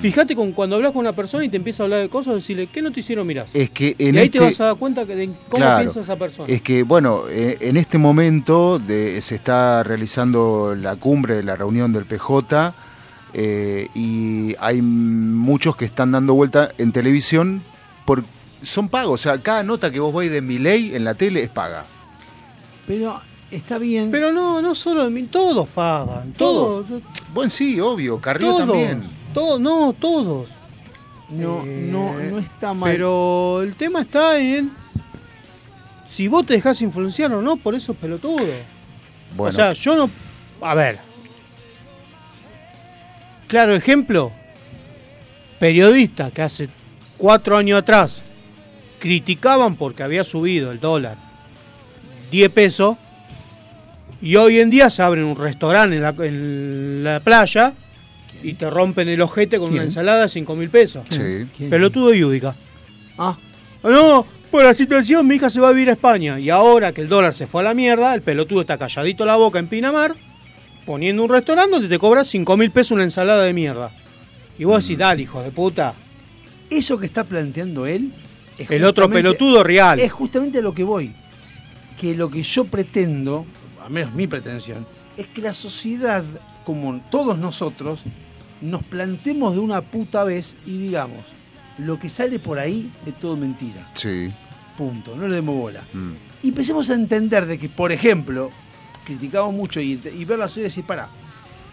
fíjate 0.00 0.34
con 0.34 0.52
cuando 0.52 0.76
hablas 0.76 0.92
con 0.92 1.00
una 1.00 1.12
persona 1.12 1.44
y 1.44 1.48
te 1.48 1.56
empieza 1.56 1.82
a 1.82 1.84
hablar 1.84 2.00
de 2.00 2.08
cosas, 2.08 2.34
decirle, 2.34 2.66
¿qué 2.66 2.80
noticiero 2.82 3.24
mirás? 3.24 3.48
Es 3.54 3.70
que 3.70 3.94
en 3.98 4.14
y 4.14 4.18
ahí 4.18 4.24
este, 4.26 4.38
te 4.38 4.44
vas 4.44 4.60
a 4.60 4.64
dar 4.66 4.76
cuenta 4.76 5.04
que 5.06 5.14
de 5.14 5.26
cómo 5.48 5.64
Claro. 5.64 5.78
piensa 5.80 6.00
esa 6.00 6.16
persona. 6.16 6.52
Es 6.52 6.62
que, 6.62 6.82
bueno, 6.82 7.22
eh, 7.28 7.58
en 7.60 7.76
este 7.76 7.98
momento 7.98 8.78
de- 8.78 9.20
se 9.22 9.34
está 9.34 9.82
realizando 9.82 10.74
la 10.76 10.96
cumbre, 10.96 11.42
la 11.42 11.56
reunión 11.56 11.92
del 11.92 12.04
PJ, 12.06 12.72
eh, 13.32 13.86
y 13.94 14.54
hay 14.58 14.82
muchos 14.82 15.76
que 15.76 15.84
están 15.84 16.10
dando 16.12 16.34
vuelta 16.34 16.70
en 16.78 16.90
televisión 16.92 17.62
por 18.04 18.24
son 18.62 18.88
pagos. 18.88 19.20
O 19.20 19.22
sea, 19.22 19.40
cada 19.42 19.62
nota 19.62 19.90
que 19.90 20.00
vos 20.00 20.14
veis 20.14 20.30
de 20.30 20.42
mi 20.42 20.58
ley 20.58 20.94
en 20.94 21.04
la 21.04 21.14
tele 21.14 21.42
es 21.42 21.48
paga. 21.48 21.84
Pero 22.86 23.20
está 23.50 23.78
bien. 23.78 24.10
Pero 24.10 24.32
no, 24.32 24.60
no 24.62 24.74
solo 24.74 25.04
de 25.04 25.10
mí, 25.10 25.22
todos 25.24 25.68
pagan, 25.68 26.32
todos, 26.32 26.86
Bueno, 27.32 27.50
sí, 27.50 27.80
obvio, 27.80 28.18
Carrió 28.20 28.48
todos, 28.48 28.60
también. 28.66 29.02
todos, 29.34 29.60
no, 29.60 29.92
todos. 29.98 30.48
no, 31.28 31.62
Eh, 31.64 31.88
no, 31.90 32.12
no 32.18 32.38
está 32.38 32.72
mal. 32.74 32.90
Pero 32.92 33.62
el 33.62 33.74
tema 33.74 34.00
está 34.02 34.38
en 34.38 34.72
si 36.08 36.26
vos 36.26 36.44
te 36.44 36.54
dejás 36.54 36.82
influenciar 36.82 37.32
o 37.32 37.40
no 37.40 37.56
por 37.56 37.74
esos 37.74 37.96
pelotudos. 37.96 38.40
Bueno, 39.36 39.50
O 39.50 39.52
sea, 39.52 39.72
yo 39.74 39.94
no. 39.94 40.10
A 40.60 40.74
ver. 40.74 40.98
Claro, 43.46 43.74
ejemplo. 43.74 44.32
Periodistas 45.60 46.32
que 46.32 46.42
hace 46.42 46.68
cuatro 47.18 47.56
años 47.56 47.78
atrás 47.80 48.22
criticaban 49.00 49.74
porque 49.74 50.04
había 50.04 50.22
subido 50.22 50.70
el 50.70 50.78
dólar 50.78 51.16
10 52.30 52.50
pesos 52.50 52.96
y 54.22 54.36
hoy 54.36 54.60
en 54.60 54.70
día 54.70 54.88
se 54.90 55.02
abren 55.02 55.24
un 55.24 55.36
restaurante 55.36 55.96
en 55.96 56.02
la, 56.02 56.14
en 56.18 57.02
la 57.02 57.18
playa 57.20 57.72
y 58.42 58.54
te 58.54 58.70
rompen 58.70 59.08
el 59.08 59.20
ojete 59.20 59.58
con 59.58 59.72
una 59.72 59.82
ensalada 59.82 60.22
de 60.22 60.28
5 60.28 60.54
mil 60.54 60.70
pesos. 60.70 61.04
sí. 61.10 61.46
¿Quién? 61.56 61.70
Pelotudo 61.70 62.14
y 62.14 62.22
Udica. 62.22 62.54
Ah, 63.18 63.36
No, 63.82 64.24
por 64.50 64.62
la 64.64 64.74
situación 64.74 65.26
mi 65.26 65.34
hija 65.36 65.50
se 65.50 65.60
va 65.60 65.68
a 65.68 65.72
vivir 65.72 65.88
a 65.90 65.92
España 65.92 66.38
y 66.38 66.50
ahora 66.50 66.92
que 66.92 67.00
el 67.00 67.08
dólar 67.08 67.32
se 67.32 67.46
fue 67.46 67.62
a 67.62 67.64
la 67.64 67.74
mierda, 67.74 68.14
el 68.14 68.22
pelotudo 68.22 68.60
está 68.60 68.78
calladito 68.78 69.24
la 69.24 69.36
boca 69.36 69.58
en 69.58 69.66
Pinamar, 69.68 70.14
poniendo 70.86 71.22
un 71.24 71.28
restaurante 71.30 71.72
donde 71.72 71.88
te 71.88 71.98
cobra 71.98 72.22
5 72.24 72.56
mil 72.56 72.70
pesos 72.70 72.92
una 72.92 73.04
ensalada 73.04 73.42
de 73.44 73.52
mierda. 73.52 73.90
Y 74.58 74.64
vos 74.64 74.84
decís, 74.84 74.98
dale, 74.98 75.22
hijo 75.22 75.42
de 75.42 75.50
puta. 75.50 75.94
eso 76.68 76.98
que 76.98 77.06
está 77.06 77.24
planteando 77.24 77.86
él. 77.86 78.12
Es 78.60 78.70
El 78.70 78.84
otro 78.84 79.08
pelotudo 79.08 79.64
real. 79.64 80.00
Es 80.00 80.12
justamente 80.12 80.58
a 80.58 80.62
lo 80.62 80.74
que 80.74 80.84
voy. 80.84 81.14
Que 81.98 82.14
lo 82.14 82.30
que 82.30 82.42
yo 82.42 82.64
pretendo, 82.64 83.46
al 83.82 83.90
menos 83.90 84.14
mi 84.14 84.26
pretensión, 84.26 84.86
es 85.16 85.26
que 85.28 85.40
la 85.40 85.54
sociedad, 85.54 86.24
como 86.64 87.00
todos 87.10 87.38
nosotros, 87.38 88.04
nos 88.60 88.82
plantemos 88.84 89.54
de 89.54 89.60
una 89.60 89.80
puta 89.80 90.24
vez 90.24 90.54
y 90.66 90.78
digamos, 90.78 91.24
lo 91.78 91.98
que 91.98 92.08
sale 92.08 92.38
por 92.38 92.58
ahí 92.58 92.90
es 93.06 93.18
todo 93.18 93.36
mentira. 93.36 93.90
Sí. 93.94 94.32
Punto. 94.76 95.16
No 95.16 95.28
le 95.28 95.36
demos 95.36 95.56
bola. 95.56 95.82
mm. 95.92 96.12
Y 96.42 96.48
empecemos 96.48 96.88
a 96.88 96.94
entender 96.94 97.44
de 97.44 97.58
que, 97.58 97.68
por 97.68 97.92
ejemplo, 97.92 98.50
criticamos 99.04 99.52
mucho 99.52 99.78
y, 99.80 100.00
y 100.16 100.24
ver 100.24 100.38
la 100.38 100.48
sociedad 100.48 100.66
y 100.66 100.70
decir, 100.70 100.84
para, 100.84 101.08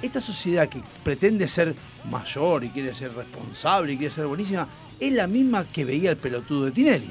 esta 0.02 0.20
sociedad 0.20 0.68
que 0.68 0.82
pretende 1.04 1.48
ser 1.48 1.74
mayor 2.10 2.64
y 2.64 2.70
quiere 2.70 2.94
ser 2.94 3.14
responsable 3.14 3.94
y 3.94 3.98
quiere 3.98 4.14
ser 4.14 4.26
buenísima, 4.28 4.68
es 5.00 5.14
la 5.14 5.28
misma 5.28 5.66
que 5.66 5.86
veía 5.86 6.12
el 6.12 6.18
pelotudo 6.18 6.66
de 6.66 6.72
Tinelli. 6.72 7.10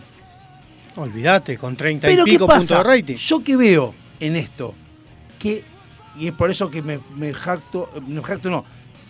Olvídate, 0.97 1.59
con 1.59 1.76
30 1.76 2.07
Pero 2.07 2.22
y 2.22 2.24
¿qué 2.24 2.30
pico 2.32 2.47
puntos 2.47 2.68
de 2.68 2.82
rating. 2.82 3.16
Yo 3.16 3.45
que 3.45 3.57
veo 3.57 3.95
en 4.18 4.37
esto, 4.37 4.74
que, 5.39 5.62
y 6.18 6.28
es 6.28 6.32
por 6.32 6.51
eso 6.51 6.70
que 6.70 6.80
me, 6.82 7.01
me 7.16 7.34
jacto, 7.34 7.91
me 8.07 8.22
jacto 8.22 8.49
no, 8.51 8.64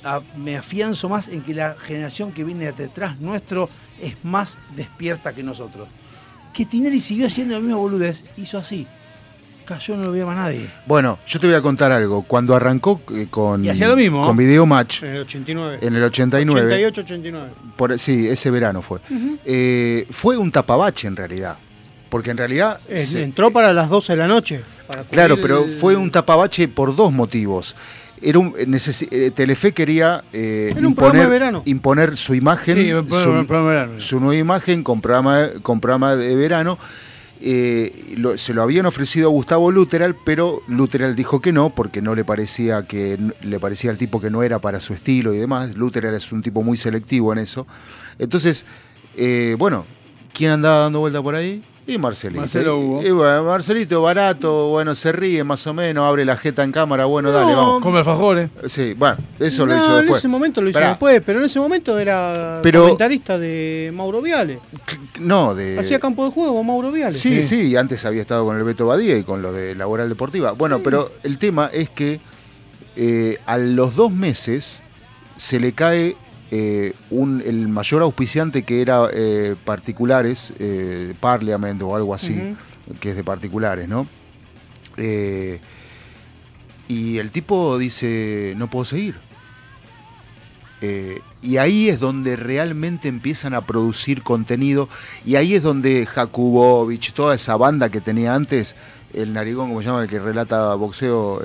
a- 0.05 0.21
me 0.37 0.57
afianzo 0.57 1.09
más 1.09 1.29
en 1.29 1.43
que 1.43 1.55
la 1.55 1.77
generación 1.81 2.33
que 2.33 2.43
viene 2.43 2.73
detrás 2.73 3.21
nuestro 3.21 3.69
es 4.03 4.25
más 4.25 4.59
despierta 4.75 5.33
que 5.33 5.43
nosotros. 5.45 5.89
Que 6.53 6.65
Tinelli 6.67 6.99
siguió 7.01 7.27
haciendo 7.27 7.55
la 7.55 7.61
misma 7.61 7.77
boludez, 7.77 8.25
hizo 8.37 8.59
así. 8.59 8.87
Cayó, 9.67 9.97
no 9.97 10.05
lo 10.05 10.13
veía 10.13 10.25
más 10.25 10.37
nadie. 10.37 10.71
Bueno, 10.87 11.19
yo 11.27 11.41
te 11.41 11.47
voy 11.49 11.57
a 11.57 11.61
contar 11.61 11.91
algo. 11.93 12.23
Cuando 12.23 12.55
arrancó 12.55 13.01
eh, 13.15 13.27
con, 13.29 13.65
Y 13.65 13.69
hacía 13.69 13.89
lo 13.89 13.97
mismo. 13.97 14.25
con 14.25 14.37
Video 14.37 14.65
Match 14.65 15.03
En 15.03 15.11
el 15.17 15.21
89. 15.23 15.79
en 15.83 15.97
el 15.97 16.05
89, 16.05 16.61
88, 16.67 17.01
89. 17.01 17.49
por- 17.77 17.99
sí, 17.99 18.29
ese 18.29 18.51
verano 18.53 18.81
fue, 18.83 19.01
eh, 19.45 20.07
fue 20.11 20.37
un 20.37 20.53
tapabache 20.53 21.09
en 21.09 21.17
realidad. 21.17 21.57
Porque 22.09 22.31
en 22.31 22.37
realidad... 22.37 22.79
Eh, 22.89 23.01
se- 23.01 23.23
Entró 23.25 23.51
para 23.51 23.73
las 23.73 23.89
12 23.91 24.13
de 24.13 24.17
la 24.19 24.29
noche. 24.29 24.63
para 24.87 25.03
Claro, 25.03 25.37
pero 25.41 25.65
el- 25.65 25.73
fue 25.73 25.97
un 25.97 26.11
tapabache 26.13 26.69
por 26.69 26.95
dos 26.95 27.13
motivos. 27.13 27.75
Era 28.23 28.39
un, 28.39 28.53
necesi- 28.55 29.09
eh, 29.11 29.31
Telefe 29.33 29.73
quería 29.73 30.23
eh, 30.33 30.73
Era 30.77 30.87
un 30.87 30.95
programa 30.95 31.25
de 31.25 31.27
verano. 31.31 31.63
imponer 31.67 32.17
su 32.17 32.35
imagen, 32.35 32.77
Sí, 32.77 32.93
un 32.93 33.07
programa- 33.07 33.33
su, 33.35 33.41
un 33.41 33.47
programa 33.47 33.71
de 33.71 33.77
verano. 33.79 34.01
su 34.01 34.21
nueva 34.21 34.37
imagen 34.41 34.83
con 34.85 35.01
programa, 35.01 35.49
con 35.63 35.81
programa 35.81 36.15
de 36.15 36.35
verano. 36.37 36.79
Eh, 37.41 38.17
se 38.37 38.55
lo 38.55 38.63
habían 38.63 38.87
ofrecido 38.87 39.29
a 39.29 39.31
Gustavo 39.31 39.71
Luteral, 39.71 40.17
pero 40.25 40.63
Luteral 40.69 41.15
dijo 41.15 41.41
que 41.41 41.53
no, 41.53 41.71
porque 41.71 42.01
no 42.01 42.15
le 42.15 42.25
parecía 42.25 42.87
que 42.87 43.19
le 43.43 43.61
parecía 43.61 43.91
al 43.91 43.99
tipo 43.99 44.21
que 44.21 44.31
no 44.31 44.43
era 44.43 44.59
para 44.59 44.81
su 44.81 44.95
estilo 44.95 45.35
y 45.35 45.39
demás. 45.39 45.77
Luteral 45.77 46.15
es 46.15 46.33
un 46.33 46.43
tipo 46.43 46.63
muy 46.63 46.77
selectivo 46.77 47.33
en 47.33 47.39
eso. 47.39 47.67
Entonces, 48.19 48.65
eh, 49.17 49.55
bueno, 49.59 49.85
¿quién 50.33 50.51
andaba 50.51 50.81
dando 50.81 51.01
vuelta 51.01 51.23
por 51.23 51.35
ahí? 51.35 51.63
Y 51.89 51.99
Marcelito. 51.99 52.41
Marcelo 52.41 52.79
Hugo. 52.79 53.03
Y, 53.03 53.07
y 53.07 53.11
bueno, 53.13 53.45
Marcelito, 53.45 54.03
barato, 54.03 54.69
bueno, 54.71 54.95
se 54.97 55.13
ríe 55.13 55.45
más 55.45 55.65
o 55.69 55.73
menos, 55.75 56.05
abre 56.05 56.25
la 56.25 56.37
jeta 56.37 56.65
en 56.65 56.73
cámara, 56.73 57.05
bueno, 57.05 57.31
dale, 57.31 57.55
vamos. 57.55 57.81
Come 57.81 57.99
alfajores. 57.99 58.51
Sí, 58.67 58.95
bueno, 58.95 59.17
eso 59.39 59.65
lo 59.65 59.73
no, 59.77 59.79
hizo 59.85 59.91
en 59.99 60.01
después. 60.07 60.19
ese 60.19 60.29
momento 60.29 60.61
lo 60.63 60.69
hizo 60.69 60.77
Pará. 60.79 60.89
después, 60.91 61.23
pero 61.25 61.39
en 61.39 61.45
ese 61.45 61.61
momento 61.61 61.97
era 61.99 62.59
Pero- 62.63 62.83
comentarista 62.83 63.39
de 63.39 63.93
Mauro 63.95 64.21
Viale. 64.21 64.59
No, 65.21 65.55
de. 65.55 65.79
Hacía 65.79 66.01
campo 66.01 66.25
de 66.25 66.33
juego 66.33 66.63
Mauro 66.65 66.91
Viale. 66.91 67.17
Sí, 67.17 67.45
sí, 67.45 67.69
y 67.69 67.77
antes 67.77 68.05
había 68.05 68.23
estado 68.23 68.45
con 68.45 68.57
el 68.57 68.65
Beto 68.65 68.87
Badía 68.89 69.17
y 69.17 69.23
con 69.23 69.41
lo 69.41 69.53
de 69.53 69.77
Laboral 69.77 70.09
Deportiva. 70.09 70.53
Bueno, 70.53 70.81
pero 70.81 71.13
el 71.23 71.39
tema 71.39 71.71
es 71.73 71.89
que 71.89 72.19
eh, 72.97 73.39
a 73.47 73.59
los 73.59 73.95
dos 73.95 74.11
meses 74.11 74.81
se 75.37 75.61
le 75.61 75.73
cae 75.73 76.17
eh, 76.51 76.93
un, 77.11 77.43
el 77.45 77.69
mayor 77.69 78.03
auspiciante 78.03 78.63
que 78.63 78.81
era 78.81 79.09
eh, 79.13 79.57
particulares, 79.65 80.53
eh, 80.59 81.15
Parliament 81.19 81.83
o 81.83 81.97
algo 81.97 82.15
así, 82.15 82.55
que 83.01 83.11
es 83.11 83.17
de 83.17 83.25
particulares, 83.25 83.89
¿no? 83.89 84.07
Eh, 84.97 85.61
y 86.89 87.19
el 87.19 87.31
tipo 87.31 87.77
dice, 87.79 88.55
no 88.57 88.69
puedo 88.69 88.85
seguir. 88.85 89.17
Y 91.43 91.57
ahí 91.57 91.89
es 91.89 91.99
donde 91.99 92.37
realmente 92.37 93.09
empiezan 93.09 93.55
a 93.55 93.63
producir 93.63 94.23
contenido. 94.23 94.89
Y 95.25 95.35
ahí 95.35 95.55
es 95.55 95.63
donde 95.65 96.07
Jakubovich, 96.07 97.13
toda 97.13 97.35
esa 97.35 97.57
banda 97.57 97.89
que 97.89 98.01
tenía 98.01 98.37
antes, 98.37 98.77
el 99.13 99.33
narigón, 99.33 99.69
como 99.69 99.81
se 99.81 99.89
llama, 99.89 100.05
el 100.05 100.09
que 100.09 100.21
relata 100.21 100.77
boxeo, 100.77 101.43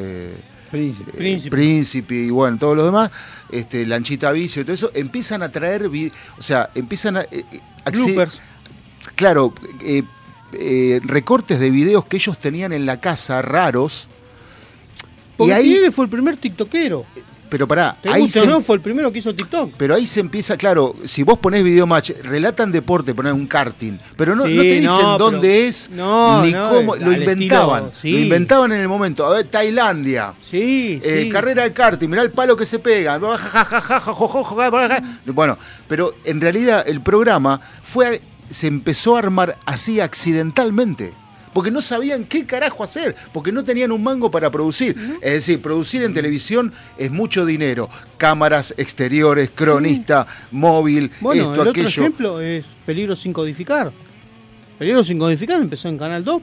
Príncipe. 0.71 1.11
eh, 1.11 1.17
Príncipe. 1.17 1.49
Príncipe 1.49 2.15
y 2.15 2.29
bueno, 2.29 2.57
todos 2.57 2.75
los 2.77 2.85
demás, 2.85 3.11
este, 3.51 3.85
Lanchita 3.85 4.31
Vicio 4.31 4.61
y 4.61 4.65
todo 4.65 4.73
eso, 4.73 4.91
empiezan 4.93 5.43
a 5.43 5.51
traer, 5.51 5.89
o 6.37 6.41
sea, 6.41 6.69
empiezan 6.73 7.17
a... 7.17 7.21
eh, 7.23 7.43
eh, 7.51 7.61
Bloopers. 7.91 8.39
Claro, 9.15 9.53
eh, 9.83 10.03
eh, 10.53 10.99
recortes 11.03 11.59
de 11.59 11.69
videos 11.71 12.05
que 12.05 12.17
ellos 12.17 12.37
tenían 12.39 12.73
en 12.73 12.85
la 12.85 12.99
casa, 12.99 13.41
raros. 13.41 14.07
Y 15.39 15.51
ahí, 15.51 15.79
fue 15.91 16.05
el 16.05 16.11
primer 16.11 16.37
tiktokero. 16.37 17.05
Pero 17.51 17.67
pará, 17.67 17.97
¿Te 18.01 18.07
ahí 18.09 18.21
gusta 18.21 18.39
se, 18.39 18.47
no? 18.47 18.61
Fue 18.61 18.77
el 18.77 18.81
primero 18.81 19.11
que 19.11 19.19
hizo 19.19 19.35
TikTok. 19.35 19.73
pero 19.75 19.93
ahí 19.93 20.07
se 20.07 20.21
empieza, 20.21 20.55
claro, 20.55 20.95
si 21.03 21.21
vos 21.23 21.37
ponés 21.37 21.63
video 21.65 21.85
match, 21.85 22.11
relatan 22.23 22.71
deporte, 22.71 23.13
ponés 23.13 23.33
un 23.33 23.45
karting, 23.45 23.97
pero 24.15 24.35
no, 24.37 24.43
Sí, 24.45 24.55
no 24.55 24.61
te 24.61 24.67
dicen 24.69 24.83
no, 24.85 25.17
dónde 25.17 25.49
pero- 25.49 25.67
es, 25.69 25.89
ni 25.89 26.53
cómo, 26.53 26.95
lo 26.95 27.11
inventaban, 27.11 27.83
estilo, 27.87 27.99
sí. 28.01 28.11
lo 28.13 28.19
inventaban 28.19 28.71
en 28.71 28.79
el 28.79 28.87
momento. 28.87 29.25
A 29.25 29.31
ver, 29.31 29.43
Tailandia, 29.47 30.33
Sí, 30.49 30.99
eh, 31.03 31.23
sí. 31.23 31.29
carrera 31.29 31.63
de 31.63 31.73
karting, 31.73 32.07
mirá 32.09 32.21
el 32.21 32.31
palo 32.31 32.55
que 32.55 32.65
se 32.65 32.79
pega. 32.79 33.19
Bueno, 35.25 35.57
pero 35.87 36.15
en 36.23 36.39
realidad 36.39 36.83
el 36.87 37.01
programa 37.01 37.59
fue 37.83 38.21
se 38.49 38.67
empezó 38.67 39.15
a 39.15 39.19
armar 39.19 39.57
así 39.65 39.99
accidentalmente. 39.99 41.13
Porque 41.53 41.71
no 41.71 41.81
sabían 41.81 42.25
qué 42.25 42.45
carajo 42.45 42.83
hacer, 42.83 43.15
porque 43.33 43.51
no 43.51 43.63
tenían 43.63 43.91
un 43.91 44.03
mango 44.03 44.29
para 44.31 44.49
producir. 44.49 44.95
Es 45.21 45.33
decir, 45.33 45.61
producir 45.61 46.03
en 46.03 46.13
televisión 46.13 46.71
es 46.97 47.11
mucho 47.11 47.45
dinero. 47.45 47.89
Cámaras 48.17 48.73
exteriores, 48.77 49.49
cronista, 49.53 50.25
móvil, 50.51 51.11
Bueno, 51.19 51.41
esto, 51.51 51.61
el 51.63 51.67
otro 51.69 51.87
ejemplo 51.87 52.39
es 52.41 52.65
Peligro 52.85 53.15
sin 53.15 53.33
codificar. 53.33 53.91
Peligro 54.79 55.03
sin 55.03 55.19
codificar 55.19 55.59
empezó 55.61 55.89
en 55.89 55.97
Canal 55.97 56.23
2 56.23 56.41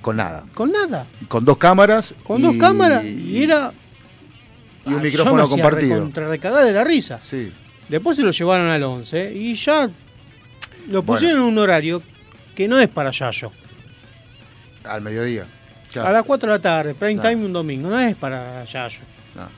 Con 0.00 0.16
nada. 0.16 0.44
con 0.54 0.72
nada. 0.72 1.06
Con 1.28 1.44
dos 1.44 1.56
cámaras. 1.56 2.14
Con 2.24 2.40
y- 2.40 2.42
dos 2.42 2.54
cámaras 2.58 3.04
y 3.04 3.42
era. 3.42 3.72
Y 4.84 4.88
un 4.88 4.98
Ah, 4.98 5.02
micrófono 5.02 5.44
yo 5.46 5.56
me 5.56 5.62
compartido. 5.62 5.94
recontra 5.94 6.28
recagada 6.28 6.64
de 6.64 6.72
la 6.72 6.82
risa. 6.82 7.20
Sí. 7.22 7.52
Después 7.88 8.16
se 8.16 8.22
lo 8.24 8.32
llevaron 8.32 8.66
al 8.68 8.82
11 8.82 9.32
y 9.32 9.54
ya 9.54 9.88
lo 10.90 11.02
pusieron 11.04 11.38
en 11.38 11.44
un 11.44 11.58
horario 11.58 12.02
que 12.56 12.66
no 12.66 12.78
es 12.80 12.88
para 12.88 13.12
Yayo. 13.12 13.52
Al 14.84 15.00
mediodía. 15.02 15.44
Claro. 15.92 16.08
A 16.08 16.12
las 16.12 16.24
4 16.24 16.50
de 16.50 16.56
la 16.58 16.62
tarde, 16.62 16.94
prime 16.94 17.20
time 17.20 17.36
un 17.44 17.52
domingo, 17.52 17.88
no 17.90 18.00
es 18.00 18.16
para 18.16 18.64
Yayo. 18.64 19.00
No. 19.34 19.48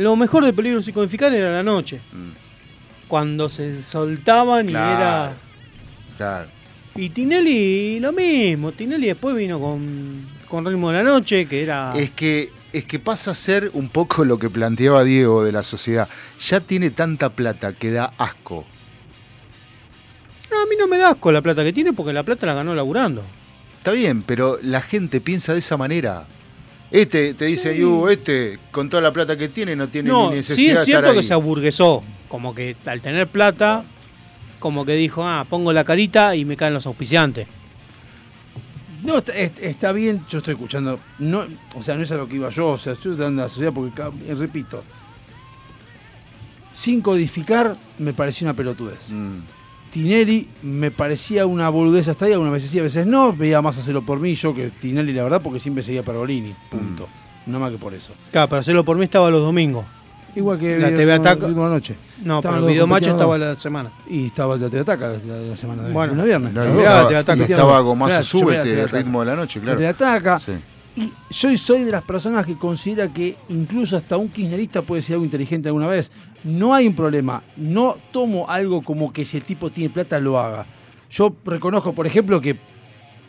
Lo 0.00 0.16
mejor 0.16 0.44
de 0.44 0.52
Peligro 0.52 0.82
sin 0.82 0.92
codificar 0.94 1.32
era 1.32 1.50
la 1.50 1.62
noche. 1.62 2.00
Mm, 2.12 3.08
Cuando 3.08 3.48
se 3.48 3.80
soltaban 3.82 4.66
Claro. 4.66 4.90
y 4.90 4.96
era. 4.96 5.32
Claro. 6.18 6.48
Y 6.96 7.08
Tinelli 7.10 8.00
lo 8.00 8.12
mismo. 8.12 8.72
Tinelli 8.72 9.06
después 9.06 9.34
vino 9.36 9.58
con, 9.58 10.26
con 10.48 10.66
Ritmo 10.66 10.90
de 10.90 10.98
la 10.98 11.02
Noche, 11.04 11.46
que 11.46 11.62
era. 11.62 11.94
Es 11.96 12.10
que, 12.10 12.50
es 12.72 12.84
que 12.84 12.98
pasa 12.98 13.30
a 13.30 13.34
ser 13.34 13.70
un 13.72 13.88
poco 13.88 14.24
lo 14.24 14.38
que 14.38 14.50
planteaba 14.50 15.04
Diego 15.04 15.42
de 15.44 15.52
la 15.52 15.62
sociedad. 15.62 16.08
Ya 16.46 16.60
tiene 16.60 16.90
tanta 16.90 17.30
plata 17.30 17.72
que 17.72 17.90
da 17.92 18.12
asco. 18.18 18.66
No, 20.50 20.60
a 20.62 20.66
mí 20.66 20.74
no 20.78 20.86
me 20.88 20.98
da 20.98 21.10
asco 21.10 21.30
la 21.32 21.40
plata 21.40 21.62
que 21.64 21.72
tiene 21.72 21.92
porque 21.92 22.12
la 22.12 22.22
plata 22.24 22.46
la 22.46 22.54
ganó 22.54 22.74
laburando. 22.74 23.22
Está 23.88 23.96
bien, 23.96 24.20
pero 24.22 24.58
la 24.60 24.82
gente 24.82 25.18
piensa 25.22 25.54
de 25.54 25.60
esa 25.60 25.78
manera. 25.78 26.26
Este 26.90 27.32
te 27.32 27.46
dice, 27.46 27.72
Sí. 27.74 27.80
"Yu, 27.80 28.08
este 28.08 28.58
con 28.70 28.90
toda 28.90 29.02
la 29.02 29.10
plata 29.14 29.34
que 29.38 29.48
tiene 29.48 29.74
no 29.76 29.88
tiene 29.88 30.10
No, 30.10 30.28
ni 30.28 30.36
necesidad 30.36 30.56
sí 30.56 30.62
de 30.66 30.68
es 30.72 30.72
estar 30.80 30.84
cierto 30.84 31.12
que 31.12 31.18
ahí". 31.20 31.22
se 31.22 31.32
aburguesó. 31.32 32.02
Como 32.28 32.54
que 32.54 32.76
al 32.84 33.00
tener 33.00 33.28
plata, 33.28 33.84
como 34.58 34.84
que 34.84 34.92
dijo, 34.92 35.24
ah, 35.26 35.46
pongo 35.48 35.72
la 35.72 35.84
carita 35.84 36.36
y 36.36 36.44
me 36.44 36.54
caen 36.54 36.74
los 36.74 36.84
auspiciantes. 36.84 37.46
No, 39.04 39.16
está, 39.18 39.32
es- 39.32 39.52
está 39.58 39.92
bien, 39.92 40.20
yo 40.28 40.36
estoy 40.38 40.52
escuchando. 40.52 41.00
No, 41.18 41.46
o 41.74 41.82
sea, 41.82 41.94
no 41.96 42.02
es 42.02 42.12
a 42.12 42.16
lo 42.16 42.28
que 42.28 42.34
iba 42.34 42.50
yo, 42.50 42.66
o 42.72 42.76
sea, 42.78 42.92
estoy 42.92 43.16
dando 43.16 43.40
la 43.40 43.48
sociedad 43.48 43.72
porque, 43.72 44.02
eh, 44.02 44.34
repito, 44.34 44.84
sin 46.74 47.00
codificar 47.00 47.74
me 47.98 48.12
pareció 48.12 48.44
una 48.46 48.52
pelotudez. 48.54 49.08
Mm, 49.08 49.38
Tinelli 49.90 50.48
me 50.62 50.90
parecía 50.90 51.46
una 51.46 51.68
boludez 51.68 52.08
hasta 52.08 52.26
ahí, 52.26 52.32
algunas 52.32 52.52
veces 52.52 52.70
sí, 52.70 52.78
a 52.78 52.82
veces 52.82 53.06
no, 53.06 53.32
veía 53.32 53.60
más 53.62 53.78
hacerlo 53.78 54.02
por 54.02 54.20
mí 54.20 54.34
yo 54.34 54.54
que 54.54 54.70
Tinelli, 54.70 55.12
la 55.12 55.22
verdad, 55.24 55.40
porque 55.42 55.58
siempre 55.60 55.82
seguía 55.82 56.02
Pergolini, 56.02 56.54
punto. 56.70 57.08
No 57.46 57.58
más 57.58 57.70
que 57.72 57.78
por 57.78 57.94
eso. 57.94 58.12
Claro, 58.30 58.48
pero 58.48 58.60
hacerlo 58.60 58.84
por 58.84 58.96
mí 58.98 59.04
estaba 59.04 59.30
los 59.30 59.40
domingos. 59.40 59.84
Igual 60.36 60.58
que 60.58 60.78
La 60.78 60.88
el- 60.88 60.94
TV 60.94 61.14
el- 61.14 61.20
Ataca- 61.20 61.46
el- 61.46 61.56
la 61.56 61.68
noche. 61.68 61.96
No, 62.22 62.42
pero 62.42 62.54
el 62.56 62.60
los 62.60 62.70
video 62.70 62.86
macho 62.86 63.10
estaba 63.10 63.38
la 63.38 63.58
semana. 63.58 63.90
Y 64.08 64.26
estaba 64.26 64.56
la 64.56 64.68
TV 64.68 64.80
Ataca 64.82 65.08
la, 65.08 65.14
la- 65.36 65.42
la 65.42 65.56
semana 65.56 65.82
de 65.84 65.92
Bueno. 65.92 66.22
viernes. 66.22 66.52
No, 66.52 66.60
mirá, 66.66 67.08
estaba, 67.08 67.10
estaba 67.20 67.46
Claro, 67.46 67.96
yo 68.08 68.22
sube 68.22 68.56
este 68.58 68.74
te 68.74 68.82
ataca. 68.82 68.96
ritmo 68.98 69.20
de 69.20 69.26
la 69.26 69.34
noche, 69.36 69.58
La 69.60 69.64
claro. 69.64 69.78
TV 69.78 69.88
Ataca. 69.88 70.38
Sí. 70.40 70.52
Y 70.98 71.12
yo 71.30 71.56
soy 71.56 71.84
de 71.84 71.92
las 71.92 72.02
personas 72.02 72.44
que 72.44 72.56
considera 72.56 73.06
que 73.06 73.36
incluso 73.50 73.96
hasta 73.96 74.16
un 74.16 74.28
kirchnerista 74.28 74.82
puede 74.82 75.00
ser 75.00 75.14
algo 75.14 75.24
inteligente 75.24 75.68
alguna 75.68 75.86
vez. 75.86 76.10
No 76.42 76.74
hay 76.74 76.88
un 76.88 76.96
problema. 76.96 77.44
No 77.56 77.96
tomo 78.10 78.50
algo 78.50 78.82
como 78.82 79.12
que 79.12 79.24
si 79.24 79.36
el 79.36 79.44
tipo 79.44 79.70
tiene 79.70 79.90
plata 79.90 80.18
lo 80.18 80.40
haga. 80.40 80.66
Yo 81.08 81.32
reconozco, 81.44 81.92
por 81.92 82.08
ejemplo, 82.08 82.40
que 82.40 82.56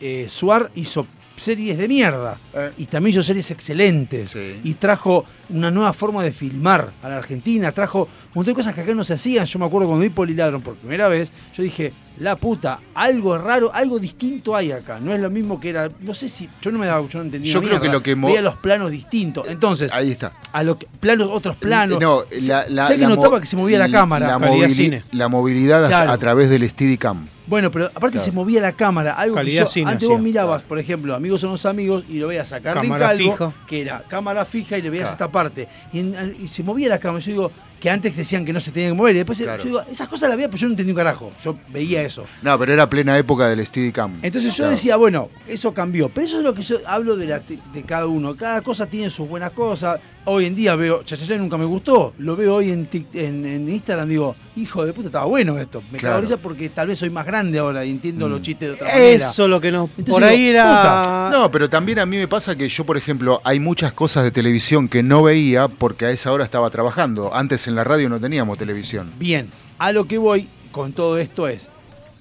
eh, 0.00 0.26
Suar 0.28 0.72
hizo 0.74 1.06
series 1.40 1.78
de 1.78 1.88
mierda 1.88 2.36
Eh. 2.54 2.70
y 2.78 2.86
también 2.86 3.12
hizo 3.12 3.22
series 3.22 3.50
excelentes 3.50 4.30
Sí. 4.30 4.60
y 4.62 4.74
trajo 4.74 5.24
una 5.48 5.70
nueva 5.70 5.92
forma 5.92 6.22
de 6.22 6.32
filmar 6.32 6.90
a 7.02 7.08
la 7.08 7.16
Argentina, 7.16 7.72
trajo 7.72 8.02
un 8.02 8.08
montón 8.34 8.52
de 8.52 8.56
cosas 8.56 8.74
que 8.74 8.82
acá 8.82 8.94
no 8.94 9.02
se 9.04 9.14
hacían. 9.14 9.44
Yo 9.46 9.58
me 9.58 9.64
acuerdo 9.66 9.88
cuando 9.88 10.02
vi 10.02 10.10
Poliladron 10.10 10.60
por 10.62 10.74
primera 10.76 11.08
vez, 11.08 11.32
yo 11.56 11.62
dije, 11.62 11.92
la 12.18 12.36
puta, 12.36 12.78
algo 12.94 13.36
raro, 13.38 13.70
algo 13.74 13.98
distinto 13.98 14.54
hay 14.54 14.70
acá. 14.72 15.00
No 15.00 15.12
es 15.14 15.20
lo 15.20 15.30
mismo 15.30 15.58
que 15.58 15.70
era, 15.70 15.90
no 16.00 16.12
sé 16.14 16.28
si, 16.28 16.48
yo 16.60 16.70
no 16.70 16.78
me 16.78 16.86
daba, 16.86 17.06
yo 17.08 17.18
no 17.18 17.24
entendía. 17.24 17.52
Yo 17.52 17.62
creo 17.62 17.80
que 17.80 17.88
lo 17.88 18.02
que 18.02 18.14
veía 18.14 18.42
los 18.42 18.56
planos 18.56 18.90
distintos. 18.90 19.46
Entonces, 19.48 19.90
Ahí 19.92 20.10
está. 20.10 20.32
a 20.52 20.62
lo 20.62 20.78
que, 20.78 20.86
planos, 21.00 21.28
otros 21.32 21.56
planos. 21.56 21.98
No, 22.00 22.24
la, 22.42 22.66
la, 22.68 22.86
sé 22.86 22.94
que 22.94 23.00
la 23.00 23.08
mo- 23.08 23.16
notaba 23.16 23.40
que 23.40 23.46
se 23.46 23.56
movía 23.56 23.78
la 23.78 23.90
cámara. 23.90 24.26
La, 24.26 24.38
movili- 24.38 24.70
cine. 24.70 25.02
la 25.12 25.28
movilidad 25.28 25.90
a- 25.92 26.12
a 26.12 26.18
través 26.18 26.50
del 26.50 26.68
Steadicam. 26.68 27.26
Bueno, 27.50 27.70
pero 27.72 27.86
aparte 27.86 28.12
Claro. 28.18 28.24
se 28.24 28.30
movía 28.32 28.60
la 28.60 28.72
cámara, 28.72 29.12
algo 29.14 29.34
Calidad 29.34 29.68
que 29.70 29.80
yo, 29.82 29.88
antes 29.88 30.08
vos 30.08 30.20
mirabas, 30.20 30.62
por 30.62 30.78
ejemplo, 30.78 31.14
Amigos 31.16 31.40
son 31.40 31.50
los 31.50 31.66
amigos 31.66 32.04
y 32.08 32.20
lo 32.20 32.28
veías 32.28 32.52
a 32.52 32.60
Carlin 32.60 32.92
Calvo, 32.96 33.18
fija. 33.32 33.52
que 33.66 33.80
era 33.82 34.02
cámara 34.08 34.44
fija 34.44 34.78
y 34.78 34.82
le 34.82 34.88
veías 34.90 35.10
Claro. 35.10 35.14
esta 35.14 35.32
parte. 35.32 35.68
Y, 35.92 35.98
en- 35.98 36.36
y 36.42 36.46
se 36.46 36.62
movía 36.62 36.88
la 36.88 36.98
cámara, 37.00 37.18
yo 37.24 37.32
digo, 37.32 37.52
que 37.80 37.90
antes 37.90 38.14
decían 38.16 38.44
que 38.44 38.52
no 38.52 38.60
se 38.60 38.70
tenía 38.70 38.88
que 38.90 38.94
mover, 38.94 39.14
y 39.14 39.18
después 39.18 39.38
Claro. 39.38 39.62
yo 39.62 39.68
digo, 39.68 39.82
esas 39.90 40.06
cosas 40.08 40.28
las 40.28 40.36
veía, 40.36 40.48
pero 40.48 40.58
yo 40.60 40.66
no 40.68 40.72
entendí 40.74 40.92
un 40.92 40.96
carajo, 40.98 41.32
yo 41.42 41.56
veía 41.70 42.02
eso. 42.02 42.26
No, 42.42 42.58
pero 42.58 42.72
era 42.74 42.88
plena 42.88 43.16
época 43.18 43.48
del 43.48 43.64
Steadicam. 43.66 44.18
Entonces 44.22 44.52
yo 44.52 44.58
Claro. 44.64 44.70
decía, 44.72 44.96
bueno, 44.96 45.28
eso 45.48 45.72
cambió. 45.72 46.08
Pero 46.10 46.26
eso 46.26 46.38
es 46.38 46.44
lo 46.44 46.54
que 46.54 46.62
yo 46.62 46.76
hablo 46.86 47.16
de, 47.16 47.26
la, 47.26 47.38
de 47.40 47.82
cada 47.84 48.06
uno. 48.06 48.34
Cada 48.36 48.60
cosa 48.60 48.86
tiene 48.86 49.08
sus 49.10 49.28
buenas 49.28 49.50
cosas. 49.52 49.98
Hoy 50.26 50.44
en 50.44 50.54
día 50.54 50.76
veo, 50.76 51.02
Chachachá 51.02 51.36
nunca 51.38 51.56
me 51.56 51.64
gustó. 51.64 52.12
Lo 52.18 52.36
veo 52.36 52.56
hoy 52.56 52.70
en, 52.70 52.90
Tik- 52.90 53.06
en, 53.14 53.46
en 53.46 53.66
Instagram, 53.70 54.06
digo, 54.06 54.34
hijo 54.54 54.84
de 54.84 54.92
puta, 54.92 55.06
estaba 55.08 55.24
bueno 55.24 55.58
esto. 55.58 55.82
Me 55.90 55.98
Claro. 55.98 56.20
cago 56.28 56.36
porque 56.42 56.68
tal 56.68 56.88
vez 56.88 56.98
soy 56.98 57.08
más 57.08 57.24
grande 57.24 57.58
ahora 57.58 57.84
y 57.86 57.90
entiendo 57.90 58.28
los 58.28 58.42
chistes 58.42 58.68
de 58.68 58.74
otra 58.74 58.88
manera. 58.88 59.16
Eso 59.16 59.48
lo 59.48 59.58
que 59.62 59.72
nos. 59.72 59.88
Entonces 59.96 60.12
por 60.12 60.22
digo, 60.22 60.30
ahí 60.34 60.48
era. 60.48 61.30
No, 61.32 61.50
pero 61.50 61.70
también 61.70 61.98
a 62.00 62.06
mí 62.06 62.18
me 62.18 62.28
pasa 62.28 62.54
que 62.54 62.68
yo, 62.68 62.84
por 62.84 62.98
ejemplo, 62.98 63.40
hay 63.44 63.60
muchas 63.60 63.92
cosas 63.94 64.22
de 64.24 64.30
televisión 64.30 64.88
que 64.88 65.02
no 65.02 65.22
veía 65.22 65.68
porque 65.68 66.04
a 66.04 66.10
esa 66.10 66.30
hora 66.32 66.44
estaba 66.44 66.68
trabajando. 66.68 67.34
Antes 67.34 67.66
en 67.70 67.76
la 67.76 67.84
radio 67.84 68.08
no 68.08 68.20
teníamos 68.20 68.58
televisión. 68.58 69.12
Bien, 69.18 69.48
a 69.78 69.92
lo 69.92 70.06
que 70.06 70.18
voy 70.18 70.48
con 70.72 70.92
todo 70.92 71.18
esto 71.18 71.48
es, 71.48 71.68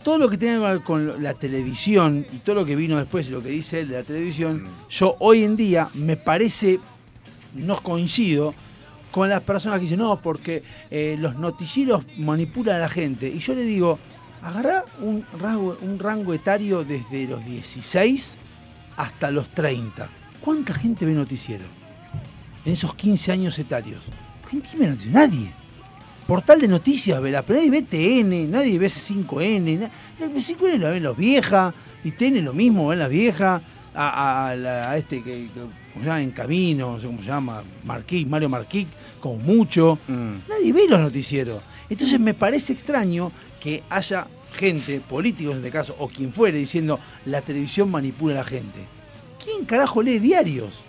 todo 0.03 0.17
lo 0.17 0.29
que 0.29 0.37
tiene 0.37 0.55
que 0.55 0.61
ver 0.61 0.81
con 0.81 1.21
la 1.21 1.33
televisión 1.33 2.25
y 2.31 2.37
todo 2.37 2.55
lo 2.55 2.65
que 2.65 2.75
vino 2.75 2.97
después 2.97 3.27
y 3.27 3.31
lo 3.31 3.43
que 3.43 3.49
dice 3.49 3.81
él 3.81 3.89
de 3.89 3.97
la 3.97 4.03
televisión, 4.03 4.67
yo 4.89 5.15
hoy 5.19 5.43
en 5.43 5.57
día 5.57 5.89
me 5.93 6.15
parece, 6.15 6.79
no 7.53 7.75
coincido 7.81 8.53
con 9.11 9.27
las 9.27 9.41
personas 9.41 9.79
que 9.79 9.83
dicen, 9.83 9.99
no, 9.99 10.15
porque 10.21 10.63
eh, 10.91 11.17
los 11.19 11.35
noticieros 11.35 12.03
manipulan 12.19 12.77
a 12.77 12.79
la 12.79 12.89
gente. 12.89 13.27
Y 13.27 13.39
yo 13.39 13.55
le 13.55 13.63
digo, 13.63 13.99
agarrá 14.41 14.85
un 15.01 15.25
rango, 15.39 15.77
un 15.81 15.99
rango 15.99 16.33
etario 16.33 16.83
desde 16.83 17.27
los 17.27 17.43
16 17.43 18.35
hasta 18.97 19.31
los 19.31 19.49
30. 19.49 20.09
¿Cuánta 20.41 20.73
gente 20.73 21.05
ve 21.05 21.13
noticiero? 21.13 21.65
En 22.63 22.73
esos 22.73 22.93
15 22.93 23.31
años 23.31 23.57
etarios. 23.57 24.01
¿Quién 24.49 24.63
ve 24.79 24.87
noticiero? 24.87 25.19
Nadie. 25.19 25.51
Portal 26.27 26.61
de 26.61 26.67
noticias, 26.67 27.19
ve 27.21 27.31
la 27.31 27.41
pero 27.41 27.59
nadie 27.59 27.71
ve 27.71 27.81
TN, 27.81 28.49
nadie 28.51 28.77
ve 28.77 28.87
C5N. 28.87 29.79
na- 29.79 29.89
El 30.25 30.31
C5N 30.33 30.77
lo 30.77 30.89
ven 30.91 31.03
los 31.03 31.17
viejas, 31.17 31.73
y 32.03 32.11
TN 32.11 32.41
lo 32.43 32.53
mismo, 32.53 32.87
ven 32.89 32.99
las 32.99 33.09
viejas, 33.09 33.61
a, 33.95 34.09
a- 34.09 34.49
a 34.49 34.55
la- 34.55 34.91
a 34.91 34.97
este 34.97 35.23
que, 35.23 35.47
que 35.47 35.49
¿cómo 35.93 36.01
se 36.01 36.05
llama? 36.05 36.21
en 36.21 36.31
camino, 36.31 36.91
no 36.93 36.99
sé 36.99 37.07
cómo 37.07 37.19
se 37.19 37.25
llama, 37.25 37.63
Marquí, 37.83 38.25
Mario 38.25 38.47
Marquí, 38.49 38.85
como 39.19 39.37
mucho. 39.37 39.97
Mm. 40.07 40.31
Nadie 40.47 40.71
ve 40.73 40.87
los 40.87 40.99
noticieros. 40.99 41.63
Entonces 41.89 42.19
me 42.19 42.33
parece 42.35 42.73
extraño 42.73 43.31
que 43.59 43.81
haya 43.89 44.27
gente, 44.55 44.99
políticos 45.01 45.53
en 45.53 45.57
este 45.59 45.71
caso, 45.71 45.95
o 45.97 46.07
quien 46.07 46.31
fuere, 46.31 46.59
diciendo 46.59 46.99
la 47.25 47.41
televisión 47.41 47.89
manipula 47.89 48.35
a 48.35 48.37
la 48.37 48.43
gente. 48.43 48.79
¿Quién 49.43 49.65
carajo 49.65 50.03
lee 50.03 50.19
diarios? 50.19 50.83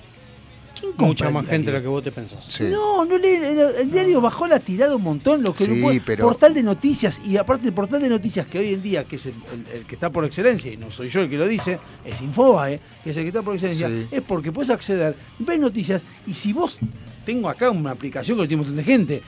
¿Quién 0.80 0.92
compra 0.92 1.06
Mucha 1.06 1.30
más 1.30 1.46
gente 1.46 1.70
de 1.70 1.76
la 1.78 1.82
que 1.82 1.88
vos 1.88 2.02
te 2.02 2.10
pensás. 2.10 2.44
Sí. 2.44 2.64
No, 2.64 3.04
no 3.04 3.18
lee, 3.18 3.34
el, 3.36 3.58
el 3.58 3.90
diario 3.90 4.20
bajó 4.20 4.46
la 4.46 4.58
tirada 4.58 4.96
un 4.96 5.02
montón, 5.02 5.42
lo 5.42 5.52
que 5.52 5.64
Sí, 5.64 5.80
lo 5.80 5.90
pero- 6.04 6.24
portal 6.24 6.54
de 6.54 6.62
noticias 6.62 7.20
y 7.24 7.36
aparte 7.36 7.66
el 7.68 7.72
portal 7.74 8.00
de 8.00 8.08
noticias 8.08 8.46
que 8.46 8.58
hoy 8.58 8.74
en 8.74 8.82
día 8.82 9.04
que 9.04 9.16
es 9.16 9.26
el, 9.26 9.34
el- 9.52 9.78
el 9.80 9.86
que 9.86 9.94
está 9.94 10.10
por 10.10 10.24
excelencia 10.24 10.72
y 10.72 10.76
no 10.76 10.90
soy 10.90 11.08
yo 11.08 11.20
el 11.20 11.28
que 11.30 11.36
lo 11.36 11.46
dice, 11.46 11.78
es 12.04 12.20
Infobae, 12.22 12.80
que 13.04 13.10
es 13.10 13.16
el 13.16 13.24
que 13.24 13.28
está 13.28 13.42
por 13.42 13.54
excelencia, 13.54 13.88
Sí. 13.88 14.06
es 14.10 14.22
porque 14.22 14.50
puedes 14.52 14.70
acceder, 14.70 15.14
ves 15.38 15.60
noticias 15.60 16.02
y 16.26 16.34
si 16.34 16.52
vos 16.52 16.78
tengo 17.24 17.48
acá 17.48 17.70
una 17.70 17.90
aplicación 17.90 18.36
que 18.38 18.42
lo 18.42 18.48
tiene 18.48 18.62
un 18.62 18.68
montón 18.68 18.84
de 18.84 18.90
gente, 18.90 19.22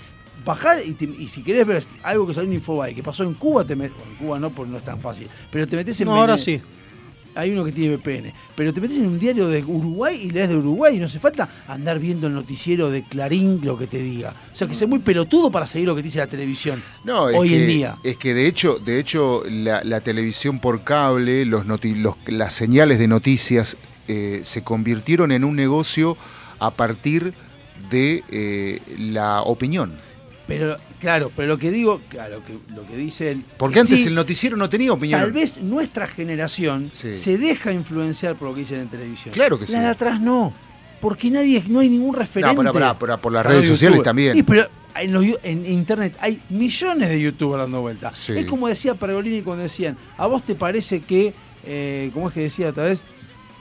bajar 0.45 0.83
y, 0.85 0.93
te- 0.95 1.05
y 1.05 1.29
si 1.29 1.43
querés 1.43 1.67
ver 1.67 1.85
algo 2.03 2.27
que 2.27 2.35
salió 2.35 2.49
en 2.51 2.55
Infobae 2.57 2.95
que 2.95 3.03
pasó 3.03 3.23
en 3.25 3.35
Cuba, 3.35 3.65
te 3.65 3.77
metes, 3.77 3.97
en 4.09 4.17
Cuba 4.27 4.39
no, 4.39 4.51
porque 4.51 4.73
no 4.73 4.79
es 4.79 4.85
tan 4.85 4.99
fácil, 5.01 5.29
pero 5.51 5.69
te 5.69 5.77
metes 5.77 6.01
en 6.01 6.09
No, 6.09 6.15
ahora 6.17 6.39
sí. 6.39 6.61
Hay 7.35 7.51
uno 7.51 7.65
que 7.65 7.73
tiene 7.73 7.97
VPN. 7.97 8.33
Pero 8.55 8.73
te 8.73 8.81
metes 8.81 8.99
en 8.99 9.07
un 9.07 9.19
diario 9.19 9.49
de 9.49 9.65
Uruguay 9.65 10.21
y 10.25 10.31
lees 10.31 10.49
de 10.51 10.57
Uruguay 10.57 10.97
y 10.97 10.99
no 10.99 11.07
hace 11.07 11.19
falta 11.19 11.49
andar 11.67 11.99
viendo 11.99 12.27
el 12.27 12.35
noticiero 12.35 12.91
de 12.91 13.03
Clarín 13.05 13.61
lo 13.63 13.79
que 13.79 13.87
te 13.87 13.99
diga. 14.03 14.35
O 14.53 14.57
sea 14.57 14.67
que 14.67 14.75
es 14.75 14.89
muy 14.89 14.99
pelotudo 15.01 15.51
para 15.51 15.67
seguir 15.67 15.89
lo 15.89 15.95
que 15.95 16.03
te 16.03 16.07
dice 16.09 16.19
la 16.19 16.27
televisión. 16.27 16.83
No, 17.05 17.23
hoy 17.25 17.49
que, 17.51 17.61
en 17.63 17.67
día. 17.67 17.97
Es 18.05 18.17
que 18.17 18.35
de 18.35 18.47
hecho, 18.47 18.79
de 18.79 18.99
hecho 18.99 19.43
la, 19.49 19.83
la 19.85 20.01
televisión 20.01 20.59
por 20.61 20.83
cable, 20.85 21.45
los 21.45 21.67
noti- 21.67 21.97
los- 21.97 22.17
las 22.27 22.53
señales 22.53 22.99
de 22.99 23.09
noticias 23.09 23.77
eh, 24.09 24.41
se 24.45 24.63
convirtieron 24.63 25.33
en 25.33 25.45
un 25.45 25.57
negocio 25.57 26.17
a 26.59 26.71
partir 26.71 27.33
de 27.91 28.23
eh, 28.31 28.81
la 28.99 29.43
opinión. 29.43 29.93
Pero 30.47 30.77
Claro, 31.03 31.33
pero 31.37 31.49
lo 31.49 31.59
que 31.59 31.71
digo, 31.73 32.01
claro, 32.09 32.43
que, 32.47 32.55
lo 32.75 32.87
que 32.87 32.97
dice 32.97 33.33
él. 33.33 33.43
Porque 33.59 33.75
que 33.75 33.81
antes 33.81 34.01
sí, 34.03 34.07
el 34.09 34.15
noticiero 34.15 34.57
no 34.57 34.71
tenía 34.71 34.93
opinión. 34.93 35.21
Tal 35.21 35.33
vez 35.33 35.59
nuestra 35.61 36.07
generación 36.07 36.91
Sí. 36.95 37.15
se 37.17 37.37
deja 37.39 37.73
influenciar 37.73 38.37
por 38.37 38.49
lo 38.49 38.55
que 38.55 38.61
dicen 38.61 38.79
en 38.81 38.89
televisión. 38.89 39.35
Claro 39.35 39.59
que 39.59 39.67
sí. 39.67 39.73
La 39.73 39.81
de 39.81 39.87
atrás 39.89 40.21
no. 40.21 40.55
Porque 41.01 41.29
nadie, 41.29 41.65
no 41.67 41.81
hay 41.81 41.89
ningún 41.89 42.15
referente. 42.15 42.55
pará, 42.73 42.95
pará, 42.97 43.17
por 43.17 43.33
las 43.33 43.43
Para 43.43 43.55
redes 43.57 43.69
sociales 43.69 44.01
también. 44.03 44.35
Sí, 44.37 44.45
pero 44.45 44.69
en, 44.95 45.13
los 45.13 45.25
yu- 45.25 45.39
en 45.43 45.67
internet 45.67 46.17
hay 46.21 46.41
millones 46.51 47.09
de 47.09 47.21
youtubers 47.21 47.63
dando 47.63 47.81
vueltas. 47.81 48.17
Sí. 48.17 48.33
Es 48.37 48.47
como 48.47 48.69
decía 48.69 48.95
Pergolini 48.95 49.43
cuando 49.43 49.65
decían, 49.65 49.97
¿a 50.17 50.29
vos 50.29 50.45
te 50.45 50.55
parece 50.55 51.01
que, 51.01 51.35
eh, 51.67 52.13
¿cómo 52.15 52.29
es 52.29 52.35
que 52.35 52.41
decía 52.43 52.69
otra 52.69 52.85
vez? 52.85 53.03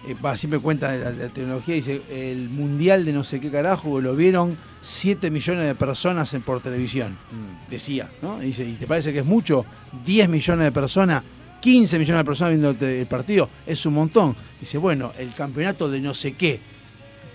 Eh, 0.07 0.15
va, 0.15 0.35
siempre 0.35 0.59
cuenta 0.59 0.95
la, 0.95 1.29
tecnología, 1.29 1.75
dice, 1.75 2.01
el 2.09 2.49
mundial 2.49 3.05
de 3.05 3.13
no 3.13 3.23
sé 3.23 3.39
qué 3.39 3.51
carajo 3.51 4.01
lo 4.01 4.15
vieron 4.15 4.57
7 4.81 5.29
millones 5.29 5.65
de 5.67 5.75
personas 5.75 6.33
en, 6.33 6.41
por 6.41 6.59
televisión. 6.59 7.11
Mm. 7.31 7.69
Decía, 7.69 8.09
¿no? 8.21 8.39
Dice, 8.39 8.67
¿y 8.67 8.73
te 8.73 8.87
parece 8.87 9.13
que 9.13 9.19
es 9.19 9.25
mucho? 9.25 9.63
10 10.03 10.27
millones 10.27 10.65
de 10.65 10.71
personas, 10.71 11.23
15 11.59 11.99
millones 11.99 12.19
de 12.19 12.25
personas 12.25 12.57
viendo 12.57 12.87
el 12.87 13.05
partido, 13.05 13.47
es 13.67 13.85
un 13.85 13.93
montón. 13.93 14.35
Dice, 14.59 14.79
bueno, 14.79 15.11
el 15.19 15.33
campeonato 15.35 15.87
de 15.87 16.01
no 16.01 16.15
sé 16.15 16.33
qué, 16.33 16.59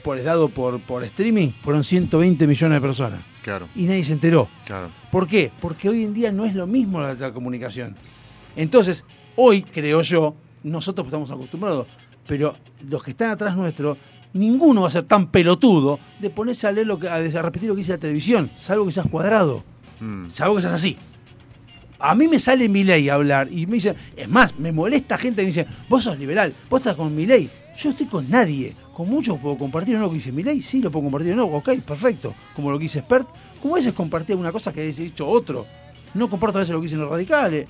por, 0.03 0.21
dado 0.23 0.49
por, 0.49 0.81
por 0.81 1.05
streaming, 1.05 1.51
fueron 1.63 1.85
120 1.85 2.47
millones 2.49 2.77
de 2.77 2.81
personas. 2.81 3.21
Claro, 3.43 3.69
Y 3.77 3.85
nadie 3.85 4.03
se 4.03 4.13
enteró. 4.13 4.49
claro. 4.65 4.89
¿Por 5.13 5.29
qué? 5.29 5.53
Porque 5.61 5.89
hoy 5.89 6.03
en 6.03 6.13
día 6.13 6.33
no 6.33 6.45
es 6.47 6.57
lo 6.57 6.67
mismo 6.67 7.01
la, 7.01 7.15
la 7.15 7.33
comunicación. 7.33 7.95
Entonces, 8.57 9.05
hoy, 9.37 9.63
creo 9.63 10.03
yo, 10.03 10.35
nosotros 10.65 11.07
estamos 11.07 11.31
acostumbrados, 11.31 11.87
pero 12.27 12.55
los 12.89 13.03
que 13.03 13.11
están 13.13 13.31
atrás 13.31 13.57
nuestro, 13.57 13.97
ninguno 14.33 14.83
va 14.83 14.89
a 14.89 14.91
ser 14.91 15.05
tan 15.05 15.29
pelotudo 15.31 15.99
de 16.21 16.31
ponerse 16.31 16.67
a 16.67 16.73
leer 16.73 16.87
lo 16.87 16.99
que, 16.99 17.09
a, 17.09 17.19
repetir 17.43 17.69
lo 17.69 17.75
que 17.75 17.81
dice 17.81 17.93
la 17.93 17.99
televisión, 17.99 18.51
salvo 18.57 18.87
que 18.87 18.93
seas 18.93 19.07
cuadrado, 19.07 19.65
Mm. 19.99 20.29
salvo 20.29 20.57
que 20.57 20.63
seas 20.63 20.75
así. 20.75 20.97
A 21.99 22.15
mí 22.15 22.29
me 22.29 22.39
sale 22.39 22.69
mi 22.69 22.85
ley 22.85 23.09
a 23.09 23.15
hablar 23.15 23.49
y 23.51 23.67
me 23.67 23.75
dice, 23.75 23.95
es 24.15 24.29
más, 24.29 24.59
me 24.59 24.71
molesta 24.71 25.17
gente 25.17 25.37
que 25.37 25.43
me 25.45 25.47
dice, 25.47 25.67
vos 25.89 26.05
sos 26.05 26.19
liberal, 26.19 26.53
vos 26.69 26.81
estás 26.81 26.95
con 26.95 27.15
mi 27.15 27.25
ley. 27.25 27.49
Yo 27.79 27.91
estoy 27.91 28.07
con 28.07 28.29
nadie. 28.29 28.75
Con 28.95 29.09
muchos 29.09 29.39
puedo 29.39 29.57
compartir 29.57 29.97
o 29.97 29.99
no 29.99 30.05
lo 30.05 30.11
que 30.11 30.17
dice 30.17 30.33
mi 30.33 30.43
ley, 30.43 30.61
sí 30.61 30.81
lo 30.81 30.91
puedo 30.91 31.05
compartir 31.05 31.33
o 31.33 31.37
no, 31.37 31.45
ok, 31.45 31.71
perfecto. 31.81 32.35
Como 32.55 32.71
lo 32.71 32.79
que 32.79 32.83
dice 32.83 33.01
Spert, 33.01 33.27
como 33.63 33.75
a 33.75 33.79
veces 33.79 33.95
compartir 33.95 34.37
una 34.37 34.53
cosa 34.53 34.73
que 34.73 34.83
ha 34.83 34.85
dicho 34.85 35.27
otro. 35.27 35.67
No 36.15 36.29
comparto 36.29 36.59
a 36.59 36.61
veces 36.61 36.73
lo 36.73 36.81
que 36.81 36.85
dicen 36.87 37.01
los 37.01 37.11
radicales, 37.11 37.67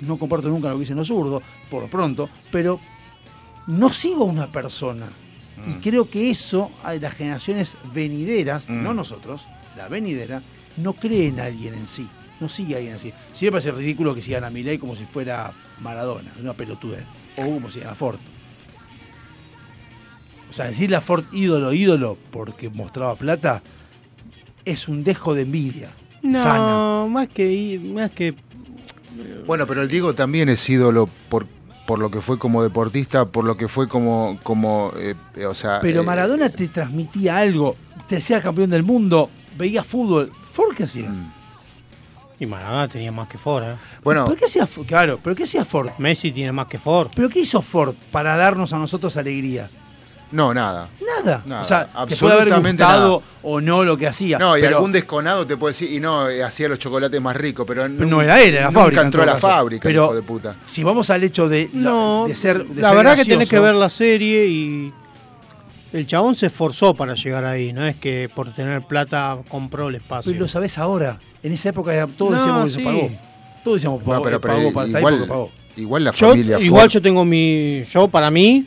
no 0.00 0.18
comparto 0.18 0.48
nunca 0.48 0.68
lo 0.68 0.74
que 0.74 0.80
dicen 0.80 0.96
los 0.96 1.08
zurdos, 1.08 1.42
por 1.70 1.82
lo 1.82 1.88
pronto, 1.88 2.28
pero 2.50 2.80
no 3.68 3.90
sigo 3.90 4.22
a 4.24 4.26
una 4.26 4.50
persona. 4.50 5.06
Y 5.68 5.80
creo 5.80 6.08
que 6.10 6.30
eso 6.30 6.70
a 6.84 6.94
las 6.94 7.14
generaciones 7.14 7.76
venideras, 7.92 8.68
Mm. 8.68 8.82
no 8.82 8.94
nosotros, 8.94 9.46
la 9.76 9.88
venidera, 9.88 10.42
no 10.76 10.92
cree 10.94 11.28
en 11.28 11.38
alguien 11.40 11.74
en 11.74 11.86
sí. 11.86 12.08
No 12.40 12.48
sigue 12.48 12.74
a 12.74 12.78
alguien 12.78 12.94
así. 12.96 13.12
Sí 13.32 13.44
me 13.46 13.50
parece 13.52 13.72
ridículo 13.72 14.14
que 14.14 14.22
sigan 14.22 14.44
a 14.44 14.50
Milei 14.50 14.78
como 14.78 14.94
si 14.94 15.04
fuera 15.04 15.52
Maradona, 15.80 16.32
una 16.40 16.52
pelotudez. 16.54 17.04
O 17.36 17.42
como 17.44 17.68
si 17.70 17.82
a 17.82 17.94
Ford. 17.96 18.18
O 20.48 20.52
sea, 20.52 20.66
decirle 20.66 20.96
a 20.96 21.00
Ford 21.00 21.24
ídolo, 21.32 21.72
ídolo, 21.72 22.16
porque 22.30 22.70
mostraba 22.70 23.16
plata, 23.16 23.62
es 24.64 24.88
un 24.88 25.04
dejo 25.04 25.34
de 25.34 25.42
envidia. 25.42 25.90
No, 26.22 26.42
Sana. 26.42 27.06
más 27.12 27.28
que 27.28 27.80
más 27.94 28.10
que 28.10 28.34
Bueno, 29.46 29.66
pero 29.66 29.82
el 29.82 29.88
Diego 29.88 30.14
también 30.14 30.48
es 30.48 30.68
ídolo 30.70 31.08
por, 31.28 31.46
por 31.88 32.00
lo 32.00 32.10
que 32.10 32.20
fue 32.20 32.38
como 32.38 32.62
deportista, 32.62 33.24
por 33.24 33.46
lo 33.46 33.56
que 33.56 33.66
fue 33.66 33.88
como, 33.88 34.38
como 34.42 34.92
eh, 34.98 35.14
eh, 35.34 35.46
o 35.46 35.54
sea... 35.54 35.80
Pero 35.80 36.02
eh, 36.02 36.04
Maradona 36.04 36.50
te 36.50 36.68
transmitía 36.68 37.38
algo, 37.38 37.74
te 38.06 38.18
hacía 38.18 38.42
campeón 38.42 38.68
del 38.68 38.82
mundo, 38.82 39.30
veía 39.56 39.82
fútbol. 39.82 40.30
¿Ford 40.52 40.76
qué 40.76 40.84
hacía? 40.84 41.08
Mm. 41.08 41.32
y 42.40 42.44
Maradona 42.44 42.88
tenía 42.88 43.10
más 43.10 43.26
que 43.26 43.38
Ford, 43.38 43.64
¿eh? 43.64 43.76
Bueno, 44.04 44.26
¿Pero 44.26 44.36
qué 44.36 44.44
hacía 44.44 44.66
Ford? 44.66 44.86
Claro, 44.86 45.18
pero 45.24 45.34
¿qué 45.34 45.44
hacía 45.44 45.64
Ford? 45.64 45.88
Messi 45.96 46.30
tiene 46.30 46.52
más 46.52 46.66
que 46.66 46.76
Ford. 46.76 47.08
¿Pero 47.16 47.30
qué 47.30 47.40
hizo 47.40 47.62
Ford 47.62 47.94
para 48.12 48.36
darnos 48.36 48.74
a 48.74 48.78
nosotros 48.78 49.16
alegría? 49.16 49.70
No, 50.30 50.52
nada. 50.54 50.88
Nada. 51.00 51.42
Nada, 51.46 51.62
o 51.62 51.64
sea, 51.64 51.84
te 52.06 52.16
puede 52.16 52.34
haber 52.34 52.48
absolutamente 52.48 52.82
gustado 52.84 53.20
nada. 53.20 53.32
o 53.42 53.60
no 53.60 53.84
lo 53.84 53.96
que 53.96 54.06
hacía. 54.06 54.38
No, 54.38 54.56
y 54.56 54.60
pero 54.60 54.76
algún 54.76 54.92
desconado 54.92 55.46
te 55.46 55.56
puede 55.56 55.72
decir, 55.72 55.90
y 55.92 56.00
no, 56.00 56.28
eh, 56.28 56.42
hacía 56.42 56.68
los 56.68 56.78
chocolates 56.78 57.20
más 57.20 57.36
ricos, 57.36 57.66
pero, 57.66 57.82
pero 57.82 58.06
no 58.08 58.22
era 58.22 58.40
él, 58.42 58.54
era 58.54 58.60
la 58.62 58.66
nunca 58.68 58.80
fábrica. 58.80 59.00
en 59.00 59.06
entró 59.06 59.22
a 59.22 59.26
la 59.26 59.32
caso. 59.32 59.48
fábrica, 59.48 59.82
pero 59.82 60.04
hijo 60.04 60.14
de 60.14 60.22
puta. 60.22 60.56
si 60.66 60.84
vamos 60.84 61.10
al 61.10 61.24
hecho 61.24 61.48
de, 61.48 61.70
la- 61.74 61.80
No, 61.90 62.24
de 62.28 62.34
ser 62.34 62.64
de 62.64 62.80
la 62.82 62.88
ser 62.88 62.96
verdad 62.98 63.16
que 63.16 63.24
tenés 63.24 63.48
que 63.48 63.58
ver 63.58 63.74
la 63.74 63.88
serie 63.88 64.46
y 64.46 64.92
el 65.92 66.06
chabón 66.06 66.34
se 66.34 66.46
esforzó 66.46 66.94
para 66.94 67.14
llegar 67.14 67.44
ahí, 67.44 67.72
no 67.72 67.86
es 67.86 67.96
que 67.96 68.28
por 68.34 68.52
tener 68.52 68.82
plata 68.82 69.38
compró 69.48 69.88
el 69.88 69.94
espacio. 69.96 70.30
Pero 70.32 70.42
lo 70.42 70.48
sabés 70.48 70.76
ahora. 70.78 71.18
En 71.42 71.52
esa 71.52 71.70
época 71.70 72.06
todos 72.16 72.32
No, 72.32 72.36
decíamos 72.36 72.62
que 72.64 72.68
sí. 72.68 72.74
se 72.76 72.82
pagó. 72.84 73.10
Todos 73.64 73.76
decíamos 73.78 74.00
No, 74.02 74.06
pagó, 74.06 74.22
pero, 74.24 74.40
pero 74.40 74.54
pagó, 74.72 74.86
igual, 74.86 75.26
pagó. 75.26 75.50
igual 75.76 76.04
la 76.04 76.12
Yo, 76.12 76.28
familia 76.30 76.60
igual 76.60 76.88
Ford- 76.88 76.92
yo 76.92 77.02
tengo 77.02 77.24
mi 77.24 77.82
yo 77.84 78.08
para 78.08 78.30
mí 78.30 78.66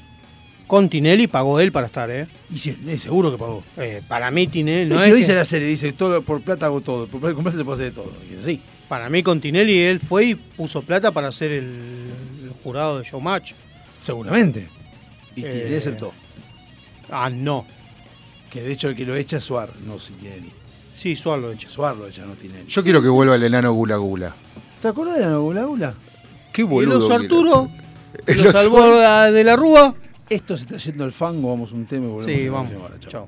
con 0.71 0.87
Tinelli 0.87 1.27
pagó 1.27 1.59
él 1.59 1.73
para 1.73 1.87
estar, 1.87 2.09
¿eh? 2.09 2.27
Y 2.49 2.57
sí, 2.57 2.77
eh, 2.87 2.97
seguro 2.97 3.29
que 3.29 3.37
pagó. 3.37 3.61
Eh, 3.75 4.01
para 4.07 4.31
mí 4.31 4.47
Tinelli 4.47 4.87
no 4.87 4.95
No 4.95 5.01
es 5.01 5.09
lo 5.09 5.15
que- 5.15 5.19
dice 5.19 5.35
la 5.35 5.43
serie, 5.43 5.67
dice 5.67 5.91
todo 5.91 6.21
por 6.21 6.39
plata 6.41 6.67
hago 6.67 6.79
todo, 6.79 7.07
por 7.07 7.19
plata 7.19 7.35
comprar 7.35 7.57
se 7.57 7.65
puede 7.65 7.73
hacer 7.75 7.93
de 7.93 8.01
todo. 8.01 8.13
Y 8.31 8.35
así. 8.39 8.61
para 8.87 9.09
mí 9.09 9.21
con 9.21 9.41
Tinelli 9.41 9.77
él 9.79 9.99
fue 9.99 10.27
y 10.27 10.35
puso 10.35 10.81
plata 10.81 11.11
para 11.11 11.27
hacer 11.27 11.51
el, 11.51 11.65
el 12.45 12.51
jurado 12.63 12.99
de 12.99 13.03
Showmatch. 13.03 13.51
Seguramente. 14.01 14.69
Y 15.35 15.41
Eh, 15.43 15.51
Tinelli 15.51 15.75
aceptó. 15.75 16.13
Ah, 17.11 17.29
no. 17.29 17.65
Que 18.49 18.61
de 18.61 18.71
hecho 18.71 18.87
el 18.87 18.95
que 18.95 19.03
lo 19.05 19.13
echa 19.17 19.37
es 19.37 19.43
Suar, 19.43 19.71
no 19.85 19.95
Tinelli. 19.97 20.51
Sí, 20.95 21.17
Suar 21.17 21.39
lo 21.39 21.51
hecho. 21.51 21.67
Suar 21.67 21.97
lo 21.97 22.07
echa, 22.07 22.23
no 22.23 22.35
Tinelli. 22.35 22.69
Yo 22.69 22.81
quiero 22.81 23.01
que 23.01 23.09
vuelva 23.09 23.35
el 23.35 23.43
enano 23.43 23.73
Gula 23.73 23.97
Gula. 23.97 24.33
¿Te 24.81 24.87
acuerdas 24.87 25.17
de 25.19 25.25
la 25.25 25.35
Gula 25.35 25.65
Gula? 25.65 25.93
Qué 26.53 26.61
Y 26.61 26.65
boludo. 26.65 26.93
los 26.99 27.07
que 27.09 27.13
Arturo 27.13 27.69
lo 28.27 28.43
Los 28.43 28.53
salvó 28.53 28.89
de 29.31 29.43
la 29.43 29.55
rúa. 29.57 29.95
Esto 30.31 30.55
se 30.55 30.63
está 30.63 30.77
yendo 30.77 31.03
al 31.03 31.11
fango, 31.11 31.49
vamos 31.49 31.73
un 31.73 31.85
tema 31.85 32.05
y 32.05 32.09
volvemos 32.09 32.25
Sí, 32.41 32.41
a 32.41 32.45
la 32.45 32.51
vamos. 32.51 32.71
Chao. 33.09 33.27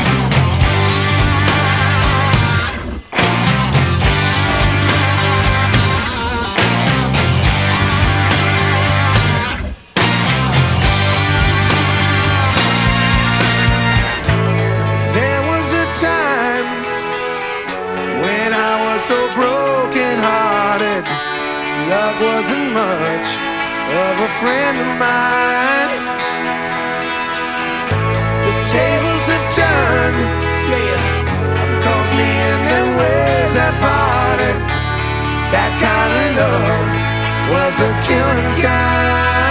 Wasn't 22.21 22.71
much 22.71 23.29
of 23.33 24.13
a 24.21 24.29
friend 24.39 24.77
of 24.77 24.91
mine. 25.01 25.91
The 28.45 28.53
tables 28.69 29.25
have 29.33 29.45
turned, 29.49 30.21
yeah. 30.69 31.01
Calls 31.81 32.09
me 32.19 32.29
in 32.49 32.59
them 32.69 32.87
ways 33.01 33.51
that 33.57 33.73
parted. 33.81 34.57
That 35.53 35.71
kind 35.81 36.11
of 36.21 36.29
love 36.37 36.89
was 37.53 37.73
the 37.81 37.91
killing 38.05 38.61
kind. 38.61 39.50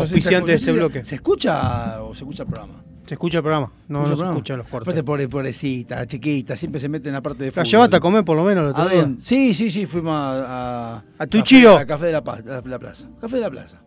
Auspiciante 0.00 0.50
de 0.52 0.56
este 0.56 0.72
bloque. 0.72 1.04
¿Se 1.04 1.14
escucha 1.16 2.02
o 2.02 2.14
se 2.14 2.24
escucha 2.24 2.42
el 2.44 2.48
programa? 2.48 2.82
Se 3.06 3.14
escucha 3.14 3.38
el 3.38 3.42
programa, 3.42 3.72
no, 3.88 4.06
no 4.06 4.14
se 4.16 4.22
escucha 4.24 4.56
los 4.56 4.66
cortes. 4.68 4.86
Aparte, 4.88 5.02
pobre, 5.02 5.28
pobrecita, 5.28 6.06
chiquita, 6.06 6.54
siempre 6.54 6.80
se 6.80 6.88
mete 6.88 7.08
en 7.08 7.14
la 7.14 7.20
parte 7.20 7.40
de 7.42 7.46
¿La 7.46 7.52
fútbol. 7.52 7.64
llevaste 7.66 7.96
a 7.96 8.00
comer 8.00 8.24
por 8.24 8.36
lo 8.36 8.44
menos 8.44 8.62
el 8.64 8.70
otro 8.70 8.82
¿A 8.84 8.88
día? 8.88 9.00
dónde? 9.00 9.20
Sí, 9.24 9.52
sí, 9.52 9.68
sí, 9.70 9.84
fuimos 9.86 10.14
a... 10.14 10.96
A, 10.98 11.04
¿A 11.18 11.26
tu 11.26 11.40
chío? 11.40 11.76
A 11.76 11.84
Café 11.84 12.06
de 12.06 12.12
la, 12.12 12.22
Paz, 12.22 12.44
la, 12.44 12.60
la 12.64 12.78
Plaza. 12.78 13.08
Café 13.20 13.36
de 13.36 13.42
la 13.42 13.50
Plaza. 13.50 13.82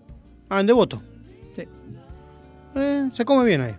Ah, 0.49 0.59
en 0.59 0.67
Devoto. 0.67 1.01
Sí. 1.55 1.63
Eh, 2.75 3.09
se 3.13 3.23
come 3.23 3.45
bien 3.45 3.61
ahí. 3.61 3.75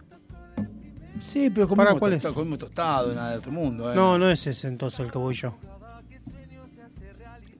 Sí, 1.21 1.51
pero 1.51 1.69
¿Para 1.69 1.91
comimos, 1.91 1.99
cuál 2.01 2.13
tosta- 2.15 2.29
es? 2.29 2.35
comimos 2.35 2.59
tostado, 2.59 3.15
nada 3.15 3.33
de 3.33 3.39
otro 3.39 3.53
mundo. 3.53 3.93
¿eh? 3.93 3.95
No, 3.95 4.19
no 4.19 4.29
es 4.31 4.47
ese 4.47 4.67
entonces 4.69 5.01
el 5.01 5.11
que 5.13 5.19
voy 5.19 5.35
yo. 5.35 5.57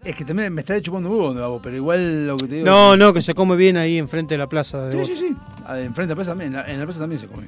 Es 0.05 0.15
que 0.15 0.25
también 0.25 0.53
me 0.53 0.61
está 0.61 0.81
chupando 0.83 1.09
un 1.09 1.15
huevo, 1.15 1.29
donde 1.29 1.43
hago, 1.43 1.63
pero 1.63 1.77
igual 1.77 2.27
lo 2.27 2.37
que 2.37 2.47
te 2.47 2.55
digo... 2.57 2.67
No, 2.67 2.97
no, 2.97 3.13
que 3.15 3.23
se 3.23 3.33
come 3.35 3.57
bien 3.57 3.77
ahí 3.79 3.97
enfrente 3.99 4.35
de 4.35 4.39
la 4.39 4.47
plaza 4.49 4.87
de 4.87 5.05
Sí, 5.05 5.17
sí, 5.17 5.29
sí. 5.29 5.37
Ah, 5.67 5.81
Enfrente 5.81 6.13
a 6.13 6.15
la 6.15 6.17
plaza 6.17 6.31
también, 6.33 6.51
en 6.51 6.57
la, 6.59 6.71
en 6.71 6.79
la 6.79 6.85
plaza 6.85 7.01
también 7.01 7.19
se 7.19 7.27
come. 7.27 7.47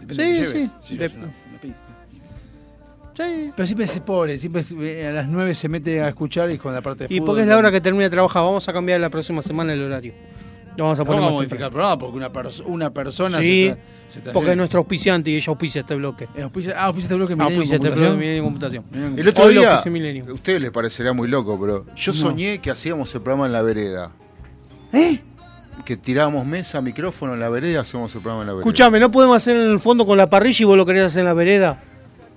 Depende 0.00 0.14
Sí, 0.14 0.40
de 0.52 0.64
sí. 0.66 0.70
Si 0.82 0.96
De- 0.96 1.08
llevas 1.08 1.16
una- 1.18 1.34
una 1.50 1.60
pizza. 1.60 1.78
Sí. 3.16 3.52
Pero 3.54 3.66
siempre 3.66 3.86
se 3.86 4.00
pobre, 4.00 4.38
siempre 4.38 4.62
se- 4.62 5.06
a 5.06 5.12
las 5.12 5.28
9 5.28 5.54
se 5.54 5.68
mete 5.68 6.00
a 6.00 6.08
escuchar 6.08 6.50
y 6.50 6.58
con 6.58 6.72
la 6.72 6.80
parte 6.80 7.06
de 7.06 7.14
Y 7.14 7.18
fútbol, 7.18 7.26
porque 7.28 7.42
es 7.42 7.48
la 7.48 7.56
hora 7.58 7.70
que 7.70 7.80
termina 7.80 8.04
de 8.04 8.10
trabajar, 8.10 8.42
vamos 8.42 8.68
a 8.68 8.72
cambiar 8.72 9.00
la 9.00 9.10
próxima 9.10 9.40
semana 9.42 9.72
el 9.72 9.82
horario. 9.82 10.12
Lo 10.76 10.84
vamos 10.84 11.00
a 11.00 11.04
No 11.04 11.10
vamos 11.10 11.28
a 11.28 11.32
modificar 11.32 11.66
el 11.66 11.70
programa 11.72 11.98
porque 11.98 12.16
una, 12.16 12.30
una 12.66 12.90
persona 12.90 13.38
Sí, 13.38 13.44
se 13.44 13.68
está, 13.68 13.80
se 14.08 14.18
está 14.20 14.32
porque 14.32 14.50
es 14.52 14.56
nuestro 14.56 14.78
auspiciante 14.80 15.30
y 15.30 15.36
ella 15.36 15.44
auspicia 15.48 15.80
este 15.80 15.94
bloque. 15.94 16.28
Eh, 16.34 16.42
auspicia- 16.42 16.74
ah, 16.76 16.84
auspicia 16.84 17.06
este 17.06 17.14
bloque 17.16 17.34
Millennium 17.36 17.60
Auspicia 17.60 17.76
este 17.76 17.90
bloque 17.90 18.16
Millennium 18.16 18.44
Computación. 18.44 18.84
El 19.18 19.28
otro 19.28 19.44
Hoy 19.44 19.54
día, 19.54 19.74
a 19.76 20.32
ustedes 20.32 20.60
les 20.60 20.70
parecerá 20.70 21.12
muy 21.12 21.28
loco, 21.28 21.58
pero 21.60 21.86
yo 21.96 22.12
No. 22.12 22.18
soñé 22.18 22.58
que 22.60 22.70
hacíamos 22.70 23.14
el 23.14 23.20
programa 23.20 23.46
en 23.46 23.52
la 23.52 23.62
vereda. 23.62 24.12
¿Eh? 24.92 25.20
Que 25.84 25.96
tirábamos 25.96 26.46
mesa, 26.46 26.80
micrófono 26.80 27.34
en 27.34 27.40
la 27.40 27.48
vereda 27.48 27.72
y 27.72 27.76
hacemos 27.76 28.14
el 28.14 28.20
programa 28.20 28.42
en 28.42 28.46
la 28.48 28.52
vereda. 28.54 28.68
Escuchame, 28.68 29.00
¿no 29.00 29.10
podemos 29.10 29.36
hacer 29.36 29.56
en 29.56 29.70
el 29.70 29.80
fondo 29.80 30.06
con 30.06 30.16
la 30.18 30.30
parrilla 30.30 30.62
y 30.62 30.64
vos 30.64 30.76
lo 30.76 30.86
querés 30.86 31.04
hacer 31.04 31.20
en 31.20 31.26
la 31.26 31.34
vereda? 31.34 31.82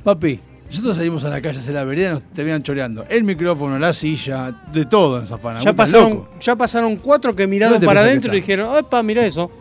Papi, 0.03 0.39
nosotros 0.68 0.95
salimos 0.95 1.23
a 1.26 1.30
la 1.30 1.41
calle 1.41 1.57
a 1.57 1.61
hacer 1.61 1.73
la 1.76 1.84
vereda 1.84 2.10
y 2.10 2.14
nos 2.14 2.23
terminan 2.34 2.64
choreando. 2.64 3.06
El 3.07 3.23
micrófono, 3.23 3.77
la 3.77 3.94
silla, 3.94 4.52
de 4.72 4.85
todo 4.85 5.19
en 5.19 5.27
Zafana. 5.27 5.61
Ya 5.61 5.73
pasaron, 5.73 6.10
loco. 6.11 6.30
ya 6.40 6.56
pasaron 6.56 6.95
cuatro 6.98 7.35
que 7.35 7.45
miraron 7.45 7.73
¿Dónde 7.73 7.85
te 7.85 7.88
para 7.88 8.02
adentro 8.02 8.34
y 8.34 8.38
dijeron, 8.38 8.76
¡epa, 8.77 9.03
mira 9.03 9.26
eso! 9.26 9.52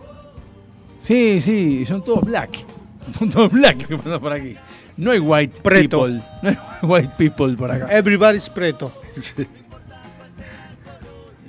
Sí, 1.01 1.41
sí, 1.41 1.85
son 1.85 2.03
todos 2.03 2.23
black. 2.25 2.51
Son 3.19 3.29
todos 3.29 3.51
black 3.51 3.81
los 3.81 3.89
que 3.89 3.97
pasan 3.97 4.21
por 4.21 4.33
aquí. 4.33 4.55
No 4.97 5.11
hay 5.11 5.19
white 5.19 5.61
Preto. 5.63 6.05
people. 6.05 6.23
No 6.43 6.49
hay 6.49 6.57
white 6.83 7.13
people 7.19 7.57
por 7.57 7.71
acá. 7.71 7.89
Everybody's 7.91 8.49
preto. 8.49 8.93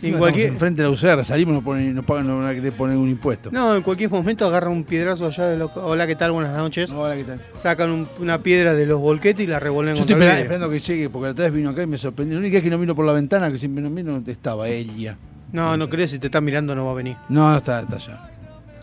Encima 0.08 0.18
en 0.18 0.20
cualquier- 0.20 0.48
enfrente 0.50 0.82
de 0.82 0.88
la 0.88 0.94
UCR, 0.94 1.24
salimos 1.26 1.54
y 1.54 1.56
no, 1.58 1.64
ponen, 1.64 1.96
no, 1.96 2.04
pagan, 2.04 2.28
no 2.28 2.38
van 2.38 2.48
a 2.48 2.54
querer 2.54 2.74
poner 2.74 2.98
un 2.98 3.10
impuesto. 3.10 3.50
No, 3.52 3.76
en 3.76 3.82
cualquier 3.84 4.10
momento 4.10 4.46
agarran 4.46 4.72
un 4.72 4.84
piedrazo 4.84 5.28
allá 5.28 5.48
de 5.48 5.58
los... 5.58 5.76
Hola, 5.78 6.06
¿qué 6.08 6.16
tal? 6.16 6.32
Buenas 6.32 6.56
noches. 6.56 6.92
Hola, 6.92 7.16
¿qué 7.16 7.24
tal? 7.24 7.42
Sacan 7.54 7.92
un- 7.92 8.08
una 8.20 8.38
piedra 8.44 8.74
de 8.74 8.86
los 8.86 9.00
volquetes 9.00 9.44
y 9.44 9.48
la 9.48 9.60
revuelven 9.60 9.96
Yo 9.96 10.02
estoy 10.02 10.16
el 10.16 10.22
esperando, 10.24 10.70
que 10.70 10.80
llegue, 10.80 11.10
porque 11.10 11.26
la 11.28 11.32
otra 11.32 11.46
vez 11.46 11.54
vino 11.54 11.70
acá 11.70 11.84
y 11.84 11.88
me 11.88 11.98
sorprendió. 11.98 12.36
La 12.36 12.42
única 12.42 12.56
vez 12.56 12.64
que 12.64 12.70
no 12.70 12.78
vino 12.80 12.94
por 12.96 13.06
la 13.06 13.14
ventana, 13.14 13.52
que 13.52 13.58
siempre 13.58 13.84
no 13.84 13.90
vino, 13.90 14.22
estaba 14.28 14.68
ella. 14.68 15.18
No, 15.52 15.78
no 15.78 15.88
crees, 15.90 16.12
si 16.12 16.20
te 16.20 16.28
está 16.28 16.42
mirando 16.42 16.74
no 16.76 16.86
va 16.86 16.92
a 16.92 16.96
venir. 16.96 17.16
No, 17.30 17.52
no 17.52 17.58
está, 17.58 17.82
está 17.82 17.96
allá. 17.96 18.30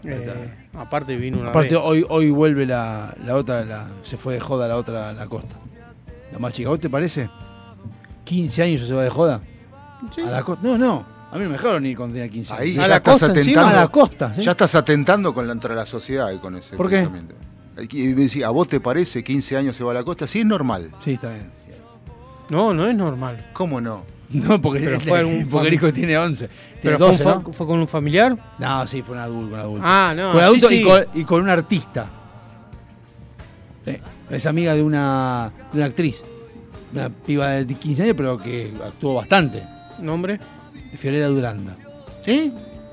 Eh, 0.05 0.49
aparte 0.73 1.15
vino 1.17 1.39
una 1.39 1.51
Aparte, 1.51 1.75
vez. 1.75 1.83
hoy, 1.85 2.07
hoy 2.09 2.31
vuelve 2.31 2.65
la, 2.65 3.15
la 3.27 3.37
otra, 3.37 3.65
la, 3.67 3.87
se 4.03 4.17
fue 4.17 4.35
de 4.35 4.41
joda 4.41 4.67
la 4.67 4.77
otra 4.77 5.11
a 5.11 5.13
la 5.13 5.27
costa. 5.27 5.57
La 6.33 6.39
más 6.39 6.55
chica, 6.55 6.71
¿vos 6.71 6.81
te 6.81 6.89
parece? 6.89 7.29
15 8.25 8.63
años 8.63 8.81
se 8.83 8.95
va 8.95 9.03
de 9.03 9.11
joda. 9.11 9.41
Sí. 10.15 10.21
A 10.23 10.31
la 10.31 10.43
costa. 10.43 10.67
No, 10.67 10.79
no. 10.79 11.05
A 11.33 11.39
mí 11.39 11.45
me 11.45 11.53
dejaron 11.53 11.83
ni 11.85 11.95
cuando 11.95 12.15
tenía 12.15 12.29
15 12.29 12.53
años. 12.55 12.63
Ahí 12.63 12.73
¿A 12.79 12.81
ya 12.83 12.89
la 12.89 12.97
estás 12.97 13.13
costa 13.21 13.27
encima? 13.27 13.43
atentando. 13.61 13.79
A 13.79 13.83
la 13.83 13.89
costa, 13.89 14.35
¿sí? 14.35 14.43
Ya 14.43 14.51
estás 14.51 14.75
atentando 14.75 15.33
con 15.35 15.47
la, 15.47 15.53
contra 15.53 15.75
la 15.75 15.87
sociedad 15.87 16.31
y 16.33 16.39
con 16.39 16.57
ese 16.57 16.77
¿Por 16.77 16.89
qué? 16.89 16.97
pensamiento. 16.97 17.35
Y 17.91 18.09
me 18.09 18.23
decía, 18.23 18.49
¿A 18.49 18.51
vos 18.51 18.67
te 18.69 18.81
parece 18.81 19.23
15 19.23 19.57
años 19.57 19.77
se 19.77 19.85
va 19.85 19.93
a 19.93 19.95
la 19.95 20.03
costa? 20.03 20.27
Sí, 20.27 20.41
es 20.41 20.47
normal. 20.47 20.91
Sí, 21.01 21.13
está 21.13 21.29
bien. 21.31 21.51
No, 22.49 22.75
no 22.75 22.89
es 22.89 22.97
normal. 22.97 23.47
¿Cómo 23.53 23.81
no? 23.81 24.03
No, 24.31 24.61
porque, 24.61 24.81
Pero 24.81 25.01
fue 25.01 25.25
un 25.25 25.47
porque 25.49 25.69
el 25.69 25.75
hijo 25.75 25.93
tiene 25.93 26.17
11. 26.19 26.49
Tiene 26.49 26.59
¿Pero 26.83 26.99
fue, 26.99 27.07
un 27.07 27.13
12, 27.13 27.25
fa- 27.25 27.35
¿no? 27.47 27.53
fue 27.53 27.67
con 27.67 27.79
un 27.81 27.89
familiar? 27.89 28.37
No, 28.59 28.87
sí, 28.87 29.03
fue 29.03 29.15
un 29.17 29.21
adulto. 29.23 29.55
Un 29.55 29.61
adulto. 29.61 29.85
Ah, 29.87 30.13
no. 30.17 30.33
Con 30.33 30.41
adulto 30.43 30.69
sí, 30.69 30.75
y, 30.75 30.79
sí. 30.79 30.85
con, 30.85 31.05
y 31.15 31.25
con 31.25 31.43
un 31.43 31.49
artista. 31.49 32.07
Sí, 33.85 33.97
Es 34.31 34.47
amiga 34.47 34.75
de 34.75 34.83
una, 34.83 35.53
de 35.73 35.79
una 35.79 35.87
actriz. 35.87 36.23
Una 36.93 37.09
piba 37.09 37.49
de 37.51 37.75
15 37.75 38.03
años, 38.03 38.15
pero 38.17 38.37
que 38.37 38.73
actuó 38.85 39.15
bastante. 39.15 39.63
¿Nombre? 40.01 40.39
Fiorella 40.97 41.29
Duranda. 41.29 41.77
¿Sí? 42.25 42.53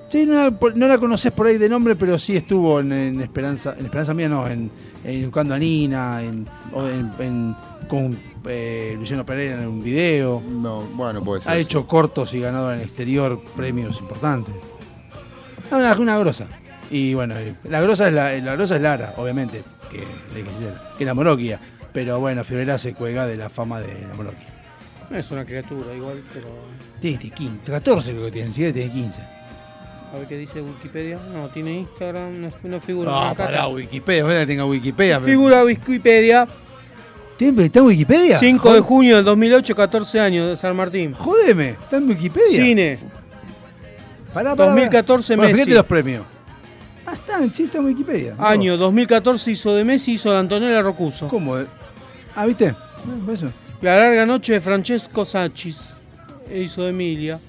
Sí, 0.09 0.25
no 0.25 0.35
la, 0.35 0.51
por- 0.51 0.75
no 0.77 0.87
la 0.87 0.97
conoces 0.97 1.31
por 1.33 1.47
ahí 1.47 1.57
de 1.57 1.67
nombre, 1.67 1.95
pero 1.95 2.17
sí 2.17 2.35
estuvo 2.37 2.79
en, 2.79 2.91
en 2.93 3.21
Esperanza. 3.21 3.75
En 3.77 3.85
Esperanza 3.85 4.13
Mía, 4.13 4.29
no, 4.29 4.47
en, 4.47 4.71
en 5.03 5.23
Buscando 5.25 5.53
a 5.53 5.59
Nina, 5.59 6.21
en, 6.23 6.47
o 6.71 6.87
en- 6.87 7.11
en- 7.19 7.55
con 7.89 8.17
eh, 8.45 8.95
Luciano 8.97 9.25
Pereira 9.25 9.55
en 9.61 9.67
un 9.67 9.83
video. 9.83 10.41
No, 10.47 10.81
bueno, 10.95 11.21
puede 11.23 11.41
ser. 11.41 11.51
Ha 11.51 11.55
sí. 11.55 11.61
hecho 11.61 11.85
cortos 11.87 12.33
y 12.33 12.39
ganado 12.39 12.71
en 12.73 12.79
el 12.79 12.85
exterior 12.85 13.41
premios 13.55 13.99
importantes. 13.99 14.53
Ah, 15.71 15.75
Una, 15.77 15.93
una 15.97 16.17
grosa. 16.19 16.47
Y 16.89 17.13
bueno, 17.13 17.35
eh, 17.37 17.53
la 17.69 17.81
grosa 17.81 18.07
es 18.07 18.13
la, 18.13 18.31
la 18.37 18.55
grosa 18.55 18.77
es 18.77 18.81
Lara, 18.81 19.13
obviamente, 19.17 19.61
que, 19.91 20.03
que, 20.97 21.05
la 21.05 21.13
Moroquia. 21.13 21.59
Pero 21.91 22.19
bueno, 22.21 22.43
Fiorella 22.45 22.77
se 22.77 22.93
cuelga 22.93 23.25
de 23.25 23.35
la 23.35 23.49
fama 23.49 23.81
de 23.81 24.05
la 24.07 24.13
Moroquia. 24.13 24.47
Es 25.11 25.31
una 25.31 25.45
criatura 25.45 25.93
igual, 25.95 26.21
pero... 26.33 26.47
Tiene 26.99 27.17
15, 27.17 27.71
14 27.71 28.11
creo 28.11 28.25
que 28.25 28.31
tiene, 28.31 28.51
si 28.51 28.71
tiene 28.73 28.91
15. 28.91 29.21
A 30.13 30.17
ver 30.17 30.27
qué 30.27 30.37
dice 30.37 30.61
Wikipedia. 30.61 31.19
No, 31.33 31.47
tiene 31.49 31.79
Instagram, 31.79 32.41
no, 32.41 32.51
no 32.63 32.79
figura. 32.79 33.11
No, 33.11 33.21
acá 33.25 33.45
pará. 33.45 33.67
Wikipedia, 33.67 34.23
no 34.23 34.29
que 34.29 34.45
tenga 34.47 34.65
Wikipedia. 34.65 35.19
Figura 35.19 35.63
Wikipedia. 35.63 36.47
¿Tiene- 37.37 37.65
¿Está 37.65 37.79
en 37.79 37.85
Wikipedia? 37.85 38.39
5 38.39 38.63
de 38.63 38.69
Joder, 38.69 38.83
junio 38.83 39.15
del 39.17 39.25
2008, 39.25 39.75
14 39.75 40.19
años 40.19 40.49
de 40.49 40.57
San 40.57 40.75
Martín. 40.75 41.13
Jodeme, 41.13 41.69
¿está 41.71 41.97
en 41.97 42.09
Wikipedia? 42.09 42.63
Cine. 42.63 42.99
Pará, 44.33 44.55
pará, 44.55 44.71
2014 44.71 45.33
pará. 45.33 45.37
Bueno, 45.37 45.51
Messi. 45.51 45.55
fíjate 45.65 45.75
los 45.75 45.85
premios. 45.85 46.25
Ah, 47.05 47.13
está, 47.13 47.53
sí, 47.53 47.63
está 47.63 47.77
en 47.77 47.85
Wikipedia. 47.85 48.35
Año 48.39 48.75
2014 48.77 49.51
hizo 49.51 49.75
de 49.75 49.83
Messi, 49.83 50.13
hizo 50.13 50.31
de 50.31 50.37
Antonella 50.39 50.81
Rocuso. 50.81 51.27
¿Cómo? 51.27 51.55
Ah, 52.35 52.45
¿viste? 52.45 52.69
Ah, 52.69 53.25
por 53.25 53.33
eso. 53.33 53.47
La 53.81 53.95
larga 53.99 54.25
noche 54.25 54.53
de 54.53 54.59
Francesco 54.59 55.23
Sachis. 55.25 55.79
Hizo 56.53 56.83
de 56.83 56.89
Emilia. 56.89 57.39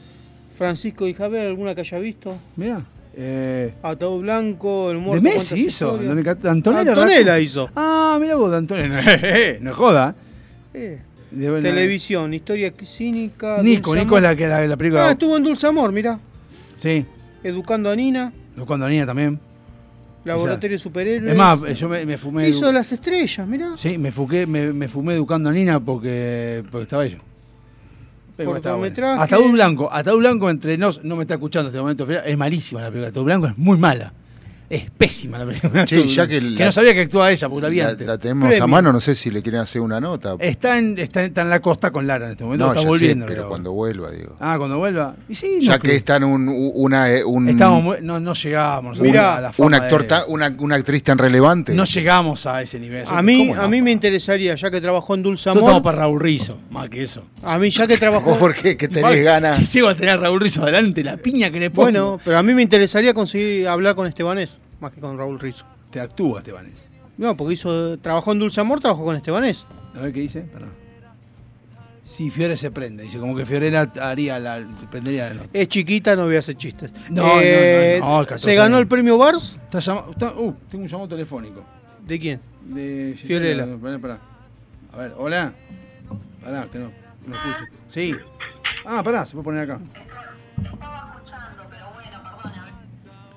Francisco 0.56 1.06
y 1.06 1.14
Javier, 1.14 1.46
¿alguna 1.46 1.74
que 1.74 1.82
haya 1.82 1.98
visto? 1.98 2.36
Mirá. 2.56 2.82
Eh, 3.20 3.72
Ataúd 3.82 4.22
Blanco, 4.22 4.90
El 4.90 4.96
¿De 4.98 5.02
Muerto. 5.02 5.22
Messi 5.22 5.36
cuenta 5.36 5.48
su 5.48 5.56
hizo? 5.56 5.86
historia. 5.86 6.09
¿Dónde 6.09 6.24
ca- 6.24 6.50
Antonella? 6.50 6.90
Antonella 6.92 7.38
hizo. 7.40 7.70
Ah, 7.74 8.18
mira 8.20 8.34
vos, 8.36 8.50
de 8.50 8.56
Antonella. 8.59 9.56
no 9.60 9.70
es 9.70 9.76
joda. 9.76 10.14
Eh, 10.74 10.98
De- 11.30 11.48
no- 11.48 11.60
Televisión, 11.60 12.34
historia 12.34 12.72
cínica. 12.82 13.62
Nico, 13.62 13.90
Dulce 13.90 14.05
Nico 14.05 14.16
es 14.16 14.22
la, 14.22 14.36
que, 14.36 14.46
la, 14.48 14.66
la 14.66 14.76
película. 14.76 15.09
Ah, 15.09 15.12
estuvo 15.12 15.36
en 15.36 15.44
Dulce 15.44 15.66
Amor, 15.66 15.92
mirá. 15.92 16.18
Sí, 16.76 17.05
Educando 17.42 17.90
a 17.90 17.96
Nina, 17.96 18.32
cuando 18.66 18.88
niña 18.88 19.06
también. 19.06 19.38
Laboratorio 20.24 20.74
de 20.74 20.78
Superhéroes. 20.78 21.32
Es 21.32 21.39
más, 21.39 21.61
yo 21.78 21.89
me, 21.89 22.05
me 22.05 22.19
fumé. 22.19 22.49
Hizo 22.49 22.70
las 22.73 22.90
estrellas, 22.93 23.47
mirá. 23.47 23.77
Sí, 23.77 23.99
me, 23.99 24.12
fuqué, 24.12 24.47
me, 24.47 24.73
me 24.73 24.89
fumé 24.89 25.15
educando 25.15 25.51
a 25.51 25.53
Nina 25.53 25.81
porque, 25.81 26.65
porque 26.70 26.82
estaba 26.82 27.05
ella. 27.05 27.19
Pero 28.36 28.57
estaba 28.57 28.77
bueno. 28.77 28.95
Cortometraje. 28.95 29.23
Ataúd 29.23 29.53
Blanco, 29.53 29.90
Blanco 30.19 30.51
entre 30.51 30.78
nos, 30.78 31.03
no 31.03 31.16
me 31.16 31.23
está 31.23 31.35
escuchando 31.35 31.69
en 31.69 31.70
este 31.70 31.81
momento, 31.81 32.09
es 32.11 32.39
malísima 32.39 32.81
la 32.81 32.89
película. 32.89 33.09
Ataúd 33.09 33.24
Blanco 33.24 33.47
es 33.49 33.59
muy 33.59 33.78
mala. 33.78 34.12
Es 34.70 34.90
pésima 34.90 35.39
la 35.39 35.47
película. 35.47 35.86
Che, 35.86 36.07
ya 36.09 36.27
que 36.28 36.40
la- 36.43 36.66
no 36.66 36.73
sabía 36.73 36.93
que 36.93 37.01
actuaba 37.01 37.31
ella, 37.32 37.49
porque 37.49 37.62
la 37.62 37.69
vi 37.70 37.77
La, 37.78 37.89
antes. 37.89 38.07
la 38.07 38.19
tenemos 38.19 38.45
a 38.45 38.49
Premio. 38.51 38.69
mano, 38.69 38.93
no 38.93 39.01
sé 39.01 39.15
si 39.15 39.31
le 39.31 39.40
quieren 39.43 39.62
hacer 39.62 39.81
una 39.81 39.99
nota. 39.99 40.36
Está 40.39 40.77
en, 40.78 40.99
está, 40.99 41.23
está 41.24 41.40
en 41.40 41.49
la 41.49 41.61
costa 41.61 41.90
con 41.90 42.07
Lara 42.07 42.27
en 42.27 42.32
este 42.32 42.45
momento. 42.45 42.66
no, 42.66 42.73
está 42.73 42.81
ya 42.82 42.85
sé, 42.85 42.89
volviendo. 42.89 43.24
pero 43.27 43.36
creo. 43.36 43.49
cuando 43.49 43.73
vuelva, 43.73 44.11
digo. 44.11 44.36
Ah, 44.40 44.57
cuando 44.59 44.77
vuelva. 44.77 45.16
Y 45.27 45.35
sí, 45.35 45.59
ya 45.62 45.77
no, 45.77 45.78
que 45.82 45.95
está 45.95 46.16
en 46.16 46.24
un, 46.24 46.70
una, 46.74 47.11
eh, 47.11 47.24
un, 47.24 47.49
Estamos 47.49 48.03
no, 48.03 48.20
no 48.20 48.35
llegamos. 48.35 48.99
nosotros 48.99 49.16
a 49.24 49.40
la 49.40 49.53
fama 49.55 49.66
un 49.69 49.74
actor 49.74 50.03
de- 50.03 50.09
tan- 50.09 50.24
una, 50.28 50.55
una 50.59 50.74
actriz 50.77 51.03
tan 51.03 51.16
relevante. 51.16 51.73
No 51.74 51.85
llegamos 51.85 52.47
a 52.47 52.61
ese 52.61 52.78
nivel. 52.78 53.05
A 53.09 53.23
mí, 53.23 53.51
a 53.53 53.66
mí 53.69 53.81
me 53.81 53.90
interesaría, 53.90 54.55
ya 54.55 54.70
que 54.70 54.82
trabajó 54.82 55.15
en 55.15 55.23
Dulce 55.23 55.49
Amor. 55.49 55.62
estamos 55.62 55.81
para 55.82 55.97
Raúl 56.01 56.20
Rizzo, 56.20 56.61
más 56.70 56.90
que 56.90 57.03
eso. 57.05 57.27
A 57.43 57.59
mí, 57.59 57.70
ya 57.70 57.86
que 57.86 57.97
trabajó. 57.97 58.28
¿Vos 58.31 58.39
por 58.39 58.55
qué? 58.55 58.77
Que 58.77 58.89
tenés 58.89 59.24
ganas. 59.24 59.59
Si 59.59 59.65
llego 59.78 59.89
a 59.89 59.95
tener 59.95 60.11
a 60.11 60.16
Raúl 60.19 60.43
Rizzo 60.43 60.62
adelante, 60.62 61.03
la 61.03 61.16
piña 61.16 61.51
que 61.51 61.59
le 61.59 61.70
pongo. 61.70 61.85
Bueno, 61.85 62.20
pero 62.23 62.36
a 62.36 62.43
mí 62.43 62.53
me 62.53 62.61
interesaría 62.61 63.15
conseguir 63.15 63.66
hablar 63.66 63.95
con 63.95 64.07
Estebanés, 64.07 64.57
más 64.80 64.93
que 64.93 65.01
con 65.01 65.16
Raúl 65.18 65.39
Rizzo. 65.40 65.64
Te 65.90 66.01
actúa, 66.01 66.40
Estebanés. 66.40 66.86
No, 67.16 67.36
porque 67.36 67.55
hizo, 67.55 67.98
trabajó 67.98 68.32
en 68.32 68.39
Dulce 68.39 68.60
Amor, 68.60 68.80
trabajó 68.80 69.05
con 69.05 69.16
Estebanés. 69.16 69.66
A 69.94 70.01
ver 70.01 70.12
qué 70.12 70.20
dice. 70.20 70.43
Pará. 70.43 70.68
Sí, 72.05 72.30
Fiore 72.30 72.56
se 72.56 72.70
prende. 72.70 73.02
Dice 73.02 73.18
como 73.18 73.36
que 73.36 73.44
Fiorella 73.44 73.90
haría 74.01 74.39
la. 74.39 74.64
prendería 74.90 75.32
la. 75.35 75.43
Es 75.52 75.68
chiquita, 75.68 76.16
no 76.16 76.24
voy 76.24 76.36
a 76.36 76.39
hacer 76.39 76.55
chistes. 76.55 76.90
No, 77.10 77.40
Eh, 77.40 77.98
no, 78.01 78.06
no, 78.06 78.18
no, 78.20 78.26
14 78.26 78.44
¿Se 78.44 78.55
ganó 78.55 78.76
años. 78.76 78.80
el 78.80 78.89
premio 78.89 79.18
Bars? 79.18 79.59
Está 79.64 79.78
llama- 79.80 80.05
está- 80.10 80.32
uh, 80.35 80.55
tengo 80.70 80.85
un 80.85 80.89
llamado 80.89 81.09
telefónico. 81.09 81.64
¿De 82.06 82.18
quién? 82.18 82.40
De 82.64 83.14
Fiorella. 83.16 83.66
Pará, 83.76 83.98
pará. 83.98 84.18
A 84.93 84.97
ver, 84.97 85.14
hola. 85.18 85.52
Pará, 86.43 86.66
que 86.72 86.78
no, 86.78 86.90
no 87.26 87.35
escucho. 87.35 87.64
Sí. 87.89 88.14
Ah, 88.86 89.02
pará, 89.02 89.26
se 89.26 89.32
puede 89.32 89.44
poner 89.44 89.62
acá. 89.70 89.78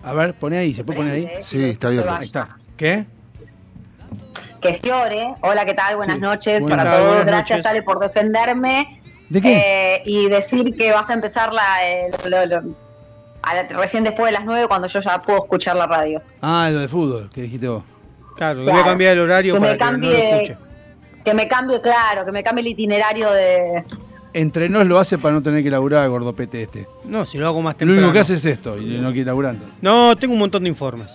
A 0.03 0.14
ver, 0.14 0.34
pone 0.34 0.57
ahí, 0.57 0.73
¿se 0.73 0.84
puede 0.84 0.98
poner 0.99 1.14
ahí? 1.14 1.30
Sí, 1.41 1.64
está 1.69 1.88
abierto. 1.88 2.11
Ahí 2.11 2.26
está. 2.26 2.57
¿Qué? 2.78 3.06
que 4.61 4.76
Fiore, 4.76 5.34
hola, 5.41 5.65
¿qué 5.65 5.73
tal? 5.73 5.95
Buenas 5.95 6.18
Sí. 6.18 6.22
noches 6.22 6.61
Buenas 6.61 6.86
para 6.86 6.98
todos. 6.99 7.26
Gracias, 7.26 7.57
noches. 7.60 7.65
Ale, 7.65 7.82
por 7.82 7.99
defenderme. 7.99 9.02
¿De 9.30 9.41
qué? 9.41 9.56
Eh, 9.57 10.02
y 10.06 10.30
decir 10.30 10.76
que 10.78 10.91
vas 10.91 11.10
a 11.10 11.14
empezar 11.14 11.52
la, 11.52 11.64
eh, 11.84 12.11
lo- 12.30 12.45
lo- 12.45 12.76
a 13.41 13.56
la- 13.56 13.64
recién 13.64 14.03
después 14.03 14.28
de 14.28 14.34
las 14.38 14.45
9 14.45 14.68
cuando 14.68 14.88
yo 14.88 14.99
ya 14.99 15.19
puedo 15.19 15.40
escuchar 15.40 15.76
la 15.78 15.88
radio. 15.88 16.22
Ah, 16.44 16.69
lo 16.72 16.80
de 16.80 16.88
fútbol, 16.88 17.28
que 17.34 17.41
dijiste 17.41 17.68
vos. 17.69 17.84
Claro, 18.38 18.61
Claro. 18.64 18.72
voy 18.72 18.82
a 18.82 18.86
cambiar 18.86 19.14
el 19.14 19.19
horario 19.22 19.53
Que 19.56 19.60
me 19.60 19.65
para 19.76 19.78
que 19.78 19.84
no 19.86 19.91
lo 19.91 19.98
cambie- 20.14 20.34
escuche. 20.44 20.57
Que 21.26 21.34
me 21.34 21.48
cambie, 21.48 21.82
claro, 21.82 22.26
que 22.26 22.32
me 22.32 22.44
cambie 22.44 22.61
el 22.61 22.68
itinerario 22.68 23.32
de... 23.32 23.84
Entre 24.34 24.70
nos 24.70 24.86
lo 24.88 24.98
hace 24.99 25.18
para 25.18 25.34
no 25.34 25.41
tener 25.41 25.62
que 25.64 25.70
laburar 25.70 26.08
gordopete 26.10 26.64
este. 26.64 26.88
No, 27.03 27.26
si 27.26 27.38
lo 27.38 27.48
hago 27.48 27.62
más 27.62 27.74
Lo 27.76 27.80
temprano. 27.80 28.02
único 28.02 28.14
que 28.14 28.20
hace 28.20 28.36
es 28.36 28.45
esto 28.45 28.78
y 28.78 28.98
no 28.99 29.10
quiere 29.12 29.26
laburando. 29.26 29.66
No, 29.82 30.16
tengo 30.16 30.34
un 30.34 30.40
montón 30.40 30.64
de 30.64 30.70
informes. 30.70 31.12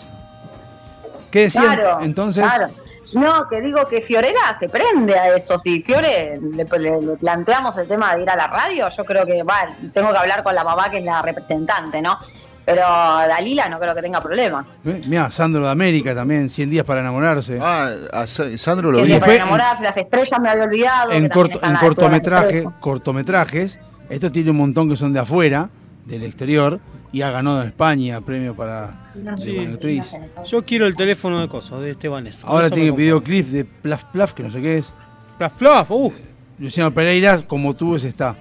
¿Qué 1.30 1.40
decían 1.42 1.64
Claro, 1.76 1.98
entonces? 2.02 2.44
claro. 2.44 2.68
No, 3.14 3.48
que 3.48 3.60
digo 3.60 3.86
que 3.88 4.02
Fiorella 4.02 4.56
se 4.58 4.68
prende 4.68 5.16
a 5.16 5.34
eso. 5.36 5.56
Si 5.58 5.80
Fiore 5.82 6.38
le, 6.40 6.64
le- 6.64 7.00
le 7.02 7.16
planteamos 7.16 7.76
el 7.78 7.86
tema 7.86 8.14
de 8.16 8.22
ir 8.22 8.30
a 8.30 8.36
la 8.36 8.48
radio, 8.48 8.88
yo 8.94 9.04
creo 9.04 9.24
que, 9.24 9.42
va, 9.44 9.68
tengo 9.94 10.10
que 10.10 10.18
hablar 10.18 10.42
con 10.42 10.54
la 10.54 10.64
mamá 10.64 10.90
que 10.90 10.98
es 10.98 11.04
la 11.04 11.22
representante, 11.22 12.02
¿no? 12.02 12.18
Pero 12.66 12.80
Dalila 12.82 13.68
no 13.68 13.78
creo 13.78 13.94
que 13.94 14.02
tenga 14.02 14.20
problema. 14.20 14.66
¿Eh? 14.84 15.00
Mirá, 15.06 15.30
Sandro 15.30 15.64
de 15.64 15.70
América 15.70 16.14
también, 16.16 16.48
100 16.50 16.68
días 16.68 16.84
para 16.84 17.00
enamorarse. 17.00 17.58
Ah, 17.62 17.90
a 18.12 18.26
Sandro 18.26 18.90
lo 18.90 18.98
vi. 19.02 19.04
para 19.12 19.14
después- 19.20 19.36
enamorarse, 19.36 19.82
las 19.84 19.96
estrellas 19.96 20.40
me 20.40 20.48
había 20.50 20.64
olvidado. 20.64 21.12
en, 21.12 21.28
corto- 21.28 21.60
en 21.62 21.76
cortometraje, 21.76 22.64
cortometrajes, 22.80 23.78
esto 24.10 24.32
tiene 24.32 24.50
un 24.50 24.56
montón 24.56 24.88
que 24.88 24.96
son 24.96 25.12
de 25.12 25.20
afuera, 25.20 25.70
del 26.06 26.24
exterior, 26.24 26.80
y 27.12 27.22
ha 27.22 27.30
ganado 27.30 27.62
en 27.62 27.68
España 27.68 28.20
premio 28.20 28.54
para 28.56 29.12
Sí. 29.38 29.56
actriz. 29.58 30.12
Yo 30.46 30.64
quiero 30.64 30.86
el 30.86 30.96
teléfono 30.96 31.40
de 31.40 31.48
cosas, 31.48 31.80
de 31.80 31.92
Estebanés. 31.92 32.42
Ahora 32.44 32.68
tiene 32.68 32.90
videoclip 32.90 33.46
de 33.46 33.64
Plaf 33.64 34.04
Plaf, 34.12 34.32
que 34.32 34.42
no 34.42 34.50
sé 34.50 34.60
qué 34.60 34.78
es. 34.78 34.92
Plaf 35.38 35.56
Plaf, 35.56 35.90
uh. 35.92 36.12
Luciano 36.58 36.90
Pereira, 36.92 37.42
como 37.46 37.74
tú 37.74 37.92
ves, 37.92 38.04
está. 38.04 38.34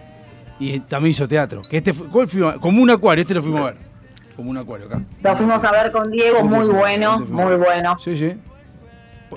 Y 0.60 0.80
también 0.80 1.12
hizo 1.12 1.28
teatro. 1.28 1.62
Que 1.70 1.78
este 1.78 1.94
fue- 1.94 2.08
¿cuál 2.08 2.28
a- 2.48 2.60
Como 2.60 2.82
un 2.82 2.90
acuario, 2.90 3.22
este 3.22 3.34
lo 3.36 3.44
fuimos 3.44 3.62
a 3.62 3.66
ver. 3.66 3.78
Como 4.36 4.50
un 4.50 4.58
acuario 4.58 4.88
acá. 4.88 5.00
Lo 5.22 5.38
fuimos 5.38 5.64
a 5.64 5.72
ver 5.72 5.92
con 5.92 6.12
Diego, 6.12 6.44
muy 6.44 6.66
bueno, 6.68 7.20
muy 7.20 7.56
bueno. 7.56 7.98
Sí, 8.00 8.18
sí. 8.18 8.34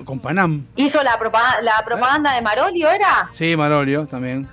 Con 0.04 0.18
Panam. 0.20 0.64
¿Hizo 0.76 1.02
la, 1.02 1.18
propa- 1.18 1.60
la 1.62 1.82
propaganda 1.84 2.34
de 2.34 2.42
Marolio, 2.42 2.90
era? 2.90 3.28
Sí, 3.32 3.56
Marolio 3.56 4.06
también. 4.06 4.46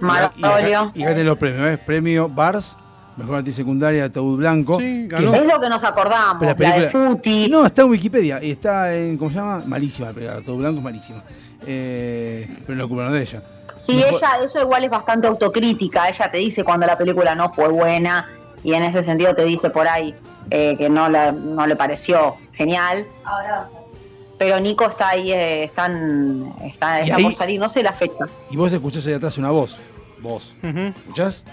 Y 0.00 0.04
Marolio. 0.04 0.80
acá, 0.80 0.90
y 0.94 1.02
acá 1.02 1.10
tenés 1.12 1.26
los 1.26 1.38
premios, 1.38 1.62
¿ves? 1.62 1.78
Premio 1.80 2.28
Bars, 2.28 2.76
Mejor 3.16 3.36
Actriz 3.36 3.54
Secundaria, 3.56 4.04
Ataúd 4.06 4.38
Blanco. 4.38 4.78
Sí, 4.78 5.06
que- 5.08 5.16
Es 5.16 5.22
lo 5.44 5.60
que 5.60 5.68
nos 5.68 5.84
acordamos, 5.84 6.36
Pero 6.40 6.56
la 6.58 6.78
de 6.78 6.90
Futi. 6.90 7.48
No, 7.48 7.66
está 7.66 7.82
en 7.82 7.90
Wikipedia. 7.90 8.42
y 8.42 8.52
Está 8.52 8.92
en. 8.94 9.18
¿Cómo 9.18 9.30
se 9.30 9.36
llama? 9.36 9.62
Malísima 9.66 10.08
la 10.08 10.14
película. 10.14 10.38
Ataúd 10.40 10.58
Blanco 10.58 10.78
es 10.78 10.84
malísima. 10.84 11.22
Eh, 11.66 12.48
pero 12.66 12.78
no 12.78 12.88
culpa 12.88 13.04
no 13.04 13.12
de 13.12 13.22
ella. 13.22 13.42
Sí, 13.80 13.96
Mejor- 13.96 14.14
ella, 14.14 14.28
ella 14.44 14.60
igual 14.62 14.84
es 14.84 14.90
bastante 14.90 15.26
autocrítica, 15.26 16.08
ella 16.08 16.30
te 16.30 16.38
dice 16.38 16.64
cuando 16.64 16.86
la 16.86 16.96
película 16.96 17.34
no 17.34 17.52
fue 17.52 17.68
buena 17.68 18.28
y 18.64 18.74
en 18.74 18.82
ese 18.82 19.02
sentido 19.02 19.34
te 19.34 19.44
dice 19.44 19.70
por 19.70 19.86
ahí 19.88 20.14
eh, 20.50 20.74
que 20.78 20.88
no, 20.88 21.08
la- 21.08 21.32
no 21.32 21.66
le 21.66 21.76
pareció 21.76 22.36
genial. 22.52 23.06
Pero 24.38 24.58
Nico 24.58 24.86
está 24.88 25.10
ahí, 25.10 25.32
eh, 25.32 25.64
están, 25.64 26.52
está, 26.64 27.00
está 27.00 27.16
ahí- 27.16 27.22
por 27.24 27.34
salir, 27.34 27.60
no 27.60 27.68
sé 27.68 27.82
la 27.82 27.92
fecha. 27.92 28.26
Y 28.50 28.56
vos 28.56 28.72
escuchás 28.72 29.06
ahí 29.06 29.12
atrás 29.14 29.38
una 29.38 29.50
voz. 29.50 29.78
Vos. 30.20 30.56
¿Escuchás? 30.62 31.44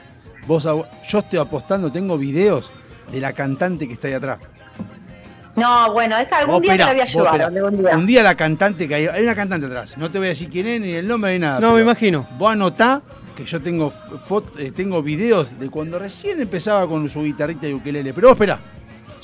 Vos, 0.47 0.63
yo 1.07 1.19
estoy 1.19 1.37
apostando, 1.39 1.91
tengo 1.91 2.17
videos 2.17 2.71
de 3.11 3.19
la 3.19 3.33
cantante 3.33 3.87
que 3.87 3.93
está 3.93 4.07
ahí 4.07 4.13
atrás. 4.15 4.39
No, 5.55 5.91
bueno, 5.91 6.17
esta 6.17 6.37
algún 6.37 6.55
Vos 6.55 6.61
día 6.61 6.77
te 6.77 6.81
esperá, 6.83 6.87
la 6.87 6.93
voy 6.93 7.01
a 7.01 7.03
vos 7.03 7.13
llevar, 7.13 7.41
esperá. 7.41 7.65
algún 7.67 7.81
día. 7.83 7.97
Un 7.97 8.05
día 8.07 8.23
la 8.23 8.35
cantante 8.35 8.87
que 8.87 8.95
hay, 8.95 9.07
hay 9.07 9.23
una 9.23 9.35
cantante 9.35 9.65
atrás. 9.67 9.97
No 9.97 10.09
te 10.09 10.17
voy 10.17 10.27
a 10.27 10.29
decir 10.29 10.49
quién 10.49 10.65
es, 10.67 10.81
ni 10.81 10.93
el 10.93 11.07
nombre, 11.07 11.33
ni 11.33 11.39
nada. 11.39 11.59
No, 11.59 11.73
me 11.73 11.81
imagino. 11.81 12.25
Vos 12.37 12.51
anotá 12.53 13.01
que 13.39 13.45
yo 13.45 13.61
tengo 13.61 13.89
foto, 13.89 14.59
eh, 14.59 14.71
tengo 14.75 15.01
videos 15.01 15.57
de 15.57 15.69
cuando 15.69 15.97
recién 15.97 16.41
empezaba 16.41 16.87
con 16.87 17.07
su 17.09 17.23
guitarrita 17.23 17.67
y 17.67 17.73
ukelele. 17.73 18.13
Pero 18.13 18.27
vos 18.27 18.35
esperá, 18.35 18.59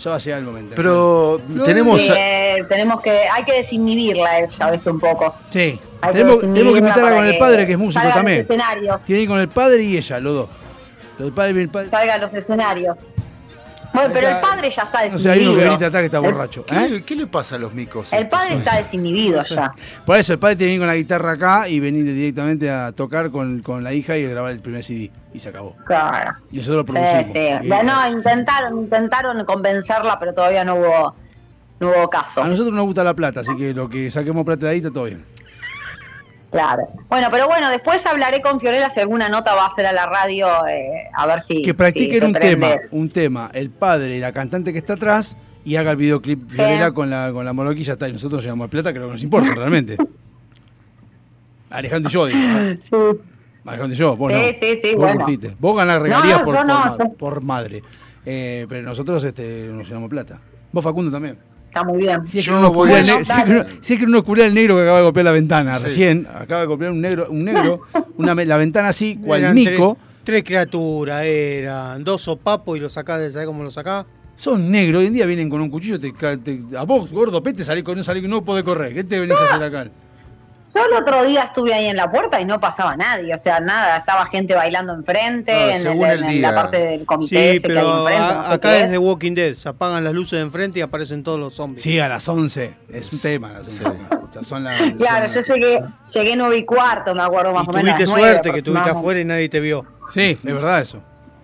ya 0.01 0.09
va 0.11 0.15
a 0.15 0.19
llegar 0.19 0.39
el 0.39 0.45
momento. 0.45 0.73
Pero 0.75 1.41
tenemos. 1.65 2.01
Sí, 2.01 2.11
eh, 2.15 2.63
tenemos 2.69 3.01
que, 3.01 3.11
hay 3.11 3.43
que 3.43 3.53
desinhibirla 3.63 4.29
a 4.29 4.39
ella, 4.39 4.71
¿viste? 4.71 4.89
Un 4.89 4.99
poco. 4.99 5.35
Sí, 5.49 5.79
Hay 6.01 6.13
tenemos, 6.13 6.39
tenemos 6.41 6.73
que 6.73 6.79
invitarla 6.79 7.03
para 7.03 7.15
con 7.17 7.25
el 7.25 7.37
padre, 7.37 7.65
que 7.67 7.73
es 7.73 7.77
músico 7.77 8.07
también. 8.13 8.47
Tiene 8.47 9.03
que 9.05 9.19
ir 9.21 9.27
con 9.27 9.39
el 9.39 9.49
padre 9.49 9.83
y 9.83 9.97
ella, 9.97 10.19
los 10.19 10.33
dos. 10.33 10.49
El 11.19 11.31
padre, 11.31 11.61
el 11.61 11.69
padre- 11.69 11.89
Salga 11.89 12.13
a 12.13 12.17
los 12.17 12.33
escenarios. 12.33 12.97
Bueno, 13.95 14.09
pero 14.13 14.27
el 14.29 14.39
padre 14.41 14.69
ya 14.69 14.83
está 14.83 15.07
no 15.09 15.19
sé, 15.19 15.29
hay 15.31 15.39
uno 15.39 15.49
que 15.51 15.55
desinhibido. 15.61 15.77
grita 15.79 15.99
que 15.99 16.05
está 16.05 16.17
El- 16.17 16.23
borracho. 16.23 16.65
¿Qué, 16.65 16.75
¿eh? 16.75 16.89
le- 16.89 17.03
qué 17.03 17.15
le 17.15 17.27
pasa 17.27 17.55
a 17.55 17.59
los 17.59 17.73
micos? 17.73 18.11
El 18.13 18.27
padre 18.29 18.55
está 18.55 18.77
desinhibido 18.77 19.41
ya. 19.43 19.73
Por 20.05 20.17
eso 20.17 20.33
el 20.33 20.39
padre 20.39 20.55
tiene 20.57 20.71
que 20.71 20.75
ir 20.75 20.79
con 20.81 20.87
la 20.87 20.95
guitarra 20.95 21.31
acá 21.31 21.67
y 21.69 21.79
venir 21.79 22.03
directamente 22.05 22.69
a 22.69 22.91
tocar 22.91 23.31
con, 23.31 23.61
con 23.61 23.83
la 23.83 23.93
hija 23.93 24.17
y 24.17 24.27
grabar 24.27 24.51
el 24.51 24.59
primer 24.59 24.83
CD. 24.83 25.11
Y 25.33 25.39
se 25.39 25.49
acabó. 25.49 25.75
Claro. 25.85 26.33
Y 26.51 26.57
nosotros 26.57 26.77
lo 26.77 26.85
producimos. 26.85 27.25
sí. 27.33 27.39
Y- 27.63 27.67
Bueno, 27.67 27.93
intentaron, 28.09 28.79
intentaron 28.79 29.43
convencerla, 29.45 30.17
pero 30.19 30.33
todavía 30.33 30.63
no 30.63 30.75
hubo, 30.75 31.15
no 31.79 31.89
hubo 31.89 32.09
caso. 32.09 32.41
A 32.41 32.47
nosotros 32.47 32.73
nos 32.73 32.85
gusta 32.85 33.03
la 33.03 33.13
plata, 33.13 33.41
así 33.41 33.55
que 33.57 33.73
lo 33.73 33.89
que 33.89 34.09
saquemos 34.11 34.45
plata 34.45 34.67
de 34.67 34.71
ahí 34.73 34.77
está 34.77 34.91
todo 34.91 35.05
bien. 35.05 35.25
Claro. 36.55 36.87
Bueno, 37.09 37.27
pero 37.31 37.47
bueno, 37.47 37.69
después 37.69 38.05
hablaré 38.05 38.39
con 38.39 38.61
Fiorella 38.61 38.89
si 38.89 39.01
alguna 39.01 39.27
nota 39.27 39.53
va 39.55 39.65
a 39.65 39.67
hacer 39.67 39.85
a 39.87 39.91
la 39.91 40.05
radio, 40.05 40.65
eh, 40.65 41.09
a 41.13 41.27
ver 41.27 41.41
si. 41.41 41.61
Que 41.61 41.73
practiquen 41.73 42.21
si 42.21 42.25
un 42.27 42.33
tema, 42.33 42.67
un 42.91 43.09
tema, 43.09 43.51
el 43.53 43.71
padre 43.71 44.15
y 44.15 44.19
la 44.21 44.31
cantante 44.31 44.71
que 44.71 44.79
está 44.79 44.93
atrás, 44.93 45.35
y 45.65 45.75
haga 45.75 45.91
el 45.91 45.97
videoclip 45.97 46.49
Fiorella 46.49 46.93
con 46.93 47.09
la, 47.09 47.33
con 47.33 47.43
la 47.43 47.51
moroquilla 47.51 47.91
está 47.91 48.07
y 48.07 48.13
nosotros 48.13 48.41
llegamos 48.41 48.67
a 48.67 48.69
plata, 48.69 48.93
que 48.93 48.99
lo 48.99 49.07
que 49.07 49.11
nos 49.11 49.23
importa 49.23 49.49
realmente. 49.55 49.97
Alejandro 51.71 52.09
y 52.09 52.13
yo, 52.13 52.25
digo. 52.25 52.39
¿eh? 52.39 52.79
Alejandro 53.65 53.93
y 53.93 53.97
yo, 53.97 54.15
vos 54.15 54.31
Sí, 54.31 54.39
no. 54.39 54.47
sí, 54.57 54.79
sí, 54.81 54.95
vos 54.95 55.13
bueno. 55.13 55.55
Vos 55.59 55.75
ganás 55.75 56.01
regalías 56.01 56.39
No, 56.39 56.45
por, 56.45 57.17
por, 57.17 57.35
no, 57.41 57.47
madre. 57.47 57.81
Eh, 58.25 58.65
pero 58.69 58.81
nosotros 58.81 59.21
este, 59.25 59.67
nos 59.73 59.85
llenamos 59.85 60.09
plata. 60.09 60.39
Vos, 60.71 60.81
Facundo, 60.81 61.11
también. 61.11 61.37
Está 61.75 61.83
muy 61.83 61.97
bien. 62.03 62.25
Si 62.25 62.39
es 62.39 62.45
que 62.45 62.51
no 62.51 62.71
voy 62.71 62.89
a- 62.93 63.01
ne- 63.01 63.25
si 63.25 63.31
es 63.33 63.43
que 63.43 63.53
no- 63.53 63.65
si 63.81 63.93
es 63.95 63.99
que 63.99 64.05
no 64.05 64.11
nos 64.13 64.23
cubría 64.23 64.45
el 64.45 64.53
negro 64.53 64.77
que 64.77 64.83
acaba 64.83 64.99
de 64.99 65.03
golpear 65.03 65.25
la 65.25 65.31
ventana 65.33 65.77
recién. 65.77 66.25
Acaba 66.33 66.61
de 66.61 66.67
golpear 66.67 66.91
un 66.91 67.01
negro, 67.01 67.27
un 67.29 67.43
negro, 67.43 67.81
una, 68.17 68.33
la 68.33 68.55
ventana 68.55 68.87
así, 68.87 69.17
cual 69.17 69.41
Eran 69.41 69.55
mico. 69.55 69.97
Tres, 69.99 70.23
tres 70.23 70.43
criaturas 70.45 71.25
eran, 71.25 72.01
dos 72.05 72.21
sopapos 72.21 72.77
y 72.77 72.79
lo 72.79 72.87
sacás 72.89 73.19
de, 73.19 73.29
¿sabés 73.29 73.45
cómo 73.47 73.61
lo 73.61 73.71
sacás? 73.71 74.05
Son 74.37 74.71
negros, 74.71 75.01
hoy 75.01 75.07
en 75.07 75.13
día 75.15 75.25
vienen 75.25 75.49
con 75.49 75.59
un 75.59 75.69
cuchillo, 75.69 75.99
te, 75.99 76.13
te- 76.13 76.61
a 76.77 76.83
vos, 76.83 77.11
gordo, 77.11 77.43
pete, 77.43 77.65
salí 77.65 77.83
con 77.83 78.01
salí, 78.05 78.21
no 78.25 78.41
podés 78.45 78.63
correr. 78.63 78.93
¿Qué 78.93 79.03
te 79.03 79.19
venís 79.19 79.37
a 79.37 79.43
hacer 79.43 79.61
acá? 79.63 79.89
Yo 80.75 80.85
el 80.85 80.93
otro 81.01 81.23
día 81.23 81.43
estuve 81.43 81.73
ahí 81.73 81.85
en 81.87 81.95
la 81.95 82.11
puerta 82.11 82.39
y 82.41 82.45
no 82.45 82.59
pasaba 82.59 82.97
nadie, 82.97 83.33
o 83.33 83.37
sea, 83.37 83.61
nada, 83.61 83.95
estaba 83.97 84.25
gente 84.25 84.53
bailando 84.55 84.93
enfrente, 84.93 85.53
Ah, 85.53 85.69
en, 85.69 85.75
el- 85.77 85.81
según 85.81 86.05
el 86.09 86.23
en 86.23 86.29
día. 86.29 86.51
la 86.51 86.61
parte 86.63 86.77
del 86.77 87.05
comité 87.05 87.29
Sí, 87.29 87.37
ese 87.37 87.61
que 87.61 87.67
pero 87.69 88.05
hay 88.07 88.15
enfrente. 88.15 88.23
a- 88.33 88.35
no 88.41 88.47
sé 88.49 88.53
acá 88.55 88.77
es 88.79 88.91
de 88.91 88.97
Walking 88.97 89.35
Dead, 89.35 89.53
se 89.55 89.69
apagan 89.69 90.03
las 90.03 90.13
luces 90.13 90.31
de 90.37 90.41
enfrente 90.41 90.79
y 90.79 90.81
aparecen 90.81 91.23
todos 91.23 91.39
los 91.39 91.53
zombies. 91.53 91.81
Sí, 91.81 91.97
a 91.99 92.09
las 92.09 92.27
11. 92.27 92.75
Es 92.89 93.13
un 93.13 93.19
tema. 93.21 93.53
las 93.53 93.67
11. 93.67 93.83
Ya 94.33 94.43
son 94.43 94.63
las- 94.65 94.91
Claro, 94.97 95.33
son 95.33 95.43
yo 95.45 95.55
llegué, 95.55 95.83
llegué 96.13 96.35
nueve 96.35 96.57
y 96.57 96.65
cuarto, 96.65 97.15
me 97.15 97.23
acuerdo 97.23 97.53
más 97.53 97.65
y 97.65 97.69
o 97.69 97.73
menos. 97.73 97.93
tuviste 97.95 98.05
suerte 98.19 98.51
que 98.51 98.57
estuviste 98.57 98.89
afuera 98.89 99.19
y 99.21 99.23
nadie 99.25 99.47
te 99.47 99.61
vio. 99.61 99.85
Sí, 100.09 100.37
es 100.43 100.53
verdad 100.53 100.81
eso. 100.81 101.01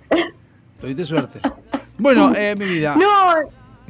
Tuviste 0.82 1.06
suerte. 1.06 1.40
Bueno, 1.98 2.34
eh, 2.36 2.56
mi 2.58 2.66
vida. 2.66 2.96
No, 2.98 3.34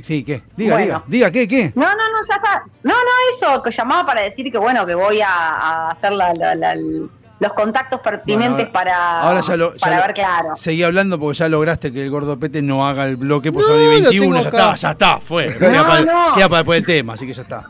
Sí, 0.03 0.23
¿qué? 0.23 0.41
Diga, 0.55 0.75
Bueno. 0.75 0.85
diga. 0.85 1.03
Diga, 1.07 1.31
¿qué, 1.31 1.47
qué? 1.47 1.71
No, 1.75 1.83
no, 1.85 1.95
no, 1.95 2.27
ya 2.29 2.35
está. 2.35 2.63
No, 2.83 2.93
no, 2.93 3.09
eso, 3.35 3.61
que 3.63 3.71
llamaba 3.71 4.05
para 4.05 4.21
decir 4.21 4.51
que 4.51 4.57
bueno, 4.57 4.85
que 4.85 4.95
voy 4.95 5.21
a, 5.21 5.29
a 5.29 5.89
hacer 5.91 6.11
la- 6.13 6.33
la- 6.33 6.55
la- 6.55 6.75
los 6.75 7.53
contactos 7.53 7.99
pertinentes 8.01 8.55
Bueno, 8.55 8.71
para, 8.71 9.21
Ahora 9.21 9.41
ya 9.41 9.57
lo. 9.57 9.73
ya 9.73 9.79
para 9.79 9.95
lo- 9.97 10.01
ver 10.03 10.13
claro. 10.13 10.55
Seguí 10.55 10.83
hablando 10.83 11.19
porque 11.19 11.39
ya 11.39 11.49
lograste 11.49 11.91
que 11.91 12.03
el 12.03 12.09
gordo 12.11 12.37
Pete 12.37 12.61
no 12.61 12.87
haga 12.87 13.05
el 13.05 13.15
bloque 13.15 13.51
por 13.51 13.63
No, 13.63 13.67
Sony 13.69 13.77
lo 13.85 13.89
21. 13.89 14.11
tengo 14.21 14.33
Ya 14.35 14.47
acá. 14.49 14.57
está, 14.57 14.75
ya 14.75 14.91
está, 14.91 15.17
fue. 15.19 15.47
No, 15.59 15.59
queda, 15.59 15.87
para, 15.87 16.01
no. 16.01 16.35
queda 16.35 16.49
para 16.49 16.57
después 16.59 16.77
del 16.77 16.85
tema, 16.85 17.13
así 17.13 17.25
que 17.25 17.33
ya 17.33 17.41
está. 17.41 17.63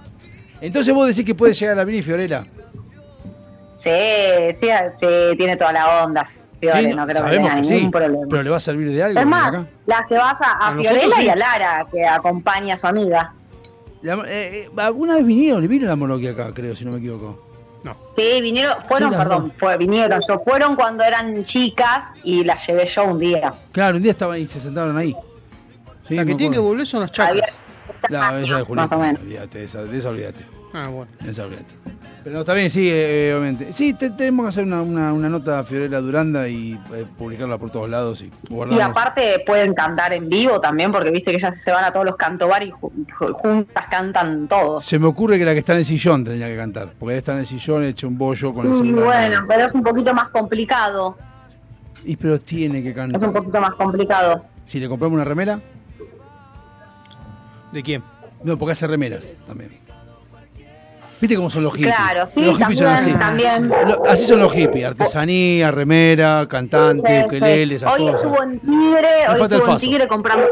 Entonces 0.59 0.93
vos 0.93 1.07
decís 1.07 1.23
que 1.25 1.35
puede 1.35 1.53
llegar 1.53 1.79
a 1.79 1.83
venir 1.85 2.03
Fiorella. 2.03 2.43
Sí, 3.77 3.89
sí, 4.59 4.67
sí, 4.99 5.07
tiene 5.37 5.55
toda 5.55 5.73
la 5.73 6.03
onda. 6.03 6.27
Fiore, 6.61 6.79
Sí, 6.79 6.87
no 6.87 7.03
creo 7.03 7.07
que 7.07 7.13
sabemos 7.15 7.49
tenga 7.49 7.61
que 7.61 7.69
ningún 7.69 7.85
sí. 7.85 7.89
problema. 7.91 8.25
Pero 8.29 8.43
le 8.43 8.49
va 8.51 8.57
a 8.57 8.59
servir 8.61 8.91
de 8.91 9.03
algo. 9.03 9.19
Es 9.19 9.25
venir 9.25 9.29
más, 9.29 9.47
acá. 9.47 9.65
la 9.87 10.05
llevas 10.09 10.33
a, 10.39 10.51
a 10.51 10.67
A 10.67 10.73
nosotros 10.75 10.99
Fiorella 11.01 11.15
sí. 11.19 11.25
y 11.25 11.29
a 11.29 11.35
Lara, 11.35 11.87
que 11.91 12.05
acompaña 12.07 12.75
a 12.75 12.79
su 12.79 12.87
amiga. 12.87 13.33
La- 14.03 14.13
eh, 14.27 14.65
eh, 14.65 14.69
¿Alguna 14.77 15.15
vez 15.15 15.25
vinieron? 15.25 15.67
Vino 15.67 15.87
la 15.87 15.95
Moroquia 15.95 16.31
acá, 16.31 16.53
creo, 16.53 16.75
si 16.75 16.85
no 16.85 16.91
me 16.91 16.99
equivoco. 16.99 17.47
Sí, 18.15 18.39
vinieron, 18.41 18.75
fueron, 18.87 19.11
Sí, 19.11 19.17
perdón, 19.17 19.51
fue, 19.57 19.75
vinieron, 19.77 20.21
yo 20.27 20.39
fueron 20.45 20.75
cuando 20.75 21.03
eran 21.03 21.43
chicas 21.45 22.09
y 22.23 22.43
las 22.43 22.65
llevé 22.67 22.85
yo 22.85 23.05
un 23.05 23.17
día. 23.17 23.53
Claro, 23.71 23.97
un 23.97 24.03
día 24.03 24.11
estaban 24.11 24.35
ahí, 24.35 24.45
se 24.45 24.59
sentaron 24.61 24.95
ahí. 24.97 25.15
Sí, 26.07 26.15
La 26.15 26.23
que 26.23 26.31
me 26.33 26.35
tiene 26.35 26.53
que 26.55 26.59
volver 26.59 26.85
son 26.85 27.01
las 27.01 27.11
chacras. 27.11 27.57
No, 28.09 28.37
ella 28.37 28.57
de 28.57 28.63
Julieta, 28.63 28.73
Más 28.75 28.91
o 28.91 28.99
menos. 28.99 29.21
olvídate, 29.21 29.57
de 29.59 29.63
esa, 29.65 29.83
de 29.83 29.97
esa 29.97 30.09
olvídate. 30.09 30.45
Ah, 30.73 30.87
bueno. 30.89 31.11
De 31.21 31.31
esa 31.31 31.43
olvídate. 31.45 31.65
Pero 32.23 32.35
no, 32.35 32.39
está 32.41 32.53
bien, 32.53 32.69
sí, 32.69 32.87
eh, 32.87 33.31
obviamente. 33.33 33.73
Sí, 33.73 33.95
te- 33.95 34.11
tenemos 34.11 34.43
que 34.45 34.49
hacer 34.49 34.63
una, 34.63 34.83
una, 34.83 35.11
una 35.11 35.27
nota 35.27 35.57
a 35.59 35.63
Fiorella 35.63 35.99
Duranda 35.99 36.47
y 36.47 36.73
eh, 36.93 37.05
publicarla 37.17 37.57
por 37.57 37.71
todos 37.71 37.89
lados 37.89 38.21
y 38.21 38.31
Y 38.69 38.79
aparte 38.79 39.43
pueden 39.45 39.73
cantar 39.73 40.13
en 40.13 40.29
vivo 40.29 40.59
también, 40.59 40.91
porque 40.91 41.09
viste 41.09 41.31
que 41.31 41.37
ellas 41.37 41.59
se 41.59 41.71
van 41.71 41.83
a 41.83 41.91
todos 41.91 42.05
los 42.05 42.15
cantobar 42.17 42.61
y 42.61 42.71
ju- 42.71 42.91
ju- 43.07 43.31
juntas 43.33 43.85
cantan 43.89 44.47
todos. 44.47 44.85
Se 44.85 44.99
me 44.99 45.07
ocurre 45.07 45.39
que 45.39 45.45
la 45.45 45.53
que 45.53 45.59
está 45.59 45.73
en 45.73 45.79
el 45.79 45.85
sillón 45.85 46.23
tendría 46.23 46.47
que 46.47 46.57
cantar, 46.57 46.93
porque 46.99 47.17
estar 47.17 47.33
en 47.33 47.39
el 47.39 47.45
sillón 47.47 47.83
hecho 47.85 48.07
un 48.07 48.17
bollo 48.19 48.53
con 48.53 48.67
el 48.67 48.73
Y 48.73 48.77
celular. 48.77 49.03
bueno, 49.05 49.45
pero 49.47 49.65
es 49.67 49.73
un 49.73 49.81
poquito 49.83 50.13
más 50.13 50.29
complicado. 50.29 51.17
Y 52.05 52.15
pero 52.17 52.39
tiene 52.39 52.83
que 52.83 52.89
Es 52.89 52.95
un 52.97 53.11
cantar. 53.11 53.33
poquito 53.33 53.59
más 53.61 53.73
complicado. 53.75 54.45
Si 54.67 54.79
le 54.79 54.87
compramos 54.87 55.15
una 55.15 55.25
remera, 55.25 55.59
¿De 57.71 57.81
quién? 57.83 58.03
no, 58.43 58.57
porque 58.57 58.73
hace 58.73 58.85
remeras 58.85 59.35
también. 59.47 59.71
¿Viste 61.21 61.35
cómo 61.35 61.49
son 61.51 61.63
los 61.63 61.73
hippies? 61.73 61.95
Claro, 61.95 62.27
sí, 62.33 62.43
los 62.43 62.57
hippies 62.57 62.79
son 62.79 62.87
así. 62.87 63.11
también. 63.13 63.69
Lo- 63.69 64.03
así 64.09 64.25
son 64.25 64.39
los 64.39 64.51
hippies, 64.53 64.85
artesanía, 64.87 65.69
remera, 65.71 66.47
cantante, 66.49 67.27
Sí, 67.29 67.37
sí. 67.79 67.85
Hoy 67.85 67.99
cosas. 68.07 68.15
estuvo 68.15 68.41
en 68.43 68.59
Tigre, 68.59 69.07
Me 69.27 69.33
hoy 69.33 69.41
estuvo 69.41 69.71
en. 69.71 69.77
Tigre 69.77 70.07
comprando. 70.07 70.47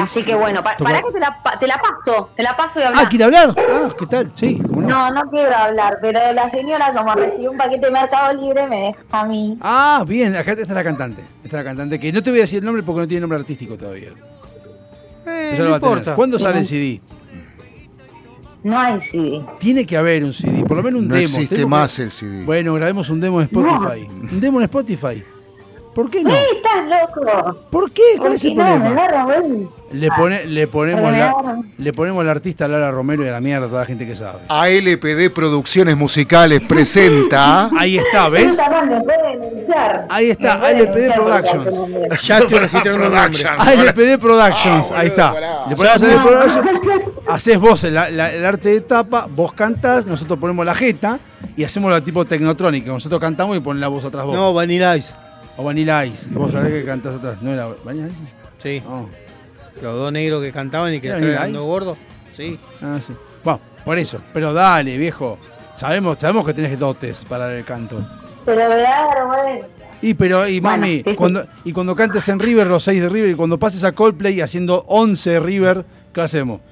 Así 0.00 0.22
que 0.22 0.36
bueno, 0.36 0.62
pa- 0.62 0.76
para 0.76 1.02
que 1.02 1.10
te 1.10 1.18
la, 1.18 1.42
pa- 1.42 1.58
te 1.58 1.66
la 1.66 1.76
paso, 1.80 2.30
te 2.36 2.44
la 2.44 2.56
paso 2.56 2.78
y 2.78 2.82
hablar. 2.84 3.04
Ah, 3.04 3.08
¿quiere 3.08 3.24
hablar? 3.24 3.54
Ah, 3.58 3.88
¿qué 3.98 4.06
tal? 4.06 4.30
Sí, 4.36 4.60
cómo 4.64 4.82
no. 4.82 4.88
No, 4.88 5.10
no 5.24 5.30
quiero 5.30 5.56
hablar, 5.56 5.98
pero 6.00 6.20
la 6.32 6.48
señora 6.48 6.92
como 6.92 7.12
recibió 7.14 7.50
un 7.50 7.56
paquete 7.58 7.86
de 7.86 7.90
Mercado 7.92 8.32
Libre 8.34 8.68
me 8.68 8.76
deja 8.82 9.02
a 9.10 9.24
mí. 9.24 9.58
Ah, 9.60 10.04
bien, 10.06 10.36
acá 10.36 10.52
está 10.52 10.74
la 10.74 10.84
cantante. 10.84 11.22
Esta 11.42 11.58
es 11.58 11.64
la 11.64 11.64
cantante, 11.64 11.98
que 11.98 12.12
no 12.12 12.22
te 12.22 12.30
voy 12.30 12.38
a 12.38 12.42
decir 12.42 12.60
el 12.60 12.66
nombre 12.66 12.84
porque 12.84 13.00
no 13.00 13.08
tiene 13.08 13.22
nombre 13.22 13.38
artístico 13.40 13.76
todavía. 13.76 14.10
Eh, 15.54 15.58
no 15.58 15.74
importa. 15.74 16.14
¿Cuándo 16.14 16.38
sale 16.38 16.58
el 16.60 16.64
CD? 16.64 17.00
No 18.62 18.78
hay 18.78 19.00
CD. 19.00 19.40
Tiene 19.58 19.86
que 19.86 19.96
haber 19.96 20.22
un 20.22 20.32
CD, 20.34 20.64
por 20.64 20.76
lo 20.76 20.82
menos 20.82 21.00
un 21.00 21.08
No 21.08 21.14
demo. 21.14 21.24
existe 21.26 21.54
Tenemos 21.56 21.76
que- 21.78 21.80
más 21.82 21.98
el 21.98 22.10
CD. 22.10 22.44
Bueno, 22.44 22.74
grabemos 22.74 23.08
un 23.10 23.20
demo 23.20 23.40
en 23.40 23.46
Spotify. 23.46 24.06
Un 24.32 24.40
demo 24.40 24.58
en 24.60 24.64
Spotify. 24.64 25.22
¿Por 26.00 26.10
qué 26.10 26.24
no? 26.24 26.30
¡Eh, 26.30 26.44
estás 26.56 26.86
loco! 26.86 27.56
¿Por 27.70 27.90
qué? 27.92 28.02
¿Cuál 28.18 28.32
es 28.32 28.44
el 28.46 28.54
no, 28.54 28.64
me 28.64 28.70
problema? 28.70 29.04
agarra. 29.04 29.26
Le, 29.92 30.08
pone, 30.16 30.46
le, 30.46 30.66
ponemos 30.68 31.12
la, 31.12 31.58
le 31.76 31.92
ponemos 31.92 32.20
al 32.22 32.28
artista 32.30 32.66
Lara 32.68 32.90
Romero 32.90 33.22
y 33.24 33.28
a 33.28 33.32
la 33.32 33.40
mierda 33.40 33.66
a 33.66 33.68
toda 33.68 33.80
la 33.80 33.86
gente 33.86 34.06
que 34.06 34.16
sabe. 34.16 34.38
ALPD 34.48 35.30
Producciones 35.34 35.96
Musicales 35.96 36.60
presenta. 36.62 37.68
Ahí 37.78 37.98
está, 37.98 38.28
¿ves? 38.30 38.56
Ahí 40.08 40.30
está, 40.30 40.54
ALPD 40.54 41.12
Productions. 41.14 42.22
Ya 42.22 42.38
estoy 42.38 42.58
registrando 42.60 43.04
el 43.06 43.12
nombre. 43.12 43.44
ALPD 43.58 44.18
Productions, 44.20 44.92
Ah, 44.92 45.00
ahí 45.00 45.08
está. 45.08 45.34
Le 45.68 45.76
ponemos 45.76 46.02
ALPD 46.02 46.22
Productions, 46.22 47.02
haces 47.28 47.58
vos 47.58 47.84
el, 47.84 47.94
la- 47.94 48.32
el 48.32 48.46
arte 48.46 48.70
de 48.70 48.80
tapa, 48.80 49.26
vos 49.28 49.52
cantás, 49.52 50.06
nosotros 50.06 50.38
ponemos 50.38 50.64
la 50.64 50.74
jeta 50.74 51.18
y 51.56 51.64
hacemos 51.64 51.90
la 51.90 52.00
tipo 52.00 52.24
tecnotrónica. 52.24 52.90
Nosotros 52.90 53.20
cantamos 53.20 53.56
y 53.56 53.60
ponen 53.60 53.80
la 53.80 53.88
voz 53.88 54.04
atrás 54.04 54.24
vos. 54.24 54.34
No, 54.34 54.54
Vanilla 54.54 54.96
Ice. 54.96 55.12
O 55.60 55.62
Vanilla 55.62 56.06
Ice, 56.06 56.26
vos 56.30 56.50
sabés 56.52 56.72
que 56.72 56.84
cantás 56.86 57.16
atrás. 57.16 57.42
¿No 57.42 57.52
era 57.52 57.68
Vanilla 57.84 58.06
Ice? 58.06 58.16
Sí. 58.62 58.82
No. 58.82 59.10
Los 59.82 59.94
dos 59.94 60.10
negros 60.10 60.42
que 60.42 60.52
cantaban 60.52 60.94
y 60.94 61.00
que 61.00 61.08
¿Era 61.08 61.18
estaban 61.18 61.52
gordos. 61.54 61.98
Sí. 62.32 62.58
Ah, 62.80 62.96
sí. 62.98 63.12
Bueno, 63.44 63.60
por 63.84 63.98
eso. 63.98 64.22
Pero 64.32 64.54
dale, 64.54 64.96
viejo. 64.96 65.38
Sabemos, 65.74 66.16
sabemos 66.18 66.46
que 66.46 66.54
tenés 66.54 66.78
dotes 66.78 67.26
para 67.26 67.54
el 67.54 67.62
canto. 67.66 68.00
Pero 68.46 68.62
agarra, 68.62 69.24
güey. 69.24 69.60
Y 70.00 70.14
pero, 70.14 70.48
y 70.48 70.60
Bueno, 70.60 70.78
mami, 70.78 70.96
sí, 70.98 71.04
sí. 71.08 71.14
cuando, 71.14 71.46
y 71.62 71.72
cuando 71.74 71.94
cantes 71.94 72.26
en 72.30 72.38
River, 72.38 72.66
los 72.66 72.82
6 72.84 73.02
de 73.02 73.08
River, 73.10 73.30
y 73.30 73.34
cuando 73.34 73.58
pases 73.58 73.84
a 73.84 73.92
Coldplay 73.92 74.40
haciendo 74.40 74.86
11 74.88 75.30
de 75.30 75.40
River, 75.40 75.84
¿qué 76.14 76.22
hacemos? 76.22 76.62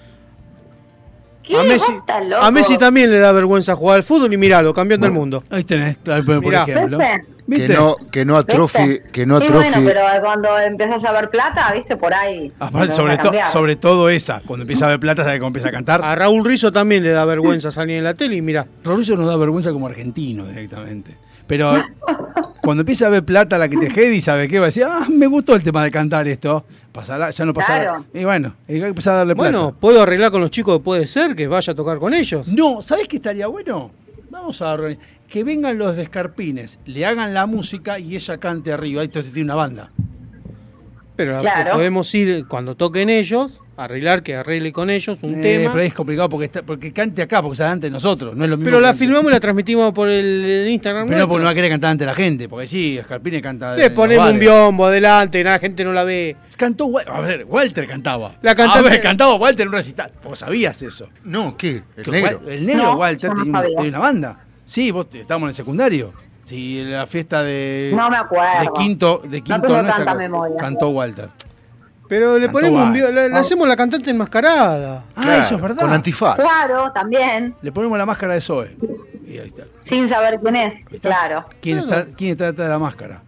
¿Qué? 1.49 1.57
A 1.59 1.62
Messi, 1.62 1.91
Vos 1.93 2.01
estás 2.01 2.27
loco. 2.27 2.43
a 2.45 2.51
Messi 2.51 2.77
también 2.79 3.11
le 3.11 3.19
da 3.19 3.33
vergüenza 3.33 3.75
jugar 3.75 3.97
al 3.97 4.03
fútbol 4.03 4.33
y 4.33 4.37
miralo, 4.37 4.73
campeón 4.75 5.01
del 5.01 5.11
mundo. 5.11 5.43
Ahí 5.51 5.65
tenés, 5.65 5.97
por, 5.97 6.23
por 6.25 6.41
Mirá. 6.45 6.62
ejemplo. 6.65 6.99
¿Viste? 7.47 7.66
Que 7.69 7.73
no, 7.73 7.97
que 8.12 8.25
no 8.27 8.37
atrofie, 8.37 9.05
que 9.11 9.25
no 9.25 9.39
Sí, 9.41 9.47
bueno, 9.49 9.61
atrofie. 9.61 9.87
pero 9.89 10.03
cuando 10.20 10.59
empiezas 10.59 11.03
a 11.07 11.12
ver 11.12 11.31
plata, 11.31 11.73
viste, 11.73 11.97
por 11.97 12.12
ahí. 12.12 12.53
Aparte, 12.59 12.95
sobre, 12.95 13.16
to- 13.16 13.79
todo 13.81 14.11
esa, 14.11 14.43
cuando 14.47 14.65
empieza 14.65 14.85
a 14.85 14.91
ver 14.91 15.01
plata, 15.01 15.25
sabe 15.25 15.39
cómo 15.39 15.47
empieza 15.47 15.69
a 15.69 15.73
cantar. 15.73 16.03
A 16.05 16.15
Raúl 16.15 16.45
Rizzo 16.45 16.70
también 16.70 17.03
le 17.03 17.09
da 17.11 17.25
vergüenza 17.25 17.70
salir 17.70 17.97
en 17.97 18.05
la 18.05 18.12
tele 18.12 18.37
y 18.37 18.43
mirá. 18.43 18.66
Rodrigo 18.85 19.16
nos 19.16 19.27
da 19.29 19.37
vergüenza 19.39 19.73
como 19.73 19.87
argentino 19.87 20.45
directamente. 20.47 21.16
Pero 21.47 21.73
cuando 22.69 22.82
empieza 22.82 23.07
a 23.07 23.09
ver 23.09 23.24
plata 23.24 23.57
la 23.57 23.66
que 23.66 23.78
te 23.78 23.89
jede 23.89 24.15
y 24.15 24.20
sabe 24.20 24.47
qué 24.47 24.59
va 24.59 24.66
a 24.66 24.69
decir, 24.69 24.85
ah, 24.85 25.07
me 25.11 25.27
gustó 25.27 25.55
el 25.57 25.62
tema 25.62 25.82
de 25.82 25.90
cantar 25.90 26.28
esto. 26.28 26.66
Pasará, 26.93 27.31
ya 27.31 27.47
no 27.47 27.55
pasará. 27.55 27.82
Claro. 27.85 28.05
Y 28.12 28.24
bueno, 28.24 28.57
hay 28.69 28.78
que 28.78 28.86
empezar 28.89 29.15
a 29.15 29.16
darle 29.19 29.35
plata. 29.35 29.51
Bueno, 29.51 29.74
puedo 29.81 30.03
arreglar 30.03 30.31
con 30.31 30.43
los 30.43 30.51
chicos 30.51 30.77
que 30.77 30.85
puede 30.85 31.07
ser 31.07 31.35
que 31.35 31.47
vaya 31.49 31.73
a 31.73 31.74
tocar 31.74 31.99
con 31.99 32.12
ellos. 32.12 32.47
No, 32.49 32.82
¿sabes 32.82 33.09
qué 33.09 33.16
estaría 33.16 33.47
bueno? 33.47 33.90
Vamos 34.28 34.61
a 34.61 34.77
organi- 34.77 34.99
que 35.31 35.45
vengan 35.45 35.78
los 35.78 35.97
de 35.97 36.03
Escarpines, 36.03 36.78
le 36.85 37.07
hagan 37.07 37.32
la 37.32 37.47
música 37.47 37.99
y 37.99 38.15
ella 38.16 38.36
cante 38.36 38.70
arriba. 38.70 39.03
Esto 39.03 39.23
se 39.23 39.31
tiene 39.31 39.47
una 39.47 39.55
banda. 39.55 39.90
Pero 41.16 41.40
Claro. 41.40 41.73
podemos 41.73 42.15
ir 42.15 42.47
cuando 42.47 42.77
toquen 42.77 43.09
ellos, 43.09 43.62
arreglar 43.79 44.23
que 44.23 44.35
arregle 44.37 44.73
con 44.73 44.91
ellos 44.91 45.19
un 45.23 45.39
Eh, 45.39 45.43
tema. 45.43 45.71
Pero 45.73 45.85
es 45.85 45.95
complicado 45.95 46.29
porque, 46.29 46.47
está- 46.47 46.63
porque 46.63 46.93
cante 46.93 47.23
acá, 47.23 47.41
porque 47.41 47.57
sea 47.57 47.71
ante 47.71 47.89
nosotros. 47.91 48.35
No 48.37 48.45
es 48.45 48.51
lo 48.51 48.57
mismo. 48.57 48.71
Pero 48.71 48.81
la 48.81 48.93
filmamos 48.95 49.31
y 49.31 49.33
la 49.33 49.41
transmitimos 49.41 49.95
por 49.95 50.09
el, 50.09 50.45
el 50.45 50.69
Instagram. 50.71 51.07
Pero 51.07 51.19
no 51.21 51.29
porque 51.29 51.39
no 51.41 51.45
va 51.47 51.51
a 51.53 51.55
querer 51.55 51.71
cantar 51.71 51.91
ante 51.93 52.05
la 52.05 52.15
gente. 52.15 52.49
Porque 52.49 52.67
sí, 52.67 52.99
Escarpines 52.99 53.41
canta. 53.41 53.77
Le 53.77 53.91
ponemos 53.91 54.31
un 54.33 54.39
biombo 54.39 54.87
adelante, 54.87 55.43
la 55.45 55.59
gente 55.59 55.85
no 55.85 55.93
la 55.93 56.05
ve. 56.05 56.37
Cantó, 56.57 56.91
a 56.99 57.21
ver, 57.21 57.45
Walter 57.45 57.87
cantaba. 57.87 58.33
La 58.43 58.55
cantante- 58.55 58.89
A 58.89 58.91
ver, 58.91 59.01
cantaba 59.01 59.35
Walter 59.37 59.63
en 59.63 59.69
un 59.69 59.75
recital. 59.75 60.11
Vos 60.25 60.41
sabías 60.41 60.83
eso. 60.83 61.09
No, 61.25 61.57
¿qué? 61.57 61.83
El 61.97 62.03
Que 62.05 62.11
negro. 62.11 62.41
Wal- 62.45 62.49
el 62.53 62.67
negro 62.67 62.83
No, 62.83 62.97
Walter 62.97 63.31
no 63.35 63.45
tenía, 63.63 63.81
una 63.91 63.99
banda. 64.01 64.41
Sí, 64.65 64.91
vos 64.91 65.07
estábamos 65.13 65.47
en 65.47 65.51
el 65.51 65.55
secundario. 65.55 66.13
Sí, 66.45 66.81
en 66.81 66.93
la 66.93 67.07
fiesta 67.07 67.43
de. 67.43 67.93
No 67.95 68.11
me 68.11 68.17
acuerdo. 68.17 68.61
De 68.61 68.69
quinto, 68.77 69.23
de 69.23 69.41
quinto 69.43 69.61
tengo 69.63 69.75
nuestra, 69.83 69.97
tanta 70.05 70.15
memoria. 70.15 70.57
Cantó 70.59 70.89
Walter. 70.89 71.29
Pero 72.09 72.39
le 72.39 72.49
ponemos 72.49 72.83
un 72.87 72.93
bio- 72.93 73.11
le, 73.11 73.29
le 73.29 73.39
hacemos 73.39 73.69
la 73.69 73.77
cantante 73.77 74.11
enmascarada. 74.11 75.05
Ah, 75.15 75.23
Claro, 75.23 75.43
eso 75.43 75.55
es 75.57 75.61
verdad. 75.61 75.83
Con 75.83 75.93
antifaz. 75.93 76.37
Claro, 76.39 76.91
también. 76.93 77.55
Le 77.61 77.71
ponemos 77.71 77.99
la 77.99 78.07
máscara 78.07 78.35
de 78.35 78.41
Zoe. 78.41 78.77
Y 79.27 79.39
ahí 79.39 79.49
está. 79.49 79.65
Sin 79.85 80.09
saber 80.09 80.41
quién 80.41 80.57
es. 80.57 80.85
Claro. 81.03 81.45
¿Quién, 81.61 81.79
está, 81.79 82.07
¿Quién 82.17 82.31
está 82.33 82.47
detrás 82.47 82.67
de 82.67 82.73
la 82.73 82.79
máscara? 82.79 83.21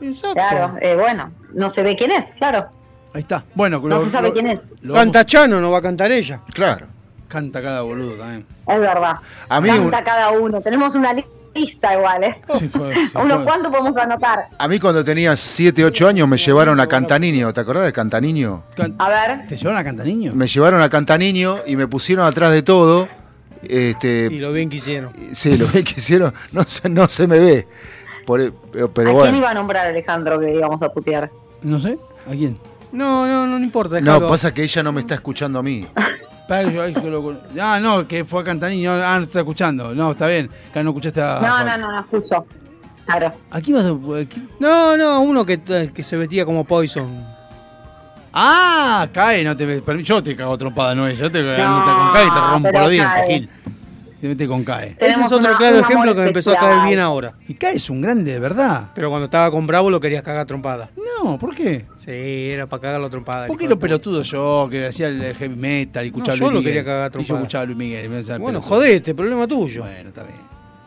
Exacto. 0.00 0.32
Claro, 0.34 0.76
eh, 0.80 0.94
bueno, 0.96 1.30
no 1.54 1.70
se 1.70 1.82
ve 1.82 1.96
quién 1.96 2.10
es, 2.12 2.32
claro. 2.34 2.68
Ahí 3.14 3.22
está. 3.22 3.44
Bueno, 3.54 3.80
No 3.82 4.00
se 4.04 4.10
sabe 4.10 4.32
quién 4.32 4.46
es. 4.48 4.60
lo 4.82 4.94
vamos- 4.94 5.04
Canta 5.06 5.24
Chano, 5.26 5.60
no 5.60 5.70
va 5.70 5.78
a 5.78 5.82
cantar 5.82 6.10
ella. 6.12 6.40
Claro. 6.52 6.86
Canta 7.28 7.60
cada 7.62 7.82
boludo 7.82 8.14
también. 8.14 8.46
Es 8.66 8.80
verdad. 8.80 9.16
A 9.48 9.60
mí 9.60 9.68
Canta 9.68 9.98
un- 9.98 10.04
cada 10.04 10.30
uno. 10.30 10.60
Tenemos 10.60 10.94
una 10.94 11.12
lista 11.12 11.30
igual, 11.54 12.24
¿eh? 12.24 12.40
Sí, 12.58 12.68
fue- 12.68 12.94
sí, 12.94 13.10
Unos 13.22 13.44
cuantos 13.44 13.70
podemos 13.70 13.96
anotar. 13.96 14.40
A 14.58 14.68
mí 14.68 14.78
cuando 14.78 15.02
tenía 15.04 15.36
7, 15.36 15.84
8 15.84 16.08
años 16.08 16.28
me 16.28 16.36
llevaron 16.36 16.78
a 16.80 16.86
Cantaniño. 16.86 17.52
¿Te 17.52 17.60
acordás 17.60 17.84
de 17.84 17.92
Cantaniño? 17.92 18.62
Can- 18.76 18.94
A 18.98 19.08
ver. 19.08 19.46
¿Te 19.48 19.56
llevaron 19.56 19.78
a 19.78 19.84
Cantaniño? 19.84 20.34
Me 20.34 20.46
llevaron 20.46 20.80
a 20.82 20.88
Cantaniño 20.88 21.58
y 21.66 21.76
me 21.76 21.86
pusieron 21.86 22.26
atrás 22.26 22.52
de 22.52 22.62
todo. 22.62 23.08
Este, 23.62 24.28
Y 24.30 24.38
lo 24.38 24.52
bien 24.52 24.70
que 24.70 24.76
hicieron. 24.76 25.12
Sí, 25.32 25.56
lo 25.56 25.66
que 25.70 25.80
hicieron, 25.80 26.32
no 26.52 26.64
se, 26.64 26.88
no 26.88 27.08
se 27.08 27.26
me 27.26 27.38
ve. 27.38 27.66
Por- 28.26 28.40
e, 28.40 28.52
pero 28.72 28.88
pero 28.92 29.18
¿A 29.20 29.22
quién 29.24 29.36
iba 29.36 29.50
a 29.50 29.54
nombrar 29.54 29.86
Alejandro 29.86 30.38
que 30.38 30.54
íbamos 30.54 30.82
a 30.82 30.90
putear? 30.90 31.30
No 31.62 31.80
sé. 31.80 31.98
¿A 32.26 32.32
quién? 32.32 32.56
No, 32.92 33.26
no, 33.26 33.46
no, 33.46 33.58
importa. 33.58 34.00
No, 34.00 34.28
pasa 34.28 34.52
que 34.54 34.62
ella 34.62 34.82
no 34.82 34.92
me 34.92 35.00
está 35.00 35.14
escuchando 35.14 35.58
a 35.58 35.62
mí. 35.62 35.86
Ah, 36.48 37.78
no, 37.80 38.08
que 38.08 38.24
fue 38.24 38.40
a 38.40 38.44
Cantaniño. 38.44 38.92
Ah, 38.92 39.16
no 39.18 39.24
está 39.24 39.40
escuchando. 39.40 39.94
No, 39.94 40.12
está 40.12 40.26
bien. 40.26 40.50
Que 40.72 40.82
no 40.82 40.90
escuchaste 40.90 41.20
a. 41.20 41.38
No, 41.40 41.64
no, 41.64 41.78
no, 41.78 41.92
no 41.92 42.00
escucho. 42.00 42.46
Claro. 43.04 43.32
Aquí 43.50 43.72
vas 43.72 43.86
a. 43.86 44.20
aquí- 44.20 44.48
No, 44.58 44.96
no, 44.96 45.20
uno 45.20 45.44
que, 45.44 45.60
que 45.94 46.02
se 46.02 46.16
vestía 46.16 46.44
como 46.44 46.64
Poison. 46.64 47.24
Ah, 48.32 49.08
cae, 49.12 49.42
no 49.42 49.56
te 49.56 49.82
Yo 50.02 50.22
te 50.22 50.36
cago 50.36 50.56
trompada, 50.58 50.94
no 50.94 51.06
ella. 51.06 51.18
Yo 51.18 51.30
te 51.32 51.42
metes 51.42 51.64
con 51.64 52.12
cae 52.12 52.26
y 52.26 52.30
te 52.30 52.40
rompo 52.40 52.70
los 52.78 52.90
dientes. 52.90 53.26
Gil. 53.26 53.50
Te 54.20 54.26
metes 54.28 54.48
con 54.48 54.64
cae. 54.64 54.96
Ese 54.98 55.20
es 55.20 55.26
otro 55.32 55.38
una- 55.48 55.56
claro 55.56 55.78
ejemplo 55.78 56.12
que 56.14 56.20
me 56.22 56.26
empezó 56.28 56.50
a 56.50 56.56
caer 56.56 56.86
bien 56.88 56.98
ahora. 56.98 57.32
Y 57.46 57.54
cae 57.54 57.76
es 57.76 57.88
un 57.88 58.00
grande 58.00 58.32
de 58.32 58.40
verdad. 58.40 58.90
Pero 58.94 59.10
cuando 59.10 59.26
estaba 59.26 59.50
con 59.50 59.66
Bravo 59.66 59.90
lo 59.90 60.00
querías 60.00 60.22
cagar 60.24 60.44
trompada. 60.46 60.90
No, 61.22 61.38
¿por 61.38 61.54
qué? 61.54 61.84
Sí, 61.96 62.10
era 62.50 62.66
para 62.66 62.80
cagarlo 62.82 63.08
trompada. 63.10 63.46
¿Por 63.46 63.56
qué 63.56 63.68
lo 63.68 63.78
pelotudo 63.78 64.22
yo, 64.22 64.66
que 64.70 64.86
hacía 64.86 65.08
el 65.08 65.34
heavy 65.36 65.54
metal 65.56 66.04
y 66.04 66.08
escuchaba 66.08 66.36
No, 66.36 66.40
yo 66.40 66.44
Luis 66.46 66.54
lo 66.54 66.58
Miguel? 66.60 66.72
quería 66.74 66.84
cagar 66.84 67.02
a 67.02 67.06
Y 67.06 67.08
yo 67.08 67.12
trompada. 67.12 67.40
escuchaba 67.40 67.62
a 67.62 67.66
Luis 67.66 67.78
Miguel. 67.78 68.04
y. 68.06 68.38
Bueno, 68.40 68.58
pelotudo. 68.60 68.76
jodete, 68.80 69.14
problema 69.14 69.46
tuyo. 69.46 69.82
Bueno, 69.82 70.08
está 70.08 70.22
bien. 70.24 70.38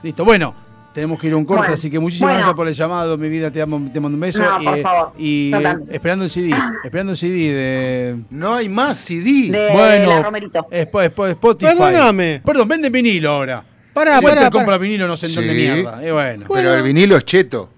Listo, 0.04 0.26
bueno, 0.26 0.54
tenemos 0.94 1.20
que 1.20 1.28
ir 1.28 1.34
a 1.34 1.38
un 1.38 1.46
corte, 1.46 1.60
Bueno, 1.62 1.74
así 1.74 1.90
que 1.90 2.00
muchísimas 2.00 2.28
bueno. 2.30 2.38
gracias 2.40 2.56
por 2.56 2.68
el 2.68 2.74
llamado, 2.74 3.18
mi 3.18 3.30
vida, 3.30 3.50
te, 3.52 3.62
amo, 3.62 3.90
te 3.94 4.00
mando 4.00 4.16
un 4.16 4.20
beso. 4.22 4.44
No, 4.44 4.62
y 4.62 4.66
por 4.66 4.82
favor. 4.82 5.14
y 5.18 5.52
eh, 5.54 5.76
esperando 5.92 6.26
el 6.26 6.30
CD, 6.30 6.54
esperando 6.84 7.12
el 7.14 7.18
CD 7.18 7.54
de... 7.54 8.18
No 8.30 8.54
hay 8.56 8.68
más 8.70 8.98
CD. 9.00 9.50
De 9.52 9.70
bueno, 9.72 10.10
la 10.10 10.24
Romerito. 10.24 10.68
Spo- 10.70 11.04
Spo- 11.14 11.30
Spotify. 11.30 11.72
Perdóname. 11.78 12.42
Perdón, 12.46 12.68
venden 12.68 12.92
vinilo 12.92 13.32
ahora. 13.32 13.64
Pará, 13.94 14.20
Walter 14.20 14.36
pará, 14.36 14.50
compra 14.52 14.78
vinilo 14.78 15.06
no 15.08 15.18
sé 15.18 15.28
en 15.28 15.36
dónde 15.36 15.54
Sí. 15.54 15.60
mierda. 15.62 16.08
Y 16.08 16.12
bueno. 16.12 16.46
Pero 16.54 16.74
el 16.76 16.82
vinilo 16.84 17.18
es 17.18 17.26
cheto. 17.26 17.70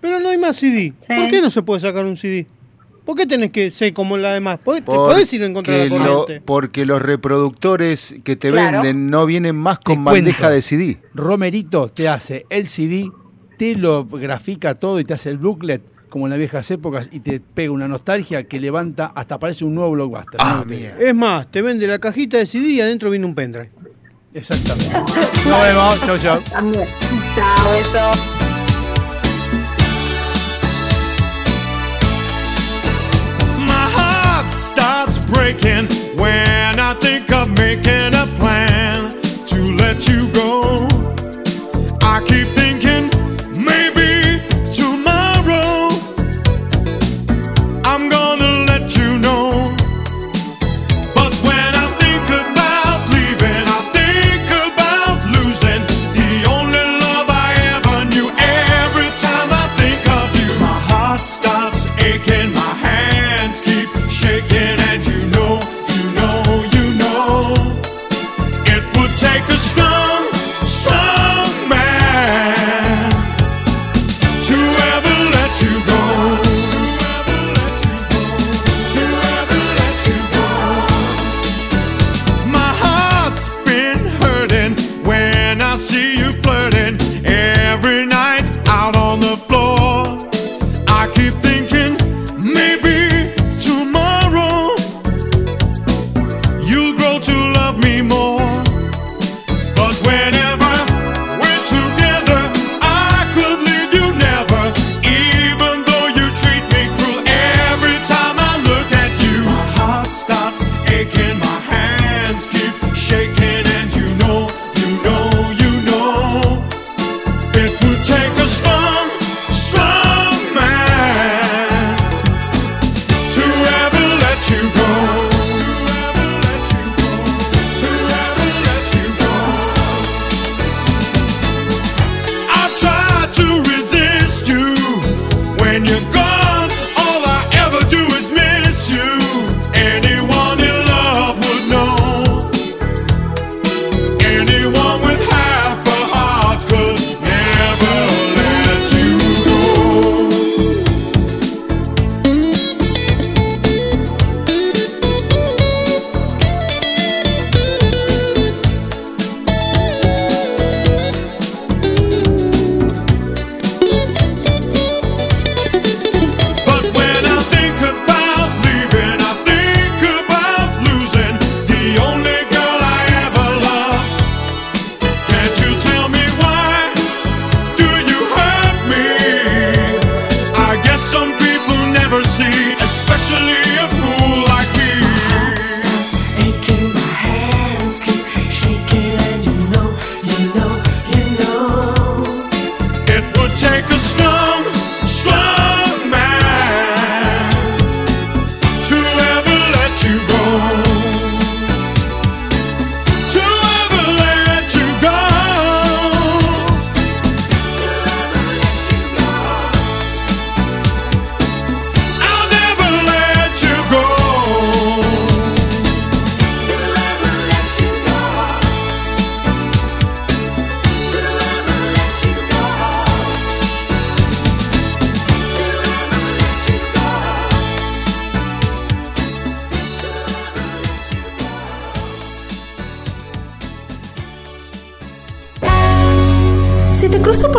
Pero 0.00 0.20
no 0.20 0.28
hay 0.28 0.36
más 0.38 0.56
CD. 0.56 0.92
¿Por 1.06 1.30
qué 1.30 1.40
no 1.40 1.48
se 1.50 1.62
puede 1.62 1.80
sacar 1.80 2.04
un 2.04 2.16
CD? 2.16 2.46
¿Por 3.04 3.16
qué 3.16 3.26
tenés 3.26 3.50
que 3.50 3.70
ser 3.70 3.92
como 3.92 4.16
la 4.16 4.32
demás? 4.32 4.58
¿Te 4.64 4.80
podés 4.82 5.32
ir 5.34 5.42
en 5.42 5.52
contra 5.54 5.74
de 5.74 5.90
la 5.90 5.96
lo- 5.98 6.20
corriente? 6.20 6.40
porque 6.44 6.86
los 6.86 7.02
reproductores 7.02 8.14
que 8.24 8.34
te 8.36 8.50
Claro. 8.50 8.78
venden 8.82 9.10
no 9.10 9.26
vienen 9.26 9.56
más 9.56 9.78
Te 9.80 9.84
con 9.84 10.04
bandeja 10.04 10.38
cuento. 10.38 10.54
de 10.54 10.62
CD. 10.62 10.98
Romerito 11.14 11.88
te 11.88 12.08
hace 12.08 12.46
el 12.48 12.66
CD, 12.68 13.10
te 13.58 13.74
lo 13.76 14.06
grafica 14.06 14.74
todo 14.76 14.98
y 15.00 15.04
te 15.04 15.12
hace 15.14 15.28
el 15.30 15.36
booklet 15.38 15.82
como 16.08 16.26
en 16.26 16.30
las 16.30 16.38
viejas 16.38 16.70
épocas 16.70 17.08
y 17.12 17.20
te 17.20 17.40
pega 17.40 17.72
una 17.72 17.88
nostalgia 17.88 18.44
que 18.44 18.58
levanta 18.60 19.12
hasta 19.14 19.38
parece 19.38 19.64
un 19.64 19.74
nuevo 19.74 19.90
blockbuster. 19.90 20.40
Ah. 20.40 20.64
Es 21.00 21.14
más, 21.14 21.50
te 21.50 21.60
vende 21.60 21.86
la 21.88 21.98
cajita 21.98 22.38
de 22.38 22.46
CD 22.46 22.68
y 22.68 22.80
adentro 22.80 23.10
viene 23.10 23.26
un 23.26 23.34
pendrive. 23.34 23.70
Exactamente. 24.32 24.92
Nos 25.48 25.62
vemos. 25.62 26.00
Chau, 26.06 26.18
chau. 26.18 26.40
Chao, 27.34 27.74
eso. 27.74 28.33
Starts 35.24 35.38
breaking 35.38 35.86
when 36.18 36.78
I 36.78 36.94
think 36.94 37.30
of 37.32 37.48
making 37.50 38.14
a 38.14 38.26
plan 38.38 39.10
to 39.46 39.76
let 39.76 40.06
you 40.08 40.30
go. 40.32 40.86
I 42.02 42.22
keep 42.26 42.63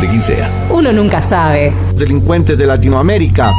de 0.00 0.08
quien 0.08 0.22
sea. 0.22 0.50
Uno 0.70 0.90
nunca 0.92 1.20
sabe. 1.22 1.72
Delincuentes 1.94 2.58
de 2.58 2.66
Latinoamérica. 2.66 3.52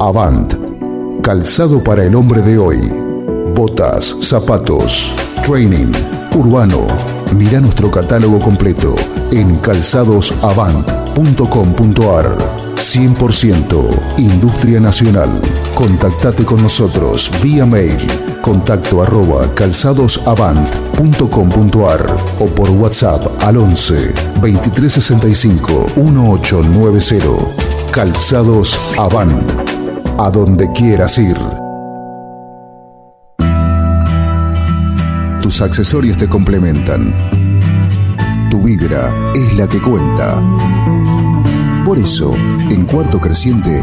Avant. 0.00 0.54
Calzado 1.22 1.84
para 1.84 2.04
el 2.04 2.14
hombre 2.14 2.40
de 2.42 2.58
hoy. 2.58 2.78
Botas, 3.54 4.16
zapatos, 4.20 5.14
training, 5.44 5.92
urbano. 6.34 6.86
Mira 7.36 7.60
nuestro 7.60 7.90
catálogo 7.90 8.38
completo 8.38 8.94
en 9.32 9.56
calzadosavant.com.ar. 9.56 12.38
100% 12.76 14.18
Industria 14.18 14.78
Nacional. 14.80 15.28
Contactate 15.74 16.46
con 16.46 16.62
nosotros 16.62 17.30
vía 17.42 17.66
mail 17.66 18.06
contacto 18.40 19.02
arroba 19.02 19.52
calzadosavant.com.ar 19.54 22.06
o 22.38 22.46
por 22.46 22.70
WhatsApp 22.70 23.42
al 23.42 23.56
11 23.56 24.14
2365 24.40 25.86
1890. 25.96 27.90
Calzados 27.92 28.78
Avant. 28.98 29.50
A 30.18 30.30
donde 30.30 30.70
quieras 30.72 31.18
ir. 31.18 31.36
Tus 35.42 35.60
accesorios 35.62 36.16
te 36.16 36.28
complementan. 36.28 37.12
Tu 38.50 38.62
vibra 38.62 39.12
es 39.34 39.54
la 39.54 39.66
que 39.66 39.80
cuenta. 39.80 40.40
Por 41.84 41.98
eso, 41.98 42.34
en 42.70 42.84
Cuarto 42.84 43.20
Creciente, 43.20 43.82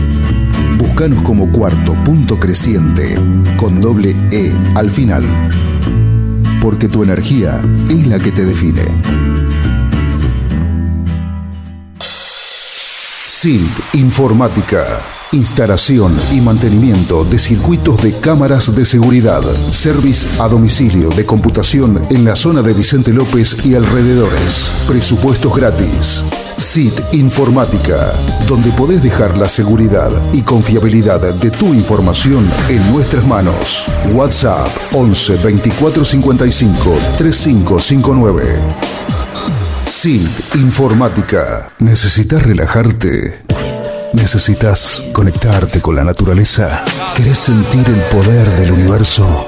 Búscanos 0.81 1.21
como 1.21 1.51
cuarto 1.51 1.93
punto 2.03 2.39
creciente 2.39 3.15
con 3.55 3.79
doble 3.79 4.15
E 4.31 4.51
al 4.73 4.89
final. 4.89 5.23
Porque 6.59 6.87
tu 6.87 7.03
energía 7.03 7.61
es 7.87 8.07
la 8.07 8.17
que 8.17 8.31
te 8.31 8.45
define. 8.45 8.81
SILT 13.23 13.93
Informática. 13.93 14.83
Instalación 15.33 16.15
y 16.33 16.41
mantenimiento 16.41 17.25
de 17.25 17.37
circuitos 17.37 18.01
de 18.01 18.17
cámaras 18.17 18.75
de 18.75 18.83
seguridad. 18.83 19.43
Service 19.69 20.25
a 20.41 20.47
domicilio 20.47 21.09
de 21.09 21.27
computación 21.27 22.07
en 22.09 22.25
la 22.25 22.35
zona 22.35 22.63
de 22.63 22.73
Vicente 22.73 23.13
López 23.13 23.55
y 23.63 23.75
alrededores. 23.75 24.71
Presupuestos 24.87 25.55
gratis. 25.55 26.23
SIT 26.61 27.13
Informática, 27.13 28.13
donde 28.47 28.71
podés 28.73 29.01
dejar 29.01 29.35
la 29.35 29.49
seguridad 29.49 30.11
y 30.31 30.43
confiabilidad 30.43 31.33
de 31.33 31.49
tu 31.49 31.73
información 31.73 32.47
en 32.69 32.91
nuestras 32.93 33.25
manos. 33.25 33.87
WhatsApp 34.13 34.67
11 34.93 35.37
24 35.37 36.05
55 36.05 36.97
3559. 37.17 38.43
SIT 39.85 40.55
Informática. 40.55 41.71
¿Necesitas 41.79 42.43
relajarte? 42.43 43.41
¿Necesitas 44.13 45.05
conectarte 45.13 45.81
con 45.81 45.95
la 45.95 46.03
naturaleza? 46.03 46.85
¿Querés 47.15 47.39
sentir 47.39 47.87
el 47.87 48.03
poder 48.15 48.47
del 48.51 48.71
universo? 48.71 49.47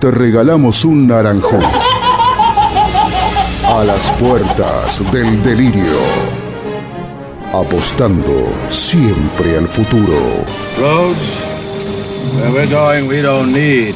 te 0.00 0.10
regalamos 0.10 0.86
un 0.86 1.06
naranjón. 1.06 1.62
A 3.66 3.84
las 3.84 4.10
puertas 4.12 5.02
del 5.12 5.42
delirio. 5.42 6.00
Apostando 7.52 8.50
siempre 8.70 9.58
al 9.58 9.68
futuro. 9.68 10.16
Roads? 10.80 11.44
Where 12.34 12.50
we're 12.52 12.70
going, 12.70 13.08
we 13.08 13.20
don't 13.20 13.52
need 13.52 13.94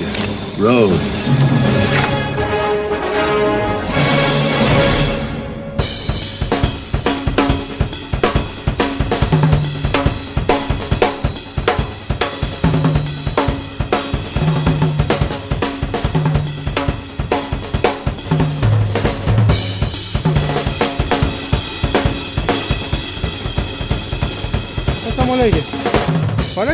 roads. 0.59 2.14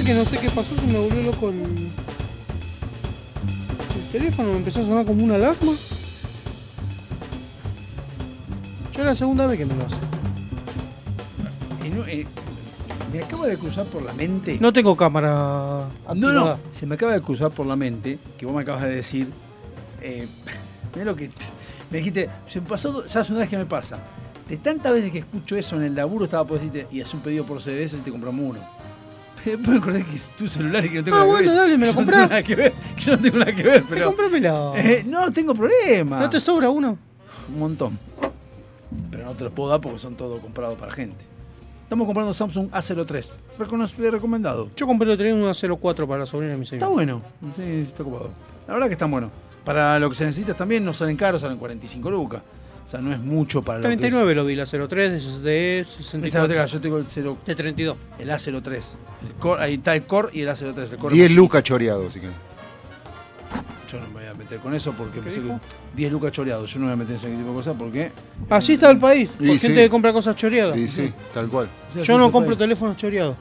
Que 0.04 0.14
no 0.14 0.24
sé 0.24 0.38
qué 0.38 0.48
pasó, 0.48 0.74
se 0.74 0.80
me 0.86 0.98
volvió 0.98 1.22
loco 1.22 1.50
el, 1.50 1.60
el 1.60 1.90
teléfono, 4.10 4.50
me 4.50 4.56
empezó 4.56 4.80
a 4.80 4.84
sonar 4.84 5.04
como 5.04 5.22
una 5.22 5.34
alarma. 5.34 5.72
Ya 8.94 9.00
es 9.00 9.04
la 9.04 9.14
segunda 9.14 9.46
vez 9.46 9.58
que 9.58 9.66
me 9.66 9.74
lo 9.74 9.84
hace. 9.84 9.96
Eh, 11.84 11.90
no, 11.94 12.06
eh, 12.06 12.26
me 13.12 13.22
acaba 13.22 13.46
de 13.46 13.58
cruzar 13.58 13.84
por 13.86 14.02
la 14.02 14.14
mente. 14.14 14.56
No 14.58 14.72
tengo 14.72 14.96
cámara. 14.96 15.86
No, 16.14 16.32
no, 16.32 16.58
se 16.70 16.86
me 16.86 16.94
acaba 16.94 17.12
de 17.12 17.20
cruzar 17.20 17.50
por 17.50 17.66
la 17.66 17.76
mente 17.76 18.18
que 18.38 18.46
vos 18.46 18.54
me 18.54 18.62
acabas 18.62 18.84
de 18.84 18.94
decir. 18.94 19.28
Eh, 20.00 20.26
mirá 20.94 21.04
lo 21.04 21.14
que. 21.14 21.30
Me 21.90 21.98
dijiste, 21.98 22.30
se 22.46 22.62
me 22.62 22.66
pasó, 22.66 23.06
¿sabes 23.06 23.28
una 23.30 23.40
vez 23.40 23.50
que 23.50 23.58
me 23.58 23.66
pasa? 23.66 23.98
De 24.48 24.56
tantas 24.56 24.92
veces 24.92 25.12
que 25.12 25.18
escucho 25.18 25.56
eso 25.56 25.76
en 25.76 25.82
el 25.82 25.94
laburo, 25.94 26.24
estaba 26.24 26.44
por 26.44 26.58
decirte, 26.58 26.86
y 26.90 27.02
haces 27.02 27.12
un 27.14 27.20
pedido 27.20 27.44
por 27.44 27.60
CDS 27.60 27.94
y 27.94 27.98
te 27.98 28.10
compramos 28.10 28.44
uno. 28.44 28.79
Después 29.44 29.68
me 29.68 29.76
acordé 29.78 30.04
que 30.04 30.14
es 30.16 30.28
tu 30.30 30.48
celular 30.48 30.84
y 30.84 30.90
que 30.90 30.96
no 30.98 31.04
tengo 31.04 31.16
Ah, 31.16 31.20
nada 31.20 31.26
que 31.26 31.32
bueno, 31.36 31.50
ver. 31.52 31.58
dale, 31.60 31.78
me 31.78 31.86
lo 31.86 31.92
no 31.92 31.96
comprás. 31.96 32.28
nada 32.28 32.42
que 32.42 32.54
ver. 32.56 32.72
Yo 32.98 33.12
no 33.16 33.18
tengo 33.22 33.38
nada 33.38 33.52
que 33.54 33.62
ver, 33.62 33.84
pero. 33.88 34.06
Cómpramelo. 34.06 34.76
Eh, 34.76 35.04
no, 35.06 35.30
tengo 35.32 35.54
problema. 35.54 36.20
¿No 36.20 36.30
te 36.30 36.40
sobra 36.40 36.68
uno? 36.70 36.98
Un 37.52 37.58
montón. 37.58 37.98
Pero 39.10 39.24
no 39.26 39.32
te 39.34 39.44
los 39.44 39.52
puedo 39.52 39.68
dar 39.70 39.80
porque 39.80 39.98
son 39.98 40.16
todos 40.16 40.40
comprados 40.40 40.78
para 40.78 40.92
gente. 40.92 41.24
Estamos 41.84 42.06
comprando 42.06 42.32
Samsung 42.32 42.70
A03. 42.70 43.30
Recono- 43.58 44.10
recomendado. 44.10 44.70
Yo 44.76 44.86
compré 44.86 45.10
otro 45.10 45.26
un 45.34 45.78
04 45.80 46.06
para 46.06 46.20
la 46.20 46.26
sobrina 46.26 46.52
de 46.52 46.58
mi 46.58 46.66
señora. 46.66 46.86
Está 46.86 46.92
bueno. 46.94 47.22
Sí, 47.56 47.62
sí, 47.62 47.80
está 47.82 48.02
ocupado. 48.02 48.30
La 48.68 48.74
verdad 48.74 48.86
que 48.86 48.92
está 48.92 49.06
bueno. 49.06 49.30
Para 49.64 49.98
lo 49.98 50.08
que 50.08 50.14
se 50.14 50.24
necesita 50.24 50.54
también 50.54 50.84
no 50.84 50.94
salen 50.94 51.16
caros, 51.16 51.40
salen 51.40 51.58
45 51.58 52.10
lucas. 52.10 52.42
O 52.90 52.92
sea, 52.92 53.00
no 53.00 53.12
es 53.12 53.20
mucho 53.20 53.62
para 53.62 53.78
lo 53.78 53.84
39 53.84 54.34
lo 54.34 54.44
vi, 54.44 54.56
la 54.56 54.66
03 54.66 54.88
de 55.44 55.44
que 55.44 55.78
es. 55.78 55.88
64. 55.90 56.54
Esa 56.54 56.66
Yo 56.66 56.80
tengo 56.80 56.96
el 56.98 57.06
0, 57.06 57.38
De 57.46 57.54
32. 57.54 57.96
el 58.18 58.28
A03. 58.28 58.82
El 59.28 59.34
core, 59.38 59.62
ahí 59.62 59.74
está 59.74 59.94
el 59.94 60.06
core 60.06 60.30
y 60.32 60.40
el 60.40 60.48
A03. 60.48 60.90
El 60.90 60.98
core 60.98 61.14
10 61.14 61.30
es 61.30 61.36
lucas 61.36 61.62
choreados, 61.62 62.12
si 62.12 62.18
querés. 62.18 62.34
Yo 63.92 64.00
no 64.00 64.08
me 64.08 64.14
voy 64.14 64.26
a 64.26 64.34
meter 64.34 64.58
con 64.58 64.74
eso 64.74 64.92
porque 64.98 65.18
¿Qué 65.18 65.22
pensé 65.22 65.38
que 65.38 65.46
dijo? 65.46 65.60
10 65.94 66.12
lucas 66.12 66.32
choreados. 66.32 66.68
Yo 66.68 66.80
no 66.80 66.86
me 66.86 66.94
voy 66.96 67.00
a 67.00 67.04
meter 67.06 67.12
en 67.12 67.16
ese 67.18 67.38
tipo 67.38 67.50
de 67.50 67.54
cosas 67.54 67.76
porque. 67.78 68.10
Así 68.48 68.72
está 68.72 68.90
el 68.90 68.98
país. 68.98 69.30
Por 69.38 69.46
gente 69.46 69.68
sí. 69.68 69.74
que 69.74 69.88
compra 69.88 70.12
cosas 70.12 70.34
choreadas. 70.34 70.76
Y 70.76 70.88
sí, 70.88 71.12
tal 71.32 71.48
cual. 71.48 71.68
Yo 71.94 72.18
no 72.18 72.32
compro 72.32 72.56
teléfonos 72.56 72.96
choreados. 72.96 73.36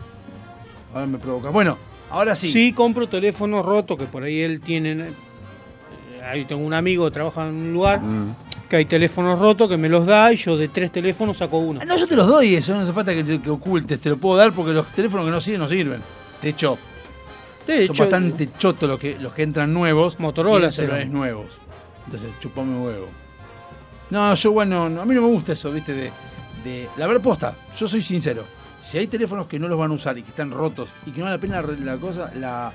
Ahora 0.94 1.08
me 1.08 1.18
provoca. 1.18 1.50
Bueno, 1.50 1.76
ahora 2.12 2.36
sí. 2.36 2.52
Sí 2.52 2.72
compro 2.72 3.10
teléfonos 3.10 3.66
rotos 3.66 3.98
que 3.98 4.06
por 4.06 4.22
ahí 4.22 4.42
él 4.42 4.62
tiene. 4.62 5.08
Ahí 6.30 6.46
tengo 6.46 6.62
un 6.64 6.74
amigo 6.74 7.06
que 7.06 7.12
trabaja 7.12 7.48
en 7.48 7.54
un 7.56 7.74
lugar 7.74 8.00
Mm. 8.02 8.36
que 8.70 8.76
hay 8.76 8.86
teléfonos 8.86 9.40
rotos 9.40 9.68
que 9.68 9.78
me 9.78 9.90
los 9.90 10.06
da 10.06 10.32
y 10.32 10.36
yo 10.36 10.56
de 10.58 10.68
tres 10.68 10.92
teléfonos 10.92 11.38
saco 11.38 11.58
uno. 11.58 11.80
Ah, 11.82 11.86
No, 11.86 11.98
yo 11.98 12.08
te 12.08 12.16
los 12.16 12.28
doy 12.28 12.56
eso, 12.56 12.74
no 12.76 12.82
hace 12.82 12.94
falta 12.94 13.14
que, 13.14 13.42
que 13.42 13.50
ocultes, 13.50 14.00
te 14.00 14.10
lo 14.10 14.18
puedo 14.18 14.38
dar 14.38 14.52
porque 14.54 14.72
los 14.74 14.88
teléfonos 14.88 15.26
que 15.26 15.32
no 15.32 15.42
sirven 15.42 15.60
no 15.62 15.68
sirven. 15.68 16.02
De 16.42 16.50
hecho, 16.50 16.78
De 17.68 17.86
son 17.88 17.94
hecho, 17.96 18.04
bastante 18.04 18.50
chotos 18.58 18.90
los 18.90 19.00
que, 19.00 19.18
los 19.20 19.34
que 19.34 19.44
entran 19.44 19.74
nuevos. 19.74 20.20
Motorola 20.20 20.68
y 20.68 20.72
celulares 20.72 21.10
nuevos. 21.10 21.60
Entonces, 22.06 22.30
chupame 22.40 22.78
huevo. 22.80 23.08
No, 24.10 24.34
yo 24.34 24.52
bueno, 24.52 24.90
no, 24.90 25.02
a 25.02 25.06
mí 25.06 25.14
no 25.14 25.22
me 25.22 25.28
gusta 25.28 25.54
eso, 25.54 25.72
viste, 25.72 25.94
de, 25.94 26.12
de 26.64 26.90
la 26.98 27.06
verdad 27.08 27.22
posta, 27.22 27.56
yo 27.78 27.88
soy 27.88 28.02
sincero. 28.02 28.44
Si 28.82 28.98
hay 28.98 29.06
teléfonos 29.08 29.46
que 29.48 29.60
no 29.60 29.68
los 29.68 29.78
van 29.78 29.92
a 29.92 29.94
usar 29.94 30.18
y 30.18 30.24
que 30.24 30.30
están 30.30 30.50
rotos 30.52 30.90
y 31.06 31.12
que 31.12 31.20
no 31.20 31.26
vale 31.26 31.38
la 31.38 31.42
pena 31.42 31.62
la 31.84 31.98
cosa, 31.98 32.32
la, 32.36 32.72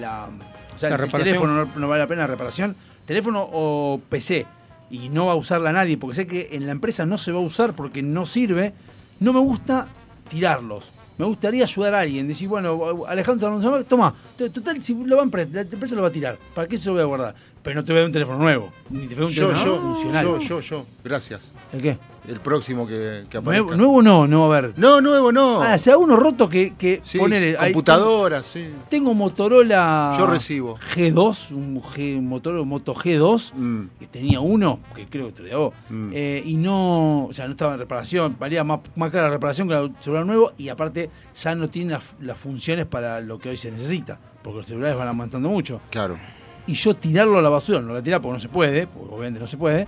la 0.00 0.28
o 0.74 0.78
sea, 0.78 0.90
La 0.90 0.96
el 0.96 1.00
reparación. 1.02 1.24
teléfono 1.38 1.54
no, 1.64 1.70
no 1.80 1.88
vale 1.88 2.02
la 2.02 2.06
pena 2.06 2.22
la 2.22 2.26
reparación, 2.26 2.76
teléfono 3.06 3.48
o 3.52 4.00
PC 4.08 4.46
y 4.90 5.08
no 5.08 5.26
va 5.26 5.32
a 5.32 5.36
usarla 5.36 5.72
nadie 5.72 5.96
porque 5.98 6.14
sé 6.16 6.26
que 6.26 6.50
en 6.52 6.66
la 6.66 6.72
empresa 6.72 7.06
no 7.06 7.18
se 7.18 7.32
va 7.32 7.38
a 7.38 7.42
usar 7.42 7.74
porque 7.74 8.02
no 8.02 8.26
sirve, 8.26 8.72
no 9.20 9.32
me 9.32 9.40
gusta 9.40 9.88
tirarlos. 10.28 10.90
Me 11.16 11.24
gustaría 11.26 11.62
ayudar 11.62 11.94
a 11.94 12.00
alguien, 12.00 12.26
decir, 12.26 12.48
bueno, 12.48 13.04
Alejandro, 13.06 13.84
toma, 13.84 14.12
total, 14.36 14.82
si 14.82 14.94
lo 14.94 15.16
van 15.16 15.30
la 15.52 15.60
empresa 15.60 15.94
lo 15.94 16.02
va 16.02 16.08
a 16.08 16.12
tirar, 16.12 16.36
¿para 16.54 16.66
qué 16.66 16.76
se 16.76 16.86
lo 16.88 16.94
voy 16.94 17.02
a 17.02 17.04
guardar? 17.04 17.34
Pero 17.62 17.76
no 17.76 17.84
te 17.84 17.92
voy 17.92 17.98
a 17.98 18.00
dar 18.00 18.06
un 18.08 18.12
teléfono 18.12 18.38
nuevo, 18.38 18.72
ni 18.90 19.06
te 19.06 19.14
voy 19.14 19.14
a 19.14 19.18
dar 19.18 19.24
un 19.26 19.32
Yo, 19.32 19.46
teléfono 19.48 19.64
yo, 19.64 19.80
funcional. 19.80 20.24
yo, 20.24 20.38
yo, 20.40 20.60
yo. 20.60 20.86
Gracias. 21.04 21.52
¿El 21.72 21.82
qué? 21.82 21.98
El 22.28 22.40
próximo 22.40 22.86
que, 22.86 23.24
que 23.28 23.40
Nuevo, 23.40 23.50
aparezca. 23.70 23.76
nuevo 23.76 24.02
no, 24.02 24.26
no 24.26 24.44
a 24.44 24.56
haber. 24.56 24.78
No, 24.78 25.00
nuevo 25.00 25.30
no. 25.30 25.60
Ah, 25.62 25.76
sea 25.76 25.98
uno 25.98 26.16
roto 26.16 26.48
que, 26.48 26.74
que 26.74 27.02
Sí, 27.04 27.18
ponele. 27.18 27.56
ahí 27.58 27.72
computadoras, 27.72 28.46
sí. 28.46 28.70
tengo, 28.88 29.12
Motorola. 29.14 30.16
Yo 30.18 30.26
recibo. 30.26 30.78
G2, 30.78 31.50
un, 31.50 31.82
G, 31.82 32.16
un 32.18 32.26
Motorola 32.28 32.64
Moto 32.64 32.94
G2, 32.94 33.52
Mm, 33.54 33.82
que 33.98 34.06
tenía 34.06 34.40
uno, 34.40 34.80
que 34.94 35.06
creo 35.06 35.26
que 35.26 35.32
te 35.32 35.42
lo 35.50 35.72
mm. 35.90 36.10
eh, 36.14 36.42
y 36.44 36.54
no, 36.54 37.26
o 37.26 37.32
sea, 37.32 37.46
no 37.46 37.52
estaba 37.52 37.74
en 37.74 37.80
reparación, 37.80 38.36
valía 38.38 38.64
más, 38.64 38.80
más 38.96 39.10
cara 39.10 39.24
la 39.24 39.30
reparación 39.30 39.68
que 39.68 39.74
el 39.74 39.92
celular 40.00 40.24
nuevo, 40.26 40.52
y 40.56 40.68
aparte 40.68 41.10
ya 41.40 41.54
no 41.54 41.68
tiene 41.68 41.92
las, 41.92 42.14
las 42.20 42.38
funciones 42.38 42.86
para 42.86 43.20
lo 43.20 43.38
que 43.38 43.50
hoy 43.50 43.56
se 43.56 43.70
necesita, 43.70 44.18
porque 44.42 44.58
los 44.58 44.66
celulares 44.66 44.96
van 44.96 45.08
aumentando 45.08 45.48
mucho. 45.48 45.80
Claro. 45.90 46.18
Y 46.66 46.74
yo 46.74 46.94
tirarlo 46.94 47.38
a 47.38 47.42
la 47.42 47.50
basura, 47.50 47.80
no 47.80 47.88
lo 47.88 47.92
voy 47.94 48.00
a 48.00 48.04
tirar 48.04 48.20
porque 48.22 48.34
no 48.34 48.40
se 48.40 48.48
puede, 48.48 48.86
porque 48.86 49.10
obviamente 49.14 49.40
no 49.40 49.46
se 49.46 49.56
puede, 49.58 49.86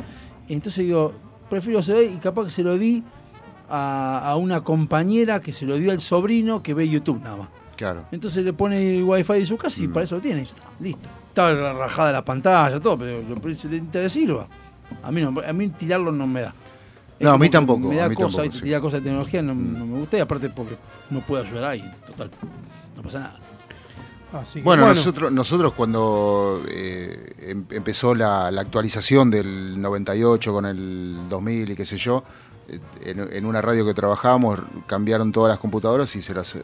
entonces 0.49 0.85
digo, 0.85 1.13
prefiero 1.51 1.83
se 1.83 2.05
y 2.05 2.17
capaz 2.17 2.47
que 2.47 2.51
se 2.51 2.63
lo 2.63 2.77
di 2.79 3.03
a, 3.69 4.23
a 4.31 4.37
una 4.37 4.63
compañera 4.63 5.41
que 5.41 5.53
se 5.53 5.67
lo 5.67 5.77
dio 5.77 5.91
al 5.93 6.01
sobrino 6.01 6.63
que 6.63 6.75
ve 6.75 6.89
YouTube 6.89 7.21
nada 7.23 7.37
más. 7.37 7.49
Claro. 7.77 8.05
Entonces 8.13 8.45
le 8.45 8.53
pone 8.53 8.99
el 8.99 9.05
wifi 9.05 9.35
de 9.35 9.45
su 9.47 9.57
casa 9.59 9.83
y 9.83 9.89
para 9.89 10.05
eso 10.05 10.17
lo 10.17 10.21
tiene. 10.23 10.43
está, 10.43 10.63
listo. 10.81 11.09
Estaba 11.29 11.73
rajada 11.75 12.13
la 12.13 12.25
pantalla, 12.25 12.81
todo, 12.81 12.97
pero 12.97 13.23
lo- 13.23 13.55
se 13.55 13.69
le 13.69 14.09
sirva. 14.09 14.47
A 15.03 15.11
mí, 15.11 15.21
no, 15.21 15.35
a 15.47 15.53
mí 15.53 15.69
tirarlo 15.69 16.11
no 16.13 16.27
me 16.27 16.43
da. 16.43 16.55
Es 17.19 17.25
No, 17.25 17.33
a 17.33 17.39
mí 17.39 17.49
tampoco, 17.51 17.89
Me 17.89 17.97
da 17.97 18.07
a 18.07 18.09
mí 18.09 18.15
cosa, 18.15 18.29
tampoco, 18.29 18.43
¿viste? 18.45 18.59
sí. 18.59 18.65
tirar 18.65 18.81
cosas 18.81 19.01
de 19.03 19.05
tecnología 19.11 19.43
no, 19.43 19.55
no 19.55 19.87
me 19.87 19.99
gusta 19.99 20.17
y 20.17 20.21
aparte 20.21 20.49
porque 20.51 20.77
no 21.11 21.21
puedo 21.21 21.43
ayudar 21.43 21.65
a 21.65 21.71
alguien, 21.71 21.93
total. 22.07 22.31
No 22.97 23.03
pasa 23.03 23.21
nada. 23.21 23.39
Así 24.41 24.59
que, 24.61 24.63
Bueno, 24.65 24.87
nosotros, 24.89 25.33
nosotros 25.33 25.73
cuando 25.73 26.63
eh, 26.69 27.35
em- 27.41 27.65
empezó 27.71 28.15
la, 28.15 28.51
la 28.51 28.61
actualización 28.61 29.31
del 29.31 29.81
98 29.81 30.53
con 30.53 30.67
el 30.67 31.29
2000 31.29 31.71
y 31.71 31.77
qué 31.77 31.85
sé 31.85 31.97
yo, 31.97 32.23
eh, 32.69 32.79
en, 33.05 33.21
en 33.33 33.45
una 33.47 33.61
radio 33.63 33.85
que 33.87 33.95
trabajábamos 33.95 34.59
cambiaron 34.87 35.33
todas 35.33 35.49
las 35.51 35.59
computadoras 35.59 36.15
y 36.17 36.23
se 36.23 36.35
las 36.35 36.55
eh, 36.55 36.63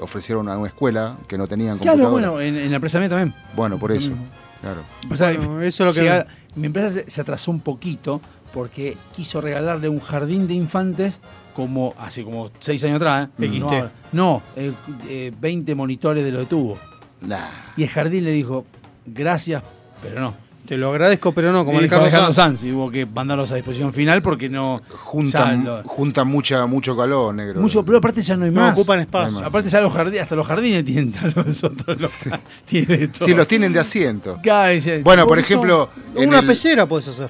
ofrecieron 0.00 0.48
a 0.48 0.58
una 0.58 0.68
escuela 0.68 1.16
que 1.28 1.38
no 1.38 1.46
tenían 1.46 1.78
Claro, 1.78 1.98
computadoras. 2.04 2.30
bueno, 2.32 2.40
en, 2.40 2.56
en 2.64 2.70
la 2.70 2.76
empresa 2.76 2.98
mía 2.98 3.08
también. 3.08 3.34
Bueno, 3.54 3.78
por 3.78 3.92
eso. 3.92 4.12
Claro. 4.60 4.80
O 5.10 5.16
sea, 5.16 5.32
Bueno, 5.34 5.62
eso 5.62 5.84
es 5.84 5.86
lo 5.88 5.94
que- 5.94 6.00
llega- 6.08 6.26
mi 6.56 6.66
empresa 6.66 6.90
se, 6.90 7.10
se 7.10 7.20
atrasó 7.20 7.50
un 7.50 7.60
poquito 7.60 8.20
porque 8.52 8.96
quiso 9.14 9.40
regalarle 9.40 9.88
un 9.88 9.98
jardín 9.98 10.46
de 10.46 10.54
infantes 10.54 11.20
como 11.54 11.92
hace 11.98 12.24
como 12.24 12.50
seis 12.60 12.82
años 12.84 12.96
atrás. 12.96 13.28
¿eh? 13.40 13.48
No, 13.60 13.90
no 14.12 14.42
eh, 14.56 14.72
eh, 15.08 15.32
20 15.40 15.74
monitores 15.74 16.24
de 16.24 16.30
lo 16.32 16.38
de 16.40 16.46
tubo. 16.46 16.78
Nah. 17.26 17.48
Y 17.76 17.82
el 17.84 17.88
jardín 17.88 18.24
le 18.24 18.32
dijo, 18.32 18.64
gracias, 19.06 19.62
pero 20.02 20.20
no. 20.20 20.44
Te 20.66 20.78
lo 20.78 20.88
agradezco, 20.90 21.32
pero 21.32 21.52
no, 21.52 21.66
como 21.66 21.78
Y 21.78 21.84
el 21.84 21.90
Carlos 21.90 22.06
Alejandro 22.08 22.32
Sanz. 22.32 22.60
Sanz, 22.60 22.64
y 22.64 22.72
hubo 22.72 22.90
que 22.90 23.04
mandarlos 23.04 23.52
a 23.52 23.56
disposición 23.56 23.92
final 23.92 24.22
porque 24.22 24.48
no 24.48 24.80
Juntan, 24.88 25.62
lo- 25.62 25.82
juntan 25.82 26.26
mucha, 26.26 26.64
mucho 26.64 26.96
calor, 26.96 27.34
negro. 27.34 27.60
mucho, 27.60 27.84
pero 27.84 27.98
aparte 27.98 28.22
ya 28.22 28.34
no 28.34 28.46
hay 28.46 28.50
No, 28.50 28.62
más. 28.62 28.72
ocupan 28.72 29.00
espacio. 29.00 29.44
Aparte 29.44 29.68
ya 29.68 29.82
los 29.82 29.92
jardines, 29.92 30.22
hasta 30.22 30.34
los 30.34 30.46
jardines 30.46 30.82
tienen 30.86 31.12
los 31.36 31.64
otros 31.64 32.00
los, 32.00 32.10
tienen 32.64 32.98
de 32.98 33.08
todo. 33.08 33.28
Sí, 33.28 33.34
los 33.34 33.46
tienen 33.46 33.74
de 33.74 33.80
asiento. 33.80 34.38
Cállate. 34.42 35.02
Bueno, 35.02 35.26
por 35.26 35.38
ejemplo, 35.38 35.90
en 36.14 36.30
Una 36.30 36.38
el- 36.38 36.46
pecera 36.46 36.86
puedes 36.86 37.08
hacer. 37.08 37.28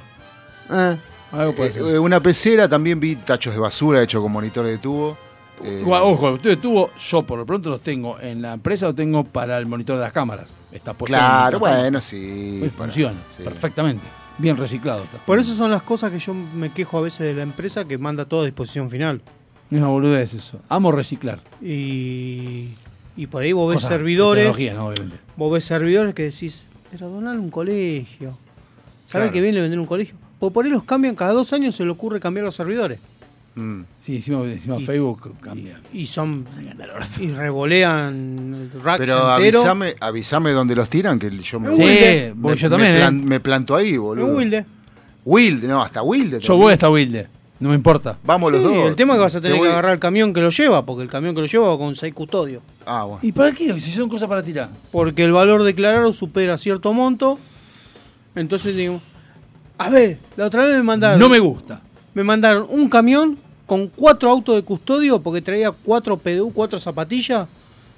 Ah, 0.71 0.95
algo 1.33 1.57
puede 1.57 1.73
ser. 1.73 1.83
eh, 1.83 1.99
una 1.99 2.21
pecera 2.21 2.69
también 2.69 3.01
vi 3.01 3.17
tachos 3.17 3.53
de 3.53 3.59
basura 3.59 4.01
hechos 4.01 4.23
con 4.23 4.31
monitores 4.31 4.71
de 4.71 4.79
tubo. 4.79 5.19
Eh, 5.63 5.79
Igual, 5.83 6.03
Ojo, 6.03 6.33
usted 6.33 6.59
tuvo, 6.59 6.91
yo 6.99 7.23
por 7.23 7.39
lo 7.39 7.47
pronto 7.47 7.71
los 7.71 7.81
tengo 7.81 8.19
en 8.21 8.43
la 8.43 8.55
empresa, 8.55 8.87
los 8.87 8.95
tengo 8.95 9.23
para 9.25 9.57
el 9.59 9.67
monitor 9.67 9.97
de 9.97 10.03
las 10.03 10.13
cámaras. 10.13 10.47
Está 10.73 10.93
puesto 10.95 11.15
claro, 11.17 11.59
bueno, 11.61 12.01
sí. 12.01 12.59
Para- 12.61 12.73
funciona 12.73 13.19
sí. 13.37 13.43
perfectamente. 13.45 14.03
Bien 14.37 14.57
reciclado 14.57 15.05
está. 15.05 15.19
Por 15.19 15.39
eso 15.39 15.55
son 15.55 15.71
las 15.71 15.83
cosas 15.83 16.11
que 16.11 16.19
yo 16.19 16.35
me 16.35 16.71
quejo 16.71 16.99
a 16.99 17.03
veces 17.03 17.21
de 17.21 17.35
la 17.35 17.45
empresa 17.45 17.85
que 17.85 17.99
manda 17.99 18.25
todo 18.25 18.43
a 18.43 18.45
disposición 18.47 18.91
final. 18.91 19.23
Es 19.71 19.79
una 19.79 19.87
boludez 19.87 20.35
eso. 20.35 20.59
Amo 20.69 20.91
reciclar. 20.91 21.41
Y, 21.63 22.71
y 23.17 23.27
por 23.29 23.43
ahí 23.43 23.53
vos 23.53 23.69
ves 23.69 23.77
Cosas 23.77 23.91
servidores. 23.91 24.43
tecnología, 24.43 24.75
¿no? 24.75 24.87
Obviamente. 24.89 25.19
Vos 25.37 25.53
ves 25.53 25.65
servidores 25.65 26.15
que 26.15 26.25
decís, 26.25 26.65
pero 26.91 27.09
donar 27.09 27.39
un 27.39 27.51
colegio. 27.51 28.31
¿Sabes 29.07 29.27
Claro. 29.29 29.33
qué 29.33 29.41
bien 29.41 29.55
le 29.55 29.61
vender 29.61 29.79
un 29.79 29.87
colegio? 29.87 30.17
Pues 30.41 30.53
por 30.53 30.65
ahí 30.65 30.71
los 30.73 30.83
cambian, 30.83 31.15
cada 31.15 31.33
dos 31.33 31.53
años 31.53 31.77
se 31.77 31.85
le 31.85 31.91
ocurre 31.91 32.19
cambiar 32.19 32.45
los 32.45 32.55
servidores. 32.57 32.99
Mm. 33.57 33.83
Sí, 34.01 34.17
encima, 34.17 34.43
encima 34.45 34.77
Y- 34.81 34.85
Facebook 34.85 35.37
cambia. 35.41 35.81
Y 35.93 36.07
son. 36.07 36.45
Y 37.21 37.29
revolean 37.29 38.71
racks 38.83 38.99
Pero 38.99 39.13
entero. 39.37 39.59
avísame, 39.61 39.95
avísame 40.01 40.51
dónde 40.53 40.75
los 40.75 40.89
tiran, 40.89 41.19
que 41.19 41.31
yo 41.39 41.61
me, 41.61 41.69
En 41.73 41.81
Wilde. 41.81 42.33
voy 42.37 42.53
me, 42.55 42.59
yo 42.59 42.69
me 42.69 42.77
también, 42.77 42.97
plan- 42.97 43.21
¿eh? 43.21 43.25
me 43.27 43.41
planto 43.41 43.77
ahí, 43.77 43.97
boludo. 43.97 44.29
En 44.29 44.37
Wilde. 44.37 44.67
Wilde, 45.25 45.69
no, 45.69 45.83
hasta 45.83 46.03
Wilde. 46.03 46.41
Yo 46.41 46.57
voy 46.57 46.73
hasta 46.73 46.91
Wilde. 46.91 47.29
No 47.61 47.69
me 47.69 47.77
importa. 47.77 48.19
Vamos 48.25 48.51
los 48.53 48.61
Sí, 48.61 48.67
dos. 48.67 48.89
el 48.89 48.97
tema 48.97 49.13
es 49.15 49.19
que 49.19 49.23
vas 49.23 49.35
a 49.37 49.41
Te 49.41 49.49
tener 49.49 49.63
que 49.63 49.69
agarrar 49.69 49.93
el 49.95 49.99
camión 50.01 50.35
que 50.35 50.41
lo 50.41 50.51
lleva, 50.51 50.85
porque 50.85 51.03
el 51.05 51.09
camión 51.09 51.35
que 51.35 51.41
lo 51.41 51.47
lleva 51.47 51.69
va 51.69 51.79
con 51.79 51.95
seis 51.95 52.13
custodios. 52.13 52.63
Ah, 52.85 53.05
bueno. 53.05 53.21
¿Y 53.23 53.31
para 53.33 53.53
qué? 53.53 53.79
Si 53.81 53.93
son 53.93 54.09
cosas 54.09 54.29
para 54.29 54.43
tirar. 54.43 54.69
Porque 54.91 55.25
el 55.25 55.33
valor 55.33 55.63
declarado 55.63 56.13
supera 56.13 56.59
cierto 56.59 56.93
monto. 56.93 57.39
Entonces 58.35 58.75
digo, 58.77 59.01
a 59.79 59.89
ver, 59.91 60.19
la 60.37 60.47
otra 60.47 60.65
vez 60.65 60.75
me 60.77 60.83
mandaron. 60.83 61.19
No 61.21 61.29
me 61.29 61.39
gusta. 61.39 61.81
Me 62.13 62.23
mandaron 62.25 62.67
un 62.69 62.89
camión 62.89 63.39
con 63.75 63.89
cuatro 63.89 64.31
autos 64.31 64.55
de 64.55 64.63
custodio 64.63 65.21
porque 65.21 65.43
traía 65.43 65.73
cuatro 65.73 66.17
PDU, 66.17 66.53
cuatro 66.53 66.79
zapatillas, 66.79 67.49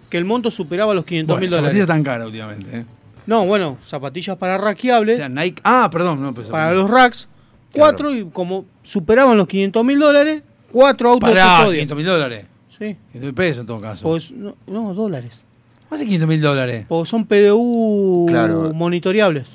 que 0.08 0.16
el 0.16 0.24
monto 0.24 0.50
superaba 0.50 0.94
los 0.94 1.04
500 1.04 1.34
Bueno, 1.34 1.40
mil 1.42 1.50
zapatillas 1.50 1.86
dólares. 1.86 1.86
tan 1.86 2.02
caras 2.02 2.26
últimamente. 2.26 2.78
¿eh? 2.78 2.84
No, 3.26 3.44
bueno, 3.44 3.76
zapatillas 3.84 4.36
para 4.38 4.56
rackeables, 4.56 5.14
O 5.14 5.16
sea, 5.18 5.28
Nike. 5.28 5.60
Ah, 5.64 5.90
perdón. 5.92 6.22
No, 6.22 6.32
pues, 6.32 6.48
para 6.48 6.72
los 6.72 6.88
racks, 6.88 7.28
cuatro 7.72 8.14
y 8.14 8.24
como 8.30 8.64
superaban 8.82 9.36
los 9.36 9.46
500 9.48 9.84
mil 9.84 9.98
dólares, 9.98 10.42
cuatro 10.72 11.10
autos 11.10 11.28
de 11.28 11.34
custodio. 11.34 11.70
500 11.72 11.96
mil 11.98 12.06
dólares. 12.06 12.46
Sí. 12.78 12.96
500 13.12 13.20
mil 13.22 13.34
pesos 13.34 13.60
en 13.60 13.66
todo 13.66 13.80
caso. 13.80 14.08
Pues, 14.08 14.32
no, 14.32 14.54
no, 14.66 14.94
dólares. 14.94 15.44
Hace 15.90 16.04
500 16.04 16.26
mil 16.28 16.40
dólares. 16.40 16.86
Porque 16.88 17.06
son 17.10 17.26
PDU 17.26 18.26
Claro. 18.28 18.72
monitoreables. 18.72 19.46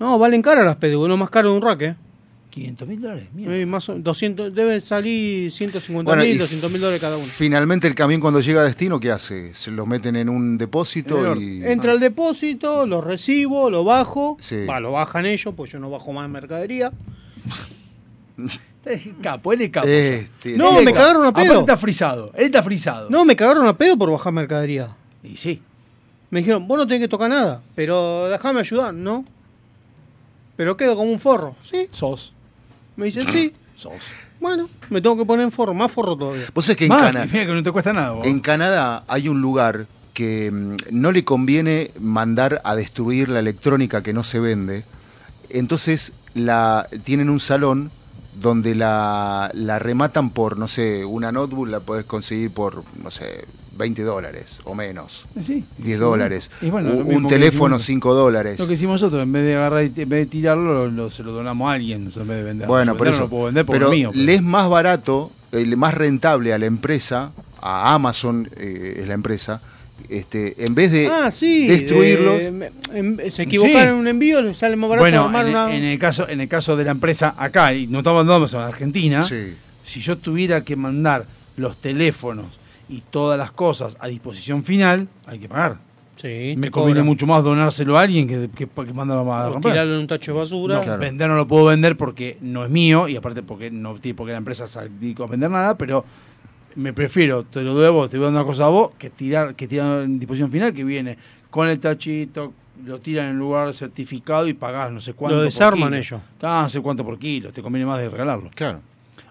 No, 0.00 0.18
valen 0.18 0.40
caras 0.40 0.64
las 0.64 0.76
PDU, 0.76 1.06
no 1.06 1.16
más 1.18 1.28
caro 1.30 1.50
de 1.50 1.56
un 1.56 1.62
rack, 1.62 1.82
¿eh? 1.82 1.96
500 2.54 2.86
mil 2.86 3.00
dólares. 3.00 3.28
Mierda. 3.34 3.56
Eh, 3.56 3.66
más 3.66 3.88
o- 3.88 3.96
200, 3.96 4.54
debe 4.54 4.80
salir 4.80 5.50
150 5.50 6.08
Bueno, 6.08 6.22
mil, 6.22 6.36
y 6.36 6.38
200 6.38 6.70
mil 6.70 6.80
dólares 6.80 7.00
cada 7.00 7.16
uno. 7.16 7.26
Finalmente 7.26 7.88
el 7.88 7.96
camión 7.96 8.20
cuando 8.20 8.40
llega 8.40 8.60
a 8.60 8.64
destino, 8.64 9.00
¿qué 9.00 9.10
hace? 9.10 9.52
Se 9.54 9.72
los 9.72 9.88
meten 9.88 10.14
en 10.14 10.28
un 10.28 10.56
depósito 10.56 11.32
el 11.32 11.42
y... 11.42 11.64
Entra 11.66 11.90
al 11.90 11.98
depósito, 11.98 12.86
lo 12.86 13.00
recibo, 13.00 13.70
lo 13.70 13.82
bajo. 13.82 14.36
Sí. 14.40 14.66
Va, 14.66 14.78
lo 14.78 14.92
bajan 14.92 15.26
ellos, 15.26 15.52
pues 15.56 15.72
yo 15.72 15.80
no 15.80 15.90
bajo 15.90 16.12
más 16.12 16.30
mercadería. 16.30 16.92
Es 18.84 19.08
capo, 19.22 19.52
él 19.52 19.62
es 19.62 19.70
capo. 19.70 19.86
Este, 19.88 20.56
No, 20.56 20.74
me 20.82 20.84
capo. 20.92 20.96
cagaron 20.96 21.26
a 21.26 21.32
pedo. 21.32 21.44
Aparte 21.44 21.60
está 21.60 21.76
frisado. 21.76 22.30
Él 22.34 22.44
está 22.46 22.62
frisado. 22.62 23.08
No, 23.10 23.24
me 23.24 23.34
cagaron 23.34 23.66
a 23.66 23.76
pedo 23.76 23.96
por 23.96 24.10
bajar 24.10 24.32
mercadería. 24.32 24.94
Y 25.22 25.36
sí. 25.36 25.60
Me 26.30 26.40
dijeron, 26.40 26.68
vos 26.68 26.76
no 26.76 26.86
tenés 26.86 27.02
que 27.02 27.08
tocar 27.08 27.30
nada, 27.30 27.62
pero 27.74 28.28
déjame 28.28 28.60
ayudar, 28.60 28.92
¿no? 28.92 29.24
Pero 30.56 30.76
quedo 30.76 30.96
como 30.96 31.10
un 31.10 31.18
forro, 31.18 31.56
¿sí? 31.62 31.86
Sos. 31.90 32.33
Me 32.96 33.06
dice, 33.06 33.24
sí. 33.26 33.52
Sos. 33.74 34.04
Bueno, 34.40 34.68
me 34.90 35.00
tengo 35.00 35.16
que 35.16 35.24
poner 35.24 35.44
en 35.44 35.52
forro, 35.52 35.74
más 35.74 35.90
forro 35.90 36.16
todavía. 36.16 36.44
Vos 36.54 36.64
sabés 36.64 36.76
que 36.76 36.84
en, 36.84 36.90
Mal, 36.90 37.00
Cana- 37.12 37.26
mira 37.26 37.46
que 37.46 37.52
no 37.52 37.62
te 37.62 37.72
cuesta 37.72 37.92
nada. 37.92 38.12
vos. 38.12 38.26
en 38.26 38.40
Canadá 38.40 39.04
hay 39.08 39.28
un 39.28 39.40
lugar 39.40 39.86
que 40.12 40.50
mm, 40.52 40.76
no 40.92 41.10
le 41.10 41.24
conviene 41.24 41.90
mandar 41.98 42.60
a 42.64 42.76
destruir 42.76 43.28
la 43.28 43.40
electrónica 43.40 44.02
que 44.02 44.12
no 44.12 44.22
se 44.22 44.38
vende. 44.38 44.84
Entonces 45.50 46.12
la, 46.34 46.86
tienen 47.04 47.30
un 47.30 47.40
salón 47.40 47.90
donde 48.40 48.74
la, 48.74 49.50
la 49.54 49.78
rematan 49.78 50.30
por, 50.30 50.56
no 50.58 50.68
sé, 50.68 51.04
una 51.04 51.32
notebook 51.32 51.68
la 51.68 51.80
podés 51.80 52.04
conseguir 52.04 52.50
por, 52.52 52.84
no 53.02 53.10
sé, 53.10 53.44
20 53.76 54.02
dólares 54.02 54.58
o 54.64 54.74
menos. 54.74 55.24
Sí. 55.42 55.64
10 55.78 55.96
Sí, 55.96 56.00
dólares. 56.00 56.50
bueno, 56.62 56.92
un 56.92 57.26
teléfono, 57.28 57.76
hicimos- 57.76 57.82
5 57.86 58.14
dólares. 58.14 58.58
Lo 58.58 58.66
que 58.66 58.74
hicimos 58.74 59.00
nosotros, 59.00 59.22
en 59.22 59.32
vez 59.32 59.44
de 59.44 59.56
agarrar, 59.56 59.84
y- 59.84 60.00
en 60.02 60.08
vez 60.08 60.20
de 60.20 60.26
tirarlo, 60.26 60.72
lo, 60.72 60.88
lo- 60.90 61.10
se 61.10 61.22
lo 61.22 61.32
donamos 61.32 61.68
a 61.68 61.72
alguien, 61.74 62.02
en 62.14 62.26
vez 62.28 62.36
de 62.38 62.42
venderlo. 62.42 62.72
Bueno, 62.72 62.96
por 62.96 63.08
eso. 63.08 63.20
lo 63.20 63.28
puedo 63.28 63.44
vender 63.46 63.64
porque 63.66 63.78
pero 63.80 63.90
es 63.92 63.96
mío. 63.98 64.10
pero- 64.12 64.24
le 64.24 64.34
es 64.34 64.42
más 64.42 64.68
barato, 64.68 65.30
eh, 65.52 65.64
más 65.76 65.94
rentable 65.94 66.52
a 66.52 66.58
la 66.58 66.66
empresa, 66.66 67.32
a 67.60 67.94
Amazon 67.94 68.48
eh, 68.56 68.96
es 68.98 69.08
la 69.08 69.14
empresa, 69.14 69.60
este, 70.08 70.64
en 70.66 70.74
vez 70.74 70.92
de 70.92 71.06
ah, 71.06 71.30
sí. 71.30 71.66
destruirlo. 71.66 72.32
de- 72.36 72.50
me- 72.50 72.70
em- 72.92 73.18
se 73.30 73.42
equivocaron 73.44 73.80
Sí. 73.82 73.88
en 73.88 73.94
un 73.94 74.06
envío, 74.08 74.42
les 74.42 74.56
sale 74.58 74.76
más 74.76 74.90
barato 74.90 75.02
Bueno, 75.04 75.24
armar 75.24 75.46
en, 75.46 75.50
una... 75.52 75.74
en 75.74 75.84
el 75.84 75.98
caso, 75.98 76.28
en 76.28 76.40
el 76.40 76.48
caso 76.48 76.76
de 76.76 76.84
la 76.84 76.90
empresa 76.90 77.34
acá, 77.38 77.72
y 77.72 77.86
no 77.86 77.98
estamos 77.98 78.20
hablando 78.20 78.46
de 78.46 78.58
Argentina, 78.64 79.24
Sí. 79.24 79.54
si 79.82 80.00
yo 80.00 80.18
tuviera 80.18 80.62
que 80.62 80.76
mandar 80.76 81.24
los 81.56 81.76
teléfonos 81.78 82.46
y 82.88 83.00
todas 83.02 83.38
las 83.38 83.50
cosas 83.52 83.96
a 84.00 84.08
disposición 84.08 84.62
final, 84.62 85.08
hay 85.26 85.38
que 85.38 85.48
pagar. 85.48 85.78
Sí, 86.16 86.54
Me 86.56 86.70
conviene 86.70 87.00
cobran. 87.00 87.06
mucho 87.06 87.26
más 87.26 87.42
donárselo 87.42 87.98
a 87.98 88.02
alguien 88.02 88.28
que, 88.28 88.48
que, 88.54 88.66
que 88.68 88.92
mandarlo 88.92 89.32
a 89.34 89.48
O 89.48 89.52
romper. 89.54 89.72
tirarlo 89.72 89.94
en 89.94 90.00
un 90.00 90.06
tacho 90.06 90.32
de 90.32 90.38
basura. 90.38 90.76
No, 90.76 90.82
Claro. 90.82 91.00
vender 91.00 91.28
no 91.28 91.34
lo 91.36 91.46
puedo 91.48 91.64
vender 91.66 91.96
porque 91.96 92.38
no 92.40 92.64
es 92.64 92.70
mío 92.70 93.08
y 93.08 93.16
aparte 93.16 93.42
porque 93.42 93.70
no 93.70 93.94
tiene 93.96 94.14
porque 94.16 94.32
la 94.32 94.38
empresa 94.38 94.66
se 94.66 94.78
a 94.78 95.26
vender 95.26 95.50
nada, 95.50 95.76
pero 95.76 96.04
me 96.76 96.92
prefiero, 96.92 97.42
te 97.44 97.62
lo 97.62 97.74
doy 97.74 97.86
a 97.86 97.90
vos, 97.90 98.10
te 98.10 98.16
voy 98.18 98.28
a 98.28 98.30
dar 98.30 98.40
una 98.42 98.46
cosa 98.46 98.66
a 98.66 98.68
vos, 98.68 98.92
que 98.98 99.10
tirar, 99.10 99.54
que 99.54 99.66
tirar 99.68 100.02
en 100.04 100.18
disposición 100.18 100.50
final 100.50 100.72
que 100.72 100.84
viene 100.84 101.18
con 101.50 101.68
el 101.68 101.78
tachito, 101.80 102.52
lo 102.84 103.00
tiran 103.00 103.26
en 103.26 103.30
el 103.32 103.38
lugar 103.38 103.74
certificado 103.74 104.46
y 104.48 104.54
pagás 104.54 104.90
no 104.92 105.00
sé 105.00 105.14
cuánto. 105.14 105.34
Lo 105.36 105.40
por 105.42 105.44
desarman 105.44 105.88
kilo. 105.90 105.96
ellos. 105.96 106.20
Ah, 106.42 106.60
no 106.62 106.68
sé 106.68 106.80
cuánto 106.80 107.04
por 107.04 107.18
kilo, 107.18 107.50
te 107.52 107.60
conviene 107.62 107.86
más 107.86 107.98
de 108.00 108.08
regalarlo. 108.08 108.50
Claro. 108.54 108.80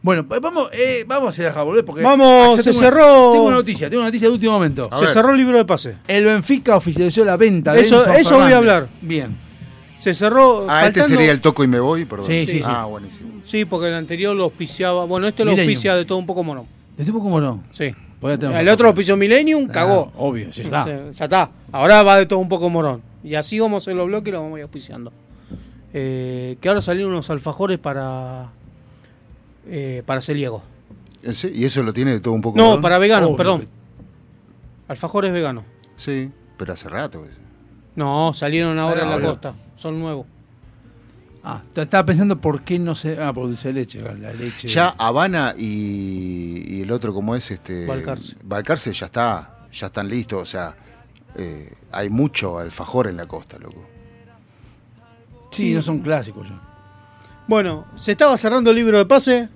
Bueno, 0.04 0.28
pues 0.28 0.40
vamos, 0.42 0.68
eh, 0.74 1.04
vamos 1.08 1.40
a 1.40 1.44
dejar 1.44 1.64
volver 1.66 1.84
porque. 1.86 2.04
Vamos, 2.04 2.60
Ah, 2.60 2.62
se 2.62 2.64
tengo 2.70 2.78
una- 2.78 2.88
cerró. 2.90 3.32
tengo 3.32 3.46
una 3.46 3.56
noticia, 3.56 3.90
tengo 3.90 4.02
una 4.02 4.10
noticia 4.10 4.28
de 4.28 4.34
último 4.34 4.52
momento. 4.52 4.90
A 4.92 4.98
Se 5.00 5.06
ver. 5.06 5.14
cerró 5.14 5.32
el 5.32 5.38
libro 5.38 5.58
de 5.58 5.66
pase. 5.66 5.96
El 6.08 6.26
Benfica 6.26 6.76
oficializó 6.76 7.24
la 7.26 7.38
venta 7.38 7.74
de 7.74 7.82
Eso- 7.82 8.00
Enzo 8.06 8.12
eso 8.14 8.40
voy 8.40 8.52
a 8.52 8.58
hablar. 8.58 8.88
Bien. 9.02 9.36
Se 9.98 10.14
cerró. 10.14 10.66
Ah, 10.70 10.86
este 10.88 11.00
faltando- 11.00 11.08
sería 11.18 11.32
el 11.32 11.40
toco 11.40 11.64
y 11.64 11.68
me 11.68 11.80
voy, 11.80 12.04
perdón. 12.04 12.26
Sí, 12.26 12.46
sí, 12.46 12.58
sí. 12.62 12.68
Ah, 12.68 12.84
buenísimo. 12.86 13.30
Sí, 13.44 13.64
porque 13.64 13.88
el 13.88 13.94
anterior 13.94 14.36
lo 14.36 14.44
auspiciaba. 14.44 15.06
Bueno, 15.06 15.26
este 15.28 15.46
lo 15.46 15.52
auspicia 15.52 15.96
de 15.96 16.04
todo 16.04 16.18
un 16.18 16.26
poco 16.26 16.44
mono. 16.44 16.68
¿De 16.98 17.06
tipo 17.06 17.22
cómo 17.22 17.40
no? 17.40 17.64
Sí. 17.72 17.96
Tener 18.22 18.56
El 18.62 18.68
otro 18.70 18.76
cosas. 18.78 18.88
auspició 18.88 19.18
Millennium, 19.18 19.68
cagó. 19.68 20.12
Ah, 20.14 20.18
obvio, 20.18 20.50
ya 20.50 20.64
está. 20.64 20.84
Se- 20.86 21.12
Ya 21.14 21.26
está. 21.26 21.50
Ahora 21.72 22.04
va 22.04 22.18
de 22.18 22.26
todo 22.26 22.40
un 22.40 22.48
poco 22.50 22.70
morón. 22.70 23.02
Y 23.24 23.36
así 23.36 23.60
vamos 23.60 23.82
a 23.82 23.84
hacer 23.84 23.96
los 23.96 24.08
bloques 24.08 24.30
y 24.30 24.32
los 24.32 24.42
vamos 24.42 24.56
a 24.56 24.60
ir 24.60 24.64
auspiciando. 24.64 25.12
Eh, 25.94 26.58
que 26.60 26.68
ahora 26.70 26.82
salieron 26.82 27.12
unos 27.12 27.30
alfajores 27.30 27.80
para. 27.80 28.48
Eh, 29.68 30.04
para 30.06 30.22
celíacos. 30.22 30.62
¿Y 31.54 31.64
eso 31.64 31.84
lo 31.84 31.94
tiene 31.94 32.12
de 32.12 32.20
todo 32.20 32.34
un 32.34 32.42
poco? 32.42 32.58
No, 32.58 32.82
para 32.82 32.98
veganos, 32.98 33.32
perdón. 33.38 33.62
que- 33.62 33.68
Alfajores 34.90 35.32
veganos. 35.32 35.64
Sí, 35.96 36.30
pero 36.58 36.74
hace 36.74 36.90
rato. 36.90 37.24
eso. 37.26 37.36
No, 37.96 38.34
salieron 38.34 38.78
ahora 38.80 39.04
en 39.04 39.08
la 39.10 39.14
Ahora. 39.16 39.28
costa. 39.30 39.56
Son 39.76 40.00
nuevos. 40.00 40.26
Ah, 41.44 41.62
estaba 41.76 42.06
pensando 42.06 42.40
por 42.40 42.64
qué 42.64 42.80
no 42.80 42.96
se. 42.96 43.18
Ah, 43.22 43.32
de 43.34 43.74
leche, 43.74 44.02
la 44.02 44.34
leche. 44.34 44.68
Ya 44.68 44.90
Habana 44.98 45.54
y, 45.58 46.64
y 46.78 46.82
el 46.82 46.92
otro, 46.92 47.14
como 47.14 47.36
es? 47.36 47.52
este 47.52 47.86
Balcarce. 47.86 48.36
Balcarce 48.44 48.94
ya 48.94 49.06
está, 49.08 49.68
ya 49.72 49.88
están 49.88 50.08
listos. 50.08 50.42
O 50.42 50.46
sea, 50.46 50.76
eh, 51.36 51.74
hay 51.92 52.10
mucho 52.10 52.60
alfajor 52.60 53.08
en 53.08 53.18
la 53.18 53.26
costa, 53.28 53.58
loco. 53.60 53.84
Sí, 55.52 55.74
no 55.74 55.82
son 55.82 56.00
clásicos 56.00 56.48
ya. 56.50 56.60
Bueno, 57.48 57.86
se 57.96 58.12
estaba 58.14 58.38
cerrando 58.38 58.70
el 58.72 58.76
libro 58.78 58.98
de 58.98 59.06
pase. 59.06 59.50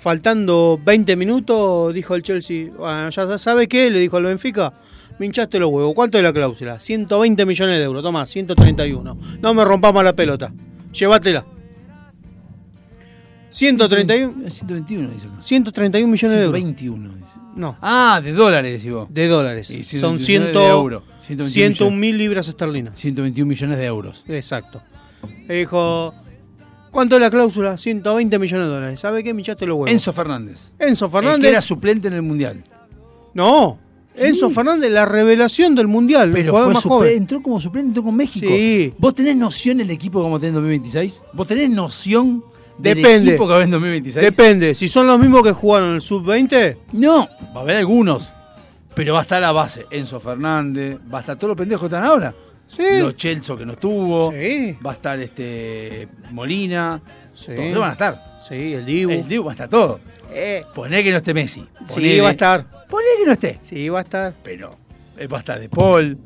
Faltando 0.00 0.78
20 0.84 1.16
minutos, 1.16 1.94
dijo 1.94 2.14
el 2.14 2.22
Chelsea. 2.22 2.68
"Ah, 2.80 3.08
ya 3.10 3.38
sabe 3.38 3.66
qué, 3.68 3.90
le 3.90 3.98
dijo 4.00 4.16
al 4.18 4.24
Benfica. 4.24 4.72
Me 5.18 5.26
hinchaste 5.26 5.58
los 5.58 5.70
huevos. 5.70 5.94
¿Cuánto 5.94 6.18
es 6.18 6.24
la 6.24 6.32
cláusula? 6.32 6.78
120 6.80 7.46
millones 7.46 7.78
de 7.78 7.84
euros. 7.84 8.02
Toma, 8.02 8.26
131. 8.26 9.16
No 9.40 9.54
me 9.54 9.64
rompamos 9.64 10.02
la 10.04 10.12
pelota. 10.12 10.52
Llévatela. 10.92 11.46
131, 13.50 14.50
121 14.50 15.10
dice 15.10 15.26
acá. 15.26 15.36
131 15.40 16.10
millones 16.10 16.36
de 16.38 16.44
euros. 16.44 16.58
121 16.58 17.08
dice. 17.14 17.24
No, 17.54 17.76
Ah, 17.80 18.20
de 18.22 18.32
dólares, 18.32 18.72
decís 18.72 18.90
vos. 18.92 19.14
de 19.14 19.28
dólares. 19.28 19.70
Y 19.70 19.84
Son 19.84 20.18
129 20.18 20.24
100, 20.50 20.52
de 20.52 20.68
euro. 20.68 21.02
121 21.20 21.50
101 21.50 21.96
mil 21.96 22.18
libras 22.18 22.48
esterlinas. 22.48 22.98
121 22.98 23.48
millones 23.48 23.78
de 23.78 23.84
euros. 23.86 24.24
Exacto. 24.26 24.82
Le 25.46 25.54
dijo, 25.54 26.12
¿cuánto 26.94 27.16
es 27.16 27.20
la 27.20 27.30
cláusula? 27.30 27.76
120 27.76 28.38
millones 28.38 28.66
de 28.68 28.72
dólares. 28.72 29.00
¿Sabe 29.00 29.22
qué? 29.22 29.34
Me 29.34 29.40
hinchaste 29.40 29.66
los 29.66 29.74
huevos. 29.74 29.90
Enzo 29.90 30.12
Fernández. 30.12 30.72
Enzo 30.78 31.06
El 31.06 31.10
Fernández. 31.10 31.40
que 31.42 31.48
era 31.48 31.60
suplente 31.60 32.08
en 32.08 32.14
el 32.14 32.22
Mundial. 32.22 32.64
No, 33.34 33.78
Enzo 34.16 34.48
Fernández, 34.50 34.90
la 34.92 35.04
revelación 35.04 35.74
del 35.74 35.88
Mundial. 35.88 36.28
el 36.28 36.32
Pero 36.32 36.52
fue 36.52 36.72
más 36.72 36.84
joven. 36.84 37.16
entró 37.16 37.42
como 37.42 37.60
suplente, 37.60 37.88
entró 37.88 38.04
con 38.04 38.14
México. 38.14 38.46
Sí. 38.48 38.94
¿Vos 38.96 39.12
tenés 39.14 39.36
noción 39.36 39.78
del 39.78 39.90
equipo 39.90 40.20
que 40.20 40.22
vamos 40.22 40.38
a 40.38 40.40
tener 40.40 40.50
en 40.50 40.54
2026? 40.54 41.22
¿Vos 41.32 41.48
tenés 41.48 41.68
noción 41.68 42.44
del 42.78 42.96
Depende. 42.96 43.30
equipo 43.32 43.44
que 43.44 43.48
va 43.48 43.54
a 43.54 43.56
haber 43.56 43.64
en 43.66 43.70
2026? 43.72 44.24
Depende. 44.24 44.74
Si 44.76 44.86
son 44.86 45.08
los 45.08 45.18
mismos 45.18 45.42
que 45.42 45.50
jugaron 45.52 45.88
en 45.90 45.94
el 45.96 46.00
Sub-20, 46.00 46.76
No, 46.92 47.28
va 47.54 47.60
a 47.60 47.62
haber 47.62 47.76
algunos. 47.78 48.32
Pero 48.94 49.14
va 49.14 49.18
a 49.18 49.22
estar 49.22 49.42
la 49.42 49.50
base. 49.50 49.86
Enzo 49.90 50.20
Fernández, 50.20 50.96
va 51.12 51.18
a 51.18 51.20
estar 51.22 51.36
todos 51.36 51.48
los 51.48 51.58
pendejos 51.58 51.80
que 51.82 51.86
están 51.96 52.04
ahora. 52.04 52.32
Sí. 52.66 52.82
Los 53.00 53.16
Chelso 53.16 53.56
que 53.56 53.64
no 53.66 53.72
estuvo. 53.72 54.32
Sí. 54.32 54.76
Va 54.84 54.90
a 54.92 54.94
estar 54.94 55.18
este 55.20 56.08
Molina. 56.30 57.00
Sí. 57.34 57.52
Todos 57.54 57.74
van 57.76 57.90
a 57.90 57.92
estar. 57.92 58.22
Sí, 58.48 58.74
el 58.74 58.84
Dibu. 58.86 59.10
El 59.12 59.28
Dibu 59.28 59.44
va 59.44 59.52
a 59.52 59.54
estar 59.54 59.68
todo. 59.68 60.00
Eh, 60.32 60.64
Poné 60.74 61.02
que 61.04 61.10
no 61.10 61.18
esté 61.18 61.32
Messi. 61.34 61.60
sí, 61.88 62.00
Ponele- 62.00 62.22
va 62.22 62.28
a 62.28 62.32
estar. 62.32 62.66
Poné 62.88 63.06
que 63.18 63.26
no 63.26 63.32
esté. 63.32 63.58
Sí, 63.62 63.88
va 63.88 64.00
a 64.00 64.02
estar. 64.02 64.32
Pero 64.42 64.76
eh, 65.16 65.26
va 65.26 65.36
a 65.38 65.40
estar 65.40 65.58
De 65.60 65.68
Paul. 65.68 66.18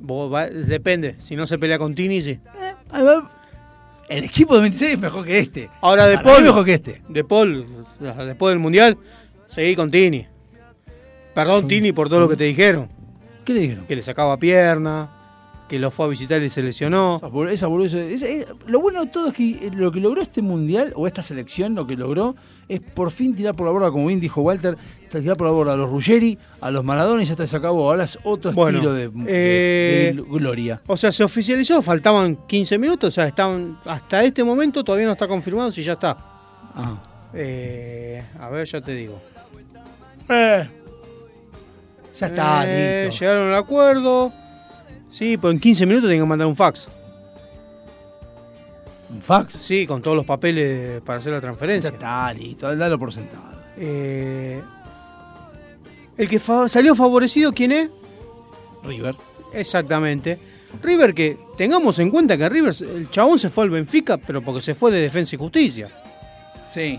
Vos 0.00 0.32
va- 0.32 0.48
depende. 0.48 1.16
Si 1.20 1.36
no 1.36 1.46
se 1.46 1.58
pelea 1.58 1.78
con 1.78 1.94
Tini, 1.94 2.20
sí. 2.20 2.30
Eh. 2.30 3.20
El 4.08 4.24
equipo 4.24 4.54
de 4.56 4.62
26 4.62 4.92
es 4.94 4.98
mejor 4.98 5.24
que 5.24 5.38
este. 5.38 5.70
Ahora 5.80 6.06
De 6.06 6.18
Paul. 6.18 6.42
mejor 6.42 6.64
que 6.64 6.74
este. 6.74 7.02
De 7.08 7.24
Paul, 7.24 7.66
después 8.00 8.50
del 8.52 8.58
Mundial, 8.58 8.98
seguí 9.46 9.74
con 9.76 9.90
Tini. 9.90 10.26
Perdón, 11.34 11.66
Tini, 11.68 11.92
por 11.92 12.08
todo 12.08 12.20
lo 12.20 12.28
que 12.28 12.36
te 12.36 12.44
dijeron. 12.44 12.88
¿Qué 13.44 13.54
le 13.54 13.60
dijeron? 13.60 13.86
Que 13.86 13.96
le 13.96 14.02
sacaba 14.02 14.36
pierna, 14.38 15.10
que 15.72 15.78
lo 15.78 15.90
fue 15.90 16.04
a 16.04 16.08
visitar 16.10 16.42
y 16.42 16.50
se 16.50 16.62
lesionó. 16.62 17.16
Esa 17.48 17.66
esa 17.66 17.98
esa- 17.98 18.52
lo 18.66 18.80
bueno 18.82 19.00
de 19.00 19.06
todo 19.06 19.28
es 19.28 19.32
que 19.32 19.52
eh, 19.52 19.70
lo 19.74 19.90
que 19.90 20.00
logró 20.00 20.20
este 20.20 20.42
mundial, 20.42 20.92
o 20.96 21.06
esta 21.06 21.22
selección, 21.22 21.74
lo 21.74 21.86
que 21.86 21.96
logró, 21.96 22.36
es 22.68 22.80
por 22.80 23.10
fin 23.10 23.34
tirar 23.34 23.54
por 23.56 23.64
la 23.64 23.72
borda, 23.72 23.90
como 23.90 24.08
bien 24.08 24.20
dijo 24.20 24.42
Walter, 24.42 24.76
tirar 25.10 25.34
por 25.38 25.46
la 25.46 25.52
borda 25.54 25.72
a 25.72 25.76
los 25.78 25.88
Ruggeri, 25.88 26.38
a 26.60 26.70
los 26.70 26.84
Maradona 26.84 27.22
y 27.22 27.24
ya 27.24 27.46
se 27.46 27.56
acabó. 27.56 27.88
Ahora 27.90 28.04
es 28.04 28.18
otro 28.22 28.52
Bueno, 28.52 28.80
estilo 28.80 28.92
de, 28.92 29.10
eh, 29.28 30.12
de 30.14 30.22
gloria. 30.22 30.82
O 30.86 30.96
sea, 30.98 31.10
se 31.10 31.24
oficializó, 31.24 31.80
faltaban 31.80 32.36
15 32.46 32.76
minutos, 32.76 33.08
o 33.08 33.10
sea, 33.12 33.26
estaban 33.26 33.78
hasta 33.86 34.22
este 34.24 34.44
momento 34.44 34.84
todavía 34.84 35.06
no 35.06 35.12
está 35.12 35.26
confirmado 35.26 35.72
si 35.72 35.82
ya 35.82 35.94
está. 35.94 36.18
Ah. 36.74 37.02
Eh, 37.32 38.22
a 38.38 38.50
ver, 38.50 38.66
ya 38.66 38.82
te 38.82 38.92
digo. 38.94 39.18
Ya 40.28 40.68
está, 42.26 42.64
Eh, 42.66 43.06
listo. 43.06 43.20
Llegaron 43.20 43.48
al 43.48 43.54
acuerdo. 43.54 44.32
Sí, 45.12 45.36
pues 45.36 45.52
en 45.54 45.60
15 45.60 45.84
minutos 45.86 46.08
tienen 46.08 46.24
que 46.24 46.28
mandar 46.28 46.48
un 46.48 46.56
fax. 46.56 46.88
¿Un 49.10 49.20
fax? 49.20 49.54
Sí, 49.54 49.86
con 49.86 50.00
todos 50.00 50.16
los 50.16 50.24
papeles 50.24 51.02
para 51.02 51.18
hacer 51.18 51.32
la 51.32 51.36
Ya 51.38 51.42
transferencia. 51.42 51.90
está, 51.90 52.32
listo. 52.32 52.74
Dalo 52.74 52.98
por 52.98 53.12
sentado. 53.12 53.60
Eh, 53.76 54.60
el 56.16 56.28
que 56.28 56.38
fa- 56.38 56.68
salió 56.68 56.94
favorecido, 56.94 57.52
¿quién 57.52 57.72
es? 57.72 57.90
River. 58.84 59.14
Exactamente. 59.52 60.38
River, 60.82 61.12
que 61.14 61.38
tengamos 61.58 61.98
en 61.98 62.10
cuenta 62.10 62.38
que 62.38 62.48
River, 62.48 62.74
el 62.96 63.10
chabón 63.10 63.38
se 63.38 63.50
fue 63.50 63.64
al 63.64 63.70
Benfica, 63.70 64.16
pero 64.16 64.40
porque 64.40 64.62
se 64.62 64.74
fue 64.74 64.90
de 64.90 65.00
Defensa 65.02 65.36
y 65.36 65.38
Justicia. 65.38 65.88
Sí. 66.70 66.98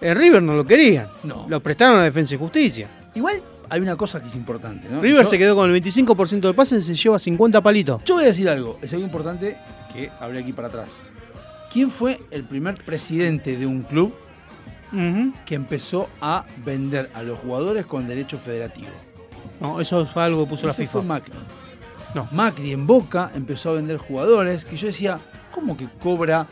El 0.00 0.14
River 0.16 0.40
no 0.40 0.54
lo 0.54 0.64
querían. 0.64 1.08
No. 1.24 1.46
Lo 1.48 1.58
prestaron 1.60 1.98
a 1.98 2.04
Defensa 2.04 2.36
y 2.36 2.38
Justicia. 2.38 2.86
Igual 3.16 3.42
hay 3.70 3.80
una 3.80 3.96
cosa 3.96 4.20
que 4.20 4.28
es 4.28 4.34
importante, 4.34 4.88
¿no? 4.88 5.00
River 5.00 5.24
Yo- 5.24 5.30
se 5.30 5.38
quedó 5.38 5.54
con 5.56 5.70
el 5.70 5.82
25% 5.82 6.40
del 6.48 6.54
pase 6.54 6.76
y 6.78 6.82
se 6.82 6.94
lleva 6.94 7.18
50 7.18 7.60
palitos. 7.60 8.02
Yo 8.04 8.14
voy 8.14 8.24
a 8.24 8.28
decir 8.28 8.48
algo, 8.48 8.78
es 8.82 8.92
algo 8.92 9.04
importante 9.04 9.56
que 9.92 10.10
hablé 10.20 10.40
aquí 10.40 10.52
para 10.52 10.68
atrás. 10.68 10.88
¿Quién 11.72 11.90
fue 11.90 12.20
el 12.30 12.44
primer 12.44 12.76
presidente 12.82 13.56
de 13.58 13.66
un 13.66 13.82
club 13.82 14.14
que 15.44 15.54
empezó 15.54 16.08
a 16.20 16.46
vender 16.64 17.10
a 17.12 17.22
los 17.22 17.38
jugadores 17.40 17.84
con 17.84 18.08
derecho 18.08 18.38
federativo. 18.38 18.88
No, 19.60 19.82
eso 19.82 20.06
fue 20.06 20.22
algo 20.24 20.44
que 20.44 20.48
puso 20.50 20.66
la 20.66 20.72
Ese 20.72 20.82
FIFA. 20.82 20.92
fue 20.92 21.02
Macri. 21.02 21.32
No. 22.14 22.26
Macri 22.32 22.72
en 22.72 22.86
Boca 22.86 23.30
empezó 23.34 23.68
a 23.68 23.72
vender 23.74 23.98
jugadores 23.98 24.64
que 24.64 24.76
yo 24.76 24.86
decía, 24.86 25.18
¿cómo 25.52 25.76
que 25.76 25.88
cobra 26.02 26.46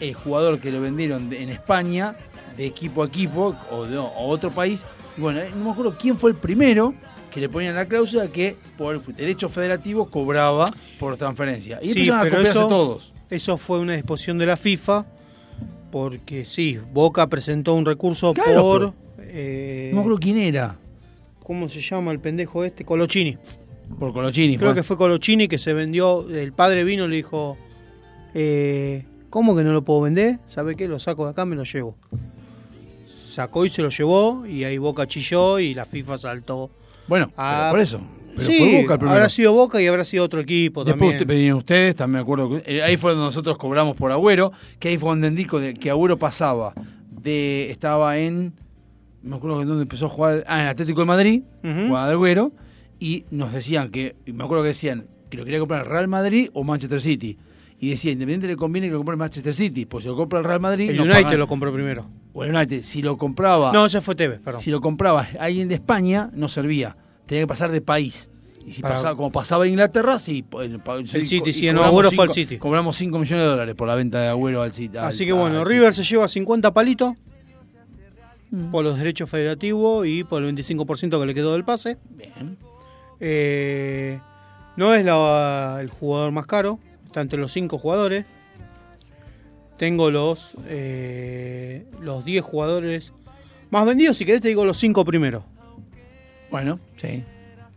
el 0.00 0.12
jugador 0.12 0.58
que 0.58 0.70
lo 0.70 0.82
vendieron 0.82 1.32
en 1.32 1.48
España 1.48 2.14
de 2.58 2.66
equipo 2.66 3.02
a 3.02 3.06
equipo 3.06 3.56
o 3.70 3.86
de 3.86 3.96
o 3.96 4.12
otro 4.26 4.50
país? 4.50 4.84
Bueno, 5.16 5.40
eh, 5.40 5.50
no 5.56 5.64
me 5.64 5.70
acuerdo 5.70 5.96
quién 5.98 6.16
fue 6.18 6.30
el 6.30 6.36
primero 6.36 6.94
que 7.30 7.40
le 7.40 7.48
ponían 7.48 7.74
la 7.74 7.86
cláusula 7.86 8.28
que 8.28 8.56
por 8.76 9.02
derecho 9.04 9.48
federativo 9.48 10.10
cobraba 10.10 10.66
por 10.98 11.16
transferencia. 11.16 11.78
Y 11.82 11.90
Sí, 11.92 12.10
a 12.10 12.20
pero 12.22 12.36
copiarse 12.36 12.50
eso, 12.58 12.68
todos. 12.68 13.12
eso 13.30 13.56
fue 13.58 13.80
una 13.80 13.94
disposición 13.94 14.38
de 14.38 14.46
la 14.46 14.56
FIFA 14.56 15.06
porque 15.90 16.44
sí, 16.46 16.78
Boca 16.92 17.26
presentó 17.28 17.74
un 17.74 17.84
recurso 17.84 18.32
Claro, 18.32 18.62
por... 18.62 18.94
eh, 19.20 19.88
No 19.92 19.96
me 19.96 20.00
acuerdo 20.02 20.18
quién 20.20 20.38
era. 20.38 20.76
¿Cómo 21.42 21.68
se 21.68 21.80
llama 21.80 22.12
el 22.12 22.20
pendejo 22.20 22.64
este? 22.64 22.84
Colochini. 22.84 23.36
Por 23.98 24.12
Colochini. 24.12 24.56
Creo 24.56 24.70
fue. 24.70 24.76
que 24.76 24.82
fue 24.82 24.96
Colochini 24.96 25.48
que 25.48 25.58
se 25.58 25.74
vendió. 25.74 26.26
El 26.30 26.52
padre 26.52 26.84
vino 26.84 27.04
y 27.04 27.08
le 27.08 27.16
dijo: 27.16 27.58
eh, 28.32 29.04
¿Cómo 29.28 29.54
que 29.56 29.62
no 29.64 29.72
lo 29.72 29.82
puedo 29.84 30.02
vender? 30.02 30.38
¿Sabe 30.46 30.76
qué? 30.76 30.88
Lo 30.88 30.98
saco 30.98 31.24
de 31.24 31.32
acá, 31.32 31.44
me 31.44 31.56
lo 31.56 31.64
llevo. 31.64 31.96
Sacó 33.32 33.64
y 33.64 33.70
se 33.70 33.82
lo 33.82 33.88
llevó. 33.88 34.46
Y 34.46 34.64
ahí 34.64 34.78
Boca 34.78 35.06
chilló 35.06 35.58
y 35.58 35.74
la 35.74 35.84
FIFA 35.86 36.18
saltó. 36.18 36.70
Bueno, 37.08 37.32
Ah, 37.36 37.68
por 37.70 37.80
eso. 37.80 38.00
Pero 38.36 38.48
sí, 38.48 38.58
fue 38.58 38.82
Boca 38.82 38.94
el 38.94 38.98
primero. 39.00 39.16
habrá 39.16 39.28
sido 39.28 39.52
Boca 39.52 39.80
y 39.82 39.86
habrá 39.86 40.04
sido 40.04 40.24
otro 40.24 40.40
equipo 40.40 40.84
Después 40.84 40.98
también. 41.00 41.16
usted- 41.16 41.26
venían 41.26 41.54
ustedes, 41.56 41.96
también 41.96 42.14
me 42.18 42.20
acuerdo. 42.22 42.48
que- 42.62 42.76
eh, 42.78 42.82
ahí 42.82 42.96
fue 42.96 43.10
donde 43.12 43.26
nosotros 43.26 43.58
cobramos 43.58 43.96
por 43.96 44.12
Agüero, 44.12 44.52
que 44.78 44.88
ahí 44.88 44.98
fue 44.98 45.10
donde 45.10 45.28
indico 45.28 45.60
de, 45.60 45.74
que 45.74 45.90
Agüero 45.90 46.18
pasaba 46.18 46.72
de. 47.10 47.70
Estaba 47.70 48.18
en. 48.18 48.54
Me 49.22 49.36
acuerdo 49.36 49.58
que 49.60 49.64
donde 49.66 49.82
empezó 49.82 50.06
a 50.06 50.08
jugar. 50.08 50.44
Ah, 50.46 50.62
en 50.62 50.68
Atlético 50.68 51.00
de 51.00 51.06
Madrid, 51.06 51.42
Ujú. 51.62 51.86
jugaba 51.88 52.06
de 52.08 52.12
Agüero, 52.14 52.52
y 52.98 53.24
nos 53.30 53.52
decían 53.52 53.90
que. 53.90 54.14
Me 54.26 54.44
acuerdo 54.44 54.62
que 54.64 54.68
decían 54.68 55.06
que 55.28 55.36
lo 55.36 55.44
quería 55.44 55.58
comprar 55.60 55.86
Real 55.88 56.08
Madrid 56.08 56.48
o 56.54 56.64
Manchester 56.64 57.00
City. 57.00 57.36
Y 57.84 57.90
decía, 57.90 58.12
Independiente 58.12 58.46
le 58.46 58.54
conviene 58.56 58.86
que 58.86 58.92
lo 58.92 58.98
compre 59.00 59.14
el 59.14 59.18
Manchester 59.18 59.52
City, 59.52 59.86
pues 59.86 60.04
si 60.04 60.08
lo 60.08 60.14
compra 60.14 60.38
el 60.38 60.44
Real 60.44 60.60
Madrid. 60.60 60.88
el 60.90 61.00
United 61.00 61.22
pagan- 61.24 61.38
lo 61.40 61.48
compró 61.48 61.72
primero. 61.72 62.06
O 62.32 62.44
el 62.44 62.54
United, 62.54 62.80
si 62.82 63.02
lo 63.02 63.18
compraba. 63.18 63.72
No, 63.72 63.84
ese 63.86 64.00
fue 64.00 64.14
Tevez, 64.14 64.38
perdón. 64.38 64.60
Si 64.60 64.70
lo 64.70 64.80
compraba 64.80 65.26
alguien 65.40 65.66
de 65.68 65.74
España, 65.74 66.30
no 66.32 66.48
servía. 66.48 66.96
Tenía 67.26 67.42
que 67.42 67.48
pasar 67.48 67.72
de 67.72 67.80
país. 67.80 68.30
Y 68.64 68.70
si 68.70 68.82
Para- 68.82 68.94
pasaba, 68.94 69.16
como 69.16 69.32
pasaba 69.32 69.64
en 69.66 69.70
Inglaterra, 69.72 70.20
sí. 70.20 70.44
po- 70.44 70.62
el, 70.62 70.80
El 70.96 71.08
City, 71.26 71.50
y 71.50 71.72
no, 71.72 71.80
cobramos 71.80 71.86
Agüero 71.88 72.10
fue 72.12 72.24
al 72.26 72.30
City. 72.30 72.58
Cobramos 72.58 72.94
5 72.96 73.18
millones 73.18 73.44
de 73.44 73.50
dólares 73.50 73.74
por 73.74 73.88
la 73.88 73.96
venta 73.96 74.20
de 74.20 74.28
Agüero 74.28 74.62
al 74.62 74.72
City. 74.72 74.98
Así 74.98 75.24
al- 75.24 75.26
que 75.26 75.32
bueno, 75.32 75.64
River 75.64 75.92
se 75.92 76.04
lleva 76.04 76.28
50 76.28 76.72
palitos 76.72 77.14
Mm. 78.52 78.70
por 78.70 78.84
los 78.84 78.96
derechos 78.96 79.28
federativos 79.28 80.06
y 80.06 80.22
por 80.22 80.40
el 80.44 80.54
25% 80.54 81.18
que 81.18 81.26
le 81.26 81.34
quedó 81.34 81.52
del 81.54 81.64
pase. 81.64 81.98
Bien. 82.16 82.56
Eh, 83.18 84.20
no 84.76 84.94
es 84.94 85.04
la- 85.04 85.78
el 85.80 85.90
jugador 85.90 86.30
más 86.30 86.46
caro, 86.46 86.78
está 87.12 87.20
entre 87.20 87.38
los 87.38 87.52
5 87.52 87.78
jugadores. 87.78 88.24
Tengo 89.78 90.10
los, 90.10 90.54
eh, 90.66 91.86
los 92.00 92.24
10 92.24 92.42
jugadores 92.44 93.12
más 93.70 93.84
vendidos. 93.86 94.16
Si 94.16 94.24
querés, 94.24 94.40
te 94.40 94.48
digo 94.48 94.64
los 94.64 94.76
5 94.78 95.04
primeros. 95.04 95.44
Bueno, 96.50 96.78
sí. 96.96 97.24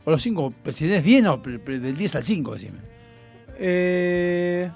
O 0.04 0.12
los 0.12 0.22
5, 0.22 0.54
si 0.72 0.86
tenés 0.86 1.04
10, 1.04 1.24
no, 1.24 1.38
del 1.38 1.96
10 1.98 2.16
al 2.16 2.24
5, 2.24 2.54
decime. 2.54 2.78
Eh, 3.58 4.70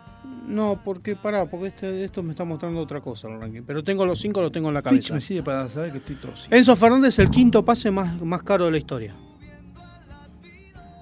no, 0.47 0.81
porque 0.83 1.15
pará, 1.15 1.45
porque 1.45 1.67
este, 1.67 2.03
esto 2.05 2.23
me 2.23 2.31
está 2.31 2.45
mostrando 2.45 2.79
otra 2.79 2.99
cosa 3.01 3.27
el 3.27 3.39
ranking. 3.39 3.61
Pero 3.67 3.83
tengo 3.83 4.05
los 4.05 4.19
5, 4.19 4.41
los 4.41 4.51
tengo 4.51 4.69
en 4.69 4.73
la 4.75 4.81
Twitch 4.81 5.09
cabeza. 5.09 5.13
me 5.15 5.21
sirve 5.21 5.43
para 5.43 5.69
saber 5.69 5.91
que 5.91 5.97
estoy 5.99 6.15
torcido. 6.15 6.55
Enzo 6.57 6.75
Fernández, 6.75 7.19
el 7.19 7.29
quinto 7.29 7.63
pase 7.63 7.91
más, 7.91 8.19
más 8.21 8.41
caro 8.41 8.65
de 8.65 8.71
la 8.71 8.77
historia. 8.77 9.15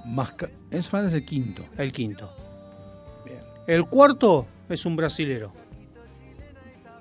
Más 0.05 0.31
ca- 0.33 0.49
Enzo 0.71 0.89
Fernández 0.89 1.13
el 1.13 1.25
quinto. 1.25 1.63
El 1.77 1.91
quinto. 1.93 2.29
El 3.67 3.85
cuarto 3.87 4.47
es 4.69 4.85
un 4.85 4.95
brasilero. 4.95 5.51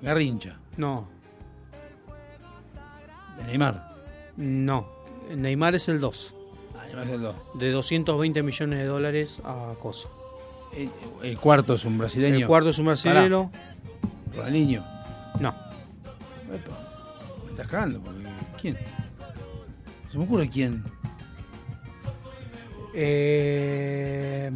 Garrincha. 0.01 0.59
No, 0.77 1.07
De 3.37 3.43
Neymar. 3.45 3.95
no. 4.35 4.95
Neymar 5.35 5.75
es 5.75 5.89
el 5.89 5.99
2. 5.99 6.35
Ah, 6.75 6.83
Neymar 6.85 7.03
es 7.05 7.11
el 7.11 7.21
2. 7.21 7.35
De 7.55 7.71
220 7.71 8.43
millones 8.43 8.79
de 8.79 8.85
dólares 8.85 9.41
a 9.43 9.73
cosa. 9.81 10.07
El, 10.73 10.89
el 11.23 11.37
cuarto 11.39 11.73
es 11.73 11.83
un 11.85 11.97
brasileño. 11.97 12.37
El 12.37 12.47
cuarto 12.47 12.69
es 12.69 12.79
un 12.79 12.85
brasilero. 12.85 13.49
Ronaldinho. 14.35 14.83
No. 15.39 15.49
Epa, 16.53 16.77
me 17.43 17.51
estás 17.51 17.67
cagando, 17.67 17.99
porque. 18.01 18.23
¿Quién? 18.61 18.77
Se 20.09 20.17
me 20.17 20.23
ocurre 20.25 20.49
quién. 20.49 20.83
Eh, 22.93 24.51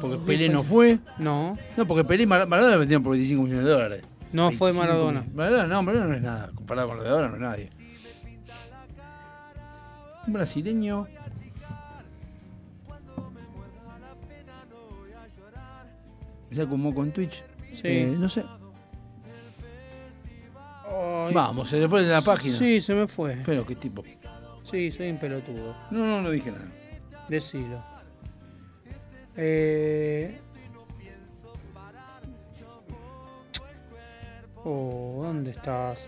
Porque 0.00 0.16
Pelé 0.18 0.48
no 0.48 0.62
fue. 0.62 0.98
No. 1.18 1.56
No, 1.76 1.86
porque 1.86 2.04
Pelé 2.04 2.22
y 2.24 2.26
Mar- 2.26 2.46
Maradona 2.46 2.74
lo 2.74 2.80
vendieron 2.80 3.02
por 3.02 3.12
25 3.12 3.42
millones 3.42 3.64
de 3.64 3.70
dólares. 3.70 4.02
No 4.32 4.50
fue 4.50 4.70
25 4.72 4.80
Maradona. 4.82 5.24
Maradona 5.34 5.66
no, 5.66 5.82
Maradona 5.82 6.08
no 6.10 6.14
es 6.16 6.22
nada. 6.22 6.50
Comparado 6.54 6.88
con 6.88 6.96
lo 6.98 7.02
de 7.04 7.10
ahora, 7.10 7.28
no 7.28 7.34
es 7.36 7.40
nadie. 7.40 7.70
Un 10.26 10.32
brasileño. 10.32 11.06
¿Se 16.42 16.62
acomodó 16.62 16.94
con 16.94 17.10
Twitch? 17.12 17.42
Sí. 17.74 17.82
Eh, 17.84 18.14
no 18.18 18.28
sé. 18.28 18.44
Ay. 20.86 21.34
Vamos, 21.34 21.68
se 21.68 21.78
le 21.80 21.88
fue 21.88 22.02
de 22.02 22.08
la 22.12 22.20
página. 22.22 22.56
Sí, 22.56 22.80
se 22.80 22.94
me 22.94 23.06
fue. 23.06 23.38
Pero 23.44 23.66
qué 23.66 23.74
tipo. 23.74 24.04
Sí, 24.62 24.90
soy 24.90 25.10
un 25.10 25.18
pelotudo. 25.18 25.74
No, 25.90 26.06
no, 26.06 26.20
no 26.22 26.30
dije 26.30 26.50
nada. 26.50 26.70
Decilo. 27.28 27.82
Eh... 29.36 30.38
Oh, 34.64 35.20
¿dónde 35.24 35.50
estás? 35.50 36.06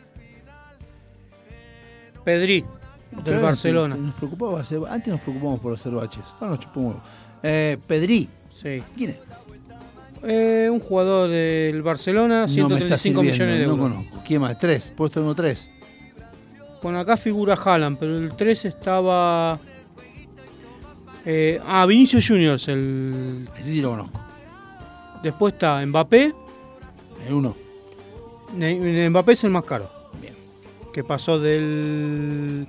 Pedri, 2.25 2.65
del 3.25 3.39
Barcelona. 3.41 3.95
Nos 3.97 4.15
preocupaba 4.15 4.61
hacer- 4.63 4.81
antes 4.89 5.13
nos 5.13 5.21
preocupamos 5.21 5.61
por 5.61 5.75
hacer 5.75 5.93
baches. 5.93 6.25
Ahora 6.41 6.51
nos 6.51 6.61
chupamos. 6.61 6.97
Eh, 7.43 7.77
Pedri. 7.87 8.29
Sí. 8.53 8.83
¿Quién 8.97 9.11
es? 9.11 9.19
Eh, 10.23 10.69
un 10.73 10.81
jugador 10.81 11.29
del 11.31 11.83
Barcelona, 11.83 12.47
No 12.47 12.69
me 12.69 12.79
está 12.79 12.97
135 12.97 12.97
sirviendo, 12.97 13.23
millones 13.23 13.59
de 13.61 13.67
no 13.67 13.73
euros. 13.75 13.93
conozco. 13.93 14.23
¿Quién 14.27 14.41
más? 14.41 14.59
Tres. 14.59 14.93
Puesto 14.97 15.21
número 15.21 15.35
tres. 15.37 15.69
Bueno, 16.83 16.99
acá 16.99 17.17
figura 17.17 17.55
Haaland, 17.55 17.99
pero 17.99 18.17
el 18.19 18.35
3 18.35 18.65
estaba. 18.65 19.59
Eh, 21.27 21.61
ah, 21.67 21.85
Vinicius 21.87 22.27
Juniors. 22.27 22.69
El... 22.69 23.49
Ese 23.59 23.73
sí 23.73 23.81
lo 23.81 23.91
conozco. 23.91 24.21
Después 25.23 25.55
está 25.55 25.85
Mbappé. 25.85 26.33
El 27.27 27.33
uno. 27.35 27.57
Ne- 28.55 29.11
Mbappé 29.11 29.33
es 29.33 29.45
el 29.45 29.51
más 29.51 29.65
caro. 29.65 29.91
Bien. 30.21 30.35
Que 30.93 31.03
pasó 31.03 31.39
del. 31.41 32.67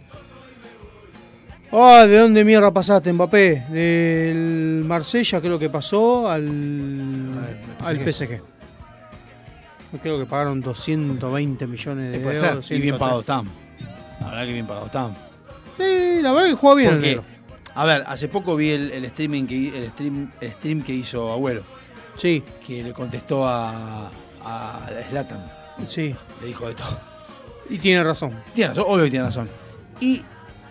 Ah, 1.72 2.06
¿de 2.08 2.18
dónde 2.18 2.44
mierda 2.46 2.72
pasaste, 2.74 3.12
Mbappé? 3.14 3.66
Del 3.70 4.84
Marsella, 4.86 5.40
creo 5.42 5.60
que 5.60 5.70
pasó 5.70 6.28
al. 6.30 6.48
al 7.84 7.98
PSG. 8.14 8.42
Creo 10.02 10.20
que 10.20 10.26
pagaron 10.26 10.62
220 10.62 11.68
millones 11.68 12.12
de 12.12 12.18
Eh, 12.18 12.22
euros. 12.38 12.72
Y 12.72 12.80
bien 12.80 12.96
130. 12.96 12.98
pagados 12.98 13.22
están. 13.22 13.46
La 14.20 14.30
verdad 14.30 14.46
que 14.46 14.54
bien 14.54 14.66
pagados 14.68 14.86
están. 14.88 15.16
Sí, 15.78 16.22
la 16.22 16.32
verdad 16.34 16.50
que 16.50 16.56
juega 16.56 16.76
bien 16.76 16.90
el 16.92 17.02
negro. 17.02 17.24
A 17.80 17.86
ver, 17.86 18.04
hace 18.08 18.28
poco 18.28 18.56
vi 18.56 18.72
el, 18.72 18.92
el 18.92 19.06
streaming 19.06 19.46
que 19.46 19.78
el 19.78 19.90
stream, 19.92 20.32
el 20.42 20.52
stream 20.54 20.82
que 20.84 20.94
hizo 20.94 21.32
Agüero. 21.32 21.62
Sí. 22.18 22.44
Que 22.66 22.82
le 22.84 22.94
contestó 22.94 23.46
a, 23.48 24.10
a 24.44 24.90
Slatan. 25.10 25.40
Sí. 25.88 26.16
Le 26.42 26.48
dijo 26.48 26.68
de 26.68 26.74
todo. 26.74 26.98
Y 27.70 27.78
tiene 27.78 28.04
razón. 28.04 28.32
Tiene 28.56 28.70
razón, 28.70 28.86
obvio 28.88 29.04
que 29.06 29.12
tiene 29.12 29.26
razón. 29.26 29.50
Y 30.00 30.22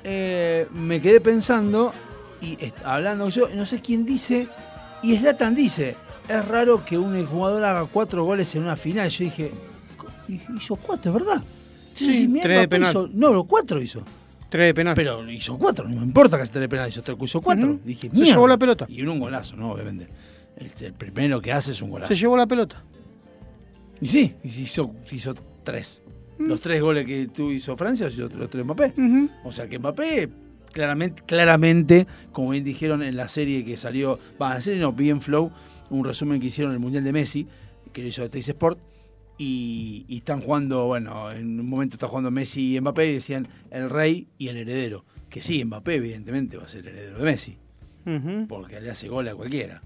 eh, 0.03 0.67
me 0.73 1.01
quedé 1.01 1.21
pensando, 1.21 1.93
y 2.41 2.57
hablando 2.85 3.29
yo, 3.29 3.49
no 3.55 3.65
sé 3.67 3.81
quién 3.81 4.05
dice, 4.05 4.49
y 5.03 5.17
Slatan 5.17 5.55
dice, 5.55 5.95
es 6.29 6.45
raro 6.49 6.85
que 6.85 6.99
un 6.99 7.25
jugador 7.27 7.63
haga 7.65 7.85
cuatro 7.87 8.25
goles 8.25 8.55
en 8.57 8.63
una 8.63 8.77
final. 8.77 9.09
Yo 9.11 9.25
dije, 9.25 9.53
hizo 10.57 10.77
cuatro, 10.77 11.13
es 11.17 11.19
verdad. 11.25 11.43
Entonces, 11.93 12.17
Sí, 12.17 12.27
si 12.27 12.41
tres 12.41 12.61
de 12.61 12.69
penal. 12.69 12.91
hizo- 12.91 13.09
no, 13.13 13.33
los 13.33 13.47
cuatro 13.47 13.81
hizo. 13.81 14.03
Tres 14.49 14.67
de 14.69 14.75
penal. 14.75 14.95
Pero 14.95 15.29
hizo 15.31 15.59
cuatro, 15.59 15.89
no 15.89 15.97
me 15.97 16.03
importa 16.07 16.39
que 16.39 16.47
se 16.47 16.59
de 16.59 16.69
penal, 16.69 16.89
hizo, 16.89 17.03
tres, 17.03 17.17
hizo 17.21 17.41
cuatro. 17.41 17.73
Ujú. 17.73 17.81
Dije, 17.85 18.11
Se 18.11 18.25
llevó 18.25 18.47
la 18.47 18.57
pelota. 18.57 18.87
Y 18.89 19.03
un 19.03 19.19
golazo, 19.19 19.57
¿no? 19.57 19.73
Obviamente. 19.73 20.09
El, 20.57 20.71
el 20.81 20.93
primero 20.95 21.41
que 21.43 21.53
hace 21.53 21.73
es 21.73 21.83
un 21.83 21.91
golazo. 21.91 22.13
Se 22.13 22.19
llevó 22.19 22.37
la 22.37 22.47
pelota. 22.47 22.83
Y 24.01 24.07
sí, 24.07 24.35
hizo, 24.45 24.95
hizo 25.11 25.35
tres. 25.63 26.03
Los 26.39 26.61
tres 26.61 26.83
goles 26.83 27.07
que 27.07 27.29
tú 27.29 27.51
hizo 27.51 27.77
Francia, 27.77 28.09
hizo 28.09 28.29
los 28.29 28.51
tres 28.51 28.65
Mbappé. 28.65 28.93
O 29.45 29.53
sea 29.53 29.69
que 29.69 29.79
Mbappé, 29.79 30.29
claramente, 30.73 31.23
claramente, 31.25 32.07
como 32.33 32.51
bien 32.51 32.63
dijeron 32.63 33.03
en 33.03 33.17
la 33.17 33.29
serie 33.29 33.65
que 33.65 33.77
salió, 33.77 34.19
va, 34.41 34.49
en 34.49 34.55
la 34.55 34.61
serie 34.61 34.81
no, 34.81 34.93
bien 34.93 35.23
Flow, 35.23 35.51
un 35.91 36.05
resumen 36.05 36.41
que 36.41 36.49
hicieron 36.49 36.73
en 36.73 36.77
el 36.77 36.81
Mundial 36.81 37.05
de 37.05 37.13
Messi, 37.13 37.47
que 37.93 38.03
lo 38.03 38.09
hizo 38.09 38.29
Teis 38.29 38.49
Sport, 38.49 38.79
y, 39.39 40.05
y 40.09 40.19
están 40.19 40.41
jugando, 40.41 40.87
bueno, 40.87 41.31
en 41.31 41.61
un 41.61 41.69
momento 41.69 41.97
está 41.97 42.09
jugando 42.09 42.31
Messi 42.31 42.77
y 42.77 42.81
Mbappé 42.81 43.11
y 43.11 43.15
decían 43.15 43.49
el 43.71 43.91
rey 43.91 44.29
y 44.39 44.49
el 44.49 44.57
heredero. 44.57 45.05
Que 45.29 45.43
sí, 45.43 45.65
Mbappé 45.65 45.97
evidentemente 45.97 46.57
va 46.57 46.65
a 46.65 46.69
ser 46.69 46.87
el 46.87 46.95
heredero 46.95 47.19
de 47.19 47.25
Messi, 47.25 47.59
porque 48.49 48.81
le 48.81 48.91
hace 48.91 49.09
gol 49.09 49.29
a 49.29 49.35
cualquiera. 49.35 49.83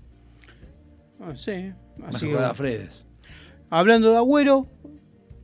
Ah, 1.20 1.32
sí. 1.36 1.72
Así 2.02 2.28
que, 2.28 2.38
a 2.38 2.54
Fredes. 2.54 3.04
hablando 3.68 4.10
de 4.10 4.16
Agüero, 4.16 4.66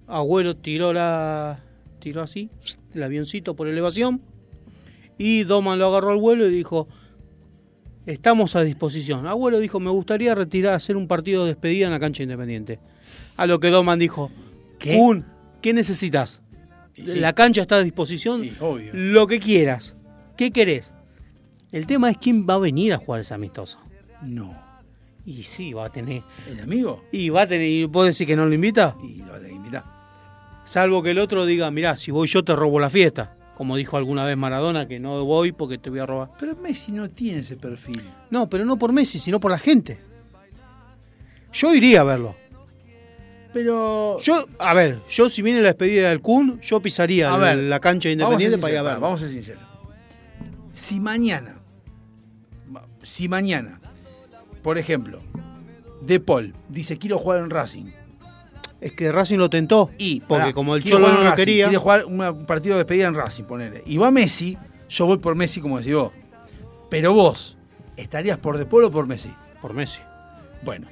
Agüero 0.07 0.57
tiró 0.57 0.93
la 0.93 1.63
tiró 1.99 2.23
así 2.23 2.51
el 2.95 3.03
avioncito 3.03 3.57
por 3.57 3.67
elevación 3.69 4.23
y 5.19 5.43
Doman 5.43 5.79
lo 5.79 5.87
agarró 5.87 6.11
al 6.11 6.19
vuelo 6.19 6.47
y 6.47 6.51
dijo 6.51 6.89
estamos 8.07 8.55
a 8.57 8.63
disposición. 8.63 9.27
Agüero 9.27 9.59
dijo 9.59 9.81
me 9.81 9.91
gustaría 9.91 10.35
retirar 10.35 10.75
hacer 10.75 10.97
un 10.97 11.09
partido 11.09 11.45
de 11.45 11.49
despedida 11.49 11.87
en 11.87 11.93
la 11.93 12.01
cancha 12.01 12.23
independiente. 12.23 12.79
A 13.37 13.47
lo 13.47 13.61
que 13.61 13.69
Doman 13.69 13.99
dijo 13.99 14.31
¿Qué? 14.79 14.97
"Kun, 14.97 15.25
¿qué 15.63 15.73
necesitas? 15.73 16.41
sí. 16.95 17.21
La 17.21 17.35
cancha 17.35 17.63
está 17.63 17.77
a 17.77 17.83
disposición. 17.83 18.43
Sí, 18.43 18.53
obvio. 18.61 18.91
Lo 18.95 19.27
que 19.27 19.39
quieras. 19.41 19.95
¿Qué 20.37 20.51
querés? 20.51 20.93
El 21.73 21.87
tema 21.87 22.11
es 22.11 22.17
quién 22.19 22.47
va 22.49 22.55
a 22.55 22.59
venir 22.59 22.93
a 22.95 22.99
jugar 22.99 23.21
ese 23.21 23.35
amistoso. 23.35 23.79
No. 24.23 24.57
Y 25.27 25.43
sí, 25.43 25.73
va 25.73 25.87
a 25.87 25.91
tener. 25.93 26.23
¿El 26.49 26.61
amigo? 26.61 27.05
Y 27.13 27.29
va 27.31 27.43
a 27.43 27.47
tener. 27.47 27.67
¿Y 27.67 27.85
vos 27.85 28.07
decís 28.07 28.27
que 28.27 28.37
no 28.37 28.47
lo 28.47 28.55
invita? 28.55 28.97
Y 29.03 29.17
lo 29.23 29.33
va 29.33 29.37
a 29.37 29.41
tener 29.41 29.51
que 29.51 29.57
invitar. 29.57 29.85
Salvo 30.65 31.03
que 31.03 31.11
el 31.11 31.19
otro 31.19 31.45
diga, 31.47 31.71
mirá, 31.71 31.97
si 31.97 32.11
voy 32.11 32.29
yo 32.29 32.45
te 32.45 32.55
robo 32.55 32.79
la 32.81 32.91
fiesta. 32.91 33.37
Como 33.55 33.77
dijo 33.77 33.97
alguna 33.97 34.25
vez 34.25 34.37
Maradona, 34.37 34.87
que 34.87 35.01
no 35.01 35.25
voy 35.25 35.53
porque 35.53 35.79
te 35.79 35.91
voy 35.91 35.99
a 36.01 36.07
robar. 36.07 36.31
Pero 36.39 36.57
Messi 36.57 36.93
no 36.93 37.09
tiene 37.11 37.41
ese 37.41 37.57
perfil. 37.57 38.03
No, 38.31 38.49
pero 38.49 38.65
no 38.65 38.79
por 38.79 38.93
Messi, 38.93 39.19
sino 39.19 39.41
por 39.41 39.51
la 39.51 39.59
gente. 39.59 39.99
Yo 41.53 41.75
iría 41.75 42.03
a 42.03 42.05
verlo. 42.05 42.37
Pero. 43.53 44.19
Yo, 44.23 44.45
a 44.59 44.75
ver, 44.75 45.01
yo 45.09 45.31
si 45.31 45.43
viene 45.43 45.61
la 45.61 45.69
despedida 45.69 46.11
del 46.11 46.21
Kun, 46.21 46.61
yo 46.61 46.81
pisaría 46.81 47.29
A 47.33 47.39
la- 47.39 47.45
ver, 47.55 47.57
la 47.59 47.81
cancha 47.81 48.09
independiente 48.11 48.59
para 48.59 48.73
ir 48.73 48.79
a 48.79 48.83
verlo. 48.83 49.01
Vamos 49.01 49.21
a 49.23 49.25
ser 49.25 49.33
sinceros. 49.35 49.63
Si 50.73 51.01
mañana, 51.01 51.59
si 53.03 53.29
mañana, 53.29 53.81
por 54.63 54.79
ejemplo, 54.79 55.21
De 56.03 56.21
Paul 56.21 56.55
dice 56.69 56.99
quiero 56.99 57.17
jugar 57.19 57.41
en 57.41 57.51
Racing. 57.51 57.87
Es 58.81 58.93
que 58.93 59.11
Racing 59.11 59.39
lo 59.39 59.49
tentó. 59.49 59.91
Y 59.97 60.21
porque 60.21 60.41
pará, 60.43 60.53
como 60.53 60.77
el 60.77 60.85
Cholo 60.85 61.09
no 61.09 61.23
lo 61.25 61.35
quería. 61.35 61.65
Quiere 61.67 61.79
jugar 61.79 62.05
un 62.05 62.45
partido 62.47 62.75
de 62.75 62.81
despedida 62.85 63.07
en 63.09 63.15
Racing, 63.15 63.45
ponele. 63.45 63.83
Y 63.87 63.97
va 63.97 64.11
Messi, 64.11 64.59
yo 64.91 65.07
voy 65.07 65.17
por 65.17 65.35
Messi, 65.35 65.61
como 65.63 65.79
decís 65.79 65.95
vos. 65.95 66.13
Pero 66.91 67.15
vos, 67.15 67.57
¿estarías 67.97 68.37
por 68.37 68.59
De 68.59 68.67
Paul 68.67 68.85
o 68.85 68.91
por 68.91 69.07
Messi? 69.07 69.31
Por 69.63 69.73
Messi. 69.73 70.01
Bueno. 70.63 70.87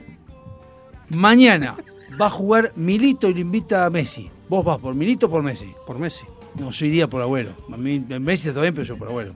Mañana 1.11 1.77
va 2.21 2.27
a 2.27 2.31
jugar 2.31 2.73
Milito 2.77 3.29
y 3.29 3.35
le 3.35 3.41
invita 3.41 3.85
a 3.85 3.91
Messi. 3.91 4.31
¿Vos 4.49 4.65
vas 4.65 4.79
por 4.79 4.95
Milito 4.95 5.27
o 5.27 5.31
por 5.31 5.43
Messi? 5.43 5.73
Por 5.87 5.99
Messi. 5.99 6.25
No, 6.59 6.71
yo 6.71 6.87
iría 6.87 7.09
por 7.09 7.23
Agüero. 7.23 7.51
A 7.73 7.77
mí, 7.77 7.99
Messi 7.99 8.49
está 8.49 8.61
bien, 8.61 8.75
pero 8.75 8.87
yo 8.87 8.97
por 8.97 9.09
Agüero. 9.09 9.35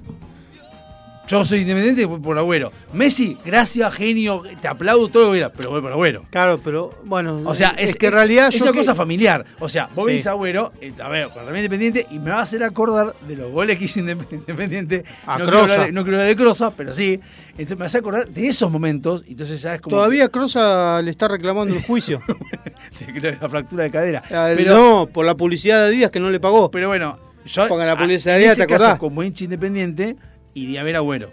Yo 1.28 1.44
soy 1.44 1.60
independiente 1.60 2.06
voy 2.06 2.20
por 2.20 2.38
Agüero. 2.38 2.72
Messi, 2.94 3.36
gracias, 3.44 3.94
genio, 3.94 4.42
te 4.62 4.66
aplaudo 4.66 5.08
todo 5.08 5.24
lo 5.24 5.28
que 5.32 5.36
quieras, 5.36 5.52
pero 5.54 5.70
voy 5.70 5.82
por 5.82 5.92
Agüero. 5.92 6.24
Claro, 6.30 6.58
pero 6.64 6.94
bueno. 7.04 7.42
O 7.44 7.54
sea, 7.54 7.74
es, 7.78 7.94
que 7.96 8.06
en 8.06 8.12
realidad 8.12 8.48
es 8.48 8.62
una 8.62 8.72
que- 8.72 8.78
cosa 8.78 8.94
familiar. 8.94 9.44
O 9.60 9.68
sea, 9.68 9.90
vos 9.94 10.04
Sí. 10.06 10.12
venís 10.12 10.26
a 10.26 10.30
Agüero, 10.30 10.72
eh, 10.80 10.92
a 11.02 11.08
ver, 11.08 11.28
con 11.28 11.44
Ramírez 11.44 11.64
Independiente, 11.66 12.06
y 12.10 12.18
me 12.18 12.30
va 12.30 12.38
a 12.38 12.42
hacer 12.42 12.62
acordar 12.64 13.14
de 13.28 13.36
los 13.36 13.52
goles 13.52 13.78
que 13.78 13.84
hizo 13.84 14.00
Indep- 14.00 14.26
Independiente. 14.32 15.04
A 15.26 15.38
no, 15.38 15.44
Crosa. 15.46 15.84
de, 15.84 15.92
no 15.92 16.00
hablar 16.00 16.22
de 16.26 16.34
Crosa, 16.36 16.70
pero 16.74 16.94
sí. 16.94 17.20
Entonces 17.50 17.76
me 17.78 17.84
hace 17.84 17.98
acordar 17.98 18.26
de 18.28 18.46
esos 18.48 18.70
momentos, 18.70 19.22
entonces 19.28 19.60
ya 19.60 19.74
es 19.74 19.80
como. 19.82 19.96
Todavía 19.96 20.28
Crosa 20.30 21.02
le 21.02 21.10
está 21.10 21.28
reclamando 21.28 21.74
el 21.74 21.82
juicio. 21.82 22.22
de 23.20 23.36
la 23.40 23.48
fractura 23.50 23.82
de 23.84 23.90
cadera. 23.90 24.22
Ah, 24.30 24.50
Pero- 24.56 24.74
no, 24.74 25.06
por 25.12 25.26
la 25.26 25.34
publicidad 25.36 25.84
de 25.86 25.90
Díaz 25.92 26.10
que 26.10 26.20
no 26.20 26.30
le 26.30 26.40
pagó. 26.40 26.70
Pero 26.70 26.88
bueno, 26.88 27.18
yo. 27.44 27.68
La 27.76 27.98
publicidad 27.98 28.34
de 28.34 28.40
Díaz, 28.40 28.56
¿te 28.56 28.66
caso, 28.66 28.84
acordás? 28.84 28.98
como 28.98 29.22
hincha 29.22 29.44
independiente, 29.44 30.16
iría 30.54 30.80
a 30.80 30.84
ver 30.84 30.96
a 30.96 30.98
Agüero. 30.98 31.32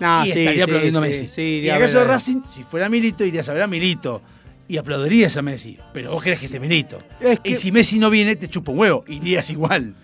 Ah, 0.00 0.24
y 0.26 0.32
sí, 0.32 0.38
estaría 0.40 0.64
sí, 0.64 0.70
aplaudiendo 0.70 0.98
a 0.98 1.02
Messi. 1.02 1.28
sí, 1.28 1.60
y 1.62 1.68
en 1.68 1.74
el 1.74 1.80
caso 1.82 1.98
de 1.98 2.04
Racing, 2.04 2.42
si 2.44 2.62
fuera 2.62 2.88
Milito, 2.88 3.24
irías 3.24 3.48
a 3.48 3.52
ver 3.52 3.62
a 3.62 3.66
Milito. 3.66 4.22
Y 4.66 4.78
aplaudirías 4.78 5.36
a 5.36 5.42
Messi. 5.42 5.78
Pero 5.92 6.12
vos 6.12 6.22
querés 6.22 6.38
que 6.38 6.46
esté 6.46 6.60
Milito. 6.60 7.02
Y 7.44 7.56
si 7.56 7.72
Messi 7.72 7.98
no 7.98 8.08
viene, 8.08 8.36
te 8.36 8.48
chupa 8.48 8.70
un 8.72 8.78
huevo. 8.78 9.04
Irías 9.08 9.50
igual. 9.50 9.94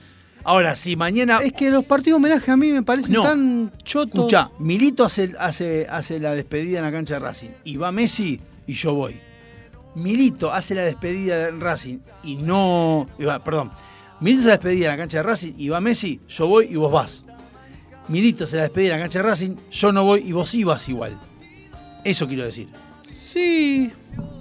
Ahora, 0.43 0.75
si 0.77 0.97
mañana. 0.97 1.39
Es 1.43 1.53
que 1.53 1.71
los 1.71 1.85
partidos 1.85 2.19
homenaje 2.19 2.51
a 2.51 2.57
mí 2.57 2.71
me 2.73 2.83
parecen 2.83 3.13
No. 3.15 3.23
tan 3.23 3.73
chotos. 3.85 4.15
Escucha, 4.27 4.51
Milito 4.59 5.05
hace, 5.05 5.33
hace, 5.39 5.87
hace 5.89 6.19
la 6.21 6.35
despedida 6.35 6.79
en 6.79 6.85
la 6.85 6.93
cancha 6.93 7.15
de 7.15 7.21
Racing. 7.21 7.51
Y 7.65 7.77
va 7.77 7.91
Messi 7.93 8.41
y 8.67 8.73
yo 8.75 8.93
voy. 8.95 9.17
Milito 9.95 10.53
hace 10.53 10.75
la 10.75 10.83
despedida 10.83 11.49
en 11.49 11.61
Racing 11.61 11.99
y 12.23 12.35
no. 12.37 13.09
Perdón. 13.45 13.71
Milito 14.21 14.41
hace 14.43 14.49
la 14.49 14.55
despedida 14.57 14.87
en 14.87 14.91
la 14.93 14.97
cancha 14.99 15.17
de 15.19 15.23
Racing 15.23 15.53
y 15.57 15.69
va 15.69 15.81
Messi, 15.81 16.21
yo 16.29 16.47
voy 16.49 16.67
y 16.71 16.77
vos 16.77 16.91
vas. 16.93 17.25
Milito 18.09 18.45
hace 18.45 18.57
la 18.57 18.63
despedida 18.63 18.95
en 18.95 19.01
la 19.01 19.05
cancha 19.05 19.19
de 19.19 19.25
Racing, 19.25 19.57
yo 19.71 19.93
no 19.93 20.05
voy 20.05 20.23
y 20.27 20.33
vos 20.33 20.57
vas 20.65 20.89
igual. 20.89 21.19
Eso 22.05 22.29
quiero 22.29 22.45
decir. 22.45 22.69
Sí. 23.13 23.91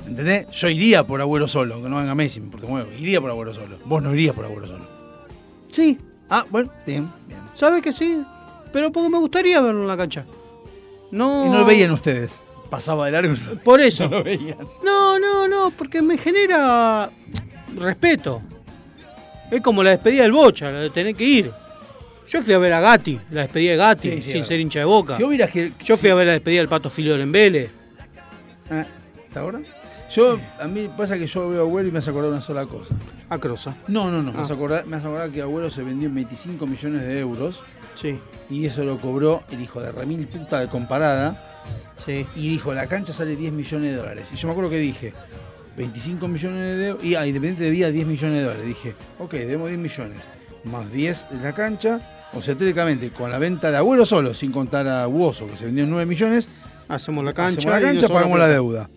¿Entendés? 0.08 0.50
Yo 0.52 0.70
iría 0.70 1.04
por 1.04 1.20
Agüero 1.20 1.48
solo, 1.48 1.82
que 1.82 1.90
no 1.90 1.98
venga 1.98 2.14
Messi, 2.14 2.40
me 2.40 2.46
importa. 2.46 2.68
Iría 3.00 3.20
por 3.20 3.32
Agüero 3.32 3.54
solo. 3.54 3.78
Vos 3.86 4.04
no 4.04 4.14
irías 4.14 4.36
por 4.36 4.46
Agüero 4.46 4.68
solo. 4.68 4.88
Sí. 5.72 5.98
Ah, 6.30 6.46
bueno, 6.50 6.72
bien, 6.86 7.12
bien. 7.28 7.42
¿Sabes 7.56 7.82
que 7.82 7.92
sí? 7.92 8.22
Pero 8.72 8.92
porque 8.92 9.10
me 9.10 9.18
gustaría 9.18 9.62
verlo 9.62 9.82
en 9.82 9.88
la 9.88 9.98
cancha. 9.98 10.26
No. 11.12 11.46
Y 11.46 11.50
no 11.50 11.60
lo 11.60 11.66
veían 11.66 11.92
ustedes. 11.92 12.40
Pasaba 12.70 13.06
de 13.08 13.12
largo. 13.14 13.34
Por 13.64 13.82
eso. 13.82 14.04
No 14.10 14.18
lo 14.18 14.24
veían. 14.24 14.58
No, 14.84 15.18
no, 15.20 15.48
no, 15.48 15.72
porque 15.72 16.02
me 16.02 16.18
genera 16.18 17.10
respeto. 17.76 18.42
Es 19.52 19.62
como 19.62 19.84
la 19.84 19.92
despedida 19.92 20.24
del 20.24 20.32
Bocha, 20.32 20.72
la 20.72 20.80
de 20.80 20.90
tener 20.90 21.16
que 21.16 21.24
ir. 21.24 21.52
Yo 22.28 22.42
fui 22.42 22.54
a 22.54 22.58
ver 22.58 22.74
a 22.74 22.80
Gatti, 22.82 23.20
la 23.32 23.42
despedida 23.42 23.72
de 23.72 23.78
Gatti, 23.78 24.12
Sí, 24.12 24.22
sí, 24.22 24.32
sin 24.32 24.46
ser 24.46 24.60
hincha 24.60 24.80
de 24.80 24.86
boca. 24.86 25.16
Si 25.16 25.22
vos 25.24 25.30
vieras 25.30 25.52
que. 25.52 25.72
Yo 25.84 25.96
fui 25.98 26.10
a 26.10 26.16
ver 26.16 26.28
la 26.28 26.34
despedida 26.34 26.60
del 26.62 26.68
Pato 26.70 26.90
Filio 26.90 27.16
en 27.16 27.32
Vélez. 27.32 27.70
Ah, 28.70 28.86
¿Está 29.28 29.42
ahora? 29.42 29.60
Yo, 30.12 30.40
a 30.60 30.68
mí 30.68 30.90
pasa 30.96 31.18
que 31.18 31.26
yo 31.28 31.50
veo 31.50 31.62
a 31.62 31.64
Agüero 31.66 31.88
y 31.88 31.92
me 31.92 32.00
hace 32.00 32.10
acordar 32.10 32.32
una 32.32 32.42
sola 32.42 32.66
cosa. 32.66 32.96
A 33.30 33.38
Crosa. 33.38 33.76
No, 33.88 34.10
no, 34.12 34.22
no. 34.22 34.32
Me, 34.32 34.40
Ah. 34.40 34.42
hace 34.44 34.54
acordar, 34.54 34.86
me 34.86 34.96
hace 34.98 35.08
acordar 35.08 35.30
que 35.32 35.42
Agüero 35.42 35.70
se 35.70 35.84
vendió 35.84 36.08
en 36.08 36.16
25 36.16 36.66
millones 36.68 37.02
de 37.02 37.20
euros. 37.20 37.64
Sí. 37.96 38.18
Y 38.50 38.66
eso 38.66 38.84
lo 38.84 38.98
cobró 38.98 39.44
el 39.52 39.62
hijo 39.62 39.82
de 39.82 39.92
remil 39.92 40.28
puta 40.28 40.60
de 40.60 40.68
comparada. 40.68 41.42
Sí. 42.06 42.26
Y 42.36 42.50
dijo, 42.50 42.74
la 42.74 42.88
cancha 42.88 43.14
sale 43.14 43.36
10 43.36 43.52
millones 43.54 43.92
de 43.92 43.98
dólares. 43.98 44.30
Y 44.34 44.36
yo 44.36 44.48
me 44.48 44.52
acuerdo 44.52 44.70
que 44.70 44.78
dije, 44.78 45.14
25 45.78 46.28
millones 46.28 46.78
de 46.78 46.88
euros. 46.90 47.04
Y 47.04 47.16
ah, 47.16 47.26
Independiente 47.26 47.64
debía 47.64 47.90
10 47.92 48.06
millones 48.08 48.38
de 48.38 48.44
dólares. 48.44 48.66
Dije, 48.66 48.96
ok, 49.20 49.32
debemos 49.34 49.68
10 49.70 49.80
millones. 49.80 50.18
Más 50.66 50.92
10 50.92 51.26
en 51.32 51.44
la 51.44 51.54
cancha. 51.54 52.02
O 52.34 52.42
sea, 52.42 52.56
técnicamente, 52.56 53.12
con 53.12 53.32
la 53.32 53.38
venta 53.40 53.72
de 53.72 53.78
Agüero 53.78 54.04
solo, 54.06 54.34
sin 54.34 54.52
contar 54.52 54.88
a 54.88 55.06
Buoso, 55.06 55.48
que 55.48 55.56
se 55.56 55.66
vendió 55.66 55.84
en 55.86 55.90
9 55.90 56.06
millones, 56.06 56.50
Hacemos 56.88 57.24
la 57.24 57.34
cancha. 57.34 57.60
hacemos 57.60 57.82
la 57.82 57.88
cancha, 57.88 58.08
pagamos 58.08 58.38
la 58.40 58.48
deuda. 58.48 58.90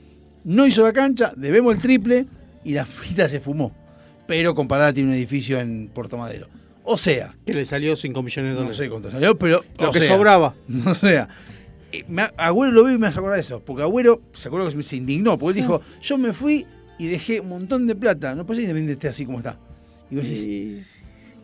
No 0.45 0.66
hizo 0.66 0.82
la 0.82 0.93
cancha, 0.93 1.32
debemos 1.36 1.74
el 1.74 1.81
triple 1.81 2.27
y 2.65 2.73
la 2.73 2.85
frita 2.86 3.28
se 3.28 3.40
fumó. 3.40 3.73
Pero 4.27 4.55
comparada 4.55 4.93
tiene 4.93 5.11
un 5.11 5.15
edificio 5.15 5.59
en 5.61 5.89
Puerto 5.89 6.19
Madero. 6.19 6.49
O 6.85 6.97
sea, 6.97 7.35
Que 7.47 7.53
le 7.55 7.65
salió 7.65 7.95
5 7.97 8.23
millones 8.23 8.51
de 8.51 8.55
no 8.55 8.59
dólares. 8.61 8.77
sé 8.78 8.89
cuánto 8.90 9.11
salió, 9.11 9.39
pero. 9.39 9.62
Lo 9.78 9.90
o 9.90 9.93
que 9.93 10.01
sea, 10.01 10.16
sobraba. 10.16 10.55
O 10.86 10.95
sea, 10.95 11.28
eh, 11.93 12.05
Agüero 12.36 12.73
lo 12.73 12.85
vi 12.85 12.95
y 12.95 12.99
me 12.99 13.07
hace 13.07 13.19
acordar 13.19 13.36
de 13.36 13.40
eso. 13.43 13.61
Porque 13.65 13.82
Agüero 13.82 14.23
se 14.32 14.49
acuerda 14.49 14.70
que 14.70 14.82
se 14.82 14.97
indignó. 14.97 15.39
Porque 15.39 15.61
él 15.61 15.65
dijo: 15.66 15.81
Yo 16.03 16.19
me 16.19 16.32
fui 16.32 16.66
y 16.99 17.07
dejé 17.07 17.40
un 17.40 17.49
montón 17.51 17.86
de 17.86 17.95
plata. 17.95 18.35
No 18.35 18.45
puede 18.47 18.57
ser 18.61 18.65
que 18.66 18.70
Independiente 18.70 18.93
esté 19.07 19.09
así 19.09 19.24
como 19.27 19.39
está. 19.39 19.59
Y, 20.11 20.16
vos 20.16 20.24
decís- 20.27 20.86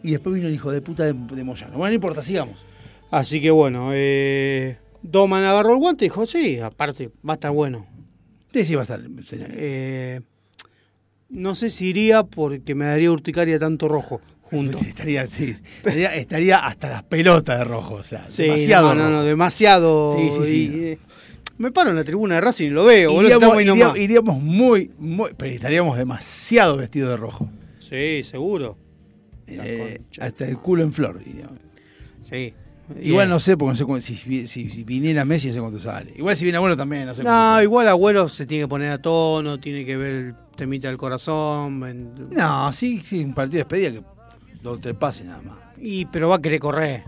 y 0.04 0.12
después 0.12 0.34
vino 0.36 0.46
el 0.46 0.54
hijo 0.54 0.70
de 0.70 0.80
puta 0.80 1.02
de, 1.04 1.12
de 1.14 1.42
Moyano. 1.44 1.72
Bueno, 1.76 1.88
no 1.88 1.94
importa, 1.94 2.22
sigamos. 2.22 2.64
Así 3.10 3.40
que 3.40 3.50
bueno, 3.50 3.88
eh, 3.92 4.76
Doman 5.02 5.42
agarró 5.44 5.72
el 5.72 5.78
guante 5.78 6.04
y 6.04 6.08
dijo, 6.08 6.26
sí, 6.26 6.58
aparte, 6.60 7.10
va 7.28 7.32
a 7.32 7.34
estar 7.34 7.50
bueno. 7.50 7.86
Sí, 8.52 8.64
sí, 8.64 8.74
va 8.76 8.82
a 8.82 8.84
estar, 8.84 9.00
señor. 9.24 9.48
Eh, 9.52 10.20
no 11.30 11.54
sé 11.54 11.70
si 11.70 11.86
iría 11.88 12.22
porque 12.22 12.74
me 12.74 12.84
daría 12.84 13.10
urticaria 13.10 13.58
tanto 13.58 13.88
rojo 13.88 14.20
junto. 14.42 14.78
Estaría, 14.86 15.26
sí, 15.26 15.54
estaría, 15.78 16.14
estaría 16.14 16.58
hasta 16.58 16.90
las 16.90 17.02
pelotas 17.02 17.58
de 17.58 17.64
rojo. 17.64 17.94
O 17.94 18.02
sea, 18.02 18.24
Sí, 18.28 18.42
demasiado. 18.44 18.94
no, 18.94 19.04
no, 19.04 19.10
no, 19.10 19.24
demasiado. 19.24 20.14
Sí, 20.16 20.30
sí, 20.30 20.44
sí. 20.44 20.70
y, 20.74 20.84
eh, 20.84 20.98
me 21.58 21.70
paro 21.72 21.90
en 21.90 21.96
la 21.96 22.04
tribuna 22.04 22.34
de 22.36 22.40
Racing 22.42 22.66
y 22.66 22.70
lo 22.70 22.84
veo, 22.84 23.22
Iríamos, 23.22 23.60
iría- 23.62 23.96
iríamos 23.96 24.38
muy, 24.40 24.90
muy. 24.98 25.30
Pero 25.36 25.52
estaríamos 25.52 25.96
demasiado 25.96 26.76
vestidos 26.76 27.10
de 27.10 27.16
rojo. 27.16 27.48
Sí, 27.80 28.22
seguro. 28.24 28.76
Eh, 29.62 30.00
hasta 30.20 30.46
el 30.46 30.58
culo 30.58 30.82
en 30.82 30.92
flor. 30.92 31.20
Sí. 32.20 32.54
Igual 33.00 33.30
no 33.30 33.40
sé, 33.40 33.56
porque 33.56 33.82
no 33.82 34.00
sé 34.00 34.14
si, 34.14 34.46
si, 34.46 34.68
si 34.68 34.84
viniera 34.84 35.24
Messi, 35.24 35.48
no 35.48 35.54
sé 35.54 35.60
cuánto 35.60 35.78
sale. 35.78 36.12
Igual 36.16 36.36
si 36.36 36.44
viene 36.44 36.58
Agüero 36.58 36.76
también, 36.76 37.06
no 37.06 37.14
sé 37.14 37.22
cuánto 37.22 37.34
No, 37.38 37.52
sale. 37.52 37.64
igual 37.64 37.88
Agüero 37.88 38.28
se 38.28 38.44
tiene 38.46 38.64
que 38.64 38.68
poner 38.68 38.90
a 38.90 38.98
tono, 39.00 39.58
tiene 39.58 39.86
que 39.86 39.96
ver 39.96 40.10
el 40.12 40.34
temita 40.56 40.88
del 40.88 40.98
corazón. 40.98 41.82
en- 41.86 42.28
No, 42.30 42.70
sí, 42.72 43.00
sí, 43.02 43.24
un 43.24 43.32
partido 43.32 43.64
de 43.64 43.76
despedida 43.76 43.92
que 43.92 44.02
dos 44.62 44.80
tres 44.82 44.94
pases 44.96 45.26
nada 45.26 45.40
más. 45.42 45.58
Y, 45.80 46.04
pero 46.06 46.28
va 46.28 46.36
a 46.36 46.42
querer 46.42 46.60
correr. 46.60 47.04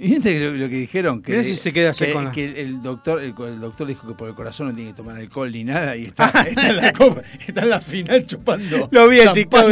¿Y 0.00 0.10
viste 0.10 0.38
lo, 0.38 0.52
lo 0.52 0.68
que 0.68 0.76
dijeron? 0.76 1.20
Que, 1.22 1.42
si 1.42 1.56
se 1.56 1.72
queda 1.72 1.90
que, 1.92 2.30
que 2.32 2.44
el, 2.44 2.56
el 2.56 2.82
doctor, 2.82 3.20
el, 3.20 3.34
el 3.36 3.60
doctor 3.60 3.86
dijo 3.88 4.06
que 4.06 4.14
por 4.14 4.28
el 4.28 4.34
corazón 4.36 4.68
no 4.68 4.74
tiene 4.74 4.90
que 4.90 4.96
tomar 4.96 5.16
alcohol 5.16 5.50
ni 5.50 5.64
nada 5.64 5.96
y 5.96 6.04
está, 6.04 6.28
está 6.48 6.68
en 6.68 6.76
la 6.76 6.92
copa, 6.92 7.22
está 7.46 7.62
en 7.62 7.70
la 7.70 7.80
final 7.80 8.24
chupando. 8.24 8.88
Lo 8.92 9.08
vi 9.08 9.20
en 9.20 9.32
TikTok. 9.32 9.68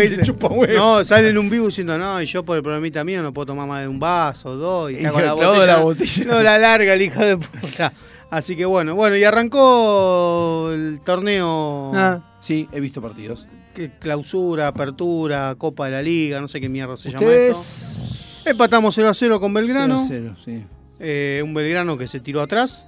No, 0.75 1.05
sale 1.05 1.31
en 1.31 1.39
un 1.39 1.49
vivo 1.49 1.67
diciendo, 1.67 1.97
no, 1.97 2.21
y 2.21 2.27
yo 2.27 2.43
por 2.45 2.57
el 2.57 2.63
problemita 2.63 3.05
mío 3.05 3.23
no 3.23 3.33
puedo 3.33 3.47
tomar 3.47 3.69
más 3.69 3.83
de 3.83 3.89
un 3.89 3.99
vaso, 4.01 4.57
dos, 4.57 4.91
y 4.91 4.95
Y 4.95 4.97
está 4.99 5.13
con 5.13 5.25
la 5.25 5.33
botella. 5.35 5.67
la 5.67 5.79
botella. 5.79 6.25
No, 6.27 6.43
la 6.43 6.59
larga 6.59 6.95
el 6.95 7.03
hijo 7.03 7.25
de 7.25 7.37
puta. 7.37 7.93
Así 8.29 8.57
que 8.57 8.65
bueno, 8.65 8.97
bueno, 8.97 9.17
y 9.17 9.23
arrancó 9.23 10.71
el 10.73 11.01
torneo. 11.05 11.93
Ah, 11.95 12.37
sí, 12.41 12.69
he 12.73 12.81
visto 12.81 13.01
partidos. 13.01 13.47
que 13.75 13.91
clausura, 14.01 14.67
apertura, 14.69 15.55
Copa 15.57 15.85
de 15.87 15.93
la 15.93 16.03
Liga, 16.03 16.41
no 16.41 16.49
sé 16.49 16.61
qué 16.61 16.69
mierda 16.69 16.97
se 16.97 17.11
llama 17.11 17.21
Ustedes- 17.25 17.57
esto. 17.57 18.06
Empatamos 18.47 18.95
0 18.95 19.09
a 19.09 19.15
0 19.15 19.41
con 19.41 19.53
Belgrano. 19.53 19.99
0 20.07 20.31
a 20.33 20.37
0, 20.37 20.37
sí. 20.45 20.65
Eh, 20.99 21.43
un 21.45 21.53
Belgrano 21.53 21.99
que 21.99 22.07
se 22.07 22.21
tiró 22.21 22.41
atrás. 22.41 22.85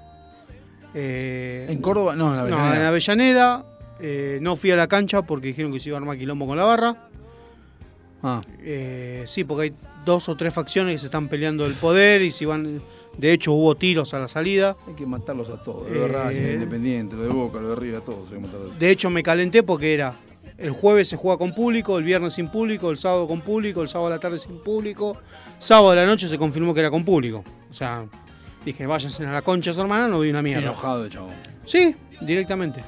Eh, 0.95 1.67
¿En 1.69 1.81
Córdoba? 1.83 2.17
No, 2.17 2.29
en 2.31 2.37
No, 2.37 2.41
Avellaneda. 2.59 2.77
en 2.77 2.83
Avellaneda. 2.87 3.65
Eh, 4.01 4.39
no 4.41 4.57
fui 4.57 4.71
a 4.71 4.77
la 4.77 4.87
cancha 4.87 5.23
porque 5.23 5.49
dijeron 5.49 5.73
que 5.73 5.81
se 5.81 5.89
iba 5.91 5.99
a 5.99 6.01
armar 6.01 6.17
quilombo 6.17 6.47
con 6.47 6.57
la 6.57 6.65
barra. 6.65 7.09
Ah. 8.23 8.43
Sí, 9.27 9.45
porque 9.45 9.65
hay 9.65 9.73
dos 10.05 10.29
o 10.29 10.37
tres 10.37 10.55
facciones 10.55 10.95
que 10.95 10.99
se 10.99 11.07
están 11.07 11.29
peleando 11.29 11.67
el 11.67 11.75
poder 11.75 12.23
y 12.23 12.31
si 12.31 12.45
van. 12.45 12.81
De 13.17 13.33
hecho, 13.33 13.53
hubo 13.53 13.75
tiros 13.75 14.15
a 14.15 14.21
la 14.21 14.29
salida. 14.29 14.77
Hay 14.87 14.95
que 14.95 15.05
matarlos 15.05 15.51
a 15.51 15.61
todos. 15.61 15.91
Lo 15.91 16.03
de 16.03 16.09
Racing, 16.09 16.53
Independiente, 16.55 17.17
lo 17.17 17.23
de 17.25 17.29
Boca, 17.31 17.59
lo 17.61 17.71
de 17.71 17.75
River, 17.77 17.97
a 18.01 18.05
todos 18.05 18.29
hay 18.31 18.37
que 18.37 18.47
matarlos. 18.47 18.79
De 18.79 18.91
hecho, 18.91 19.11
me 19.11 19.23
calenté 19.25 19.63
porque 19.65 19.93
era. 19.93 20.15
El 20.59 20.73
jueves 20.73 21.09
se 21.09 21.17
juega 21.17 21.39
con 21.39 21.55
público, 21.55 21.97
el 21.99 22.05
viernes 22.05 22.33
sin 22.35 22.49
público, 22.49 22.91
el 22.91 22.97
sábado 22.97 23.29
con 23.29 23.41
público, 23.41 23.81
el 23.81 23.89
sábado 23.89 24.09
a 24.09 24.11
la 24.11 24.19
tarde 24.19 24.39
sin 24.39 24.59
público. 24.59 25.17
Sábado 25.61 25.91
a 25.91 25.95
la 25.95 26.05
noche 26.05 26.27
se 26.29 26.37
confirmó 26.37 26.75
que 26.75 26.81
era 26.81 26.91
con 26.91 27.05
público. 27.05 27.45
O 27.71 27.73
sea, 27.73 28.05
dije, 28.65 28.85
váyanse 28.85 29.25
a 29.25 29.31
la 29.31 29.43
concha, 29.43 29.73
su 29.73 29.81
hermana, 29.81 30.09
no 30.09 30.19
vi 30.19 30.31
una 30.31 30.43
mierda. 30.43 30.63
Enojado, 30.63 31.09
chabón. 31.09 31.31
Sí, 31.65 31.95
directamente. 32.21 32.83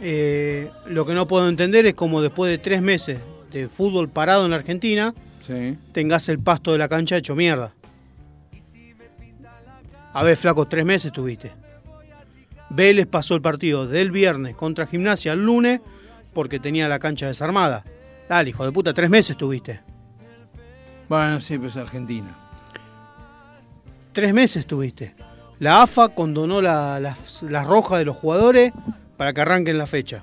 Eh, 0.00 0.70
lo 0.86 1.04
que 1.04 1.14
no 1.14 1.26
puedo 1.26 1.48
entender 1.48 1.84
es 1.86 1.94
cómo 1.94 2.22
después 2.22 2.50
de 2.50 2.58
tres 2.58 2.80
meses 2.80 3.18
de 3.52 3.68
fútbol 3.68 4.08
parado 4.08 4.44
en 4.44 4.50
la 4.52 4.56
Argentina, 4.58 5.14
Sí. 5.40 5.76
tengas 5.92 6.28
el 6.28 6.38
pasto 6.38 6.70
de 6.70 6.78
la 6.78 6.88
cancha 6.88 7.16
hecho 7.16 7.34
mierda. 7.34 7.72
A 10.12 10.22
ver, 10.22 10.36
flaco, 10.36 10.68
tres 10.68 10.84
meses 10.84 11.10
tuviste. 11.10 11.50
Vélez 12.70 13.06
pasó 13.06 13.34
el 13.34 13.42
partido 13.42 13.86
del 13.88 14.10
viernes 14.12 14.54
contra 14.54 14.86
Gimnasia 14.86 15.32
el 15.32 15.44
lunes 15.44 15.80
porque 16.32 16.58
tenía 16.58 16.88
la 16.88 16.98
cancha 16.98 17.26
desarmada. 17.26 17.84
Dale, 18.28 18.50
hijo 18.50 18.64
de 18.64 18.72
puta, 18.72 18.94
tres 18.94 19.10
meses 19.10 19.36
tuviste. 19.36 19.80
Bueno, 21.08 21.40
sí, 21.40 21.56
pero 21.58 21.68
es 21.68 21.76
Argentina. 21.76 22.36
Tres 24.12 24.32
meses 24.34 24.66
tuviste. 24.66 25.14
La 25.58 25.82
AFA 25.82 26.08
condonó 26.08 26.60
la- 26.60 27.16
rojas 27.64 27.98
de 27.98 28.04
los 28.04 28.16
jugadores 28.16 28.72
para 29.16 29.32
que 29.32 29.40
arranquen 29.40 29.78
la 29.78 29.86
fecha. 29.86 30.22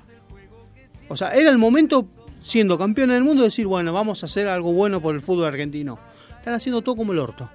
O 1.08 1.16
sea, 1.16 1.34
era 1.34 1.50
el 1.50 1.58
momento, 1.58 2.04
siendo 2.42 2.78
campeón 2.78 3.10
del 3.10 3.24
mundo, 3.24 3.42
de 3.42 3.48
decir, 3.48 3.66
bueno, 3.66 3.92
vamos 3.92 4.22
a 4.22 4.26
hacer 4.26 4.46
algo 4.48 4.72
bueno 4.72 5.00
por 5.00 5.14
el 5.14 5.20
fútbol 5.20 5.46
argentino. 5.46 5.98
Están 6.36 6.54
haciendo 6.54 6.82
todo 6.82 6.96
como 6.96 7.12
el 7.12 7.18
orto. 7.18 7.48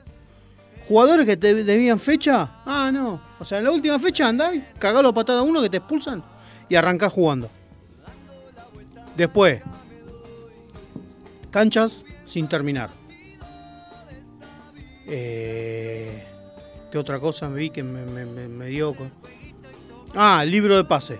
Jugadores 0.87 1.25
que 1.25 1.37
te 1.37 1.53
debían 1.63 1.99
fecha, 1.99 2.61
ah, 2.65 2.91
no. 2.93 3.19
O 3.39 3.45
sea, 3.45 3.57
en 3.59 3.63
la 3.63 3.71
última 3.71 3.97
fecha 3.97 4.27
andá 4.27 4.53
y 4.53 4.63
cagalo 4.77 5.13
patada 5.13 5.39
a 5.39 5.43
uno 5.43 5.61
que 5.61 5.69
te 5.69 5.77
expulsan 5.77 6.23
y 6.69 6.75
arrancás 6.75 7.11
jugando. 7.11 7.49
Después, 9.15 9.61
canchas 11.51 12.03
sin 12.25 12.47
terminar. 12.47 12.89
Eh, 15.07 16.23
¿Qué 16.91 16.97
otra 16.97 17.19
cosa 17.19 17.47
me 17.49 17.59
vi 17.59 17.69
que 17.69 17.83
me, 17.83 18.05
me- 18.05 18.25
me- 18.25 18.47
me 18.47 18.65
dio? 18.67 18.93
con- 18.93 19.11
Ah, 20.15 20.41
el 20.43 20.51
libro 20.51 20.75
de 20.77 20.83
pase. 20.85 21.19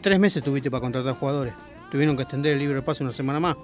Tres 0.00 0.18
meses 0.18 0.42
tuviste 0.42 0.70
para 0.70 0.80
contratar 0.80 1.14
jugadores. 1.14 1.54
Tuvieron 1.90 2.16
que 2.16 2.22
extender 2.22 2.52
el 2.52 2.58
libro 2.58 2.76
de 2.76 2.82
pase 2.82 3.02
una 3.02 3.12
semana 3.12 3.40
más. 3.40 3.56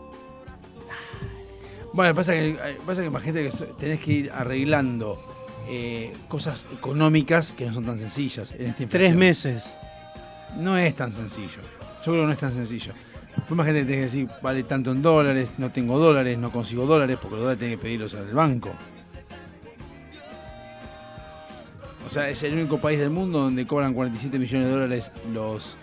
Bueno, 1.93 2.14
pasa 2.14 2.32
que, 2.32 2.51
eh, 2.51 2.78
pasa 2.85 3.02
que 3.02 3.06
imagínate 3.09 3.48
que 3.48 3.56
tenés 3.78 4.01
que 4.01 4.12
ir 4.12 4.31
arreglando 4.32 5.22
eh, 5.68 6.12
cosas 6.28 6.66
económicas 6.72 7.52
que 7.52 7.66
no 7.66 7.74
son 7.74 7.86
tan 7.86 7.98
sencillas 7.98 8.52
en 8.52 8.66
esta 8.66 8.86
Tres 8.86 9.14
meses. 9.14 9.64
No 10.59 10.76
es 10.76 10.94
tan 10.97 11.12
sencillo. 11.12 11.60
Yo 12.05 12.12
creo 12.12 12.22
que 12.22 12.26
no 12.26 12.32
es 12.32 12.39
tan 12.39 12.52
sencillo. 12.52 12.93
Pues 13.36 13.51
imagínate 13.51 13.85
tenés 13.85 13.97
que 13.97 14.19
decir, 14.20 14.28
vale 14.43 14.62
tanto 14.62 14.93
en 14.93 15.02
dólares, 15.02 15.51
no 15.59 15.70
tengo 15.70 15.98
dólares, 15.98 16.39
no 16.39 16.51
consigo 16.51 16.86
dólares, 16.86 17.19
porque 17.20 17.36
los 17.36 17.43
dólares 17.43 17.59
tenés 17.59 17.77
que 17.77 17.82
pedirlos 17.82 18.15
al 18.15 18.32
banco. 18.32 18.70
O 22.06 22.09
sea, 22.09 22.28
es 22.28 22.43
el 22.43 22.52
único 22.52 22.78
país 22.78 22.98
del 22.98 23.11
mundo 23.11 23.40
donde 23.40 23.66
cobran 23.66 23.94
47 23.94 24.39
millones 24.39 24.66
de 24.69 24.73
dólares 24.73 25.12
los, 25.32 25.77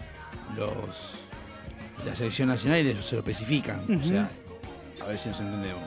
los 0.55 1.15
la 2.05 2.15
selección 2.15 2.47
nacional 2.47 2.85
y 2.85 2.95
se 2.95 3.15
lo 3.15 3.19
especifican. 3.19 3.81
O 3.99 4.03
sea, 4.03 4.29
a 5.03 5.07
ver 5.07 5.17
si 5.17 5.29
nos 5.29 5.39
entendemos. 5.39 5.83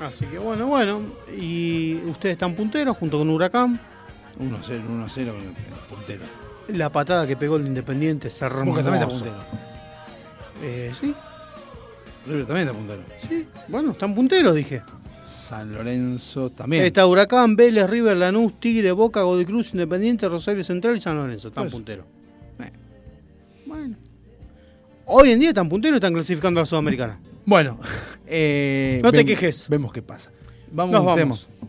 Así 0.00 0.24
que 0.26 0.38
bueno, 0.38 0.66
bueno. 0.66 1.00
Y 1.36 1.96
ustedes 2.06 2.34
están 2.34 2.54
punteros 2.54 2.96
junto 2.96 3.18
con 3.18 3.28
Huracán. 3.28 3.78
1 4.38 4.56
a 4.56 4.60
0, 4.62 4.82
1 4.88 5.04
a 5.04 5.08
0 5.08 5.34
con 5.36 5.48
el 5.48 5.54
puntero. 5.88 6.24
La 6.68 6.90
patada 6.90 7.26
que 7.26 7.36
pegó 7.36 7.56
el 7.56 7.66
Independiente 7.66 8.28
es 8.28 8.42
hermosa. 8.42 8.64
Boca 8.64 8.82
también 8.82 9.02
está 9.02 9.14
puntero. 9.14 9.69
Eh, 10.62 10.92
sí, 10.98 11.14
River 12.26 12.46
también 12.46 12.68
está 12.68 12.78
puntero. 12.78 13.02
sí. 13.28 13.46
Bueno, 13.68 13.92
están 13.92 14.14
punteros, 14.14 14.54
dije. 14.54 14.82
San 15.24 15.72
Lorenzo 15.72 16.50
también. 16.50 16.84
Está 16.84 17.06
Huracán, 17.06 17.56
Vélez, 17.56 17.88
River, 17.90 18.16
Lanús, 18.16 18.60
Tigre, 18.60 18.92
Boca, 18.92 19.22
Godicruz, 19.22 19.72
Independiente, 19.72 20.28
Rosario 20.28 20.62
Central 20.62 20.96
y 20.96 21.00
San 21.00 21.16
Lorenzo. 21.16 21.48
Están 21.48 21.64
Pues. 21.64 21.72
punteros. 21.72 22.04
Eh. 22.60 22.70
Bueno. 23.66 23.96
Hoy 25.06 25.30
en 25.30 25.40
día 25.40 25.48
están 25.48 25.68
punteros 25.68 25.96
y 25.96 25.98
están 25.98 26.12
clasificando 26.14 26.60
a 26.60 26.62
la 26.62 26.66
Sudamericana. 26.66 27.18
Bueno, 27.46 27.80
eh, 28.26 29.00
No 29.02 29.10
te 29.10 29.24
quejes. 29.24 29.66
Vemos 29.68 29.92
qué 29.92 30.02
pasa. 30.02 30.30
Vamos 30.70 30.92
Nos 30.92 31.04
vamos. 31.04 31.18
tema. 31.48 31.68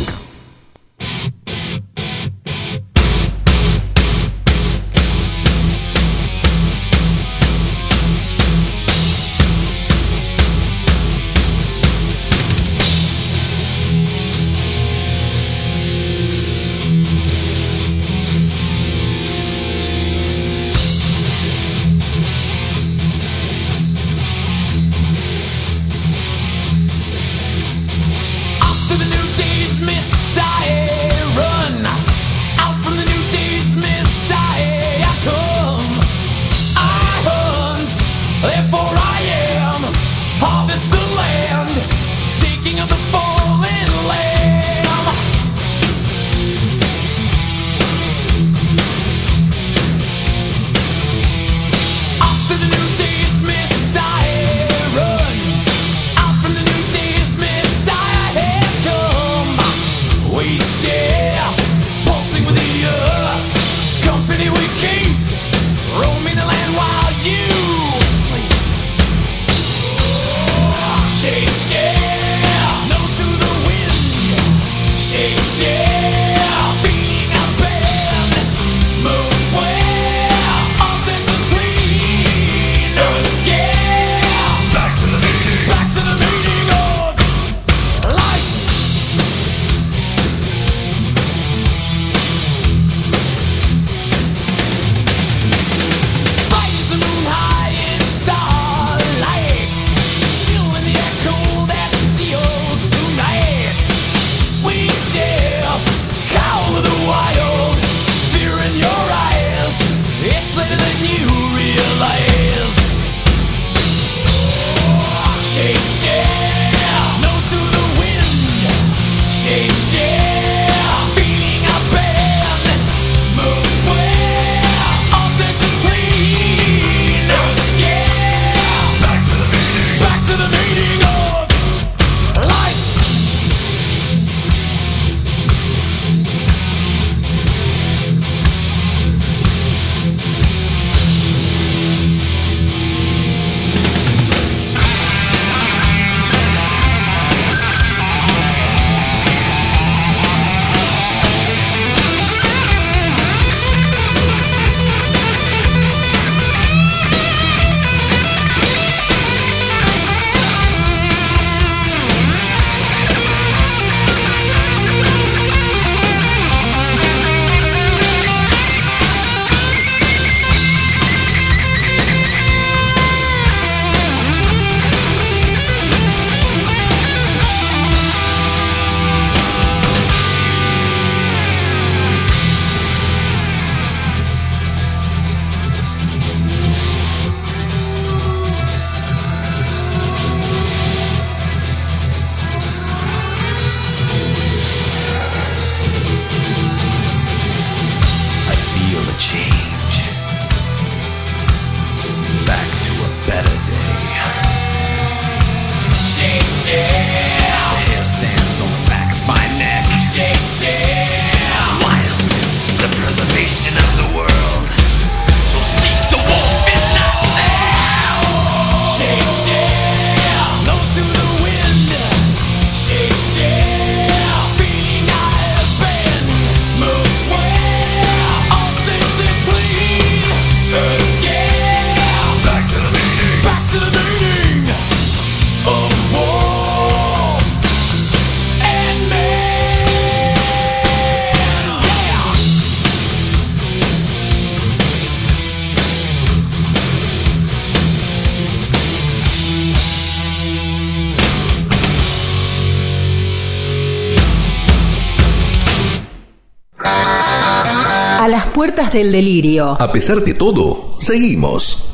Del 258.91 259.11
delirio. 259.11 259.77
A 259.79 259.91
pesar 259.91 260.21
de 260.21 260.33
todo, 260.33 260.97
seguimos. 260.99 261.89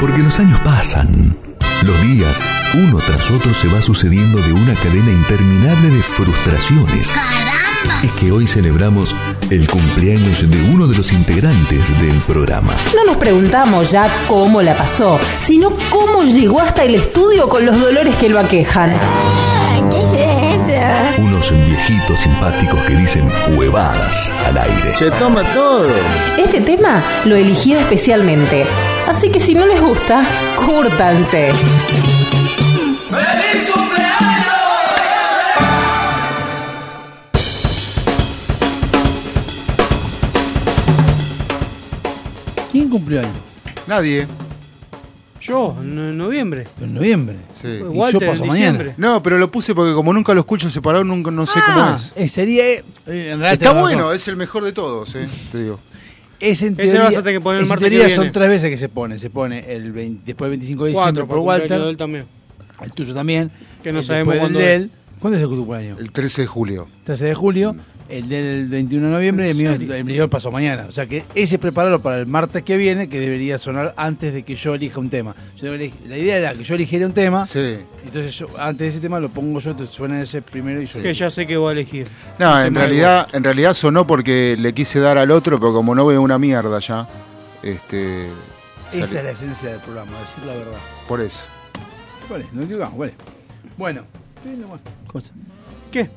Porque 0.00 0.20
los 0.20 0.38
años 0.38 0.58
pasan. 0.60 1.36
Los 1.84 2.00
días, 2.02 2.50
uno 2.74 2.98
tras 2.98 3.30
otro, 3.30 3.52
se 3.54 3.68
va 3.68 3.82
sucediendo 3.82 4.38
de 4.38 4.52
una 4.52 4.74
cadena 4.74 5.10
interminable 5.10 5.90
de 5.90 6.02
frustraciones. 6.02 7.12
Es 8.02 8.12
que 8.12 8.32
hoy 8.32 8.46
celebramos 8.46 9.14
el 9.50 9.68
cumpleaños 9.68 10.50
de 10.50 10.62
uno 10.72 10.86
de 10.86 10.96
los 10.96 11.12
integrantes 11.12 11.88
del 12.00 12.16
programa. 12.26 12.74
No 12.94 13.04
nos 13.04 13.16
preguntamos 13.16 13.90
ya 13.90 14.10
cómo 14.28 14.62
la 14.62 14.76
pasó, 14.76 15.18
sino 15.38 15.70
cómo 15.90 16.24
llegó 16.24 16.60
hasta 16.60 16.84
el 16.84 16.94
estudio 16.94 17.48
con 17.48 17.66
los 17.66 17.78
dolores 17.78 18.16
que 18.16 18.28
lo 18.28 18.38
aquejan. 18.38 18.92
Unos 21.18 21.52
viejitos 21.66 22.20
simpáticos 22.20 22.80
que 22.82 22.94
dicen 22.96 23.30
huevadas 23.56 24.32
al 24.46 24.56
aire. 24.56 24.96
Se 24.96 25.10
toma 25.10 25.42
todo. 25.52 25.88
Este 26.38 26.60
tema 26.60 27.02
lo 27.24 27.36
eligió 27.36 27.78
especialmente, 27.78 28.66
así 29.06 29.30
que 29.30 29.40
si 29.40 29.54
no 29.54 29.66
les 29.66 29.80
gusta, 29.80 30.22
cúrtanse. 30.56 31.52
¿Quién 42.72 42.88
cumplió 42.88 43.20
años? 43.20 43.32
Nadie. 43.86 44.26
Yo, 45.40 45.76
en 45.80 46.18
noviembre. 46.18 46.66
En 46.80 46.94
noviembre. 46.94 47.36
Sí. 47.60 47.68
Y 47.68 47.82
Walter 47.82 48.20
yo 48.20 48.26
paso 48.28 48.44
mañana. 48.44 48.72
diciembre. 48.78 48.94
No, 48.98 49.22
pero 49.22 49.38
lo 49.38 49.50
puse 49.50 49.74
porque 49.74 49.94
como 49.94 50.12
nunca 50.12 50.34
lo 50.34 50.40
escucho 50.40 50.68
separado, 50.70 51.02
nunca, 51.04 51.30
no 51.30 51.46
sé 51.46 51.54
cómo 51.66 51.80
Ah, 51.80 51.96
es. 51.96 52.12
eh, 52.16 52.28
sería. 52.28 52.64
eh, 52.68 52.82
en 53.06 53.42
Está 53.44 53.72
bueno, 53.72 54.02
razón. 54.04 54.16
es 54.16 54.28
el 54.28 54.36
mejor 54.36 54.64
de 54.64 54.72
todos, 54.72 55.14
eh, 55.14 55.26
te 55.50 55.62
digo. 55.62 55.80
Es 56.38 56.62
en 56.62 56.72
Ese 56.74 56.82
teoría, 56.84 57.02
vas 57.02 57.16
a 57.16 57.22
tener 57.22 57.34
que 57.38 57.40
poner 57.42 57.58
el 57.58 57.64
es 57.64 57.66
en 57.66 57.68
martes 57.70 57.84
que 57.84 57.90
teoría 57.90 58.06
viene. 58.06 58.22
son 58.24 58.32
tres 58.32 58.48
veces 58.48 58.70
que 58.70 58.76
se 58.76 58.88
pone. 58.88 59.18
Se 59.18 59.28
pone 59.30 59.72
el 59.74 59.92
20 59.92 60.22
después 60.24 60.46
del 60.50 60.58
25 60.58 60.84
de 60.84 60.90
diciembre 60.90 61.12
Cuatro, 61.12 61.26
por 61.26 61.36
por 61.38 61.46
Walter. 61.46 61.80
de 61.80 61.90
él 61.90 61.96
también. 61.96 62.24
El 62.82 62.92
tuyo 62.92 63.12
también. 63.14 63.50
Que 63.82 63.92
no 63.92 63.98
el 63.98 64.04
sabemos 64.04 64.36
cuándo 64.36 64.58
de 64.58 64.64
es. 64.74 64.80
él. 64.82 64.90
¿Cuándo 65.20 65.36
es 65.36 65.42
el 65.42 65.48
cumpleaños? 65.50 66.00
El 66.00 66.12
13 66.12 66.42
de 66.42 66.46
julio. 66.46 66.88
13 67.04 67.24
de 67.26 67.34
julio. 67.34 67.76
El 68.10 68.28
del 68.28 68.66
21 68.66 69.06
de 69.06 69.12
noviembre 69.12 69.46
y 69.46 69.50
el 69.50 69.56
mío, 69.56 69.94
el 69.94 70.04
mío 70.04 70.28
pasó 70.28 70.50
mañana. 70.50 70.86
O 70.88 70.92
sea 70.92 71.06
que 71.06 71.24
ese 71.34 71.58
prepararlo 71.58 72.02
para 72.02 72.18
el 72.18 72.26
martes 72.26 72.64
que 72.64 72.76
viene, 72.76 73.08
que 73.08 73.20
debería 73.20 73.56
sonar 73.56 73.94
antes 73.96 74.34
de 74.34 74.42
que 74.42 74.56
yo 74.56 74.74
elija 74.74 74.98
un 74.98 75.08
tema. 75.08 75.36
Yo 75.56 75.74
la 75.76 76.18
idea 76.18 76.36
era 76.38 76.54
que 76.54 76.64
yo 76.64 76.74
eligiera 76.74 77.06
un 77.06 77.12
tema. 77.12 77.46
Sí. 77.46 77.76
Entonces 78.04 78.34
yo, 78.34 78.48
antes 78.58 78.78
de 78.78 78.88
ese 78.88 79.00
tema 79.00 79.20
lo 79.20 79.28
pongo 79.28 79.60
yo, 79.60 79.70
entonces 79.70 79.94
suena 79.94 80.20
ese 80.20 80.42
primero 80.42 80.82
y 80.82 80.86
yo. 80.86 81.00
Que 81.00 81.14
ya 81.14 81.30
sé 81.30 81.46
que 81.46 81.56
voy 81.56 81.70
a 81.70 81.72
elegir. 81.72 82.08
No, 82.38 82.60
en 82.60 82.74
realidad, 82.74 83.28
en 83.32 83.44
realidad 83.44 83.74
sonó 83.74 84.06
porque 84.06 84.56
le 84.58 84.72
quise 84.72 84.98
dar 84.98 85.16
al 85.16 85.30
otro, 85.30 85.60
pero 85.60 85.72
como 85.72 85.94
no 85.94 86.04
veo 86.04 86.20
una 86.20 86.38
mierda 86.38 86.80
ya, 86.80 87.08
este. 87.62 88.26
Esa 88.92 89.06
salió. 89.06 89.18
es 89.18 89.24
la 89.24 89.30
esencia 89.30 89.68
del 89.70 89.80
programa, 89.80 90.10
decir 90.18 90.44
la 90.44 90.54
verdad. 90.54 90.78
Por 91.06 91.20
eso. 91.20 91.42
¿Cuál 92.26 92.40
es? 92.40 92.52
No 92.52 92.62
digamos, 92.62 92.94
¿cuál 92.94 93.08
es? 93.10 93.14
Bueno. 93.76 94.02
Cosa. 95.06 95.32
¿Qué? 95.92 96.08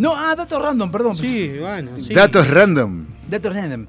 No, 0.00 0.14
ah, 0.16 0.34
datos 0.34 0.60
random, 0.62 0.90
perdón. 0.90 1.14
Sí, 1.16 1.56
bueno, 1.58 1.90
sí. 1.98 2.14
Datos 2.14 2.48
random. 2.48 3.04
Datos 3.28 3.54
random. 3.54 3.86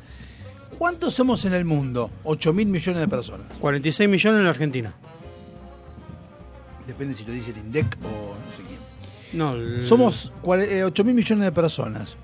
¿Cuántos 0.78 1.14
somos 1.14 1.46
en 1.46 1.54
el 1.54 1.64
mundo? 1.64 2.12
8 2.24 2.54
mil 2.54 2.68
millones 2.68 3.00
de 3.02 3.08
personas. 3.08 3.48
46 3.60 4.10
millones 4.10 4.40
en 4.40 4.44
la 4.44 4.50
Argentina. 4.50 4.94
Depende 6.88 7.14
si 7.16 7.26
lo 7.26 7.32
dice 7.32 7.52
el 7.52 7.58
INDEC 7.60 7.98
o 8.04 8.36
no 8.36 8.52
sé 8.52 8.64
quién. 8.68 8.80
No, 9.34 9.54
el- 9.54 9.82
Somos 9.84 10.34
8 10.44 11.04
mil 11.04 11.14
millones 11.16 11.46
de 11.46 11.52
personas. 11.52 12.18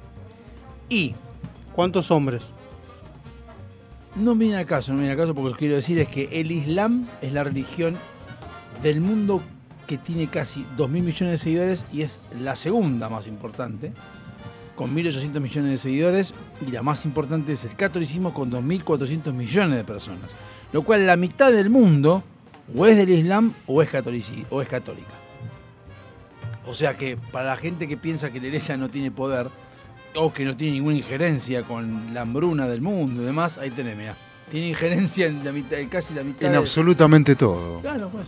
Y. 0.89 1.15
¿Cuántos 1.73 2.09
hombres? 2.11 2.43
No 4.15 4.33
viene 4.35 4.57
al 4.57 4.65
caso, 4.65 4.91
no 4.93 4.97
viene 4.97 5.11
al 5.11 5.17
caso 5.17 5.35
porque 5.35 5.49
lo 5.49 5.53
que 5.53 5.59
quiero 5.59 5.75
decir 5.75 5.99
es 5.99 6.07
que 6.09 6.27
el 6.41 6.51
Islam 6.51 7.05
es 7.21 7.31
la 7.33 7.43
religión 7.43 7.95
del 8.81 8.99
mundo 8.99 9.41
que 9.87 9.97
tiene 9.97 10.27
casi 10.27 10.65
2 10.75 10.89
mil 10.89 11.03
millones 11.03 11.31
de 11.31 11.37
seguidores 11.37 11.85
y 11.93 12.01
es 12.01 12.19
la 12.39 12.55
segunda 12.55 13.09
más 13.09 13.25
importante, 13.25 13.93
con 14.75 14.95
1.800 14.95 15.39
millones 15.39 15.71
de 15.71 15.77
seguidores, 15.77 16.33
y 16.67 16.71
la 16.71 16.83
más 16.83 17.05
importante 17.05 17.53
es 17.53 17.65
el 17.65 17.75
catolicismo 17.75 18.33
con 18.33 18.51
2.400 18.51 19.33
millones 19.33 19.77
de 19.77 19.83
personas. 19.83 20.31
Lo 20.71 20.83
cual 20.83 21.07
la 21.07 21.15
mitad 21.15 21.51
del 21.51 21.69
mundo 21.69 22.23
o 22.75 22.85
es 22.85 22.97
del 22.97 23.09
Islam 23.09 23.53
o 23.65 23.81
es, 23.81 23.89
o 24.49 24.61
es 24.61 24.67
católica. 24.67 25.13
O 26.67 26.73
sea 26.73 26.97
que 26.97 27.17
para 27.31 27.47
la 27.47 27.57
gente 27.57 27.87
que 27.87 27.95
piensa 27.97 28.29
que 28.29 28.41
la 28.41 28.47
iglesia 28.47 28.75
no 28.77 28.89
tiene 28.89 29.09
poder 29.09 29.47
o 30.15 30.33
que 30.33 30.43
no 30.43 30.55
tiene 30.55 30.73
ninguna 30.73 30.97
injerencia 30.97 31.63
con 31.63 32.13
la 32.13 32.21
hambruna 32.21 32.67
del 32.67 32.81
mundo 32.81 33.21
y 33.21 33.25
demás, 33.25 33.57
ahí 33.57 33.69
tenés, 33.69 33.97
mirá. 33.97 34.15
Tiene 34.51 34.67
injerencia 34.69 35.27
en, 35.27 35.43
la 35.43 35.51
mitad, 35.51 35.79
en 35.79 35.89
casi 35.89 36.13
la 36.13 36.23
mitad. 36.23 36.43
En 36.43 36.51
de- 36.51 36.57
absolutamente 36.57 37.35
todo. 37.35 37.79
Claro, 37.81 38.09
pues. 38.09 38.27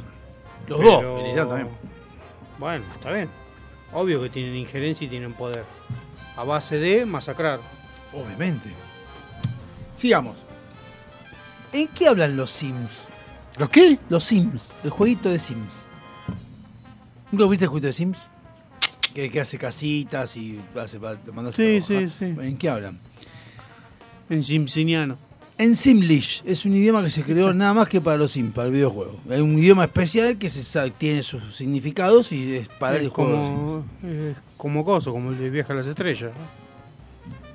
Los 0.70 0.80
Pero- 0.80 1.02
dos, 1.02 1.24
el 1.24 1.32
Irán 1.32 1.48
también. 1.48 1.70
Bueno, 2.58 2.84
está 2.94 3.12
bien. 3.12 3.30
Obvio 3.94 4.22
que 4.22 4.30
tienen 4.30 4.56
injerencia 4.56 5.06
y 5.06 5.10
tienen 5.10 5.34
poder. 5.34 5.66
A 6.38 6.44
base 6.44 6.78
de 6.78 7.06
masacrar. 7.06 7.60
Obviamente. 8.14 8.70
Sigamos. 9.98 10.38
¿En 11.74 11.88
qué 11.90 12.08
hablan 12.08 12.38
los 12.38 12.50
Sims? 12.52 13.08
¿Los 13.58 13.70
qué? 13.70 14.00
Los 14.10 14.24
Sims, 14.24 14.72
el 14.84 14.90
jueguito 14.90 15.30
de 15.30 15.38
Sims. 15.40 15.86
¿Nunca 17.32 17.46
viste 17.50 17.66
el 17.66 17.70
jueguito 17.70 17.88
de 17.88 17.94
Sims? 17.94 18.22
Que, 19.14 19.30
que 19.30 19.42
hace 19.42 19.58
casitas 19.58 20.36
y 20.38 20.60
hace 20.80 21.00
para 21.00 21.18
te 21.18 21.32
mandas 21.32 21.56
a 21.56 21.58
Sí, 21.58 21.80
trabajar. 21.86 22.10
sí, 22.10 22.16
sí. 22.20 22.26
¿En 22.42 22.58
qué 22.58 22.70
hablan? 22.70 23.00
En 24.30 24.42
Simpsoniano. 24.44 25.18
En 25.60 25.76
Simlish 25.76 26.42
es 26.46 26.66
un 26.66 26.74
idioma 26.74 27.04
que 27.04 27.10
se 27.12 27.22
creó 27.22 27.54
nada 27.54 27.74
más 27.74 27.88
que 27.90 28.00
para 28.02 28.18
los 28.18 28.32
Sims, 28.32 28.54
para 28.54 28.68
el 28.70 28.74
videojuego. 28.74 29.20
Es 29.30 29.42
un 29.42 29.60
idioma 29.60 29.84
especial 29.84 30.38
que 30.38 30.50
se 30.50 30.64
sabe- 30.64 30.92
tiene 30.98 31.22
sus 31.22 31.54
significados 31.56 32.32
y 32.32 32.56
es 32.56 32.68
para 32.70 32.96
es 32.96 33.04
el 33.04 33.10
juego. 33.10 33.32
de 33.32 33.38
los 33.38 33.48
Sims. 33.48 33.60
como, 33.60 33.84
es 34.32 34.38
como 34.58 34.86
coso, 34.86 35.12
como 35.12 35.32
el 35.32 35.38
de 35.38 35.50
Viaje 35.52 35.72
a 35.74 35.76
las 35.76 35.86
Estrellas. 35.88 36.32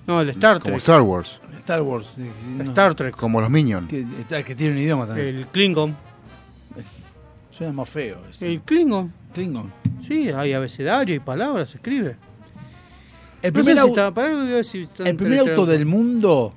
No, 0.06 0.20
el 0.20 0.28
Star 0.30 0.56
Trek. 0.58 0.64
Como 0.64 0.76
Star 0.76 1.00
Wars. 1.00 1.40
Star 1.60 1.80
Wars. 1.80 2.14
no. 2.58 2.62
Star 2.64 2.94
Trek. 2.94 3.16
Como 3.16 3.40
los 3.40 3.48
Minions. 3.48 3.88
Que, 3.88 4.04
que 4.44 4.54
tiene 4.54 4.74
un 4.74 4.78
idioma 4.82 5.06
también. 5.06 5.28
El 5.28 5.46
Klingon. 5.46 5.96
Suena 7.50 7.72
más 7.72 7.88
feo. 7.88 8.18
ese. 8.30 8.46
El 8.52 8.60
Klingon. 8.60 9.10
Klingon. 9.32 9.72
Sí, 10.00 10.28
hay 10.28 10.52
abecedario 10.52 11.14
y 11.14 11.20
palabras, 11.20 11.70
se 11.70 11.78
escribe. 11.78 12.16
El 13.40 13.52
No 13.54 13.62
sé 13.62 13.64
primer, 13.64 13.78
si 13.84 13.88
está- 13.90 14.08
está 15.02 15.08
el 15.10 15.16
primer 15.16 15.38
auto 15.40 15.64
del 15.66 15.86
mundo 15.86 16.52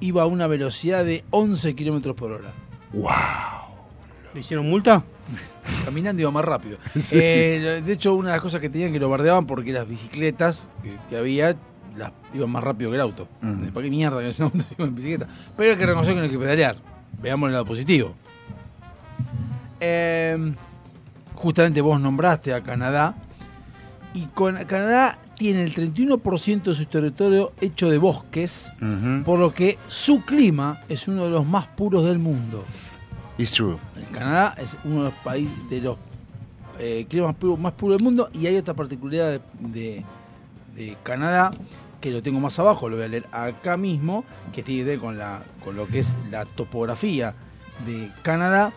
iba 0.00 0.22
a 0.22 0.26
una 0.26 0.46
velocidad 0.46 1.04
de 1.04 1.24
11 1.30 1.74
kilómetros 1.74 2.16
por 2.16 2.32
hora. 2.32 2.52
¿Le 4.34 4.40
hicieron 4.40 4.68
multa? 4.68 5.02
Caminando 5.84 6.22
iba 6.22 6.30
más 6.30 6.44
rápido. 6.44 6.78
Sí. 6.94 7.18
Eh, 7.20 7.82
de 7.84 7.92
hecho, 7.92 8.14
una 8.14 8.28
de 8.28 8.34
las 8.36 8.42
cosas 8.42 8.60
que 8.60 8.70
tenían 8.70 8.92
que 8.92 9.00
lo 9.00 9.08
bardeaban 9.08 9.46
porque 9.46 9.72
las 9.72 9.88
bicicletas 9.88 10.66
que, 10.82 10.96
que 11.08 11.16
había 11.16 11.56
las 11.96 12.12
iban 12.34 12.50
más 12.50 12.62
rápido 12.62 12.90
que 12.90 12.96
el 12.96 13.00
auto. 13.00 13.28
Mm. 13.40 13.68
¿Para 13.68 13.84
qué 13.84 13.90
mierda 13.90 14.20
que 14.20 14.42
auto 14.42 14.64
en 14.78 14.94
bicicleta? 14.94 15.26
Pero 15.56 15.70
hay 15.70 15.76
que 15.76 15.86
reconocer 15.86 16.14
que 16.14 16.20
no 16.20 16.24
hay 16.24 16.30
que 16.30 16.38
pedalear. 16.38 16.76
Veamos 17.22 17.48
el 17.48 17.52
lado 17.54 17.64
positivo. 17.64 18.14
Eh, 19.80 20.54
justamente 21.34 21.80
vos 21.80 22.00
nombraste 22.00 22.52
a 22.52 22.62
Canadá. 22.62 23.14
Y 24.14 24.26
con 24.26 24.56
Canadá 24.64 25.18
tiene 25.36 25.62
el 25.64 25.74
31% 25.74 26.62
de 26.62 26.74
su 26.74 26.86
territorio 26.86 27.52
hecho 27.60 27.88
de 27.90 27.98
bosques, 27.98 28.72
por 29.24 29.38
lo 29.38 29.52
que 29.52 29.78
su 29.88 30.22
clima 30.24 30.80
es 30.88 31.06
uno 31.08 31.24
de 31.24 31.30
los 31.30 31.46
más 31.46 31.66
puros 31.66 32.04
del 32.04 32.18
mundo. 32.18 32.64
It's 33.38 33.52
true. 33.52 33.76
En 33.96 34.06
Canadá 34.06 34.54
es 34.58 34.74
uno 34.84 34.96
de 34.98 35.04
los 35.10 35.14
países 35.14 35.70
de 35.70 35.80
los 35.82 35.96
eh, 36.78 37.06
climas 37.08 37.28
más 37.28 37.36
puros, 37.36 37.58
más 37.58 37.72
puros 37.74 37.98
del 37.98 38.04
mundo 38.04 38.30
y 38.32 38.46
hay 38.46 38.56
otra 38.56 38.74
particularidad 38.74 39.30
de, 39.32 39.40
de- 39.60 40.04
de 40.74 40.96
Canadá 41.02 41.50
que 42.00 42.10
lo 42.10 42.22
tengo 42.22 42.38
más 42.40 42.58
abajo, 42.58 42.88
lo 42.88 42.96
voy 42.96 43.04
a 43.06 43.08
leer 43.08 43.26
acá 43.32 43.76
mismo, 43.78 44.24
que 44.52 44.62
tiene 44.62 44.82
que 44.84 44.90
ver 44.90 44.98
con, 44.98 45.16
la, 45.18 45.42
con 45.64 45.74
lo 45.76 45.86
que 45.86 45.98
es 46.00 46.14
la 46.30 46.44
topografía 46.44 47.34
de 47.86 48.10
Canadá, 48.22 48.72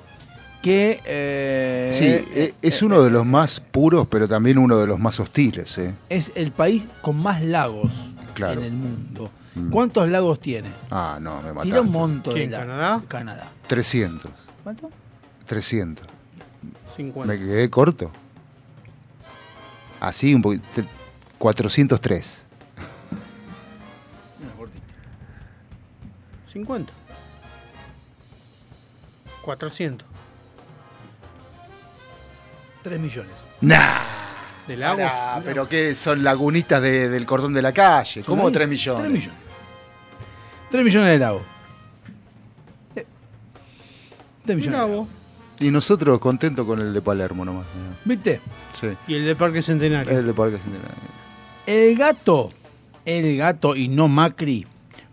que... 0.61 1.01
eh, 1.05 1.89
Sí, 1.93 2.05
eh, 2.05 2.25
eh, 2.35 2.53
es 2.61 2.81
uno 2.81 3.01
de 3.01 3.09
los 3.09 3.25
más 3.25 3.59
puros, 3.59 4.07
pero 4.09 4.27
también 4.27 4.57
uno 4.57 4.77
de 4.77 4.87
los 4.87 4.99
más 4.99 5.19
hostiles. 5.19 5.77
¿eh? 5.77 5.93
es 6.09 6.31
el 6.35 6.51
país 6.51 6.87
con 7.01 7.17
más 7.17 7.41
lagos 7.41 7.91
Claro. 8.33 8.59
en 8.61 8.65
el 8.67 8.71
mundo. 8.73 9.29
Mm. 9.55 9.69
¿Cuántos 9.71 10.07
lagos 10.09 10.39
tiene? 10.39 10.69
Ah, 10.91 11.17
no, 11.21 11.37
me 11.41 11.49
mataste. 11.49 11.69
Tira 11.69 11.81
un 11.81 11.91
monto 11.91 12.29
de 12.31 12.35
¿Quién, 12.37 12.51
la- 12.51 12.59
Canadá? 12.59 13.01
Canadá. 13.07 13.47
300. 13.67 14.31
¿Cuánto? 14.63 14.89
300. 15.45 16.05
50. 16.95 17.33
Me 17.33 17.39
quedé 17.39 17.69
corto. 17.69 18.11
Así, 19.99 20.33
un 20.33 20.41
poquito. 20.41 20.63
403. 21.37 22.45
50. 26.51 26.91
400. 29.41 30.07
3 32.89 32.99
millones. 32.99 33.31
Nah. 33.61 33.99
¿De 34.67 34.75
lagos? 34.77 35.01
Pará, 35.03 35.41
pero 35.43 35.67
¿qué 35.67 35.95
son 35.95 36.23
lagunitas 36.23 36.81
de- 36.81 37.09
del 37.09 37.25
cordón 37.25 37.53
de 37.53 37.61
la 37.61 37.71
calle? 37.71 38.23
¿Cómo 38.23 38.47
ahí. 38.47 38.53
3 38.53 38.67
millones? 38.69 39.01
3 39.01 39.11
millones. 39.13 39.39
3 40.71 40.85
millones 40.85 41.09
de 41.09 41.19
lagos. 41.19 41.41
Eh, 42.95 43.05
3 44.45 44.57
millones. 44.57 44.79
Mirá 44.79 44.87
de 44.91 44.95
vos. 44.97 45.07
Y 45.59 45.71
nosotros 45.71 46.19
contentos 46.19 46.65
con 46.65 46.79
el 46.79 46.93
de 46.93 47.01
Palermo 47.01 47.43
nomás. 47.43 47.65
¿Viste? 48.05 48.39
Sí. 48.79 48.87
Y 49.07 49.15
el 49.15 49.25
de 49.25 49.35
Parque 49.35 49.61
Centenario. 49.61 50.17
El 50.17 50.25
de 50.27 50.33
Parque 50.33 50.57
Centenario. 50.57 50.95
El 51.65 51.95
gato, 51.97 52.49
el 53.05 53.37
gato 53.37 53.75
y 53.75 53.89
no 53.89 54.07
Macri, 54.07 54.65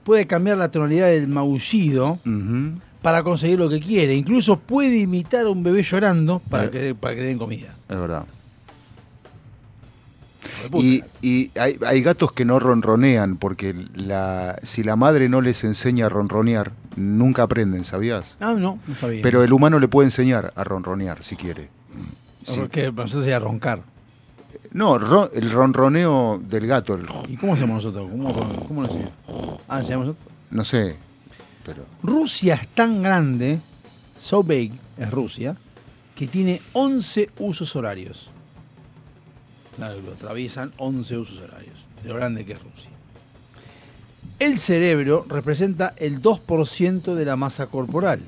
puede 0.04 0.26
cambiar 0.26 0.56
la 0.58 0.70
tonalidad 0.70 1.06
del 1.08 1.26
maullido 1.28 2.18
Ujú. 2.24 2.80
Para 3.06 3.22
conseguir 3.22 3.56
lo 3.60 3.68
que 3.68 3.78
quiere. 3.78 4.16
Incluso 4.16 4.58
puede 4.58 4.96
imitar 4.98 5.46
a 5.46 5.50
un 5.50 5.62
bebé 5.62 5.84
llorando 5.84 6.40
para, 6.50 6.64
Eh. 6.64 6.70
que, 6.70 6.94
para 6.96 7.14
que 7.14 7.20
le 7.20 7.26
den 7.28 7.38
comida. 7.38 7.72
Es 7.88 8.00
verdad. 8.00 8.24
Y, 10.74 11.04
y 11.22 11.52
hay, 11.56 11.78
hay 11.86 12.02
gatos 12.02 12.32
que 12.32 12.44
no 12.44 12.58
ronronean 12.58 13.36
porque 13.36 13.76
la, 13.94 14.58
si 14.64 14.82
la 14.82 14.96
madre 14.96 15.28
no 15.28 15.40
les 15.40 15.62
enseña 15.62 16.06
a 16.06 16.08
ronronear, 16.08 16.72
nunca 16.96 17.44
aprenden, 17.44 17.84
¿sabías? 17.84 18.36
Ah, 18.40 18.54
no, 18.58 18.80
no 18.84 18.94
sabía. 18.96 19.22
Pero 19.22 19.44
el 19.44 19.52
humano 19.52 19.78
le 19.78 19.86
puede 19.86 20.08
enseñar 20.08 20.52
a 20.56 20.64
ronronear 20.64 21.22
si 21.22 21.36
quiere. 21.36 21.68
Sí. 22.44 22.60
Que 22.72 22.90
nosotros 22.90 23.22
sería 23.22 23.38
roncar. 23.38 23.82
No, 24.72 24.98
ron- 24.98 25.30
el 25.32 25.48
ronroneo 25.52 26.40
del 26.42 26.66
gato, 26.66 26.94
el- 26.94 27.06
¿Y 27.28 27.36
cómo 27.36 27.54
hacemos 27.54 27.84
nosotros? 27.84 28.08
¿Cómo, 28.10 28.32
cómo, 28.34 28.64
cómo 28.66 28.82
lo 28.82 28.88
hacemos? 28.88 29.10
Ah, 29.68 29.76
¿hacemos 29.76 30.08
nosotros? 30.08 30.32
no 30.50 30.64
sé, 30.64 30.96
pero 31.66 31.84
Rusia 32.00 32.54
es 32.54 32.68
tan 32.68 33.02
grande, 33.02 33.58
so 34.22 34.44
big 34.44 34.72
es 34.96 35.10
Rusia, 35.10 35.56
que 36.14 36.28
tiene 36.28 36.62
11 36.72 37.30
usos 37.40 37.74
horarios. 37.74 38.30
Lo 39.76 40.12
atraviesan 40.12 40.72
11 40.78 41.18
usos 41.18 41.40
horarios, 41.40 41.84
de 42.04 42.08
lo 42.08 42.14
grande 42.14 42.46
que 42.46 42.52
es 42.52 42.62
Rusia. 42.62 42.90
El 44.38 44.58
cerebro 44.58 45.26
representa 45.28 45.92
el 45.96 46.22
2% 46.22 47.14
de 47.14 47.24
la 47.24 47.34
masa 47.34 47.66
corporal. 47.66 48.20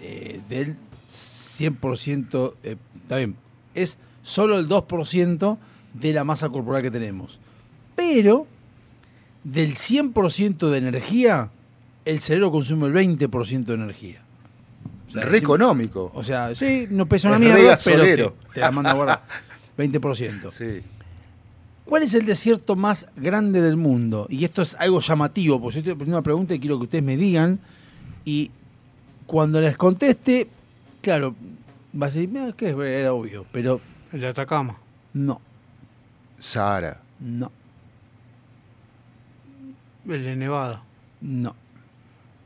Eh, 0.00 0.40
del 0.48 0.74
100%, 1.08 2.54
eh, 2.64 2.76
está 3.00 3.18
bien, 3.18 3.36
es 3.74 3.96
solo 4.24 4.58
el 4.58 4.68
2% 4.68 5.56
de 5.94 6.12
la 6.12 6.24
masa 6.24 6.48
corporal 6.48 6.82
que 6.82 6.90
tenemos. 6.90 7.38
Pero 7.94 8.48
del 9.44 9.76
100% 9.76 10.68
de 10.68 10.78
energía, 10.78 11.50
el 12.04 12.20
cerebro 12.20 12.50
consume 12.50 12.86
el 12.88 12.92
20% 12.94 13.64
de 13.64 13.74
energía. 13.74 14.22
O 15.14 15.20
re 15.20 15.38
económico. 15.38 16.10
O 16.14 16.22
sea, 16.24 16.54
sí, 16.54 16.86
no 16.90 17.06
pesa 17.06 17.28
una 17.28 17.38
mierda, 17.38 17.78
pero 17.84 18.02
te, 18.54 18.60
la 18.60 18.70
manda 18.70 18.90
a 18.92 18.94
guardar. 18.94 19.22
20%. 19.78 20.50
Sí. 20.50 20.82
¿Cuál 21.84 22.04
es 22.04 22.14
el 22.14 22.24
desierto 22.24 22.76
más 22.76 23.06
grande 23.16 23.60
del 23.60 23.76
mundo? 23.76 24.26
Y 24.30 24.44
esto 24.44 24.62
es 24.62 24.74
algo 24.76 25.00
llamativo, 25.00 25.60
porque 25.60 25.74
yo 25.74 25.78
estoy 25.80 25.94
poniendo 25.94 26.16
una 26.16 26.22
pregunta 26.22 26.54
y 26.54 26.60
quiero 26.60 26.78
que 26.78 26.84
ustedes 26.84 27.04
me 27.04 27.16
digan. 27.16 27.58
Y 28.24 28.50
cuando 29.26 29.60
les 29.60 29.76
conteste, 29.76 30.48
claro, 31.02 31.34
va 32.00 32.06
a 32.06 32.10
decir, 32.10 32.28
"Mira, 32.28 32.52
que 32.52 32.68
era 32.70 33.12
obvio, 33.12 33.44
pero 33.52 33.80
El 34.12 34.20
de 34.20 34.28
Atacama. 34.28 34.76
no, 35.12 35.40
Sahara. 36.38 37.00
no, 37.20 37.50
El 40.08 40.24
de 40.24 40.36
Nevada. 40.36 40.82
no. 41.20 41.54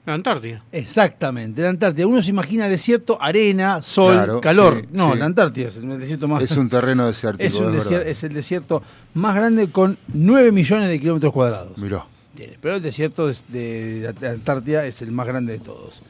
La 0.07 0.15
Antártida. 0.15 0.62
Exactamente, 0.73 1.61
la 1.62 1.70
Antártida. 1.70 2.07
Uno 2.07 2.23
se 2.23 2.31
imagina 2.31 2.69
desierto, 2.69 3.20
arena, 3.20 3.83
sol, 3.83 4.12
Claro, 4.15 4.41
calor. 4.41 4.81
sí, 4.83 4.89
no, 4.93 5.12
sí. 5.12 5.19
la 5.19 5.24
Antártida 5.27 5.66
es 5.66 5.77
el 5.78 5.99
desierto 5.99 6.28
más 6.28 6.43
Es 6.45 6.53
un 6.57 6.69
terreno 6.69 7.07
desértico. 7.07 7.45
es, 7.45 7.55
un 7.57 7.74
es 7.74 7.85
desier- 7.85 7.91
verdad. 7.99 8.09
es 8.09 8.23
el 8.24 8.33
desierto 8.33 8.83
más 9.15 9.35
grande 9.35 9.69
con 9.69 9.99
9 10.15 10.53
millones 10.53 10.89
de 10.89 11.01
kilómetros 11.01 11.33
cuadrados. 11.33 11.77
Mirá. 11.78 12.07
Tiene, 12.37 12.57
Pero 12.61 12.77
el 12.77 12.83
desierto 12.83 13.27
de, 13.27 13.35
de 13.49 14.15
la 14.20 14.31
Antártida 14.31 14.87
es 14.87 15.03
el 15.03 15.11
más 15.11 15.27
grande 15.27 15.55
de 15.55 15.59
todos. 15.59 16.03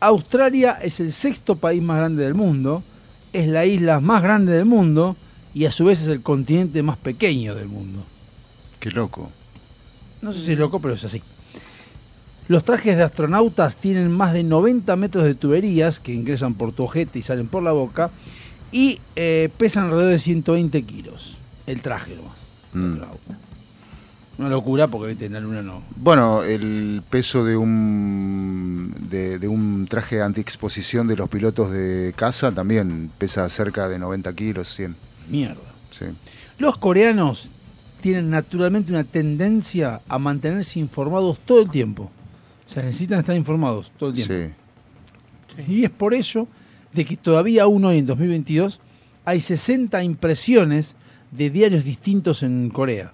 Australia 0.00 0.78
es 0.82 1.00
el 1.00 1.12
sexto 1.12 1.56
país 1.56 1.82
más 1.82 1.96
grande 1.96 2.24
del 2.24 2.34
mundo, 2.34 2.82
es 3.32 3.48
la 3.48 3.64
isla 3.64 4.00
más 4.00 4.22
grande 4.22 4.52
del 4.52 4.66
mundo 4.66 5.16
y 5.54 5.64
a 5.64 5.70
su 5.70 5.84
vez 5.86 6.02
es 6.02 6.08
el 6.08 6.20
continente 6.20 6.82
más 6.82 6.98
pequeño 6.98 7.54
del 7.54 7.68
mundo. 7.68 8.04
Qué 8.80 8.90
loco. 8.90 9.30
No 10.20 10.32
sé 10.32 10.44
si 10.44 10.52
es 10.52 10.58
loco, 10.58 10.78
pero 10.80 10.94
es 10.94 11.04
así. 11.04 11.22
Los 12.46 12.64
trajes 12.64 12.96
de 12.96 13.02
astronautas 13.02 13.76
tienen 13.76 14.10
más 14.10 14.32
de 14.34 14.42
90 14.42 14.96
metros 14.96 15.24
de 15.24 15.34
tuberías 15.34 15.98
que 15.98 16.12
ingresan 16.12 16.54
por 16.54 16.72
tu 16.72 16.84
ojete 16.84 17.18
y 17.18 17.22
salen 17.22 17.48
por 17.48 17.62
la 17.62 17.72
boca 17.72 18.10
y 18.70 19.00
eh, 19.16 19.48
pesan 19.56 19.84
alrededor 19.84 20.10
de 20.10 20.18
120 20.18 20.82
kilos. 20.82 21.38
El 21.66 21.80
traje 21.80 22.14
nomás. 22.14 22.36
Mm. 22.74 23.02
Una 24.36 24.48
locura 24.48 24.88
porque 24.88 25.08
viste, 25.08 25.26
en 25.26 25.34
la 25.34 25.40
luna 25.40 25.62
no. 25.62 25.80
Bueno, 25.96 26.42
el 26.42 27.02
peso 27.08 27.44
de 27.44 27.56
un 27.56 28.92
de, 29.08 29.38
de 29.38 29.48
un 29.48 29.86
traje 29.88 30.20
antiexposición 30.20 31.06
de 31.06 31.16
los 31.16 31.28
pilotos 31.28 31.70
de 31.70 32.12
casa 32.16 32.50
también 32.50 33.10
pesa 33.16 33.48
cerca 33.48 33.88
de 33.88 33.98
90 33.98 34.32
kilos, 34.34 34.74
100. 34.74 34.96
Mierda. 35.30 35.60
Sí. 35.96 36.06
Los 36.58 36.76
coreanos 36.78 37.48
tienen 38.00 38.28
naturalmente 38.28 38.92
una 38.92 39.04
tendencia 39.04 40.00
a 40.08 40.18
mantenerse 40.18 40.80
informados 40.80 41.38
todo 41.38 41.62
el 41.62 41.70
tiempo. 41.70 42.10
O 42.66 42.70
sea, 42.70 42.82
necesitan 42.82 43.20
estar 43.20 43.36
informados 43.36 43.92
todo 43.98 44.10
el 44.10 44.16
tiempo. 44.16 44.54
Y 45.68 45.84
es 45.84 45.90
por 45.90 46.14
ello 46.14 46.46
de 46.92 47.04
que 47.04 47.16
todavía 47.16 47.64
aún 47.64 47.84
hoy 47.84 47.98
en 47.98 48.06
2022 48.06 48.80
hay 49.24 49.40
60 49.40 50.02
impresiones 50.02 50.96
de 51.30 51.50
diarios 51.50 51.84
distintos 51.84 52.42
en 52.42 52.70
Corea. 52.70 53.12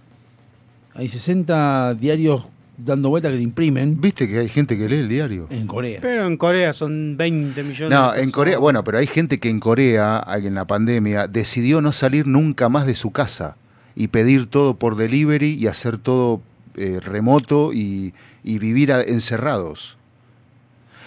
Hay 0.94 1.09
60 1.09 1.94
diarios 1.94 2.47
dando 2.77 3.10
vuelta 3.10 3.31
que 3.31 3.36
le 3.36 3.43
imprimen. 3.43 4.01
¿Viste 4.01 4.28
que 4.28 4.39
hay 4.39 4.48
gente 4.48 4.77
que 4.77 4.89
lee 4.89 4.97
el 4.97 5.09
diario? 5.09 5.47
En 5.51 5.66
Corea. 5.66 6.01
Pero 6.02 6.27
en 6.27 6.36
Corea 6.36 6.72
son 6.72 7.16
20 7.16 7.62
millones. 7.62 7.98
No, 7.98 8.12
de 8.12 8.22
en 8.22 8.31
Corea, 8.31 8.59
bueno, 8.59 8.82
pero 8.85 8.98
hay 8.98 9.06
gente 9.06 9.39
que 9.39 9.48
en 9.48 9.60
Corea, 9.60 10.24
en 10.43 10.55
la 10.55 10.66
pandemia, 10.66 11.27
decidió 11.27 11.81
no 11.81 11.93
salir 11.93 12.27
nunca 12.27 12.68
más 12.68 12.86
de 12.86 12.94
su 12.94 13.10
casa 13.10 13.56
y 13.94 14.09
pedir 14.09 14.47
todo 14.47 14.74
por 14.74 14.97
delivery 14.97 15.55
y 15.55 15.66
hacer 15.66 15.98
todo 15.98 16.43
eh, 16.77 17.01
remoto 17.01 17.72
y, 17.72 18.14
y 18.45 18.59
vivir 18.59 18.91
encerrados. 18.91 19.97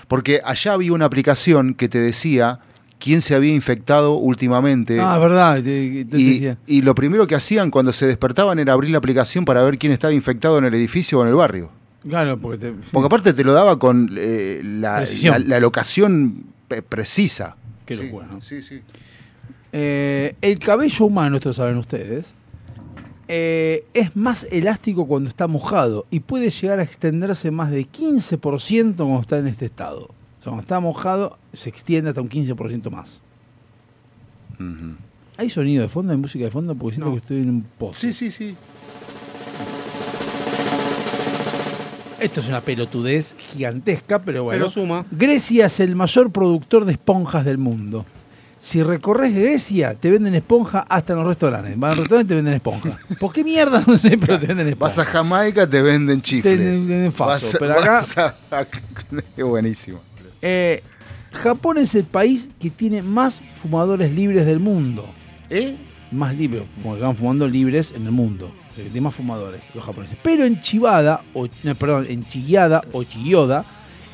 Porque 0.07 0.41
allá 0.43 0.73
había 0.73 0.93
una 0.93 1.05
aplicación 1.05 1.73
que 1.73 1.87
te 1.89 1.97
decía 1.99 2.59
quién 2.99 3.21
se 3.21 3.35
había 3.35 3.53
infectado 3.53 4.13
últimamente. 4.13 4.99
Ah, 5.01 5.17
verdad. 5.17 5.55
te- 5.55 6.05
te- 6.05 6.17
Y, 6.17 6.33
decía. 6.33 6.57
y 6.67 6.81
lo 6.81 6.93
primero 6.95 7.25
que 7.27 7.35
hacían 7.35 7.71
cuando 7.71 7.91
se 7.93 8.05
despertaban 8.07 8.59
era 8.59 8.73
abrir 8.73 8.91
la 8.91 8.97
aplicación 8.99 9.45
para 9.45 9.63
ver 9.63 9.77
quién 9.77 9.91
estaba 9.91 10.13
infectado 10.13 10.57
en 10.57 10.65
el 10.65 10.73
edificio 10.73 11.19
o 11.19 11.23
en 11.23 11.29
el 11.29 11.35
barrio. 11.35 11.71
Claro, 12.07 12.37
porque 12.37 12.57
te- 12.57 12.73
Porque 12.91 13.05
aparte 13.07 13.33
te 13.33 13.43
lo 13.43 13.53
daba 13.53 13.79
con 13.79 14.09
eh, 14.17 14.61
la, 14.63 15.03
la- 15.23 15.39
la 15.39 15.59
locación 15.59 16.43
pe- 16.67 16.81
precisa. 16.81 17.55
Qué 17.85 17.95
Sí, 17.95 18.03
locura, 18.03 18.27
¿no? 18.29 18.41
Sí, 18.41 18.61
sí. 18.61 18.81
Eh, 19.71 20.35
el 20.41 20.59
cabello 20.59 21.05
humano, 21.05 21.37
esto 21.37 21.51
saben 21.51 21.77
ustedes, 21.77 22.33
eh, 23.27 23.85
es 23.93 24.15
más 24.15 24.47
elástico 24.51 25.07
cuando 25.07 25.29
está 25.29 25.47
mojado 25.47 26.05
y 26.09 26.19
puede 26.19 26.49
llegar 26.49 26.79
a 26.79 26.83
extenderse 26.83 27.51
más 27.51 27.71
de 27.71 27.87
15% 27.87 28.95
cuando 28.95 29.21
está 29.21 29.37
en 29.37 29.47
este 29.47 29.65
estado. 29.65 30.03
O 30.03 30.43
sea, 30.43 30.51
cuando 30.51 30.61
está 30.61 30.79
mojado 30.79 31.37
se 31.53 31.69
extiende 31.69 32.09
hasta 32.09 32.21
un 32.21 32.29
15% 32.29 32.89
más. 32.89 33.21
¿Hay 35.37 35.49
sonido 35.49 35.81
de 35.81 35.89
fondo? 35.89 36.13
¿Hay 36.13 36.17
música 36.17 36.45
de 36.45 36.51
fondo? 36.51 36.75
Porque 36.75 36.95
siento 36.95 37.11
que 37.11 37.17
estoy 37.17 37.37
en 37.37 37.49
un 37.49 37.65
pozo. 37.77 37.99
Sí, 37.99 38.13
sí, 38.13 38.31
sí. 38.31 38.55
Esto 42.19 42.39
es 42.39 42.47
una 42.47 42.61
pelotudez 42.61 43.35
gigantesca, 43.37 44.19
pero 44.19 44.45
bueno. 44.45 44.59
Pero 44.59 44.69
suma. 44.69 45.05
Grecia 45.11 45.65
es 45.65 45.79
el 45.81 45.95
mayor 45.95 46.31
productor 46.31 46.85
de 46.85 46.93
esponjas 46.93 47.43
del 47.43 47.57
mundo. 47.57 48.05
Si 48.65 48.81
recorres 48.81 49.33
Grecia, 49.35 49.93
te 49.93 50.09
venden 50.09 50.35
esponja 50.35 50.85
hasta 50.87 51.11
en 51.11 51.19
los 51.19 51.27
restaurantes. 51.27 51.77
Vas 51.77 51.91
al 51.91 51.97
restaurante 51.97 52.25
y 52.25 52.29
te 52.29 52.35
venden 52.35 52.53
esponja. 52.53 52.97
¿Por 53.19 53.33
qué 53.33 53.43
mierda? 53.43 53.83
No 53.87 53.97
sé, 53.97 54.17
pero 54.17 54.39
te 54.39 54.47
venden 54.47 54.67
esponja. 54.69 54.95
Vas 54.95 55.05
a 55.05 55.11
Jamaica, 55.11 55.69
te 55.69 55.81
venden 55.81 56.21
chifle. 56.21 56.55
Te 56.55 56.63
venden 56.63 57.11
faso, 57.11 57.47
Vas 57.47 57.57
pero 57.59 57.73
acá- 57.73 58.35
a- 58.51 58.65
Qué 59.35 59.43
buenísimo. 59.43 59.99
Eh, 60.41 60.81
Japón 61.33 61.77
es 61.77 61.93
el 61.95 62.05
país 62.05 62.47
que 62.57 62.69
tiene 62.69 63.01
más 63.01 63.41
fumadores 63.55 64.13
libres 64.13 64.45
del 64.45 64.61
mundo. 64.61 65.09
¿Eh? 65.49 65.75
Más 66.11 66.33
libres, 66.33 66.63
como 66.81 66.95
que 66.95 67.01
van 67.01 67.17
fumando 67.17 67.45
libres 67.47 67.91
en 67.93 68.05
el 68.05 68.11
mundo. 68.11 68.45
O 68.71 68.75
sea, 68.75 68.83
que 68.85 68.89
tiene 68.91 69.01
más 69.01 69.13
fumadores, 69.13 69.67
los 69.75 69.83
japoneses. 69.83 70.17
Pero 70.23 70.45
en 70.45 70.61
Chivada, 70.61 71.21
o, 71.33 71.47
no, 71.63 71.75
perdón, 71.75 72.05
en 72.07 72.23
Chillada 72.29 72.81
o 72.93 73.03
Chiyoda, 73.03 73.65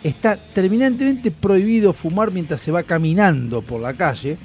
está 0.03 0.37
terminantemente 0.37 1.31
prohibido 1.31 1.93
fumar 1.93 2.31
mientras 2.31 2.61
se 2.61 2.71
va 2.71 2.83
caminando 2.83 3.61
por 3.61 3.81
la 3.81 3.93
calle. 3.93 4.37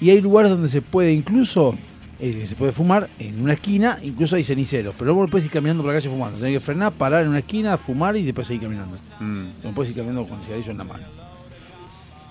Y 0.00 0.10
hay 0.10 0.20
lugares 0.20 0.50
donde 0.50 0.68
se 0.68 0.82
puede 0.82 1.12
incluso, 1.12 1.74
eh, 2.20 2.44
se 2.46 2.54
puede 2.54 2.72
fumar 2.72 3.08
en 3.18 3.40
una 3.42 3.54
esquina, 3.54 3.98
incluso 4.02 4.36
hay 4.36 4.44
ceniceros. 4.44 4.94
Pero 4.98 5.14
no 5.14 5.26
puedes 5.28 5.46
ir 5.46 5.50
caminando 5.52 5.82
por 5.82 5.92
la 5.92 5.98
calle 5.98 6.10
fumando. 6.10 6.36
Tienes 6.38 6.54
que 6.54 6.60
frenar, 6.60 6.92
parar 6.92 7.22
en 7.22 7.30
una 7.30 7.38
esquina, 7.38 7.76
fumar 7.76 8.16
y 8.16 8.22
después 8.22 8.46
seguir 8.46 8.62
caminando. 8.62 8.96
No 9.20 9.72
puedes 9.74 9.90
ir 9.90 9.96
caminando 9.96 10.28
con 10.28 10.38
el 10.38 10.44
cigarrillo 10.44 10.72
en 10.72 10.78
la 10.78 10.84
mano. 10.84 11.04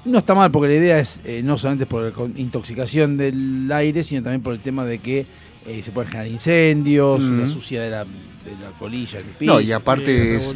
No 0.05 0.19
está 0.19 0.35
mal, 0.35 0.51
porque 0.51 0.67
la 0.67 0.75
idea 0.75 0.99
es 0.99 1.19
eh, 1.23 1.41
no 1.43 1.57
solamente 1.57 1.87
por 1.87 2.03
la 2.03 2.39
intoxicación 2.39 3.17
del 3.17 3.71
aire, 3.71 4.03
sino 4.03 4.21
también 4.21 4.43
por 4.43 4.53
el 4.53 4.59
tema 4.59 4.85
de 4.85 4.99
que 4.99 5.25
eh, 5.65 5.81
se 5.81 5.91
pueden 5.91 6.11
generar 6.11 6.31
incendios, 6.31 7.23
Ujú. 7.23 7.33
la 7.33 7.47
suciedad 7.47 7.83
de 7.83 7.89
la, 7.89 8.03
de 8.03 8.51
la 8.63 8.69
colilla, 8.77 9.19
el 9.19 9.25
piso. 9.25 9.53
No, 9.53 9.59
y 9.61 9.71
aparte 9.71 10.35
es, 10.35 10.53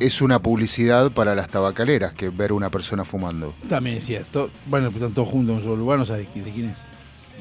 es 0.00 0.20
una 0.22 0.40
publicidad 0.40 1.10
para 1.12 1.34
las 1.34 1.48
tabacaleras 1.48 2.14
que 2.14 2.30
ver 2.30 2.52
una 2.52 2.70
persona 2.70 3.04
fumando. 3.04 3.54
También 3.68 3.96
es 3.98 4.06
cierto. 4.06 4.50
Bueno, 4.66 4.90
pues 4.90 5.02
están 5.02 5.14
todos 5.14 5.28
juntos 5.28 5.50
en 5.52 5.56
un 5.58 5.62
solo 5.62 5.76
lugar, 5.76 5.98
no 5.98 6.04
sabes 6.06 6.26
de 6.26 6.32
quién 6.32 6.70
es. 6.70 6.78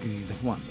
quién 0.01 0.17
está 0.21 0.33
fumando. 0.35 0.65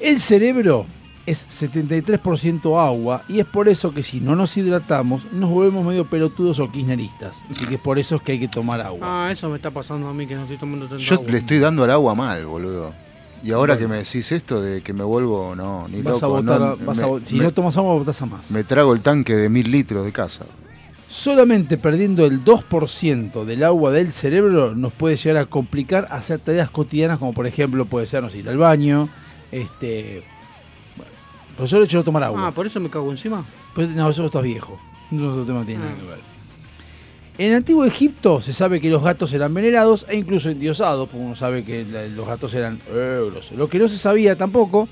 El 0.00 0.20
cerebro 0.20 0.84
es 1.24 1.46
73% 1.48 2.78
agua 2.86 3.24
y 3.28 3.40
es 3.40 3.46
por 3.46 3.68
eso 3.68 3.92
que 3.92 4.02
si 4.02 4.20
no 4.20 4.36
nos 4.36 4.56
hidratamos 4.56 5.32
nos 5.32 5.50
volvemos 5.50 5.84
medio 5.84 6.04
pelotudos 6.08 6.60
o 6.60 6.70
kirchneristas. 6.70 7.42
Así 7.50 7.64
que 7.66 7.76
es 7.76 7.80
por 7.80 7.98
eso 7.98 8.16
es 8.16 8.22
que 8.22 8.32
hay 8.32 8.38
que 8.40 8.48
tomar 8.48 8.80
agua. 8.80 9.00
Ah, 9.26 9.32
eso 9.32 9.48
me 9.48 9.56
está 9.56 9.70
pasando 9.70 10.06
a 10.08 10.14
mí 10.14 10.26
que 10.26 10.34
no 10.34 10.42
estoy 10.42 10.58
tomando 10.58 10.86
tanta 10.86 11.02
Yo 11.02 11.14
agua. 11.16 11.30
le 11.30 11.38
estoy 11.38 11.58
dando 11.58 11.82
al 11.84 11.90
agua 11.90 12.14
mal, 12.14 12.44
boludo. 12.46 12.94
Y 13.46 13.52
ahora 13.52 13.74
Bueno. 13.74 13.88
que 13.88 13.94
me 13.94 13.96
decís 14.02 14.32
esto 14.32 14.60
de 14.60 14.82
que 14.82 14.92
me 14.92 15.04
vuelvo, 15.04 15.54
no, 15.54 15.86
ni 15.88 16.02
Vas 16.02 16.20
a 16.22 16.26
loco. 16.26 16.42
botar 16.42 16.58
no, 16.58 16.66
a- 16.66 16.74
vas 16.74 16.98
me- 16.98 17.04
a 17.04 17.24
si 17.24 17.36
me- 17.36 17.44
no 17.44 17.52
tomas 17.52 17.76
agua, 17.76 17.94
botas 17.94 18.20
a 18.20 18.26
más. 18.26 18.50
Me 18.50 18.64
trago 18.64 18.92
el 18.92 19.00
tanque 19.02 19.36
de 19.36 19.48
mil 19.48 19.70
litros 19.70 20.04
de 20.04 20.10
casa. 20.10 20.44
Solamente 21.08 21.78
perdiendo 21.78 22.26
el 22.26 22.44
2% 22.44 23.44
del 23.44 23.62
agua 23.62 23.92
del 23.92 24.12
cerebro 24.12 24.74
nos 24.74 24.92
puede 24.92 25.14
llegar 25.16 25.42
a 25.42 25.46
complicar 25.46 26.08
hacer 26.10 26.40
tareas 26.40 26.68
cotidianas 26.70 27.18
como 27.18 27.32
por 27.32 27.46
ejemplo 27.46 27.84
puede 27.86 28.06
ser 28.06 28.22
no 28.22 28.28
sé, 28.30 28.38
ir 28.38 28.48
al 28.50 28.58
baño, 28.58 29.08
este 29.52 30.24
bueno, 30.96 31.12
pero 31.56 31.66
yo 31.66 31.78
le 31.78 31.84
hecho 31.84 31.98
no 31.98 32.04
tomar 32.04 32.24
agua. 32.24 32.48
Ah, 32.48 32.50
por 32.50 32.66
eso 32.66 32.80
me 32.80 32.90
cago 32.90 33.10
encima. 33.12 33.44
Pues, 33.74 33.88
no, 33.90 34.10
eso 34.10 34.24
estás 34.26 34.42
viejo. 34.42 34.78
Tema 35.08 35.20
no 35.60 35.64
tiene 35.64 35.84
nada 35.84 35.94
que 35.94 36.02
ver. 36.02 36.35
En 37.38 37.52
antiguo 37.54 37.84
Egipto 37.84 38.40
se 38.40 38.52
sabe 38.54 38.80
que 38.80 38.88
los 38.88 39.02
gatos 39.02 39.32
eran 39.34 39.52
venerados 39.52 40.06
e 40.08 40.16
incluso 40.16 40.48
endiosados, 40.48 41.08
porque 41.08 41.22
uno 41.24 41.34
sabe 41.36 41.64
que 41.64 41.84
los 42.14 42.26
gatos 42.26 42.54
eran 42.54 42.80
euros. 42.90 43.52
Lo 43.52 43.68
que 43.68 43.78
no 43.78 43.88
se 43.88 43.98
sabía 43.98 44.36
tampoco 44.36 44.88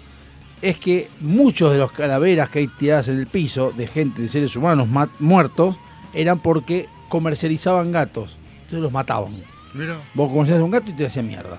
es 0.61 0.77
que 0.79 1.09
muchos 1.21 1.73
de 1.73 1.79
los 1.79 1.91
calaveras 1.93 2.51
que 2.51 2.59
hay 2.61 2.67
tiradas 2.69 3.09
en 3.09 3.19
el 3.19 3.27
piso 3.27 3.73
de 3.75 3.87
gente, 3.87 4.21
de 4.23 4.29
seres 4.29 4.55
humanos 4.57 4.89
ma- 4.89 5.11
muertos, 5.21 5.77
eran 6.13 6.39
porque 6.39 6.87
comercializaban 7.09 7.93
gatos. 7.93 8.37
Entonces 8.57 8.81
los 8.83 8.93
mataban. 8.93 9.35
Mira. 9.73 9.99
Vos 10.15 10.31
comercializas 10.31 10.65
un 10.65 10.71
gato 10.71 10.91
y 10.91 10.95
te 10.95 11.07
hacían 11.07 11.27
mierda. 11.27 11.59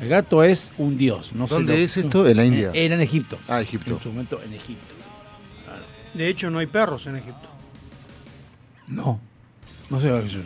El 0.00 0.08
gato 0.08 0.42
es 0.42 0.70
un 0.78 0.96
dios. 0.96 1.32
No 1.34 1.46
¿Dónde 1.46 1.76
lo- 1.76 1.78
es 1.84 1.96
esto? 1.96 2.26
¿En 2.26 2.36
la 2.38 2.44
India? 2.44 2.70
Era 2.72 2.94
en 2.94 3.00
Egipto. 3.02 3.38
Ah, 3.48 3.60
Egipto. 3.60 3.92
En 3.94 4.00
su 4.00 4.08
momento 4.10 4.40
en 4.42 4.54
Egipto. 4.54 4.94
De 6.14 6.28
hecho, 6.28 6.50
no 6.50 6.58
hay 6.58 6.66
perros 6.66 7.06
en 7.06 7.16
Egipto. 7.16 7.48
No, 8.88 9.20
no 9.90 10.00
sé 10.00 10.08
qué 10.08 10.28
yo. 10.28 10.40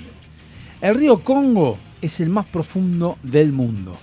El 0.80 0.94
río 0.94 1.22
Congo 1.22 1.78
es 2.00 2.20
el 2.20 2.28
más 2.28 2.46
profundo 2.46 3.18
del 3.22 3.52
mundo. 3.52 3.96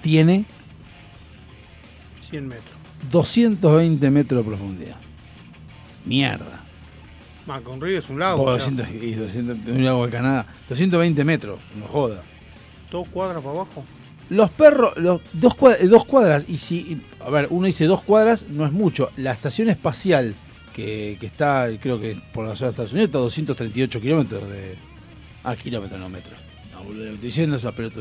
Tiene 0.00 0.44
100 2.20 2.48
metros. 2.48 2.72
220 3.10 4.10
metros 4.10 4.44
de 4.44 4.50
profundidad. 4.50 4.96
Mierda. 6.04 6.60
Más 7.46 7.62
río 7.80 7.98
es 7.98 8.08
un 8.08 8.20
lago. 8.20 8.44
O 8.44 8.58
sea, 8.58 8.70
200, 8.70 9.02
y 9.02 9.14
200 9.14 9.58
un 9.66 9.84
lago 9.84 10.06
de 10.06 10.12
Canadá. 10.12 10.46
220 10.68 11.24
metros, 11.24 11.60
no 11.76 11.86
joda. 11.86 12.22
Dos 12.90 13.08
cuadras 13.08 13.42
para 13.42 13.56
abajo. 13.56 13.84
Los 14.28 14.50
perros, 14.50 14.96
los 14.96 15.20
dos, 15.32 15.54
cuadras, 15.54 15.90
dos 15.90 16.04
cuadras, 16.04 16.44
y 16.48 16.56
si, 16.56 17.02
a 17.20 17.28
ver, 17.28 17.48
uno 17.50 17.66
dice 17.66 17.84
dos 17.86 18.02
cuadras, 18.02 18.44
no 18.48 18.64
es 18.64 18.72
mucho. 18.72 19.10
La 19.16 19.32
estación 19.32 19.68
espacial 19.68 20.34
que, 20.72 21.16
que 21.20 21.26
está, 21.26 21.68
creo 21.80 21.98
que 22.00 22.16
por 22.32 22.46
la 22.46 22.56
zona 22.56 22.68
de 22.68 22.72
Estados 22.72 22.92
Unidos, 22.92 23.08
está 23.08 23.18
a 23.18 23.22
238 23.22 24.00
kilómetros 24.00 24.48
de. 24.48 24.76
Ah, 25.44 25.56
kilómetros, 25.56 26.00
no 26.00 26.08
metros. 26.08 26.34
No, 26.72 26.82
boludo, 26.84 27.04
estoy 27.04 27.18
diciendo 27.26 27.56
esa 27.56 27.72
pelota. 27.72 28.00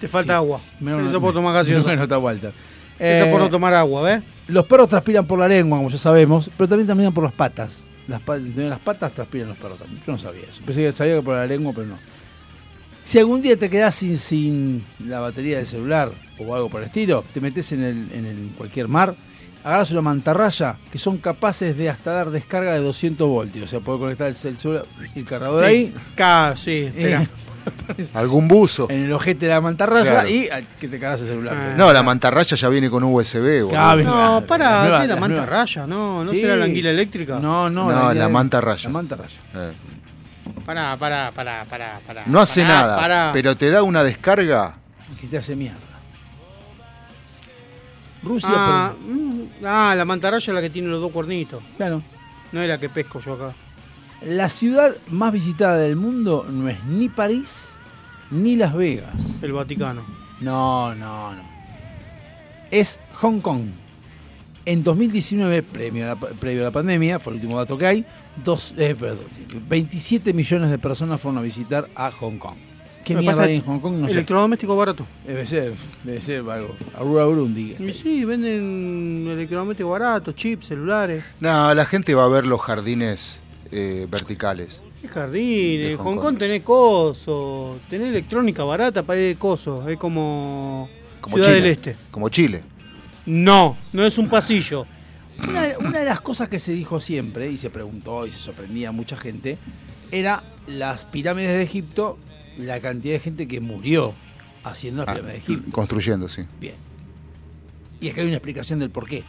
Te 0.00 0.08
falta 0.08 0.36
agua. 0.36 0.60
Menos- 0.80 1.08
Eso 1.08 1.20
por 1.20 1.32
tomar 1.34 1.54
gaseosa. 1.54 1.84
Bueno, 1.84 2.02
está 2.04 2.18
Walter. 2.18 2.52
Eso 2.98 3.24
Eh, 3.26 3.30
por 3.30 3.40
no 3.40 3.50
tomar 3.50 3.74
agua, 3.74 4.02
¿ves? 4.02 4.22
Los 4.48 4.64
perros 4.66 4.88
transpiran 4.88 5.26
por 5.26 5.38
la 5.38 5.46
lengua, 5.48 5.76
como 5.78 5.90
ya 5.90 5.98
sabemos, 5.98 6.48
pero 6.56 6.68
también 6.68 6.86
transpiran 6.86 7.12
por 7.12 7.24
las 7.24 7.32
patas. 7.32 7.82
Las, 8.08 8.22
las 8.56 8.78
patas 8.80 9.12
transpiran 9.12 9.48
los 9.48 9.58
perros 9.58 9.78
también. 9.78 10.00
Yo 10.06 10.12
no 10.12 10.18
sabía 10.18 10.42
eso. 10.44 10.62
Pensé 10.64 10.82
que 10.82 10.92
sabía 10.92 11.16
que 11.16 11.22
por 11.22 11.34
la 11.34 11.46
lengua, 11.46 11.72
pero 11.74 11.88
no. 11.88 11.98
Si 13.04 13.18
algún 13.18 13.42
día 13.42 13.56
te 13.56 13.68
quedás 13.70 13.94
sin, 13.96 14.16
sin 14.16 14.84
la 15.06 15.20
batería 15.20 15.58
del 15.58 15.66
celular 15.66 16.10
o 16.38 16.54
algo 16.54 16.68
por 16.70 16.80
el 16.82 16.86
estilo, 16.86 17.24
te 17.34 17.40
metes 17.40 17.70
en, 17.72 17.82
el, 17.82 18.12
en 18.12 18.24
el- 18.24 18.50
cualquier 18.56 18.88
mar, 18.88 19.14
agarras 19.66 19.90
una 19.90 20.00
mantarraya 20.02 20.76
que 20.92 20.98
son 20.98 21.18
capaces 21.18 21.76
de 21.76 21.90
hasta 21.90 22.12
dar 22.12 22.30
descarga 22.30 22.72
de 22.72 22.80
200 22.80 23.26
voltios. 23.28 23.64
O 23.64 23.66
sea, 23.66 23.80
puede 23.80 23.98
conectar 23.98 24.28
el, 24.28 24.34
cel- 24.36 24.56
celular, 24.58 24.84
el 25.14 25.24
cargador 25.24 25.64
ahí. 25.64 25.92
Casi, 26.14 26.84
espera. 26.84 27.22
Eh, 27.22 27.28
Algún 28.14 28.46
buzo. 28.46 28.86
en 28.88 29.06
el 29.06 29.12
ojete 29.12 29.46
de 29.46 29.52
la 29.52 29.60
mantarraya 29.60 30.12
Claro. 30.12 30.28
y 30.28 30.48
ah, 30.50 30.60
que 30.78 30.86
te 30.86 31.00
cagas 31.00 31.22
el 31.22 31.26
celular. 31.26 31.74
No, 31.76 31.92
la 31.92 32.04
mantarraya 32.04 32.56
ya 32.56 32.68
viene 32.68 32.88
con 32.88 33.02
USB, 33.02 33.62
boludo. 33.64 33.68
Claro, 33.70 34.02
No, 34.04 34.44
para, 34.46 34.64
Las 34.70 34.82
nuevas- 34.84 35.00
¿qué 35.02 35.06
la 35.08 35.14
las 35.14 35.20
manta 35.20 35.36
nuevas. 35.42 35.48
raya? 35.50 35.86
No, 35.88 36.22
¿no 36.24 36.30
Sí. 36.30 36.40
será 36.42 36.54
la 36.56 36.64
anguila 36.66 36.90
eléctrica? 36.90 37.40
No, 37.40 37.68
no, 37.68 37.90
No, 37.90 38.08
la, 38.08 38.14
la 38.14 38.28
mantarraya. 38.28 38.84
La 38.84 38.92
mantarraya. 38.92 39.38
Eh. 39.56 39.72
Pará, 40.64 40.96
pará, 40.96 41.32
pará, 41.34 41.64
pará, 41.68 42.00
pará. 42.06 42.22
No 42.26 42.40
hace 42.40 42.62
Pará, 42.62 42.74
nada, 42.74 42.96
pará. 42.98 43.30
pero 43.32 43.56
te 43.56 43.68
da 43.68 43.82
una 43.82 44.04
descarga. 44.04 44.74
Que 45.20 45.26
te 45.26 45.38
hace 45.38 45.56
mierda. 45.56 45.78
Rusia, 48.26 48.50
Ah, 48.54 48.92
mm, 49.08 49.64
ah, 49.64 49.94
la 49.96 50.04
mantarraya 50.04 50.50
es 50.50 50.54
la 50.54 50.60
que 50.60 50.70
tiene 50.70 50.88
los 50.88 51.00
dos 51.00 51.12
cuernitos. 51.12 51.62
Claro. 51.76 52.02
No 52.52 52.62
es 52.62 52.68
la 52.68 52.78
que 52.78 52.88
pesco 52.88 53.20
yo 53.20 53.34
acá. 53.34 53.54
la 54.22 54.48
ciudad 54.48 54.94
más 55.10 55.32
visitada 55.32 55.76
del 55.78 55.94
mundo 55.96 56.46
no 56.50 56.68
es 56.68 56.82
ni 56.84 57.08
París 57.08 57.68
ni 58.30 58.56
Las 58.56 58.74
Vegas. 58.74 59.12
El 59.42 59.52
Vaticano. 59.52 60.02
No, 60.40 60.94
no, 60.94 61.34
no. 61.34 61.42
Es 62.70 62.98
Hong 63.20 63.40
Kong. 63.40 63.66
En 64.64 64.82
2019, 64.82 65.62
premio 65.62 66.04
a 66.06 66.08
la- 66.08 66.16
previo 66.16 66.62
a 66.62 66.64
la 66.64 66.70
pandemia, 66.72 67.20
fue 67.20 67.32
el 67.32 67.36
último 67.36 67.56
dato 67.56 67.78
que 67.78 67.86
hay, 67.86 68.04
dos, 68.42 68.74
eh, 68.76 68.96
perdón, 68.98 69.24
27 69.68 70.32
millones 70.32 70.70
de 70.70 70.78
personas 70.78 71.20
fueron 71.20 71.38
a 71.38 71.42
visitar 71.42 71.86
a 71.94 72.10
Hong 72.10 72.38
Kong. 72.38 72.56
¿Qué 73.06 73.14
Me 73.14 73.20
mierda 73.20 73.36
pasa 73.36 73.48
hay 73.48 73.54
en 73.54 73.62
Hong 73.62 73.78
Kong? 73.78 73.94
No 73.98 74.08
sé. 74.08 74.14
Electrodoméstico 74.14 74.76
barato. 74.76 75.06
Debe 75.24 75.46
ser, 75.46 75.74
debe 76.02 76.20
ser 76.20 76.38
algo. 76.50 76.74
Aurora 76.96 77.26
Burundi. 77.26 77.76
Y 77.78 77.92
sí, 77.92 78.24
venden 78.24 79.28
electrodoméstico 79.30 79.90
barato, 79.90 80.32
chips, 80.32 80.66
celulares. 80.66 81.22
No, 81.38 81.72
la 81.72 81.84
gente 81.84 82.16
va 82.16 82.24
a 82.24 82.28
ver 82.28 82.44
los 82.46 82.60
jardines 82.60 83.40
eh, 83.70 84.08
verticales. 84.10 84.82
¿Qué 85.00 85.06
jardín? 85.06 85.80
De 85.82 85.92
En 85.92 85.98
Hong 85.98 86.04
Hong 86.04 86.14
Kong. 86.16 86.24
Kong 86.24 86.38
tenés 86.38 86.62
coso, 86.64 87.78
tenés 87.88 88.08
electrónica 88.08 88.64
barata 88.64 89.04
para 89.04 89.20
ir 89.20 89.28
de 89.28 89.36
coso. 89.36 89.88
Es 89.88 89.96
como, 89.98 90.88
Como 91.20 91.36
Ciudad 91.36 91.50
Chile. 91.50 91.60
del 91.62 91.70
Este. 91.70 91.96
Como 92.10 92.28
Chile. 92.28 92.64
No, 93.24 93.76
no 93.92 94.04
es 94.04 94.18
un 94.18 94.28
pasillo. 94.28 94.84
Una, 95.48 95.68
una 95.78 95.98
de 96.00 96.06
las 96.06 96.22
cosas 96.22 96.48
que 96.48 96.58
se 96.58 96.72
dijo 96.72 96.98
siempre, 96.98 97.48
y 97.50 97.56
se 97.56 97.70
preguntó 97.70 98.26
y 98.26 98.32
se 98.32 98.38
sorprendía 98.38 98.88
a 98.88 98.92
mucha 98.92 99.16
gente, 99.16 99.58
era 100.10 100.42
las 100.66 101.04
pirámides 101.04 101.52
de 101.52 101.62
Egipto, 101.62 102.18
la 102.58 102.80
cantidad 102.80 103.14
de 103.14 103.20
gente 103.20 103.46
que 103.48 103.60
murió 103.60 104.14
haciendo 104.64 105.02
las 105.04 105.08
Ah, 105.08 105.14
pirámides 105.14 105.46
de 105.46 105.52
Egipto. 105.54 105.70
construyendo, 105.72 106.28
sí. 106.28 106.42
Bien. 106.60 106.74
Y 108.00 108.08
acá 108.10 108.20
hay 108.20 108.26
una 108.26 108.36
explicación 108.36 108.78
del 108.78 108.90
por 108.90 109.08
qué. 109.08 109.24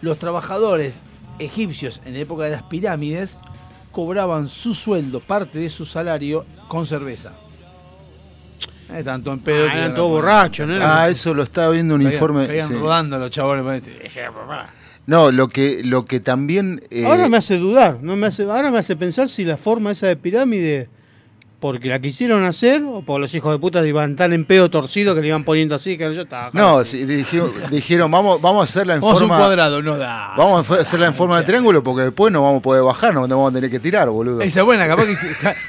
Los 0.00 0.18
trabajadores 0.18 1.00
egipcios 1.38 2.02
en 2.04 2.14
la 2.14 2.20
época 2.20 2.44
de 2.44 2.50
las 2.50 2.62
pirámides 2.64 3.38
cobraban 3.90 4.48
su 4.48 4.74
sueldo, 4.74 5.20
parte 5.20 5.58
de 5.58 5.68
su 5.68 5.84
salario, 5.84 6.44
con 6.68 6.86
cerveza. 6.86 7.32
Eh, 8.92 9.02
tanto 9.02 9.32
en 9.32 9.38
pedo. 9.40 9.68
Ah, 9.70 9.74
eran 9.76 9.94
todos 9.94 10.10
borrachos, 10.10 10.68
¿no? 10.68 10.74
Ah, 10.80 11.08
eso 11.08 11.32
lo 11.32 11.42
estaba 11.42 11.70
viendo 11.72 11.94
un 11.94 12.02
Caían- 12.02 12.12
informe. 12.14 12.46
caían 12.46 12.68
sí. 12.68 12.74
rodando 12.74 13.18
los 13.18 13.30
chabones. 13.30 13.82
No, 15.06 15.32
lo 15.32 15.48
que, 15.48 15.82
lo 15.82 16.04
que 16.04 16.20
también. 16.20 16.82
eh, 16.90 17.04
Ahora 17.06 17.28
me 17.28 17.36
hace 17.38 17.56
dudar, 17.58 17.98
no 18.02 18.16
me 18.16 18.26
hace, 18.28 18.42
ahora 18.44 18.70
me 18.70 18.78
hace 18.78 18.94
pensar 18.96 19.28
si 19.28 19.44
la 19.44 19.56
forma 19.56 19.90
esa 19.92 20.06
de 20.06 20.16
pirámide, 20.16 20.88
porque 21.62 21.88
la 21.88 22.00
quisieron 22.00 22.44
hacer, 22.44 22.82
o 22.84 23.02
por 23.02 23.20
los 23.20 23.32
hijos 23.36 23.52
de 23.52 23.58
puta 23.60 23.86
iban 23.86 24.16
tan 24.16 24.32
en 24.32 24.44
pedo 24.44 24.68
torcido 24.68 25.14
que 25.14 25.20
le 25.20 25.28
iban 25.28 25.44
poniendo 25.44 25.76
así, 25.76 25.96
que 25.96 26.12
yo 26.12 26.22
estaba. 26.22 26.50
No, 26.52 26.84
sí, 26.84 27.04
dijeron, 27.04 27.52
dijeron, 27.70 28.10
vamos, 28.10 28.40
vamos 28.42 28.62
a 28.62 28.64
hacerla 28.64 28.94
en 28.96 29.00
Vamos 29.00 29.20
a 29.20 29.24
un 29.24 29.28
forma. 29.30 29.44
cuadrado, 29.44 29.80
no 29.80 29.96
da. 29.96 30.32
Vamos 30.36 30.68
a 30.68 30.74
hacerla 30.80 31.06
en 31.06 31.14
forma 31.14 31.38
de 31.38 31.44
triángulo 31.44 31.80
porque 31.82 32.02
después 32.02 32.32
no 32.32 32.42
vamos 32.42 32.58
a 32.58 32.62
poder 32.62 32.82
bajar, 32.82 33.14
no 33.14 33.20
vamos 33.28 33.52
a 33.52 33.54
tener 33.54 33.70
que 33.70 33.78
tirar, 33.78 34.10
boludo. 34.10 34.40
Esa 34.40 34.60
es 34.60 34.66
buena, 34.66 34.88
capaz 34.88 35.04
que 35.06 35.16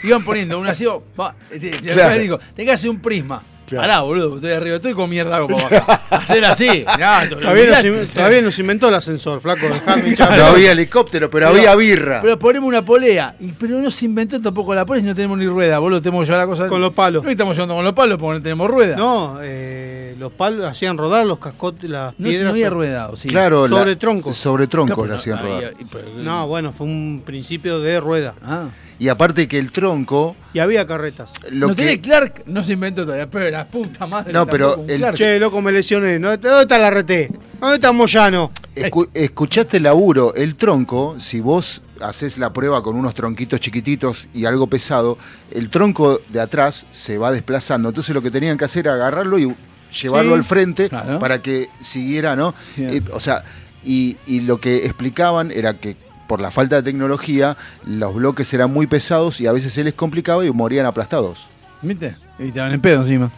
iban 0.07 0.23
poniendo 0.25 0.59
una 0.59 0.71
así, 0.71 0.85
va, 0.85 1.35
te, 1.49 1.59
te- 1.59 1.69
te- 1.77 1.93
Claro. 1.93 2.19
digo, 2.19 2.37
tenés 2.39 2.65
que 2.69 2.71
hacer 2.71 2.89
un 2.89 2.99
prisma. 2.99 3.43
Claro. 3.73 3.87
Pará, 3.87 4.01
boludo, 4.01 4.35
estoy 4.35 4.51
arriba, 4.51 4.75
estoy 4.77 4.93
con 4.93 5.09
mierda 5.09 5.37
hago 5.37 5.47
para 5.47 5.79
bajar. 5.79 6.01
Hacer 6.09 6.45
así, 6.45 6.85
mirá, 6.95 7.27
te 7.27 7.35
Todavía 7.35 7.65
nos, 7.67 7.83
in- 7.85 8.13
todavía 8.13 8.41
nos 8.41 8.59
inventó 8.59 8.87
el 8.89 8.95
ascensor, 8.95 9.41
flaco. 9.41 9.67
dejame 9.67 10.15
No 10.15 10.45
había 10.45 10.71
helicóptero, 10.71 11.29
pero, 11.29 11.47
había 11.47 11.75
birra. 11.75 12.19
Pero 12.21 12.37
ponemos 12.39 12.67
una 12.67 12.83
polea. 12.83 13.35
Y, 13.39 13.51
pero 13.53 13.79
no 13.79 13.89
se 13.91 14.05
inventó 14.05 14.41
tampoco 14.41 14.73
la 14.75 14.85
polea 14.85 15.01
si 15.01 15.07
no 15.07 15.15
tenemos 15.15 15.37
ni 15.37 15.47
rueda, 15.47 15.79
boludo. 15.79 16.01
Tenemos 16.01 16.25
que 16.25 16.31
llevar 16.31 16.47
la 16.47 16.51
cosa. 16.51 16.67
Con 16.67 16.81
los 16.81 16.93
palos. 16.93 17.23
No 17.23 17.29
estamos 17.29 17.55
llevando 17.55 17.75
con 17.75 17.83
los 17.83 17.93
palos 17.93 18.17
porque 18.19 18.37
no 18.39 18.43
tenemos 18.43 18.69
rueda. 18.69 18.95
No, 18.95 19.39
eh, 19.41 20.15
los 20.19 20.31
palos 20.31 20.63
hacían 20.65 20.97
rodar 20.97 21.25
los 21.25 21.39
cascotes, 21.39 21.89
las 21.89 22.13
No, 22.19 22.27
piedras. 22.29 22.43
no 22.45 22.49
había 22.51 22.69
rueda, 22.69 23.09
¿o 23.09 23.15
sí? 23.15 23.29
Claro, 23.29 23.63
la- 23.67 23.77
sobre 23.77 23.95
troncos. 23.95 24.35
Sobre 24.37 24.67
troncos 24.67 25.07
la 25.07 25.13
no 25.13 25.19
hacían 25.19 25.39
había- 25.39 25.55
rodar. 25.55 25.73
pero- 25.91 26.07
No, 26.17 26.47
bueno, 26.47 26.71
fue 26.71 26.85
un 26.87 27.21
principio 27.25 27.79
de 27.79 27.99
rueda. 27.99 28.35
Ah. 28.43 28.65
Y 28.99 29.07
aparte 29.09 29.47
que 29.47 29.57
el 29.57 29.71
tronco. 29.71 30.35
Y 30.53 30.59
había 30.59 30.85
carretas. 30.87 31.29
Lo 31.51 31.67
no 31.69 31.75
que, 31.75 31.81
tiene 31.83 32.01
Clark, 32.01 32.43
no 32.45 32.63
se 32.63 32.73
inventó 32.73 33.03
todavía, 33.03 33.29
pero 33.29 33.49
la 33.49 33.67
puta 33.67 34.05
madre. 34.07 34.31
No, 34.33 34.45
pero 34.45 34.67
tampoco 34.69 34.83
un 34.85 34.89
el- 34.91 34.97
Clark. 34.99 35.17
Che, 35.17 35.39
loco, 35.39 35.61
me 35.61 35.71
lesioné. 35.71 36.19
¿no? 36.19 36.29
¿Dónde 36.37 36.61
está 36.61 36.77
la 36.77 36.89
RT? 36.89 37.29
¿Dónde 37.59 37.75
está 37.75 37.91
Moyano? 37.91 38.51
escu- 38.75 39.09
escuchaste 39.13 39.77
el 39.77 39.83
laburo, 39.83 40.33
el 40.35 40.55
tronco, 40.55 41.15
si 41.19 41.39
vos 41.41 41.81
haces 42.01 42.37
la 42.37 42.51
prueba 42.51 42.81
con 42.83 42.95
unos 42.95 43.13
tronquitos 43.13 43.59
chiquititos 43.59 44.27
y 44.33 44.45
algo 44.45 44.67
pesado, 44.67 45.17
el 45.51 45.69
tronco 45.69 46.19
de 46.29 46.41
atrás 46.41 46.85
se 46.91 47.17
va 47.17 47.31
desplazando. 47.31 47.89
Entonces 47.89 48.13
lo 48.13 48.21
que 48.21 48.31
tenían 48.31 48.57
que 48.57 48.65
hacer 48.65 48.87
era 48.87 48.95
agarrarlo 48.95 49.37
y 49.39 49.53
llevarlo 50.01 50.31
Sí. 50.33 50.37
al 50.37 50.43
frente 50.43 50.89
Claro. 50.89 51.19
para 51.19 51.41
que 51.41 51.69
siguiera, 51.81 52.35
¿no? 52.35 52.53
Eh, 52.77 53.01
o 53.13 53.19
sea, 53.19 53.43
y, 53.85 54.17
y 54.27 54.41
lo 54.41 54.59
que 54.59 54.85
explicaban 54.85 55.51
era 55.51 55.73
que 55.75 55.95
por 56.33 56.41
la 56.41 56.49
falta 56.49 56.77
de 56.77 56.81
tecnología, 56.81 57.55
los 57.85 58.15
bloques 58.15 58.51
eran 58.55 58.73
muy 58.73 58.87
pesados 58.87 59.39
y 59.39 59.45
a 59.45 59.51
veces 59.51 59.71
se 59.71 59.83
les 59.83 59.93
complicaba 59.93 60.43
y 60.43 60.49
morían 60.49 60.87
aplastados. 60.87 61.45
¿Viste? 61.83 62.15
Y 62.39 62.47
estaban 62.47 62.71
en 62.73 62.81
pedo 62.81 63.01
encima. 63.03 63.29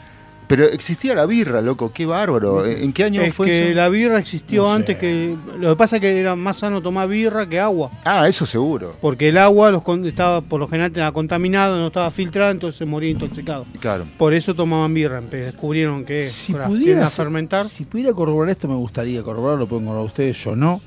Pero 0.47 0.63
existía 0.63 1.13
la 1.13 1.25
birra, 1.25 1.59
loco, 1.61 1.91
qué 1.91 2.05
bárbaro. 2.05 2.65
¿En 2.65 2.93
qué 2.93 3.03
año 3.03 3.21
Es 3.21 3.33
fue 3.33 3.47
que 3.47 3.71
eso? 3.71 3.75
la 3.75 3.89
birra 3.89 4.17
existió 4.17 4.61
No 4.63 4.69
sé. 4.69 4.75
antes 4.77 4.97
que. 4.97 5.35
Lo 5.59 5.71
que 5.71 5.75
pasa 5.75 5.97
es 5.97 6.01
que 6.03 6.17
era 6.21 6.37
más 6.37 6.55
sano 6.55 6.81
tomar 6.81 7.09
birra 7.09 7.45
que 7.49 7.59
agua. 7.59 7.91
Ah, 8.05 8.29
eso 8.29 8.45
seguro. 8.45 8.95
Porque 9.01 9.27
el 9.27 9.37
agua 9.37 9.71
los 9.71 9.81
con- 9.83 10.05
estaba, 10.05 10.39
por 10.39 10.61
lo 10.61 10.69
general 10.69 10.91
estaba 10.91 11.11
contaminado, 11.11 11.77
no 11.77 11.87
estaba 11.87 12.09
filtrado, 12.11 12.51
entonces 12.51 12.77
se 12.77 12.85
moría 12.85 13.09
intoxicado. 13.09 13.65
Claro. 13.81 14.05
Por 14.17 14.33
eso 14.33 14.53
tomaban 14.55 14.93
birra. 14.93 15.19
Descubrieron 15.19 16.05
que 16.05 16.27
Si 16.29 16.53
pudiera, 16.53 17.07
fermentar. 17.09 17.67
si 17.67 17.83
pudiera 17.83 18.13
corroborar 18.13 18.51
esto, 18.51 18.69
me 18.69 18.75
gustaría 18.75 19.21
corroborarlo, 19.21 19.67
pueden 19.67 19.83
corroborar 19.85 20.07
ustedes, 20.11 20.41
yo 20.41 20.55
no. 20.55 20.79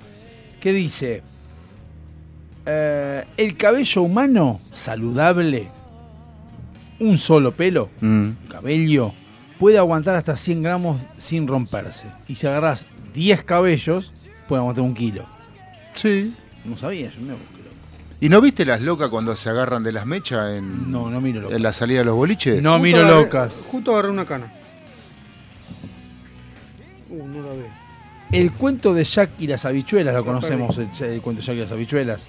¿Qué 0.61 0.73
dice? 0.73 1.23
Eh, 2.70 3.24
el 3.38 3.56
cabello 3.56 4.02
humano 4.02 4.60
saludable, 4.72 5.68
un 7.00 7.16
solo 7.16 7.52
pelo, 7.52 7.88
Mm. 8.00 8.30
cabello, 8.50 9.12
puede 9.58 9.78
aguantar 9.78 10.16
hasta 10.16 10.36
100 10.36 10.62
gramos 10.62 11.00
sin 11.16 11.47
romperse. 11.47 12.06
Y 12.28 12.34
si 12.34 12.47
agarras 12.47 12.84
10 13.14 13.42
cabellos, 13.44 14.12
puede 14.48 14.60
aguantar 14.60 14.84
un 14.84 14.94
kilo. 14.94 15.24
Sí. 15.94 16.34
No 16.64 16.76
sabía, 16.76 17.10
yo 17.10 17.20
no. 17.22 17.34
¿Y 18.20 18.28
no 18.28 18.40
viste 18.40 18.66
las 18.66 18.82
locas 18.82 19.08
cuando 19.10 19.34
se 19.36 19.48
agarran 19.48 19.82
de 19.84 19.92
las 19.92 20.05
mechas 20.05 20.56
en, 20.56 20.90
No, 20.90 21.08
no 21.08 21.20
miro 21.20 21.40
locas. 21.40 21.56
en 21.56 21.62
la 21.62 21.72
salida 21.72 22.00
de 22.00 22.05
los 22.05 22.16
boliches? 22.16 22.60
No 22.60 22.72
Justo 22.72 22.82
miro 22.82 22.98
agarré- 22.98 23.22
locas. 23.24 23.66
Justo 23.70 23.92
agarré 23.92 24.10
una 24.10 24.24
cana. 24.26 24.52
Uh, 27.10 27.26
no 27.26 27.42
la 27.47 27.52
veo. 27.55 27.88
El 28.32 28.52
cuento 28.52 28.92
de 28.92 29.05
Jack 29.05 29.30
y 29.38 29.47
las 29.47 29.64
habichuelas, 29.64 30.14
lo 30.14 30.24
conocemos, 30.24 30.76
el, 30.78 30.88
el 31.00 31.22
cuento 31.22 31.40
de 31.40 31.47
Jack 31.47 31.56
y 31.56 31.60
las 31.60 31.72
habichuelas. 31.72 32.26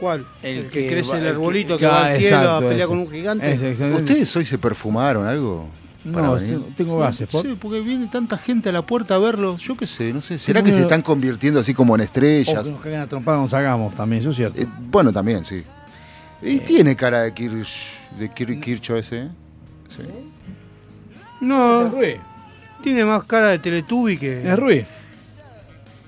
¿Cuál? 0.00 0.26
El 0.42 0.58
El, 0.58 0.64
que 0.68 0.82
que, 0.82 0.88
crece 0.88 1.10
va- 1.12 1.16
el 1.18 1.22
que- 1.24 1.28
arbolito 1.30 1.78
que, 1.78 1.86
Ah, 1.86 1.90
va 1.90 2.06
al 2.06 2.12
cielo 2.12 2.26
exacto, 2.36 2.50
a 2.54 2.58
pelear 2.60 2.78
ese. 2.80 2.86
con 2.88 2.98
un 2.98 3.10
gigante. 3.10 3.54
¿Ustedes 3.94 4.36
hoy 4.36 4.44
se 4.44 4.58
perfumaron 4.58 5.26
algo? 5.26 5.68
No, 6.04 6.36
tengo, 6.76 6.98
gases. 7.00 7.28
¿por? 7.28 7.42
Sí, 7.44 7.56
porque 7.60 7.80
viene 7.80 8.06
tanta 8.06 8.38
gente 8.38 8.68
a 8.68 8.72
la 8.72 8.82
puerta 8.82 9.16
a 9.16 9.18
verlos. 9.18 9.60
Yo 9.60 9.76
qué 9.76 9.88
sé, 9.88 10.12
no 10.12 10.20
sé. 10.20 10.38
¿Será 10.38 10.62
que 10.62 10.70
se 10.70 10.82
están 10.82 11.02
convirtiendo 11.02 11.58
así 11.58 11.74
como 11.74 11.96
en 11.96 12.00
O 12.02 12.04
estrellas? 12.04 12.62
que 12.80 12.90
nos 12.90 13.00
a 13.02 13.06
trompar 13.08 13.36
nos 13.38 13.52
hagamos 13.54 13.92
también, 13.94 14.20
eso 14.20 14.30
es 14.30 14.36
cierto. 14.36 14.60
Eh, 14.60 14.66
bueno, 14.90 15.12
también, 15.12 15.44
sí. 15.44 15.64
Eh. 16.42 16.52
Y 16.52 16.58
tiene 16.60 16.94
cara 16.94 17.22
de 17.22 17.34
Kirch, 17.34 17.88
de 18.20 18.30
Kir- 18.30 18.60
Kircho 18.60 18.94
ese, 18.96 19.22
¿eh? 19.22 19.28
Sí. 19.88 20.02
No, 21.40 21.86
Es 21.86 21.92
Ruiz. 21.92 22.16
tiene 22.82 23.04
más 23.04 23.24
cara 23.26 23.48
de 23.48 23.58
Teletubby 23.58 24.16
que. 24.16 24.48
Es 24.48 24.58
Ruiz. 24.58 24.86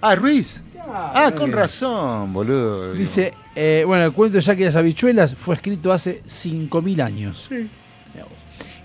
Ah, 0.01 0.15
Ruiz. 0.15 0.63
Ah, 0.91 1.33
con 1.37 1.53
razón, 1.53 2.33
boludo. 2.33 2.95
Dice, 2.95 3.35
eh, 3.55 3.85
bueno, 3.87 4.05
el 4.05 4.13
cuento 4.13 4.37
de 4.37 4.43
Jack 4.43 4.61
y 4.61 4.65
las 4.65 4.77
habichuelas 4.77 5.35
fue 5.35 5.55
escrito 5.55 5.93
hace 5.93 6.23
5.000 6.25 7.03
años. 7.03 7.47
Sí. 7.49 7.69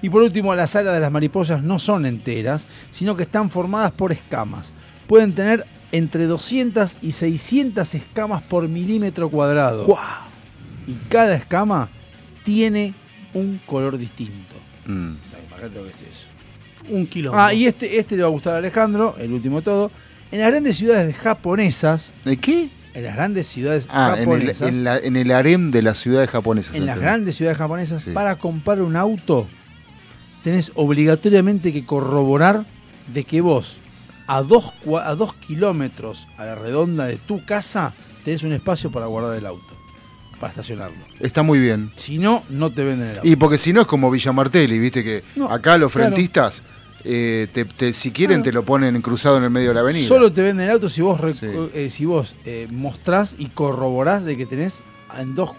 Y 0.04 0.10
por 0.10 0.22
último, 0.22 0.54
las 0.54 0.76
alas 0.76 0.94
de 0.94 1.00
las 1.00 1.12
mariposas 1.12 1.64
no 1.64 1.80
son 1.80 2.06
enteras, 2.06 2.68
sino 2.92 3.16
que 3.16 3.24
están 3.24 3.50
formadas 3.50 3.94
por 3.94 4.12
escamas. 4.12 4.74
Pueden 5.08 5.34
tener 5.34 5.66
entre 5.94 6.26
200 6.26 6.98
y 7.02 7.14
600 7.14 7.96
escamas 7.96 8.44
por 8.44 8.68
milímetro 8.68 9.30
cuadrado. 9.30 9.88
Y 10.86 10.94
cada 11.08 11.36
escama 11.36 11.88
tiene 12.44 12.94
un 13.34 13.62
color 13.66 13.98
distinto. 13.98 14.56
Mm. 14.86 15.14
O 15.26 15.30
sea, 15.30 15.40
imagínate 15.40 15.76
lo 15.76 15.84
que 15.86 15.92
es 15.92 16.02
eso. 16.02 16.28
Un 16.90 17.08
kilo. 17.08 17.32
Ah, 17.34 17.54
y 17.54 17.66
este, 17.66 17.98
este 17.98 18.18
le 18.18 18.24
va 18.24 18.28
a 18.28 18.32
gustar 18.32 18.56
a 18.56 18.58
Alejandro, 18.58 19.16
el 19.18 19.32
último 19.32 19.60
de 19.60 19.64
todo. 19.64 19.92
En 20.34 20.42
las 20.42 20.52
grandes 20.52 20.76
ciudades 20.76 21.16
japonesas, 21.16 22.12
¿De 22.26 22.36
qué? 22.36 22.68
En 22.94 23.04
las 23.04 23.16
grandes 23.16 23.48
ciudades 23.48 23.88
Ah, 23.90 24.14
en 24.16 24.20
el, 24.20 24.26
japonesas. 24.26 24.68
en, 24.68 24.84
la- 24.84 24.98
en 24.98 25.16
el 25.16 25.32
harem 25.32 25.72
de 25.72 25.82
las 25.82 25.98
ciudades 26.00 26.30
japonesas. 26.30 26.76
en 26.76 26.86
las 26.86 27.00
grandes 27.00 27.36
ciudades 27.36 27.58
japonesas, 27.58 28.04
Sí. 28.04 28.12
para 28.12 28.36
comprar 28.36 28.82
un 28.82 28.96
auto, 28.96 29.48
tenés 30.44 30.72
obligatoriamente 30.76 31.74
que 31.74 31.86
corroborar 31.86 32.66
de 33.14 33.24
que 33.24 33.42
vos, 33.42 33.78
a 34.28 34.42
dos, 34.42 34.74
a 35.04 35.16
dos 35.16 35.34
kilómetros 35.36 36.28
a 36.38 36.46
la 36.46 36.56
redonda 36.56 37.06
de 37.06 37.18
tu 37.18 37.44
casa, 37.46 37.94
tenés 38.24 38.44
un 38.44 38.54
espacio 38.54 38.92
para 38.92 39.08
guardar 39.08 39.36
el 39.38 39.46
auto, 39.46 39.76
para 40.40 40.52
estacionarlo. 40.52 40.98
Está 41.20 41.44
muy 41.44 41.60
bien. 41.60 41.92
Si 41.96 42.18
no, 42.20 42.44
no 42.50 42.70
te 42.72 42.84
venden 42.84 43.10
el 43.10 43.18
auto. 43.18 43.28
Y 43.28 43.36
porque 43.36 43.58
si 43.58 43.74
no 43.74 43.82
es 43.82 43.88
como 43.88 44.12
Villa 44.12 44.32
Martelli, 44.32 44.80
viste 44.80 45.04
que 45.04 45.24
No, 45.36 45.46
acá 45.50 45.78
los 45.78 45.92
claro. 45.92 46.10
frentistas, 46.10 46.62
eh, 47.06 47.48
te- 47.54 47.66
te- 47.66 47.94
si 47.94 48.12
quieren, 48.12 48.44
te 48.44 48.52
lo 48.52 48.64
ponen 48.64 49.02
cruzado 49.02 49.38
en 49.38 49.44
el 49.44 49.50
medio 49.50 49.70
de 49.70 49.74
la 49.76 49.80
avenida. 49.82 50.08
Solo 50.08 50.32
te 50.32 50.42
venden 50.42 50.66
el 50.68 50.72
auto 50.72 50.88
si 50.90 51.02
vos, 51.02 51.20
rec- 51.20 51.38
eh, 51.74 51.90
si 51.90 52.06
vos 52.06 52.36
eh, 52.46 52.68
mostrás 52.72 53.36
y 53.38 53.48
corroborás 53.48 54.24
de 54.26 54.38
que 54.38 54.46
tenés 54.46 54.80
en 55.20 55.36
dos, 55.36 55.52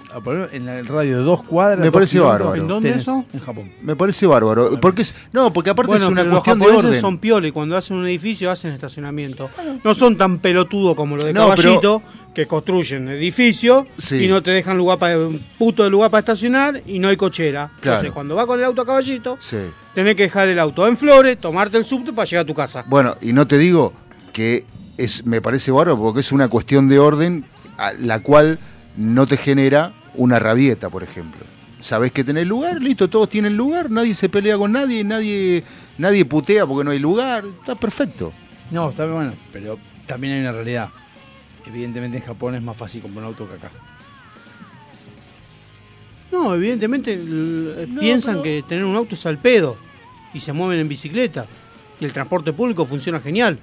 en 0.53 0.69
el 0.69 0.87
radio 0.87 1.19
de 1.19 1.23
dos 1.23 1.43
cuadras. 1.43 1.79
Me 1.81 1.87
dos 1.87 1.95
parece 1.95 2.19
bárbaro. 2.21 2.55
¿En 2.63 2.69
dónde 2.69 2.91
tenés- 2.93 3.01
eso? 3.01 3.25
En 3.33 3.41
Japón. 3.41 3.71
Me 3.83 3.95
parece 3.97 4.27
bárbaro. 4.27 4.79
Porque 4.81 5.03
es, 5.03 5.15
no, 5.33 5.53
porque 5.53 5.71
aparte 5.71 5.89
Bueno, 5.89 6.07
es 6.07 6.11
una 6.11 6.21
pero 6.23 6.31
los 6.31 6.39
cuestión 6.41 6.59
de 6.59 6.65
japoneses 6.65 6.89
orden. 6.91 7.01
son 7.01 7.19
piola 7.19 7.49
y 7.49 7.53
cuando 7.53 7.77
hacen 7.77 7.97
un 7.97 8.07
edificio 8.07 8.51
hacen 8.51 8.73
estacionamiento. 8.73 9.51
No 9.85 9.95
son 9.95 10.17
tan 10.17 10.39
pelotudos 10.39 10.95
como 10.95 11.17
los 11.17 11.25
de 11.25 11.33
No, 11.33 11.49
pero- 11.55 11.63
Caballito, 11.63 12.03
que 12.35 12.47
construyen 12.47 13.09
edificios 13.09 13.87
Sí. 13.99 14.25
y 14.25 14.29
no 14.29 14.43
te 14.43 14.51
dejan 14.51 14.77
lugar 14.77 14.99
para 14.99 15.17
un 15.19 15.41
puto 15.57 15.85
de 15.85 15.91
lugar 15.91 16.11
para 16.11 16.19
estacionar 16.21 16.83
y 16.85 16.99
no 16.99 17.07
hay 17.09 17.17
cochera. 17.17 17.71
Claro. 17.81 17.99
Entonces, 17.99 18.13
cuando 18.13 18.35
va 18.35 18.47
con 18.47 18.59
el 18.59 18.65
auto 18.65 18.83
a 18.83 18.87
Caballito, 18.87 19.37
Sí. 19.41 19.59
tenés 19.95 20.17
que 20.17 20.25
dejar 20.25 20.49
el 20.49 20.59
auto 20.59 20.87
en 20.89 20.97
Flores, 20.97 21.39
tomarte 21.39 21.77
el 21.77 21.85
subte 21.85 22.13
para 22.13 22.27
llegar 22.29 22.43
a 22.43 22.47
tu 22.47 22.55
casa. 22.55 22.85
Bueno, 22.89 23.15
y 23.21 23.33
no 23.33 23.47
te 23.47 23.57
digo 23.57 23.93
que 24.33 24.65
es, 24.97 25.25
me 25.25 25.41
parece 25.41 25.71
bárbaro 25.71 25.97
porque 25.99 26.21
es 26.21 26.33
una 26.33 26.49
cuestión 26.49 26.89
de 26.89 26.99
orden 26.99 27.45
a 27.79 27.93
la 27.93 28.19
cual 28.21 28.59
no 28.97 29.27
te 29.27 29.37
genera 29.37 29.93
una 30.15 30.39
rabieta, 30.39 30.89
por 30.91 31.03
ejemplo. 31.03 31.41
Sabés 31.81 32.13
que 32.13 32.25
tenés 32.25 32.47
lugar, 32.47 32.81
listo, 32.81 33.09
todos 33.11 33.29
tienen 33.29 33.57
lugar, 33.57 33.91
nadie 33.91 34.15
se 34.15 34.29
pelea 34.29 34.57
con 34.57 34.73
nadie, 34.73 35.05
nadie, 35.05 35.63
nadie 35.99 36.25
putea 36.25 36.67
porque 36.67 36.85
no 36.85 36.91
hay 36.93 36.99
lugar, 36.99 37.45
está 37.61 37.75
perfecto. 37.75 38.33
No, 38.71 38.89
está 38.91 39.05
bien, 39.05 39.17
bueno, 39.17 39.33
pero 39.53 39.79
también 40.07 40.35
hay 40.35 40.41
una 40.41 40.53
realidad. 40.53 40.89
Evidentemente 41.67 42.17
en 42.19 42.25
Japón 42.25 42.55
es 42.55 42.63
más 42.63 42.77
fácil 42.77 43.03
comprar 43.03 43.25
un 43.25 43.29
auto 43.29 43.47
que 43.49 43.55
acá. 43.55 43.71
No, 46.33 46.55
evidentemente 46.55 47.13
l- 47.15 47.87
piensan 48.01 48.43
que 48.43 48.65
tener 48.69 48.85
un 48.85 48.97
auto 48.97 49.15
es 49.15 49.25
al 49.27 49.39
pedo 49.39 49.77
y 50.33 50.41
se 50.41 50.53
mueven 50.53 50.81
en 50.81 50.89
bicicleta 50.89 51.47
y 52.01 52.05
el 52.05 52.13
transporte 52.13 52.53
público 52.53 52.87
funciona 52.87 53.21
genial. 53.21 53.59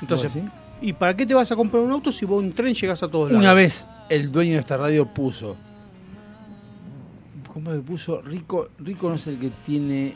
Entonces. 0.00 0.32
¿y 0.80 0.92
para 0.94 1.16
qué 1.16 1.24
te 1.24 1.32
vas 1.34 1.52
a 1.52 1.54
comprar 1.56 1.80
un 1.82 1.92
auto 1.92 2.10
si 2.10 2.24
vos 2.24 2.42
en 2.42 2.52
tren 2.52 2.74
llegás 2.74 3.02
a 3.04 3.08
todos 3.08 3.28
lados? 3.30 3.38
Una 3.38 3.54
vez 3.54 3.86
el 4.08 4.30
dueño 4.32 4.54
de 4.54 4.58
esta 4.60 4.76
radio 4.76 5.06
puso. 5.06 5.56
¿Cómo 7.52 7.70
que 7.70 7.78
puso? 7.78 8.22
Rico, 8.22 8.68
rico 8.78 9.08
no 9.08 9.16
es 9.16 9.26
el 9.26 9.38
que 9.38 9.50
tiene 9.66 10.14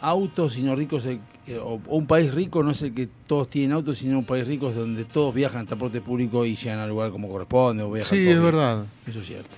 autos, 0.00 0.54
sino 0.54 0.74
rico 0.74 0.96
es 0.96 1.06
el. 1.06 1.20
eh, 1.46 1.58
o, 1.58 1.80
o 1.86 1.96
un 1.96 2.06
país 2.06 2.32
rico 2.32 2.62
no 2.62 2.70
es 2.70 2.80
el 2.82 2.94
que 2.94 3.08
todos 3.26 3.50
tienen 3.50 3.72
autos, 3.72 3.98
sino 3.98 4.18
un 4.18 4.24
país 4.24 4.46
rico 4.46 4.70
es 4.70 4.76
donde 4.76 5.04
todos 5.04 5.34
viajan 5.34 5.60
en 5.62 5.66
transporte 5.66 6.00
público 6.00 6.44
y 6.46 6.54
llegan 6.56 6.78
al 6.78 6.88
lugar 6.88 7.10
como 7.10 7.28
corresponde. 7.28 7.82
O 7.82 7.90
viajan 7.92 8.08
Sí, 8.10 8.24
todos 8.24 8.34
es 8.36 8.40
bien. 8.40 8.42
verdad. 8.42 8.86
Eso 9.06 9.20
es 9.20 9.26
cierto. 9.26 9.50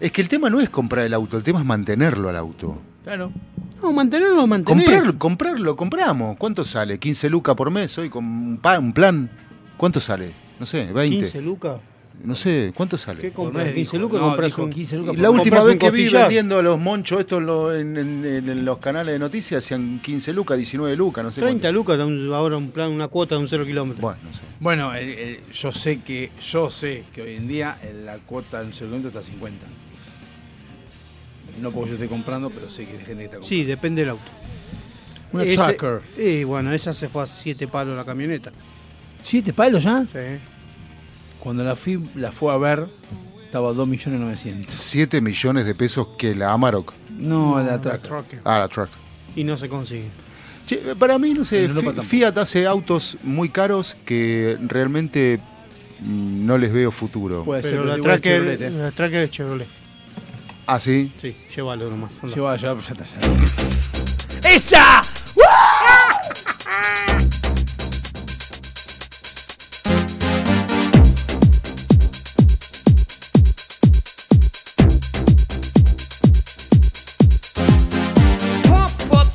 Es 0.00 0.12
que 0.12 0.20
el 0.22 0.28
tema 0.28 0.48
no 0.50 0.60
es 0.60 0.68
comprar 0.70 1.04
el 1.06 1.14
auto, 1.14 1.36
el 1.36 1.42
tema 1.44 1.60
es 1.60 1.64
mantenerlo 1.66 2.28
al 2.28 2.36
auto. 2.36 2.78
Claro. 3.04 3.30
No, 3.82 3.92
mantenerlo 3.92 4.36
lo 4.36 4.46
mantenés. 4.46 4.84
Comprarlo, 4.86 5.18
comprarlo, 5.18 5.76
compramos. 5.76 6.36
¿Cuánto 6.38 6.64
sale? 6.64 6.98
¿15 6.98 7.28
lucas 7.28 7.54
por 7.54 7.70
mes 7.70 7.96
hoy 7.98 8.08
con 8.08 8.24
un 8.24 8.92
plan? 8.94 9.30
¿Cuánto 9.76 10.00
sale? 10.00 10.32
No 10.58 10.64
sé, 10.64 10.90
20. 10.92 11.18
15 11.18 11.42
lucas. 11.42 11.76
No 12.24 12.34
sé, 12.34 12.72
¿cuánto 12.74 12.96
sale? 12.98 13.20
¿Qué 13.20 13.30
compras? 13.30 13.66
mes 13.66 13.74
15 13.74 13.96
dijo, 13.96 13.98
lucas 14.02 14.20
no, 14.20 14.26
compras 14.28 14.46
dijo 14.46 14.62
un... 14.64 14.70
15 14.70 14.96
lucas 14.96 15.16
la 15.16 15.30
última 15.30 15.62
vez 15.62 15.78
que 15.78 15.90
vi 15.90 16.08
vendiendo 16.08 16.58
a 16.58 16.62
los 16.62 16.78
monchos 16.78 17.20
estos 17.20 17.38
en, 17.40 17.46
lo- 17.46 17.74
en- 17.74 17.96
en- 17.96 18.24
en- 18.24 18.48
en 18.48 18.64
los 18.64 18.78
canales 18.78 19.12
de 19.12 19.18
noticias 19.18 19.64
hacían 19.64 20.00
15 20.02 20.32
lucas, 20.32 20.56
19 20.56 20.96
lucas, 20.96 21.24
no 21.24 21.30
sé 21.30 21.40
30 21.40 21.70
lucas 21.70 21.98
da 21.98 22.06
un- 22.06 22.32
ahora 22.32 22.56
un 22.56 22.70
plan, 22.70 22.90
una 22.90 23.08
cuota 23.08 23.34
de 23.36 23.42
un 23.42 23.48
0 23.48 23.64
kilómetro. 23.66 24.00
Bueno, 24.02 24.18
no 24.24 24.32
sé. 24.32 24.40
Bueno, 24.60 24.94
el- 24.94 25.10
el- 25.10 25.40
yo 25.52 25.70
sé 25.70 26.00
que 26.00 26.30
yo 26.40 26.68
sé 26.70 27.04
que 27.14 27.22
hoy 27.22 27.34
en 27.36 27.46
día 27.48 27.76
eh, 27.82 27.94
la 28.04 28.16
cuota 28.18 28.60
de 28.60 28.66
un 28.66 28.72
segundo 28.72 29.08
está 29.08 29.20
a 29.20 29.22
50. 29.22 29.66
No 31.60 31.70
porque 31.70 31.90
yo 31.90 31.94
esté 31.96 32.08
comprando, 32.08 32.50
pero 32.50 32.68
sé 32.68 32.84
que 32.86 32.92
hay 32.92 32.98
gente 32.98 33.06
que 33.06 33.24
está 33.24 33.36
comprando. 33.38 33.46
Sí, 33.48 33.64
depende 33.64 34.02
del 34.02 34.10
auto. 34.10 34.30
Una 35.32 35.44
Ese- 35.44 35.56
tracker. 35.56 36.00
Y 36.18 36.44
bueno, 36.44 36.72
esa 36.72 36.92
se 36.92 37.08
fue 37.08 37.22
a 37.22 37.26
7 37.26 37.68
palos 37.68 37.94
la 37.96 38.04
camioneta. 38.04 38.52
¿Siete 39.22 39.52
palos 39.52 39.82
ya? 39.82 40.04
Sí. 40.12 40.18
Cuando 41.40 41.62
la 41.64 41.76
fui, 41.76 41.98
la 42.14 42.32
fue 42.32 42.52
a 42.52 42.56
ver, 42.56 42.86
estaba 43.44 43.70
a 43.70 43.72
2.900.000. 43.72 44.66
7 44.68 45.20
millones 45.20 45.64
de 45.66 45.74
pesos 45.74 46.08
que 46.18 46.34
la 46.34 46.52
Amarok. 46.52 46.92
No, 47.18 47.58
la 47.58 47.64
La 47.72 47.80
tracker. 47.80 48.08
Tracker. 48.08 48.40
Ah, 48.44 48.58
la 48.58 48.68
truck. 48.68 48.88
Y 49.36 49.44
no 49.44 49.56
se 49.56 49.68
consigue. 49.68 50.08
Che, 50.66 50.78
para 50.98 51.18
mí, 51.18 51.32
no 51.32 51.44
sé, 51.44 51.58
En 51.64 51.70
Europa 51.70 51.80
Fi- 51.80 51.86
tampoco. 51.86 52.08
Fiat 52.08 52.38
hace 52.38 52.66
autos 52.66 53.16
muy 53.22 53.48
caros 53.50 53.94
que 54.04 54.58
realmente 54.66 55.38
mm, 56.00 56.44
no 56.46 56.58
les 56.58 56.72
veo 56.72 56.90
futuro. 56.90 57.44
Puede 57.44 57.62
ser, 57.62 57.72
Pero 57.72 57.84
la 57.84 57.96
igual 57.96 58.20
Tracker, 58.20 58.32
Chevrolet, 58.42 58.60
¿eh? 58.62 58.70
la 58.70 58.90
Tracker 58.90 59.20
es 59.22 59.30
Chevrolet. 59.30 59.68
Ah, 60.66 60.80
sí. 60.80 61.12
Sí, 61.22 61.36
llévalo 61.54 61.88
nomás. 61.88 62.20
anda. 62.24 62.34
Lleva, 62.34 62.56
lleva, 62.56 62.80
ya 62.80 62.92
está, 62.92 63.04
ya. 63.04 64.50
¡Esa! 64.50 65.02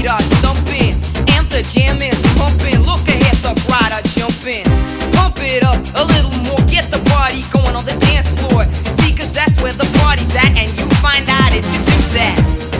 Feet 0.00 0.10
are 0.10 0.20
stumping. 0.20 0.94
And 1.36 1.46
the 1.48 1.62
jam 1.72 2.00
is 2.00 2.20
pumping. 2.36 2.80
Look 2.82 3.04
ahead, 3.08 3.36
the 3.44 3.54
crowd 3.66 3.92
are 3.92 4.06
jumping. 4.16 4.64
Pump 5.14 5.36
it 5.40 5.64
up 5.64 5.80
a 5.96 6.04
little 6.04 6.34
more, 6.44 6.60
get 6.68 6.84
the 6.90 7.00
party 7.10 7.42
going 7.52 7.76
on 7.76 7.84
the 7.84 7.96
dance 8.06 8.40
floor. 8.40 8.64
See, 8.72 9.14
cause 9.14 9.32
that's 9.32 9.54
where 9.62 9.72
the 9.72 9.88
party's 10.00 10.34
at, 10.34 10.56
and 10.56 10.70
you 10.78 10.86
find 11.00 11.28
out 11.28 11.52
if 11.52 11.64
you 11.72 11.78
do 11.78 11.98
that. 12.16 12.79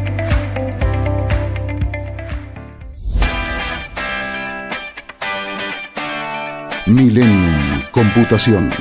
Millennium 7.01 7.81
Computación. 7.91 8.71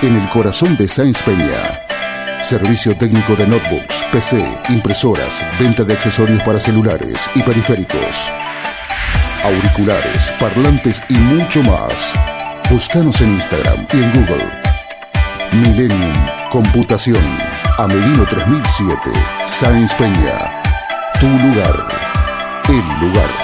En 0.00 0.14
el 0.14 0.28
corazón 0.28 0.76
de 0.76 0.86
Sáenz 0.86 1.20
Peña. 1.22 1.80
Servicio 2.40 2.96
técnico 2.96 3.34
de 3.34 3.48
notebooks, 3.48 4.04
PC, 4.12 4.46
impresoras, 4.68 5.44
venta 5.58 5.82
de 5.82 5.94
accesorios 5.94 6.40
para 6.44 6.60
celulares 6.60 7.28
y 7.34 7.42
periféricos. 7.42 8.30
Auriculares, 9.42 10.32
parlantes 10.38 11.02
y 11.08 11.14
mucho 11.14 11.64
más. 11.64 12.14
Búscanos 12.70 13.20
en 13.22 13.32
Instagram 13.32 13.88
y 13.92 13.96
en 13.96 14.12
Google. 14.12 14.48
Millennium 15.50 16.26
Computación. 16.48 17.24
Amelino 17.76 18.24
3007. 18.24 19.10
Sáenz 19.42 19.92
Peña. 19.96 20.62
Tu 21.18 21.26
lugar. 21.26 21.88
El 22.68 23.08
lugar. 23.08 23.43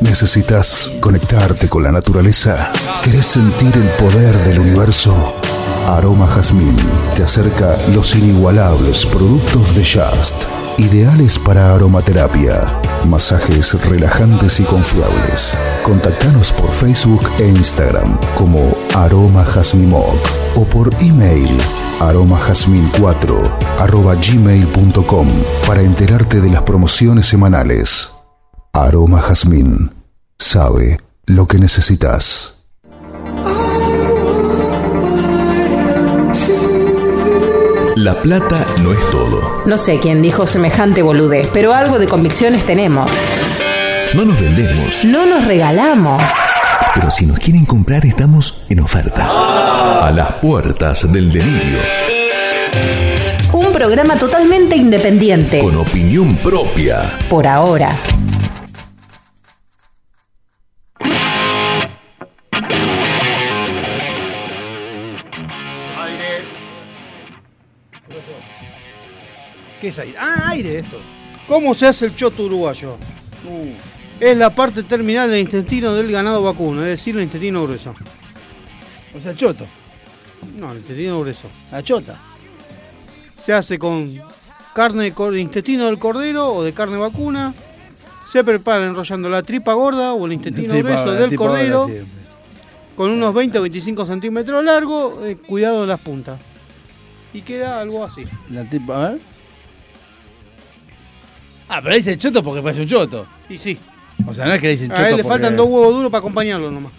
¿Necesitas 0.00 0.92
conectarte 1.00 1.68
con 1.68 1.82
la 1.82 1.90
naturaleza? 1.90 2.72
¿Querés 3.02 3.26
sentir 3.26 3.72
el 3.76 3.90
poder 3.96 4.36
del 4.44 4.60
universo? 4.60 5.34
Aroma 5.86 6.26
Jazmín 6.26 6.76
te 7.16 7.24
acerca 7.24 7.76
los 7.94 8.14
inigualables 8.14 9.06
productos 9.06 9.74
de 9.74 9.82
Just, 9.84 10.44
ideales 10.78 11.38
para 11.38 11.74
aromaterapia, 11.74 12.64
masajes 13.08 13.74
relajantes 13.88 14.60
y 14.60 14.64
confiables. 14.64 15.58
Contactanos 15.82 16.52
por 16.52 16.70
Facebook 16.70 17.22
e 17.38 17.48
Instagram 17.48 18.18
como 18.36 18.70
Aroma 18.94 19.44
Jazmimoc 19.44 20.18
o 20.54 20.64
por 20.64 20.90
email 21.00 21.58
aromajazmin4 22.00 23.78
arroba 23.78 24.14
gmail.com 24.14 25.28
para 25.66 25.82
enterarte 25.82 26.40
de 26.40 26.50
las 26.50 26.62
promociones 26.62 27.26
semanales. 27.26 28.17
Aroma 28.84 29.20
Jazmín 29.20 29.90
sabe 30.38 30.98
lo 31.26 31.46
que 31.46 31.58
necesitas. 31.58 32.64
La 37.96 38.14
plata 38.22 38.64
no 38.82 38.92
es 38.92 39.10
todo. 39.10 39.62
No 39.66 39.76
sé 39.76 39.98
quién 40.00 40.22
dijo 40.22 40.46
semejante 40.46 41.02
boludez, 41.02 41.48
pero 41.52 41.74
algo 41.74 41.98
de 41.98 42.06
convicciones 42.06 42.64
tenemos. 42.64 43.10
No 44.14 44.24
nos 44.24 44.40
vendemos, 44.40 45.04
No 45.04 45.26
nos 45.26 45.44
regalamos. 45.44 46.22
pero 46.94 47.10
si 47.10 47.26
nos 47.26 47.38
quieren 47.38 47.66
comprar 47.66 48.06
estamos 48.06 48.64
en 48.70 48.80
oferta. 48.80 50.06
A 50.06 50.10
las 50.12 50.32
puertas 50.34 51.10
del 51.12 51.30
delirio, 51.32 51.78
Un 53.52 53.72
programa 53.72 54.16
totalmente 54.16 54.76
independiente. 54.76 55.58
con 55.58 55.76
opinión 55.76 56.36
propia. 56.36 57.18
Por 57.28 57.46
ahora. 57.46 57.90
¿Qué 69.80 69.88
es 69.88 69.98
aire? 69.98 70.16
Ah, 70.18 70.48
aire 70.48 70.78
esto. 70.80 70.98
¿Cómo 71.46 71.74
se 71.74 71.86
hace 71.86 72.06
el 72.06 72.14
choto 72.16 72.44
uruguayo? 72.44 72.96
Es 74.20 74.36
la 74.36 74.50
parte 74.50 74.82
terminal 74.82 75.30
del 75.30 75.40
intestino 75.40 75.94
del 75.94 76.10
ganado 76.10 76.42
vacuno, 76.42 76.82
es 76.82 76.88
decir, 76.88 77.16
el 77.16 77.22
intestino 77.22 77.62
grueso. 77.62 77.94
O 79.16 79.20
sea, 79.20 79.34
choto. 79.34 79.66
No, 80.58 80.70
el 80.72 80.78
intestino 80.78 81.20
grueso. 81.20 81.48
La 81.70 81.82
chota. 81.82 82.16
Se 83.38 83.52
hace 83.52 83.78
con 83.78 84.08
carne 84.74 85.10
de 85.12 85.40
intestino 85.40 85.86
del 85.86 85.98
cordero 85.98 86.48
o 86.52 86.62
de 86.62 86.72
carne 86.72 86.96
vacuna. 86.96 87.54
Se 88.26 88.44
prepara 88.44 88.84
enrollando 88.86 89.30
la 89.30 89.42
tripa 89.42 89.72
gorda 89.72 90.12
o 90.12 90.26
el 90.26 90.34
intestino 90.34 90.68
Tripa- 90.74 90.88
grueso 90.90 91.12
del 91.12 91.34
cordero 91.36 91.88
con 92.94 93.10
unos 93.12 93.32
20 93.32 93.58
o 93.58 93.62
25 93.62 94.04
centímetros 94.04 94.64
largo, 94.64 95.24
eh, 95.24 95.36
cuidado 95.36 95.82
de 95.82 95.86
las 95.86 96.00
puntas. 96.00 96.38
Y 97.32 97.42
queda 97.42 97.80
algo 97.80 98.04
así. 98.04 98.24
La 98.50 98.68
tripa, 98.68 99.06
a 99.06 99.10
ver. 99.10 99.18
Ah, 101.68 101.80
pero 101.82 101.94
dice 101.94 102.16
choto 102.16 102.42
porque 102.42 102.62
parece 102.62 102.82
un 102.82 102.88
choto. 102.88 103.26
Y 103.48 103.56
sí. 103.56 103.78
O 104.26 104.34
sea, 104.34 104.46
no 104.46 104.54
es 104.54 104.60
que 104.60 104.66
le 104.68 104.72
dicen 104.72 104.88
choto 104.90 105.02
A 105.02 105.08
él 105.10 105.16
le 105.16 105.22
porque- 105.22 105.38
faltan 105.38 105.56
dos 105.56 105.66
huevos 105.68 105.94
duros 105.94 106.10
para 106.10 106.20
acompañarlo 106.20 106.70
nomás. 106.70 106.92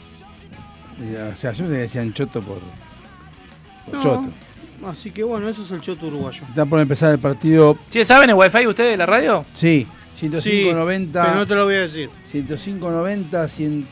O 1.34 1.38
sea, 1.38 1.52
yo 1.54 1.66
que 1.66 1.72
decían 1.74 2.14
choto 2.14 2.42
por, 2.42 2.58
por 3.86 3.94
No. 3.96 4.02
choto. 4.04 4.26
Así 4.88 5.12
que 5.12 5.24
bueno, 5.24 5.48
eso 5.50 5.62
es 5.64 5.72
el 5.72 5.82
choto 5.82 6.08
uruguayo. 6.08 6.44
Está 6.50 6.66
por 6.66 6.80
empezar 6.80 7.12
el 7.12 7.20
partido. 7.20 7.78
Che, 7.90 8.06
¿saben 8.06 8.30
el 8.30 8.36
wifi 8.36 8.66
ustedes 8.68 8.92
de 8.92 8.98
la 8.98 9.06
radio? 9.06 9.46
Sí, 9.54 9.88
Sí, 10.18 10.28
105.90. 10.30 11.12
pero 11.24 11.36
no 11.36 11.48
te 11.48 11.56
lo 11.56 11.66
voy 11.66 11.76
a 11.76 11.80
decir. 11.82 12.10
105.90, 12.32 13.48
100. 13.48 13.88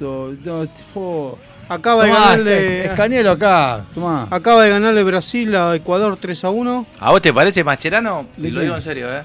No, 0.00 0.66
tipo- 0.66 1.38
Acaba 1.68 2.04
de 2.04 2.10
ganarle. 2.10 2.80
es- 2.80 2.86
escanealo 2.90 3.30
acá, 3.32 3.84
tomá. 3.94 4.26
Acaba 4.30 4.62
de 4.62 4.70
ganarle 4.70 5.02
Brasil 5.04 5.54
a 5.56 5.74
Ecuador 5.74 6.16
3 6.20 6.44
a 6.44 6.50
1. 6.50 6.86
¿A 7.00 7.10
vos 7.10 7.20
te 7.22 7.32
parece 7.34 7.64
Mascherano? 7.64 8.26
Y 8.38 8.42
¿De 8.42 8.50
lo 8.50 8.60
digo 8.60 8.76
en 8.76 8.82
serio, 8.82 9.12
¿eh? 9.14 9.22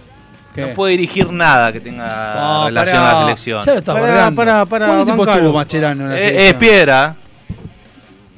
¿Qué? 0.53 0.61
No 0.61 0.73
puede 0.73 0.91
dirigir 0.91 1.31
nada 1.31 1.71
que 1.71 1.79
tenga 1.79 2.35
No, 2.35 2.65
relación 2.67 2.97
pará. 2.97 3.09
a 3.09 3.13
la 3.13 3.21
selección. 3.21 3.65
Ya 3.65 3.71
lo 3.73 3.77
está 3.79 3.93
Pará, 3.93 4.05
bardeando. 4.05 4.35
pará, 4.35 4.65
pará, 4.65 4.85
¿Cuánto 4.87 5.05
tiempo 5.05 5.31
estuvo 5.31 5.53
Mascherano 5.53 6.03
en 6.03 6.09
la 6.09 6.15
Es, 6.17 6.21
selección? 6.23 6.47
es 6.47 6.53
piedra. 6.55 7.15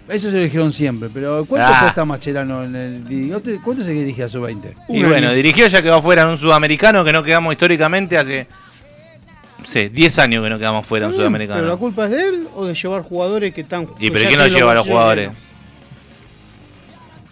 Eso 0.09 0.30
se 0.30 0.35
lo 0.38 0.43
dijeron 0.43 0.72
siempre, 0.72 1.09
pero 1.11 1.43
¿cuánto 1.45 1.74
Ah. 1.74 1.80
cuesta 1.82 2.06
Mascherano 2.06 2.64
en 2.64 2.75
el 2.75 3.59
¿Cuánto, 3.64 3.83
se 3.83 3.92
dirige 3.92 4.24
a 4.24 4.30
su 4.30 4.42
20? 4.42 4.75
Y 4.90 5.03
bueno, 5.03 5.32
dirigió 5.33 5.66
ya 5.67 5.82
quedó 5.82 6.01
fuera 6.01 6.22
en 6.24 6.27
un 6.27 6.38
sudamericano 6.38 7.03
que 7.03 7.14
no 7.14 7.24
quedamos 7.24 7.53
históricamente 7.53 8.17
hace. 8.17 8.45
Sé, 9.64 9.88
10 9.90 10.19
años 10.19 10.43
que 10.43 10.50
no 10.50 10.59
quedamos 10.59 10.85
fuera 10.85 11.06
en 11.06 11.11
un 11.11 11.17
¿Pero 11.17 11.24
la 11.24 11.30
sudamericano. 11.30 11.77
culpa 11.80 12.03
es 12.06 12.11
de 12.11 12.22
él 12.30 12.48
o 12.53 12.66
de 12.66 12.74
llevar 12.75 13.01
jugadores 13.01 13.53
que 13.53 13.61
están. 13.61 13.88
¿Y 13.98 14.11
pero 14.11 14.27
quién 14.27 14.38
no 14.40 14.48
lleva 14.48 14.74
a 14.74 14.75
los 14.75 14.85
jugadores? 14.85 15.32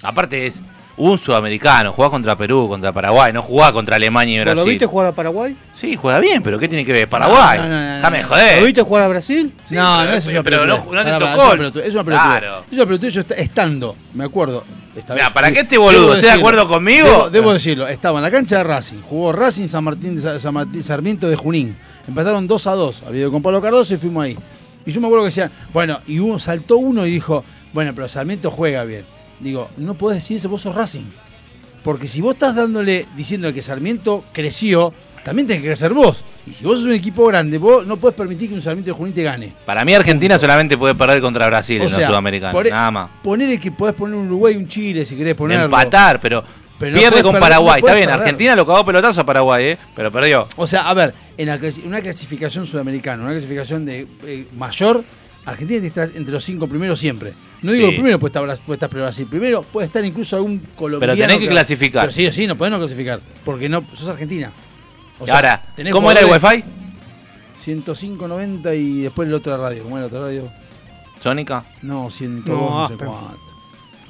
Aparte 0.02 0.48
es 0.48 0.62
un 0.98 1.18
sudamericano, 1.18 1.92
jugaba 1.94 2.12
contra 2.12 2.36
Perú, 2.36 2.68
contra 2.68 2.92
Paraguay, 2.92 3.32
no 3.34 3.42
jugaba 3.42 3.72
contra 3.74 3.96
Alemania 3.96 4.36
y 4.36 4.38
¿Vos 4.40 4.46
Brasil. 4.46 4.64
¿Lo 4.64 4.70
viste 4.70 4.86
jugar 4.86 5.08
a 5.08 5.12
Paraguay? 5.14 5.56
Sí, 5.74 5.96
juega 5.96 6.20
bien, 6.20 6.44
pero 6.44 6.60
¿qué 6.60 6.68
tiene 6.68 6.86
que 6.86 6.92
ver? 6.92 7.08
Paraguay. 7.08 7.60
No, 7.60 7.68
no, 7.68 7.70
no, 7.70 7.88
no, 7.88 7.96
Déjame 7.96 8.22
no. 8.22 8.28
joder. 8.28 8.60
¿Lo 8.60 8.66
viste 8.66 8.82
jugar 8.82 9.04
a 9.04 9.08
Brasil? 9.08 9.54
no, 9.72 9.98
no, 9.98 10.02
pero- 10.06 10.18
eso 10.18 10.30
es 10.30 10.34
una 10.36 10.44
pero 10.44 10.66
no- 10.68 10.86
no 10.92 11.04
te 11.04 11.12
tocó. 11.12 11.26
Es 11.26 11.38
una 11.40 11.52
pelotudez. 11.58 11.88
Es 11.88 11.94
una 11.96 12.04
pelotudez. 12.04 12.30
Claro. 12.40 12.64
Es 12.72 12.74
una 12.78 12.86
pelotudez, 12.86 13.14
yo 13.14 13.22
est- 13.22 13.32
estando, 13.32 13.96
me 14.14 14.24
acuerdo, 14.26 14.64
vez- 14.94 15.06
¿para 15.34 15.52
qué 15.52 15.62
este 15.62 15.78
boludo? 15.78 16.16
¿Estás 16.16 16.34
de 16.34 16.40
acuerdo 16.40 16.68
conmigo? 16.68 17.08
Debo, 17.08 17.30
debo 17.30 17.54
decirlo, 17.54 17.88
estaba 17.88 18.20
en 18.20 18.24
la 18.24 18.32
cancha 18.32 18.58
de 18.58 18.64
Racing, 18.64 19.02
jugó 19.08 19.32
Racing 19.32 19.68
San 19.70 19.84
Martín 19.84 20.22
San 20.22 20.54
Martín, 20.54 20.84
Sarmiento 20.84 21.28
de 21.30 21.36
Junín. 21.36 21.76
Empataron 22.08 22.48
2 22.48 22.68
a 22.68 22.72
2. 22.74 23.04
Había 23.08 23.22
ido 23.22 23.32
con 23.32 23.42
Pablo 23.42 23.62
Cardoso 23.62 23.94
y 23.94 23.98
fuimos 23.98 24.24
ahí. 24.26 24.38
Y 24.86 24.92
yo 24.92 25.00
me 25.00 25.08
acuerdo 25.08 25.24
que 25.24 25.30
decían, 25.30 25.52
bueno, 25.72 26.00
y 26.08 26.20
uno 26.20 26.40
saltó 26.40 26.78
uno 26.78 27.06
y 27.06 27.12
dijo, 27.12 27.44
bueno, 27.74 27.92
pero 27.96 28.08
Sarmiento 28.10 28.50
juega 28.52 28.84
bien. 28.84 29.06
Digo, 29.42 29.70
no 29.78 29.94
podés 29.96 30.20
decir 30.20 30.38
eso, 30.38 30.50
vos 30.50 30.62
sos 30.62 30.76
Racing. 30.76 31.06
Porque 31.84 32.08
si 32.08 32.22
vos 32.22 32.34
estás 32.34 32.56
dándole, 32.56 33.06
diciendo 33.16 33.52
que 33.54 33.62
Sarmiento 33.62 34.24
creció, 34.34 34.94
también 35.24 35.48
tenés 35.48 35.62
que 35.64 35.70
crecer 35.70 35.94
vos. 35.94 36.24
Y 36.46 36.52
si 36.52 36.64
vos 36.64 36.78
sos 36.80 36.88
un 36.88 36.94
equipo 36.94 37.26
grande, 37.26 37.58
vos 37.58 37.86
no 37.86 37.98
podés 37.98 38.16
permitir 38.16 38.50
que 38.50 38.56
un 38.56 38.62
Sarmiento 38.62 38.92
de 38.92 38.98
Junín 38.98 39.14
te 39.14 39.24
gane. 39.24 39.54
Para 39.66 39.84
mí 39.84 39.94
Argentina 39.94 40.38
solamente 40.38 40.78
puede 40.78 40.96
perder 40.96 41.22
contra 41.22 41.48
Brasil 41.48 41.82
O 41.82 41.84
en 41.84 41.90
sea, 41.90 42.00
los 42.00 42.08
sudamericanos, 42.08 42.66
e- 42.66 42.70
nada 42.70 42.92
más. 42.92 43.10
Poner 43.24 43.60
que 43.60 43.72
podés 43.72 43.96
poner 43.96 44.16
un 44.16 44.28
Uruguay, 44.28 44.56
un 44.56 44.68
Chile, 44.68 45.06
si 45.06 45.16
querés 45.16 45.36
ponerlo. 45.36 45.66
Empatar, 45.66 46.20
pero, 46.20 46.44
pierde 46.80 47.24
con 47.24 47.34
perder, 47.34 47.40
Paraguay. 47.40 47.82
no 47.82 47.88
Está 47.88 47.96
bien, 47.96 48.10
perder. 48.10 48.22
Argentina 48.22 48.56
lo 48.56 48.66
cagó 48.66 48.86
pelotazo 48.86 49.22
a 49.22 49.26
Paraguay, 49.26 49.66
¿eh? 49.66 49.78
pero 49.96 50.12
perdió. 50.12 50.48
O 50.58 50.68
sea, 50.68 50.82
a 50.82 50.94
ver, 50.94 51.14
en 51.38 51.48
la 51.48 51.60
una 51.86 52.02
clasificación 52.02 52.66
sudamericana, 52.66 53.24
una 53.24 53.32
clasificación 53.32 53.86
de 53.86 54.08
eh, 54.26 54.48
mayor, 54.56 55.04
Argentina 55.46 55.80
tiene 55.80 55.94
que 55.94 56.02
estar 56.02 56.18
entre 56.18 56.32
los 56.34 56.44
cinco 56.44 56.68
primeros 56.68 57.00
siempre. 57.00 57.34
No 57.62 57.72
digo 57.72 57.90
Sí. 57.90 57.94
primero 57.96 58.20
puede 58.20 58.30
estar, 58.30 58.66
puede 58.66 58.76
estar 58.78 58.90
Brasil, 58.90 59.28
primero 59.30 59.62
puede 59.64 59.88
estar 59.88 60.04
incluso 60.06 60.36
algún 60.36 60.60
colombiano. 60.76 61.16
tenés 61.16 61.40
que 61.40 61.48
clasificar. 61.48 62.04
Pero 62.04 62.12
sí 62.12 62.28
o 62.28 62.32
sí, 62.32 62.48
no 62.48 62.56
podés 62.58 62.72
no 62.72 62.80
clasificar, 62.80 63.20
porque 63.44 63.68
no 63.70 63.84
sos 63.94 64.08
Argentina. 64.10 64.52
O 65.20 65.26
sea, 65.26 65.36
Ahora, 65.36 65.64
tenés 65.76 65.94
¿cómo 65.94 66.12
era 66.12 66.22
el 66.22 66.26
Wi-Fi? 66.28 66.64
105.90 67.64 68.74
y 68.76 69.02
después 69.02 69.28
el 69.28 69.34
otro 69.34 69.56
radio. 69.58 69.84
¿Cómo 69.84 69.98
era 69.98 70.02
la 70.04 70.08
otra 70.08 70.20
radio? 70.22 70.50
¿Sónica? 71.22 71.64
No, 71.84 72.10
102, 72.10 72.60
No, 72.60 72.80
no, 72.82 72.88
sé 72.88 72.94
ah, 72.96 72.98
cuánto. 72.98 73.40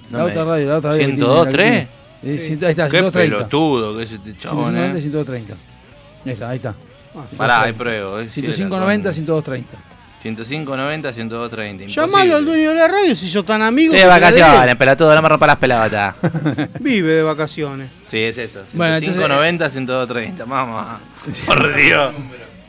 No 0.09 0.17
la 0.17 0.23
me- 0.25 0.31
otra 0.31 0.45
radio, 0.45 0.69
la 0.69 0.77
otra 0.77 0.89
radio. 0.91 0.99
que 0.99 1.05
tiene 1.05 1.17
102, 1.23 1.45
la- 1.45 1.51
3. 1.51 1.87
Eh, 2.23 2.37
ciento- 2.39 2.65
ahí 2.67 2.71
está, 2.71 2.85
Qué 2.85 2.91
130. 2.91 3.37
pelotudo 3.37 3.97
que 3.97 4.03
es 4.03 4.11
este 4.11 4.37
chabón, 4.37 4.65
190, 4.73 4.97
eh. 4.97 5.01
130. 5.01 5.55
Esa, 6.25 6.49
ahí 6.49 6.57
está. 6.57 6.75
Pará, 7.35 7.63
hay 7.63 7.73
pruebo. 7.73 8.19
eh, 8.19 8.29
105.90, 8.29 9.11
102.30. 9.11 9.65
105, 10.21 10.77
90, 10.77 11.13
102, 11.13 11.49
30. 11.49 11.85
Llamalo 11.87 12.35
al 12.37 12.45
dueño 12.45 12.69
de 12.69 12.75
la 12.75 12.87
radio 12.87 13.15
si 13.15 13.27
sos 13.27 13.43
tan 13.45 13.61
amigo. 13.63 13.93
De 13.93 14.05
vacaciones, 14.05 14.75
pelotudo, 14.75 15.15
no 15.15 15.21
me 15.21 15.29
rompa 15.29 15.47
las 15.47 15.55
pelotas. 15.57 16.15
Vive 16.79 17.15
de 17.15 17.23
vacaciones. 17.23 17.89
Sí, 18.07 18.17
es 18.19 18.37
eso. 18.37 18.59
105, 18.71 18.77
Bueno, 18.77 18.95
entonces- 18.97 19.27
90, 19.27 19.69
102, 19.69 20.07
30. 20.07 20.45
Mamá. 20.45 20.99
Por 21.45 21.75
Dios. 21.81 22.13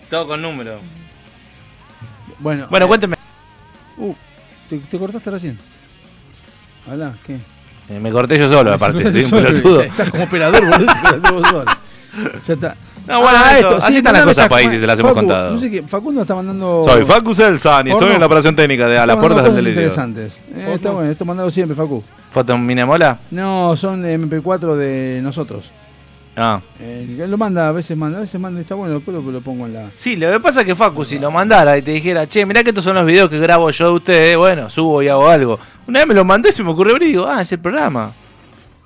Todo 0.08 0.26
con 0.28 0.40
número. 0.40 0.78
Bueno, 2.38 2.66
Bueno, 2.70 2.86
eh, 2.86 2.88
cuénteme. 2.88 3.16
Uh, 3.98 4.14
¿te, 4.70 4.78
te 4.78 4.98
cortaste 4.98 5.30
recién? 5.30 5.58
Habla, 6.90 7.14
¿qué? 7.26 7.34
Eh, 7.90 8.00
me 8.00 8.10
corté 8.10 8.38
yo 8.38 8.48
solo, 8.48 8.72
aparte. 8.74 9.12
Soy 9.12 9.24
un 9.24 9.28
solo, 9.30 9.48
pelotudo. 9.48 9.82
Estás 9.82 10.08
como 10.10 10.24
operador, 10.24 10.64
boludo. 10.64 10.86
te 10.86 11.28
solo. 11.28 11.64
Ya 12.46 12.54
está. 12.54 12.76
No, 13.06 13.20
bueno, 13.20 13.38
eso, 13.58 13.76
así 13.82 13.96
están 13.96 14.12
las 14.14 14.24
cosas, 14.24 14.48
países, 14.48 14.80
se 14.80 14.86
las 14.86 14.98
hemos 14.98 15.12
contado. 15.12 15.52
No 15.52 15.58
sé 15.60 15.70
qué, 15.70 15.82
Facundo 15.82 16.22
está 16.22 16.34
mandando. 16.34 16.82
Soy 16.84 17.04
Facu 17.04 17.34
Selsan 17.34 17.88
y 17.88 17.90
estoy 17.90 18.12
en 18.12 18.20
la 18.20 18.26
operación 18.26 18.54
técnica 18.54 18.86
de 18.86 18.96
A 18.98 19.06
las 19.06 19.16
Está 19.16 19.20
puertas 19.26 19.44
del 19.44 19.54
delirio. 19.56 19.80
interesantes. 19.82 20.32
Eh, 20.54 20.72
está 20.74 20.90
bueno, 20.92 21.10
esto 21.10 21.24
mandado 21.24 21.50
siempre, 21.50 21.74
Facu. 21.76 22.02
¿Foto 22.30 22.54
en 22.54 22.64
Minemola? 22.64 23.18
No, 23.32 23.74
son 23.76 24.04
MP4 24.04 24.76
de 24.76 25.20
nosotros. 25.22 25.70
Ah. 26.36 26.60
Eh, 26.80 27.26
lo 27.28 27.36
manda, 27.36 27.68
a 27.68 27.72
veces 27.72 27.94
manda, 27.96 28.16
a 28.18 28.20
veces 28.22 28.40
manda, 28.40 28.58
está 28.60 28.74
bueno, 28.74 28.94
después 28.94 29.14
lo, 29.14 29.30
lo 29.30 29.40
pongo 29.42 29.66
en 29.66 29.74
la. 29.74 29.90
Sí, 29.96 30.16
lo 30.16 30.30
que 30.32 30.40
pasa 30.40 30.60
es 30.60 30.66
que 30.66 30.74
Facu, 30.74 31.04
si 31.04 31.18
lo 31.18 31.30
mandara 31.30 31.76
y 31.76 31.82
te 31.82 31.90
dijera, 31.90 32.26
che, 32.26 32.46
mirá 32.46 32.62
que 32.62 32.70
estos 32.70 32.84
son 32.84 32.94
los 32.94 33.04
videos 33.04 33.28
que 33.28 33.38
grabo 33.38 33.68
yo 33.70 33.88
de 33.88 33.94
ustedes, 33.96 34.36
bueno, 34.38 34.70
subo 34.70 35.02
y 35.02 35.08
hago 35.08 35.28
algo. 35.28 35.58
Una 35.86 35.98
vez 35.98 36.08
me 36.08 36.14
lo 36.14 36.24
mandé 36.24 36.48
y 36.48 36.52
se 36.52 36.62
me 36.62 36.70
ocurrió 36.70 36.94
abrir 36.94 37.08
y 37.08 37.12
digo, 37.12 37.26
ah, 37.26 37.42
es 37.42 37.52
el 37.52 37.58
programa. 37.58 38.12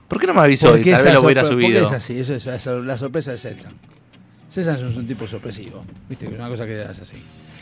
¿Por 0.08 0.18
qué 0.20 0.26
no 0.26 0.34
me 0.34 0.40
avisó? 0.40 0.76
Y 0.76 0.84
tal 0.84 1.04
vez 1.04 1.04
lo 1.04 1.20
sorpre- 1.20 1.24
hubiera 1.24 1.42
porque 1.42 1.54
subido. 1.66 1.84
es 1.86 1.92
así, 1.92 2.18
eso 2.18 2.34
es, 2.34 2.66
la 2.66 2.96
sorpresa 2.98 3.30
de 3.32 3.38
Celsan. 3.38 3.72
Celsan 4.64 4.88
es 4.88 4.96
un 4.96 5.06
tipo 5.06 5.26
sorpresivo, 5.26 5.82
viste, 6.08 6.26
que 6.26 6.32
es 6.32 6.38
una 6.38 6.48
cosa 6.48 6.64
que 6.64 6.80
es 6.82 7.00
así. 7.00 7.16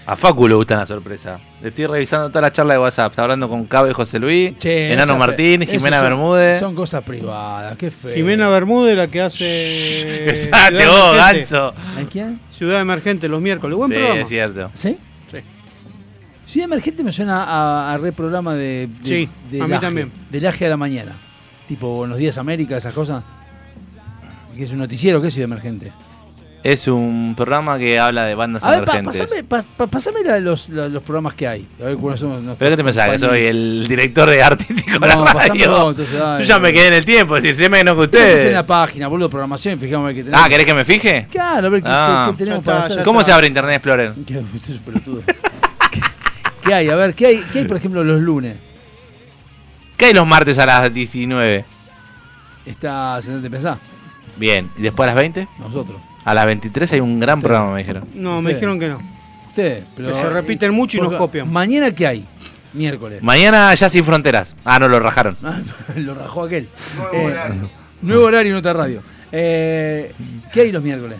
A 0.07 0.17
Facu 0.17 0.47
le 0.47 0.55
gusta 0.55 0.77
la 0.77 0.85
sorpresa. 0.87 1.41
Le 1.63 1.71
estoy 1.71 1.87
revisando 1.87 2.29
toda 2.29 2.43
la 2.43 2.53
charla 2.53 2.75
de 2.75 2.81
WhatsApp. 2.81 3.11
Está 3.13 3.23
hablando 3.23 3.49
con 3.49 3.65
Cabe 3.65 3.93
José 3.95 4.19
Luis, 4.19 4.57
Che, 4.59 4.93
Enano 4.93 5.17
Martín, 5.17 5.63
Jimena 5.67 5.99
son- 5.99 6.07
Bermúdez. 6.09 6.61
Son 6.61 6.75
cosas 6.75 7.03
privadas, 7.03 7.77
qué 7.79 7.91
feo. 7.91 8.15
Jimena 8.15 8.49
Bermúdez, 8.51 8.97
la 8.99 9.07
que 9.09 9.23
hace. 9.23 10.35
Ciudad 10.35 10.71
vos, 10.87 11.17
ganso. 11.17 11.69
¿A 11.69 12.03
quién? 12.11 12.39
Ciudad 12.51 12.81
Emergente 12.83 13.29
los 13.29 13.41
miércoles. 13.41 13.77
Buen 13.79 13.91
Sí, 13.91 13.97
programa. 13.97 14.21
es 14.21 14.29
cierto. 14.29 14.71
¿Sí? 14.75 14.99
Sí. 15.33 15.39
Ciudad 16.45 16.65
Emergente 16.67 17.03
me 17.03 17.11
suena 17.11 17.43
a, 17.45 17.95
a 17.95 17.99
reprograma 17.99 18.55
de, 18.55 18.89
de, 19.03 19.09
Sí, 19.09 19.29
de 19.51 19.61
a 19.63 19.65
mí 19.65 19.71
Laje, 19.71 19.87
también. 19.87 20.13
Del 20.31 20.43
Laje 20.43 20.67
a 20.67 20.69
la 20.69 20.77
mañana. 20.77 21.17
Tipo 21.67 21.89
Buenos 21.97 22.19
Días 22.19 22.37
América, 22.37 22.77
esas 22.77 22.93
cosas. 22.93 23.23
Que 24.55 24.65
es 24.65 24.71
un 24.71 24.79
noticiero, 24.79 25.21
¿qué 25.23 25.29
es 25.29 25.33
Ciudad 25.35 25.51
Emergente? 25.51 25.91
Es 26.65 26.89
un 26.89 27.35
programa 27.37 27.77
que 27.79 27.99
habla 28.01 28.25
de 28.25 28.35
bandas 28.35 28.65
A 28.65 28.71
ver, 28.71 28.85
pa- 28.85 28.97
emergentes. 28.99 29.21
pasame, 29.29 29.45
pas- 29.47 29.67
pa- 29.77 29.87
pasame 29.87 30.25
la- 30.25 30.41
los, 30.41 30.71
la- 30.71 30.89
los 30.89 31.03
programas 31.03 31.35
que 31.35 31.47
hay. 31.47 31.69
A 31.79 31.85
ver 31.85 31.97
cuáles 31.99 32.21
son 32.21 32.57
¿Pero 32.59 32.71
qué 32.71 32.77
te 32.79 32.83
pensás? 32.85 33.11
Que 33.11 33.19
soy 33.19 33.45
el 33.45 33.87
director 33.87 34.31
de 34.31 34.43
artístico 34.43 34.99
de 34.99 35.07
la 35.07 35.15
No, 35.15 35.27
radio. 35.27 35.91
entonces. 35.91 36.11
Yo 36.19 36.41
ya 36.41 36.59
me 36.59 36.73
quedé 36.73 36.87
en 36.89 36.95
el 36.95 37.05
tiempo, 37.05 37.37
es 37.37 37.43
decir, 37.43 37.63
sé 37.65 37.69
menos 37.69 37.95
que 37.97 38.01
Métese 38.01 38.25
en 38.31 38.35
ustedes. 38.35 38.53
la 38.55 38.65
página, 38.67 39.09
boludo, 39.09 39.29
programación, 39.29 39.79
fijamos 39.79 40.05
a 40.05 40.07
ver 40.07 40.15
qué 40.17 40.25
tenemos. 40.25 40.43
Ah, 40.43 40.49
¿querés 40.49 40.65
que 40.67 40.73
me 40.75 40.85
fije? 40.87 41.27
Claro, 41.31 41.67
a 41.67 41.71
ver 41.71 41.83
qué, 41.83 41.89
Ah. 41.93 42.25
qué- 42.31 42.33
qué 42.33 42.39
tenemos 42.45 42.61
Ya 42.61 42.65
para 42.65 42.79
está, 42.81 42.93
hacer. 42.95 43.05
¿Cómo 43.05 43.21
está. 43.21 43.31
se 43.33 43.35
abre 43.35 43.47
Internet 43.49 43.75
Explorer? 43.77 44.13
¿Qué, 44.27 44.39
usted 44.39 44.71
es 44.73 44.79
un 44.79 44.85
pelotudo. 44.85 45.23
¿Qué, 45.91 46.01
qué 46.65 46.75
hay? 46.75 46.89
A 46.89 46.97
ver, 46.97 47.13
¿qué 47.15 47.27
hay, 47.27 47.45
¿qué 47.53 47.59
hay, 47.59 47.65
por 47.67 47.77
ejemplo, 47.77 48.03
los 48.03 48.23
lunes? 48.23 48.57
¿Qué 49.99 50.07
hay 50.07 50.13
los 50.15 50.27
martes 50.27 50.59
a 50.59 50.65
las 50.65 50.95
19? 50.95 51.67
Está 52.65 53.21
Sentate 53.21 53.51
Pensá, 53.51 53.79
Bien, 54.37 54.71
¿y 54.79 54.81
después 54.83 55.07
a 55.07 55.13
las 55.13 55.21
20? 55.21 55.47
nosotros. 55.59 55.99
A 56.25 56.35
las 56.35 56.47
23 56.47 56.93
hay 56.93 57.01
un 57.01 57.21
gran 57.21 57.41
programa, 57.41 57.73
me 57.73 57.79
dijeron. 57.79 58.05
No, 58.15 58.41
me 58.41 58.55
dijeron 58.55 58.79
que 58.79 58.89
no. 58.89 59.01
Ustedes, 59.49 59.85
pero. 59.95 60.09
Que 60.09 60.15
se 60.15 60.29
repiten 60.31 60.73
mucho 60.73 60.99
y 60.99 61.01
nos 61.01 61.15
copian. 61.15 61.51
¿Mañana 61.53 61.91
qué 61.91 62.07
hay? 62.07 62.27
Miércoles. 62.73 63.23
Mañana 63.23 63.73
ya 63.75 63.89
sin 63.89 64.03
fronteras. 64.03 64.55
Ah, 64.65 64.79
no, 64.79 64.89
lo 64.89 64.99
rajaron. 64.99 65.37
Lo 65.97 66.15
rajó 66.15 66.45
aquel. 66.45 66.69
Nuevo 66.97 67.27
horario. 67.27 67.71
Nuevo 68.03 68.25
horario 68.25 68.53
en 68.53 68.59
otra 68.59 68.73
radio. 68.73 69.03
Eh, 69.31 70.13
¿Qué 70.53 70.63
hay 70.63 70.73
los 70.73 70.83
miércoles? 70.83 71.19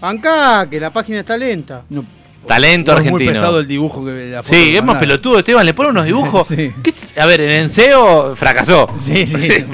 Acá, 0.00 0.66
que 0.68 0.80
la 0.80 0.90
página 0.90 1.20
está 1.20 1.36
lenta. 1.36 1.82
No, 1.90 2.04
Talento 2.46 2.90
es 2.92 2.96
argentino. 2.98 3.24
muy 3.24 3.26
pesado 3.34 3.58
el 3.60 3.66
dibujo 3.66 4.04
que 4.04 4.26
la 4.30 4.42
foto 4.42 4.54
Sí, 4.54 4.70
que 4.72 4.78
es 4.78 4.84
más 4.84 4.98
pelotudo, 4.98 5.38
Esteban. 5.38 5.64
Le 5.66 5.74
pone 5.74 5.90
unos 5.90 6.04
dibujos. 6.04 6.46
Sí. 6.54 6.72
¿Qué 6.82 6.90
es? 6.90 7.18
A 7.18 7.26
ver, 7.26 7.40
en 7.40 7.50
Enseo 7.52 8.36
fracasó. 8.36 8.88
Sí, 9.00 9.26
sí. 9.26 9.36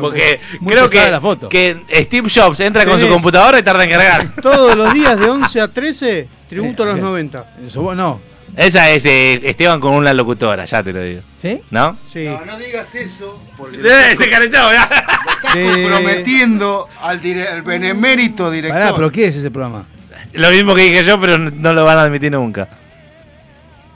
Porque 0.00 0.40
muy 0.60 0.72
creo 0.74 0.88
que, 0.88 1.10
la 1.10 1.20
foto. 1.20 1.48
que 1.48 1.82
Steve 1.92 2.28
Jobs 2.34 2.60
entra 2.60 2.84
con 2.84 2.98
su 2.98 3.08
computadora 3.08 3.58
y 3.58 3.62
tarda 3.62 3.84
en 3.84 3.90
cargar. 3.90 4.28
Todos 4.42 4.76
los 4.76 4.92
días 4.92 5.18
de 5.18 5.26
11 5.28 5.60
a 5.60 5.68
13, 5.68 6.28
tributo 6.48 6.82
a 6.82 6.86
los 6.86 6.98
Eh, 6.98 7.02
90. 7.02 7.46
Eso 7.66 7.82
vos 7.82 7.96
no. 7.96 8.20
Esa 8.56 8.90
es 8.90 9.06
eh, 9.06 9.40
Esteban 9.44 9.80
con 9.80 9.94
una 9.94 10.12
locutora, 10.12 10.66
ya 10.66 10.82
te 10.82 10.92
lo 10.92 11.00
digo. 11.02 11.22
¿Sí? 11.38 11.58
¿No? 11.70 11.96
Sí. 12.12 12.26
No, 12.26 12.44
no 12.44 12.58
digas 12.58 12.94
eso, 12.94 13.40
porque 13.56 13.78
¡Eh, 13.78 14.14
se 14.16 14.28
calentó! 14.28 14.58
ya. 14.70 14.82
estás 14.82 15.54
comprometiendo 15.56 16.86
al, 17.00 17.20
dire- 17.20 17.48
al 17.48 17.62
benemérito 17.62 18.50
director. 18.50 18.78
Pará, 18.78 18.94
pero 18.94 19.10
¿qué 19.10 19.26
es 19.28 19.36
ese 19.36 19.50
programa? 19.50 19.86
Lo 20.32 20.50
mismo 20.50 20.74
que 20.74 20.82
dije 20.82 21.04
yo, 21.04 21.20
pero 21.20 21.38
no- 21.38 21.72
lo 21.72 21.84
van 21.84 21.98
a 21.98 22.02
admitir 22.02 22.32
nunca. 22.32 22.68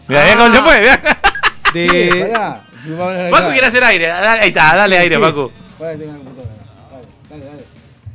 Mira, 0.08 0.22
mirá 0.24 0.36
cómo 0.36 0.50
se 0.50 0.62
fue. 0.62 0.80
mirá. 0.80 1.16
De. 1.74 2.32
Paco 3.30 3.50
quiere 3.50 3.66
hacer 3.66 3.82
aire. 3.84 4.06
Dale, 4.06 4.40
Ahí 4.42 4.48
está, 4.48 4.76
dale 4.76 4.98
aire. 4.98 5.18
Paco. 5.18 5.50
Tengo. 5.78 5.86
Dale, 7.28 7.44
dale. 7.44 7.64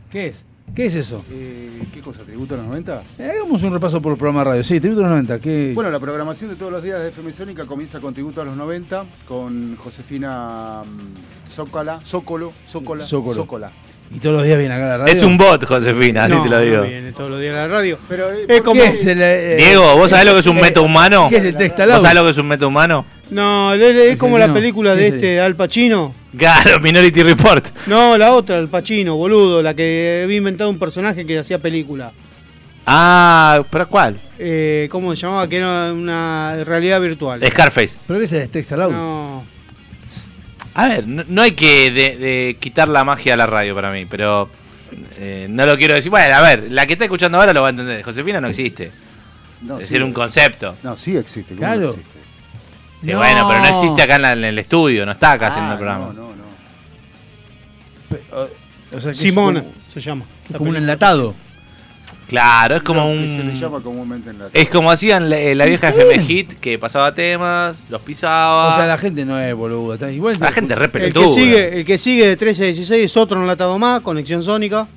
¿Qué 0.09 0.27
es? 0.27 0.43
¿Qué 0.73 0.85
es 0.85 0.95
eso? 0.95 1.23
Eh, 1.30 1.83
¿Qué 1.93 1.99
cosa? 1.99 2.21
¿Tributo 2.21 2.53
a 2.53 2.57
los 2.57 2.65
90? 2.67 3.03
Eh, 3.19 3.31
hagamos 3.35 3.61
un 3.63 3.73
repaso 3.73 4.01
por 4.01 4.13
el 4.13 4.17
programa 4.17 4.39
de 4.39 4.49
radio. 4.51 4.63
Sí, 4.63 4.80
Tributo 4.80 5.01
a 5.01 5.03
los 5.03 5.11
90. 5.11 5.39
¿Qué? 5.39 5.73
Bueno, 5.75 5.91
la 5.91 5.99
programación 5.99 6.49
de 6.49 6.55
todos 6.55 6.71
los 6.71 6.81
días 6.81 7.01
de 7.01 7.09
FM 7.09 7.33
Sónica 7.33 7.65
comienza 7.65 7.99
con 7.99 8.13
Tributo 8.13 8.41
a 8.41 8.45
los 8.45 8.55
90, 8.55 9.03
con 9.27 9.75
Josefina 9.75 10.83
mm, 10.85 11.49
Zócala, 11.53 11.99
Zócolo, 12.05 12.53
Zócola, 12.69 13.05
Zócolo. 13.05 13.35
Zócola. 13.35 13.71
Y 14.14 14.19
todos 14.19 14.35
los 14.38 14.45
días 14.45 14.57
viene 14.59 14.73
acá 14.73 14.85
a 14.85 14.90
la 14.90 14.98
radio. 14.99 15.14
Es 15.14 15.23
un 15.23 15.38
bot, 15.38 15.64
Josefina, 15.65 16.25
así 16.25 16.35
no, 16.35 16.43
te 16.43 16.49
lo 16.49 16.59
digo. 16.61 16.77
no 16.77 16.83
viene 16.83 17.11
todos 17.14 17.30
los 17.31 17.40
días 17.40 17.53
a 17.56 17.57
la 17.59 17.67
radio. 17.67 17.98
Pero, 18.09 18.31
eh, 18.31 18.45
Es 18.48 18.57
¿por 18.57 18.64
como- 18.64 18.81
¿Qué 18.81 18.88
es 18.90 19.06
el, 19.06 19.22
eh, 19.22 19.56
Diego, 19.57 19.95
¿vos 19.98 20.09
sabés 20.09 20.25
lo 20.25 20.33
que 20.33 20.40
es 20.41 20.48
un 20.48 20.57
eh, 20.57 20.61
meta 20.61 20.81
humano? 20.81 21.27
¿Qué 21.30 21.38
es 21.38 21.43
el 21.45 21.56
texto 21.56 21.83
¿Vos 21.88 22.01
sabés 22.01 22.15
lo 22.15 22.23
que 22.25 22.31
es 22.31 22.38
un 22.38 22.48
meta 22.48 22.67
humano? 22.67 23.06
No, 23.30 23.73
es, 23.73 23.81
es 23.81 24.17
como 24.17 24.38
la 24.38 24.53
película 24.53 24.93
de 24.93 25.01
¿Qué 25.01 25.07
es 25.07 25.14
este 25.14 25.40
Al 25.40 25.56
Pacino. 25.56 26.14
Claro, 26.38 26.80
Minority 26.81 27.23
Report. 27.23 27.65
No, 27.88 28.17
la 28.17 28.33
otra, 28.33 28.57
Al 28.57 28.67
Pacino, 28.67 29.15
boludo, 29.15 29.61
la 29.61 29.73
que 29.73 30.22
había 30.25 30.38
inventado 30.38 30.69
un 30.69 30.77
personaje 30.80 31.25
que 31.25 31.40
hacía 31.40 31.57
película. 31.59 32.11
Ah, 32.85 33.64
¿pero 33.69 33.88
cuál? 33.88 34.19
Eh, 34.40 34.88
¿Cómo 34.91 35.15
se 35.15 35.22
llamaba? 35.22 35.48
Que 35.48 35.57
era 35.57 35.93
una 35.93 36.57
realidad 36.65 36.99
virtual. 36.99 37.40
Scarface. 37.45 37.98
¿Pero 38.07 38.19
qué 38.19 38.25
es 38.25 38.33
el 38.33 38.49
texto 38.49 38.75
al 38.75 38.81
audio? 38.81 38.98
No, 38.98 39.45
A 40.74 40.88
ver, 40.88 41.08
no, 41.08 41.24
no 41.27 41.41
hay 41.41 41.51
que 41.51 41.91
de, 41.91 42.17
de 42.17 42.58
quitar 42.59 42.88
la 42.88 43.03
magia 43.03 43.33
a 43.33 43.38
la 43.38 43.45
radio 43.45 43.75
para 43.75 43.91
mí, 43.91 44.06
pero 44.06 44.50
eh, 45.17 45.48
no 45.50 45.66
lo 45.66 45.77
quiero 45.77 45.93
decir. 45.95 46.09
Bueno, 46.09 46.33
a 46.35 46.41
ver, 46.41 46.72
la 46.72 46.85
que 46.85 46.93
está 46.93 47.06
escuchando 47.06 47.38
ahora 47.38 47.53
lo 47.53 47.61
va 47.61 47.67
a 47.67 47.72
entender. 47.72 48.01
Josefina 48.03 48.40
no 48.40 48.48
existe. 48.48 48.91
No, 49.61 49.75
es 49.80 49.88
sí, 49.88 49.93
decir, 49.93 50.03
un 50.03 50.14
concepto. 50.14 50.75
No, 50.83 50.95
sí 50.98 51.16
existe. 51.17 51.56
¿cómo 51.56 51.59
Claro. 51.67 51.82
no 51.82 51.90
existe? 51.90 52.19
Sí, 53.03 53.08
No. 53.11 53.17
bueno, 53.17 53.48
pero 53.48 53.59
no 53.61 53.67
existe 53.67 54.01
acá 54.01 54.16
en, 54.16 54.22
la- 54.22 54.33
en 54.33 54.43
el 54.43 54.59
estudio, 54.59 55.06
no 55.06 55.11
está 55.11 55.33
acá 55.33 55.48
haciendo 55.48 55.72
Ah, 55.72 55.74
el 55.74 55.77
programa. 55.80 56.06
No, 56.08 56.14
no, 56.14 56.22
no. 56.30 56.41
O 58.93 59.00
sea, 59.00 59.11
que 59.11 59.11
es 59.11 59.17
Simona 59.17 59.61
como- 59.61 59.74
se 59.93 60.01
llama. 60.01 60.25
Es 60.50 60.58
como 60.58 60.69
un 60.69 60.77
enlatado. 60.77 61.35
Claro, 62.31 62.77
es 62.77 62.81
como 62.81 63.01
Lo 63.01 63.07
un. 63.07 63.23
que 63.23 63.27
se 63.29 63.43
le 63.43 63.53
llama 63.53 63.81
comúnmente 63.81 64.29
en 64.29 64.39
la 64.39 64.45
Es 64.53 64.69
como 64.69 64.89
hacían 64.89 65.29
la, 65.29 65.37
eh, 65.37 65.53
la 65.53 65.65
vieja 65.65 65.89
FM. 65.89 66.23
Hit 66.23 66.53
que 66.61 66.79
pasaba 66.79 67.13
temas, 67.13 67.81
los 67.89 68.01
pisaba. 68.01 68.69
O 68.69 68.73
sea, 68.75 68.87
la 68.87 68.97
gente 68.97 69.25
no 69.25 69.37
es 69.37 69.53
boluda. 69.53 69.95
está- 69.95 70.09
Igual 70.09 70.35
La 70.39 70.51
gente 70.53 70.73
es 70.73 70.79
re 70.79 70.89
El 71.07 71.13
que, 71.13 71.29
sigue, 71.29 71.79
el 71.79 71.85
que 71.85 71.97
sigue 71.97 72.25
de 72.27 72.37
13 72.37 72.63
a 72.63 72.65
16 72.67 73.03
es 73.03 73.17
otro 73.17 73.37
enlatado 73.41 73.77
más, 73.77 73.99
Conexión 73.99 74.41
Sónica. 74.41 74.87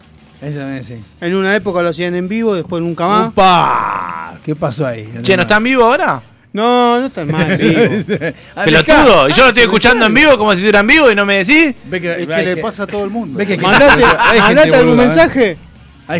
Ese 0.40 0.58
también, 0.60 0.84
sí. 0.84 0.94
En 1.20 1.34
una 1.34 1.56
época 1.56 1.82
lo 1.82 1.88
hacían 1.88 2.14
en 2.14 2.28
vivo, 2.28 2.54
después 2.54 2.80
nunca 2.80 3.08
más. 3.08 3.28
¡Upa! 3.30 4.34
¿Qué 4.44 4.54
pasó 4.54 4.86
ahí? 4.86 5.12
Che, 5.22 5.36
¿no 5.36 5.42
está 5.42 5.56
en 5.56 5.64
vivo 5.64 5.84
ahora? 5.84 6.22
No, 6.52 7.00
no 7.00 7.06
está 7.06 7.24
más 7.24 7.50
en 7.50 7.58
vivo. 7.58 7.82
Pelotudo. 8.64 9.28
Y 9.28 9.32
yo 9.32 9.42
lo 9.42 9.48
estoy 9.48 9.64
escuchando 9.64 10.06
en 10.06 10.14
vivo 10.14 10.38
como 10.38 10.52
si 10.52 10.58
estuviera 10.58 10.80
en 10.80 10.86
vivo 10.86 11.10
y 11.10 11.16
no 11.16 11.26
me 11.26 11.38
decís. 11.44 11.74
Ve 11.86 12.00
que, 12.00 12.12
Es 12.22 12.26
que 12.28 12.42
le 12.44 12.56
pasa 12.58 12.84
a 12.84 12.86
todo 12.86 13.02
el 13.04 13.10
mundo. 13.10 13.36
Ve 13.38 13.44
que 13.44 13.56
Mandate, 13.56 14.04
hay 14.04 14.40
gente 14.40 14.40
mandate 14.40 14.74
algún 14.76 14.96
boluda, 14.96 15.02
¿eh? 15.02 15.06
mensaje. 15.08 15.48
Hay 15.50 15.56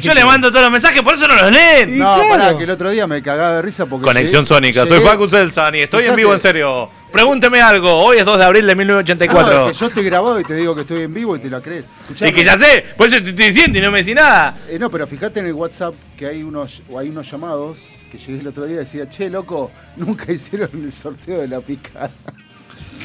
Yo 0.00 0.14
le 0.14 0.24
mando 0.24 0.48
todos 0.50 0.62
los 0.62 0.70
mensajes, 0.72 1.02
por 1.02 1.14
eso 1.14 1.28
no 1.28 1.34
los 1.34 1.50
leen. 1.52 1.98
No, 1.98 2.14
claro. 2.14 2.28
pará, 2.30 2.56
que 2.56 2.64
el 2.64 2.70
otro 2.70 2.90
día 2.90 3.06
me 3.06 3.20
cagaba 3.22 3.56
de 3.56 3.62
risa 3.62 3.84
porque. 3.84 4.04
Conexión 4.04 4.44
llegué- 4.44 4.48
Sónica, 4.54 4.86
soy 4.86 5.00
Facu 5.00 5.28
Selsan 5.28 5.74
y 5.74 5.80
estoy 5.80 6.06
en 6.06 6.16
vivo 6.16 6.32
en 6.32 6.40
serio. 6.40 6.88
Pregúnteme 7.12 7.60
algo, 7.60 7.92
hoy 8.02 8.16
es 8.18 8.24
2 8.24 8.38
de 8.38 8.44
abril 8.44 8.66
de 8.66 8.74
No, 8.74 8.78
1984. 8.78 9.68
es 9.68 9.72
que 9.74 9.78
yo 9.78 9.86
estoy 9.86 10.04
grabado 10.04 10.40
y 10.40 10.44
te 10.44 10.54
digo 10.54 10.74
que 10.74 10.80
estoy 10.80 11.02
en 11.02 11.12
vivo 11.14 11.36
y 11.36 11.38
te 11.38 11.48
la 11.50 11.60
crees. 11.60 11.84
Escuchame. 12.02 12.30
y 12.30 12.34
que 12.34 12.44
ya 12.44 12.56
sé, 12.58 12.84
por 12.96 13.06
eso 13.06 13.16
te 13.22 13.30
estoy 13.30 13.46
diciendo 13.46 13.78
y 13.78 13.82
no 13.82 13.90
me 13.90 13.98
decís 13.98 14.14
nada. 14.14 14.56
Eh, 14.68 14.78
no, 14.80 14.90
pero 14.90 15.06
fíjate 15.06 15.40
en 15.40 15.46
el 15.46 15.52
WhatsApp 15.52 15.94
que 16.16 16.26
hay 16.26 16.42
unos, 16.42 16.82
o 16.90 16.98
hay 16.98 17.10
unos 17.10 17.30
llamados 17.30 17.78
que 18.10 18.18
llegué 18.18 18.40
el 18.40 18.46
otro 18.48 18.64
día 18.64 18.76
y 18.76 18.78
decía, 18.78 19.08
che, 19.08 19.28
loco, 19.30 19.70
nunca 19.96 20.32
hicieron 20.32 20.70
el 20.72 20.92
sorteo 20.92 21.40
de 21.40 21.48
la 21.48 21.60
picada. 21.60 22.10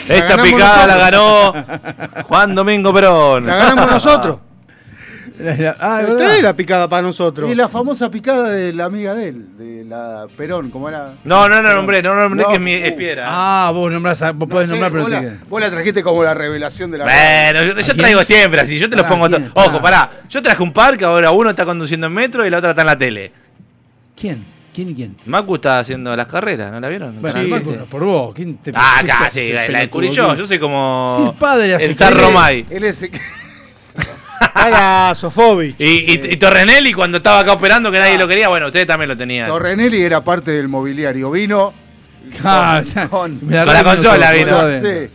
Esta 0.08 0.42
picada 0.42 0.88
la 0.88 0.98
ganó 0.98 1.54
Juan 2.24 2.56
Domingo 2.56 2.94
Perón. 2.94 3.46
La 3.46 3.56
ganamos 3.58 3.92
nosotros. 3.92 4.40
Ah. 5.80 6.02
Trae 6.18 6.42
la 6.42 6.54
picada 6.56 6.88
para 6.90 7.02
nosotros. 7.02 7.50
Y 7.50 7.56
la 7.56 7.70
famosa 7.70 8.12
picada 8.12 8.50
de 8.50 8.74
la 8.74 8.86
amiga 8.86 9.14
de 9.14 9.30
él, 9.30 9.58
de 9.58 9.86
la 9.86 10.28
Perón, 10.36 10.70
¿cómo 10.70 10.90
era? 10.90 11.14
No, 11.24 11.48
no, 11.48 11.62
no, 11.62 11.74
nombré, 11.74 12.02
no 12.04 12.14
nombré 12.16 12.44
No. 12.44 12.50
que 12.50 12.56
es, 12.56 12.62
mi, 12.62 12.74
es 12.74 12.92
piedra. 12.94 13.26
Ah, 13.28 13.72
vos 13.74 13.92
nombrás, 13.92 14.22
a- 14.22 14.32
vos 14.32 14.50
podés 14.50 14.68
No 14.68 14.76
sé, 14.76 14.82
nombrar, 14.82 14.92
pero 14.92 15.04
vos, 15.04 15.12
la, 15.34 15.38
vos 15.50 15.62
la 15.62 15.70
trajiste 15.72 16.04
como 16.04 16.24
la 16.24 16.34
revelación 16.34 16.92
de 16.92 16.98
la 17.00 17.06
Bueno, 17.06 17.64
yo, 17.74 17.80
yo 17.80 17.96
traigo 17.96 18.24
siempre 18.24 18.62
así, 18.62 18.78
yo 18.78 18.90
te 18.90 18.96
los 18.96 19.04
Pará, 19.04 19.16
pongo 19.16 19.30
todos. 19.30 19.52
Ojo, 19.54 19.82
Pará. 19.82 20.08
pará, 20.10 20.12
yo 20.30 20.42
traje 20.42 20.62
un 20.64 20.74
par 20.74 20.98
que 20.98 21.06
ahora 21.06 21.32
uno 21.32 21.50
está 21.52 21.66
conduciendo 21.66 22.08
en 22.08 22.14
metro 22.14 22.46
y 22.46 22.50
la 22.50 22.58
otra 22.58 22.72
está 22.72 22.82
en 22.82 22.88
la 22.88 22.98
tele. 22.98 23.32
¿Quién? 24.20 24.46
¿Quién 24.74 24.90
y 24.92 24.96
quién? 24.96 25.18
Macu 25.26 25.56
está 25.56 25.80
haciendo 25.80 26.16
las 26.16 26.28
carreras, 26.28 26.72
¿no 26.72 26.80
la 26.80 26.90
vieron? 26.90 27.20
Bueno, 27.20 27.42
Sí. 27.44 27.50
Marco, 27.50 27.74
por 27.90 28.04
vos. 28.04 28.34
¿Quién 28.36 28.58
te 28.58 28.72
Ah, 28.76 29.02
sí, 29.30 29.52
la, 29.52 29.68
la 29.68 29.80
descubrí 29.80 30.10
yo, 30.10 30.36
yo 30.36 30.46
soy 30.46 30.60
como 30.60 31.16
Sí, 31.18 31.24
el 31.32 31.38
padre 31.38 31.74
hace 31.76 31.86
el 31.86 31.98
Zar 31.98 32.14
Romay. 32.16 32.66
Él 32.70 32.84
es 32.84 33.02
el 33.02 33.12
Para 34.54 35.14
Sofovich. 35.16 35.76
Y, 35.80 35.84
y, 35.86 36.14
y 36.34 36.38
Torrenelli 36.38 36.94
cuando 36.94 37.18
estaba 37.18 37.40
acá 37.40 37.54
operando 37.54 37.92
que 37.92 38.00
nadie 38.00 38.18
lo 38.18 38.28
quería, 38.28 38.48
bueno, 38.50 38.68
ustedes 38.68 38.88
también 38.88 39.10
lo 39.10 39.18
tenían. 39.18 39.48
Torrenelli 39.48 40.02
era 40.02 40.24
parte 40.24 40.52
del 40.52 40.68
mobiliario. 40.68 41.30
Vino. 41.32 41.74
Ah, 42.44 42.82
con- 43.10 43.40
la 43.50 43.66
Con 43.66 43.74
la 43.74 43.84
consola 43.84 44.32
vino. 44.32 44.60
Sí. 44.80 45.14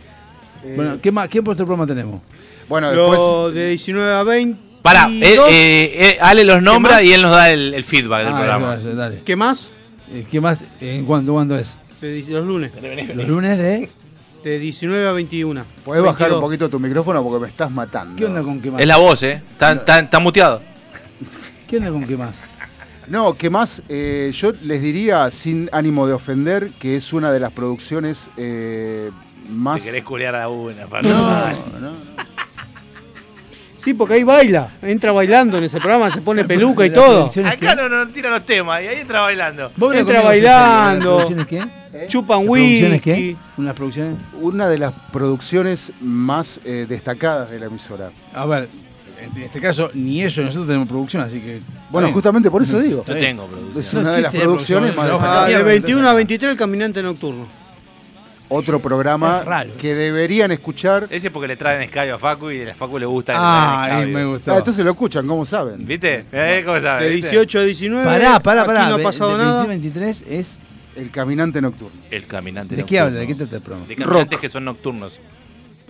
Bueno, 0.75 0.97
¿qué, 1.01 1.11
más, 1.11 1.29
¿qué 1.29 1.41
puesto 1.43 1.65
programa 1.65 1.87
tenemos? 1.87 2.21
Bueno, 2.67 2.89
después. 2.89 3.19
Lo 3.19 3.51
de 3.51 3.69
19 3.69 4.11
a 4.13 4.23
20. 4.23 4.59
Pará, 4.81 5.07
eh, 5.09 5.21
eh, 5.49 5.91
eh, 5.95 6.17
Ale 6.21 6.43
los 6.43 6.61
nombra 6.61 7.01
y 7.01 7.11
él 7.13 7.21
nos 7.23 7.31
da 7.31 7.49
el, 7.49 7.73
el 7.73 7.83
feedback 7.83 8.25
del 8.25 8.33
Ah, 8.33 8.37
programa. 8.37 8.75
eso, 8.75 8.89
eso, 8.89 8.97
dale. 8.97 9.21
¿Qué 9.25 9.35
más? 9.35 9.69
Eh, 10.11 10.25
¿Qué 10.29 10.39
más? 10.39 10.59
¿En 10.81 11.05
cuándo, 11.05 11.33
cuándo 11.33 11.57
es? 11.57 11.75
Los 12.29 12.45
lunes. 12.45 12.71
Los 13.15 13.27
lunes 13.27 13.57
de... 13.57 13.89
De 14.45 14.59
19 14.59 15.07
a 15.07 15.11
21. 15.11 15.65
¿Podés 15.83 16.03
bajar 16.03 16.29
22. 16.29 16.37
un 16.37 16.41
poquito 16.41 16.69
tu 16.69 16.79
micrófono 16.79 17.23
porque 17.23 17.41
me 17.41 17.47
estás 17.47 17.71
matando? 17.71 18.15
¿Qué 18.15 18.25
onda 18.25 18.43
con 18.43 18.61
qué 18.61 18.69
más? 18.69 18.79
Es 18.79 18.85
la 18.85 18.97
voz, 18.97 19.23
¿eh? 19.23 19.41
Está, 19.51 19.71
está- 19.71 19.99
está 20.01 20.19
muteado. 20.19 20.61
¿Qué 21.67 21.77
onda 21.77 21.89
con 21.89 22.05
qué 22.05 22.15
más? 22.15 22.35
No, 23.07 23.33
¿qué 23.35 23.49
más? 23.49 23.81
Eh, 23.89 24.31
yo 24.35 24.51
les 24.61 24.83
diría, 24.83 25.31
sin 25.31 25.67
ánimo 25.71 26.05
de 26.05 26.13
ofender, 26.13 26.69
que 26.77 26.95
es 26.95 27.11
una 27.11 27.31
de 27.31 27.39
las 27.39 27.53
producciones 27.53 28.29
eh, 28.37 29.09
más. 29.49 29.81
Si 29.81 29.87
querés 29.89 30.03
culiar 30.03 30.35
a 30.35 30.47
una, 30.47 30.85
Paco. 30.85 31.07
No, 31.07 31.79
no. 31.79 31.93
Sí, 33.79 33.95
porque 33.95 34.13
ahí 34.13 34.23
baila. 34.23 34.69
Entra 34.83 35.11
bailando 35.11 35.57
en 35.57 35.63
ese 35.63 35.79
programa, 35.79 36.11
se 36.11 36.21
pone 36.21 36.45
peluca 36.45 36.85
y 36.85 36.91
todo. 36.91 37.31
Acá 37.47 37.73
no, 37.73 37.89
no 37.89 38.07
tira 38.09 38.29
los 38.29 38.45
temas 38.45 38.83
y 38.83 38.87
ahí 38.89 38.99
entra 38.99 39.21
bailando. 39.21 39.71
¿Vos 39.75 39.95
Entra 39.95 40.21
bailando. 40.21 41.19
¿Las 41.19 41.27
qué? 42.01 42.07
Chupan 42.07 42.39
¿Las 42.39 42.47
producciones 42.51 42.91
whisky. 43.05 43.11
qué? 43.11 43.35
¿Unas 43.57 43.73
producciones? 43.73 44.15
Una 44.41 44.67
de 44.67 44.77
las 44.77 44.93
producciones 45.11 45.91
más 46.01 46.59
eh, 46.65 46.85
destacadas 46.87 47.51
de 47.51 47.59
la 47.59 47.65
emisora. 47.67 48.11
A 48.33 48.45
ver, 48.45 48.67
en 49.19 49.41
este 49.43 49.59
caso, 49.61 49.91
ni 49.93 50.21
ellos 50.21 50.37
ni 50.37 50.43
nosotros 50.45 50.67
tenemos 50.67 50.87
producción, 50.87 51.23
así 51.23 51.39
que... 51.39 51.61
Bueno, 51.89 52.11
justamente 52.11 52.51
por 52.51 52.61
eso 52.61 52.79
digo. 52.79 53.03
Yo 53.07 53.13
tengo 53.13 53.45
producción. 53.47 53.79
Es 53.79 53.93
una 53.93 54.11
de 54.11 54.21
las 54.21 54.35
producciones 54.35 54.95
más 54.95 55.07
destacadas. 55.07 55.49
de 55.49 55.63
21 55.63 56.09
a 56.09 56.13
23 56.13 56.51
el 56.51 56.57
caminante 56.57 57.01
nocturno. 57.01 57.47
Otro 58.47 58.79
programa 58.79 59.41
raro. 59.43 59.71
que 59.81 59.95
deberían 59.95 60.51
escuchar. 60.51 61.07
Ese 61.09 61.27
es 61.27 61.33
porque 61.33 61.47
le 61.47 61.57
traen 61.57 61.87
Sky 61.89 62.09
a 62.09 62.17
Facu 62.19 62.51
y 62.51 62.61
a 62.61 62.75
Facu 62.75 62.99
le 62.99 63.05
gusta 63.07 63.33
Ah, 63.35 64.03
me 64.07 64.23
gustó. 64.23 64.53
Ah, 64.53 64.57
entonces 64.59 64.85
lo 64.85 64.91
escuchan, 64.91 65.25
¿cómo 65.25 65.45
saben? 65.45 65.85
¿Viste? 65.85 66.25
¿Eh? 66.31 66.61
¿Cómo 66.63 66.79
sabes? 66.79 67.09
De 67.09 67.15
¿Viste? 67.15 67.31
18 67.31 67.59
a 67.59 67.63
19. 67.63 68.05
Pará, 68.05 68.39
pará, 68.39 68.61
aquí 68.61 68.67
pará. 68.67 68.89
no 68.89 68.95
ha 68.95 68.99
pasado 68.99 69.31
de 69.37 69.43
nada. 69.43 69.65
23 69.65 70.25
es... 70.29 70.59
El 70.95 71.11
caminante 71.11 71.61
nocturno. 71.61 71.97
El 72.09 72.25
caminante 72.25 72.75
¿De 72.75 72.83
qué 72.85 72.99
nocturno. 72.99 73.05
habla? 73.07 73.19
¿De 73.19 73.27
qué 73.27 73.35
trata 73.35 73.55
el 73.57 73.61
programa? 73.61 73.87
De 73.87 73.95
caminantes 73.95 74.39
que 74.39 74.49
son 74.49 74.65
nocturnos. 74.65 75.19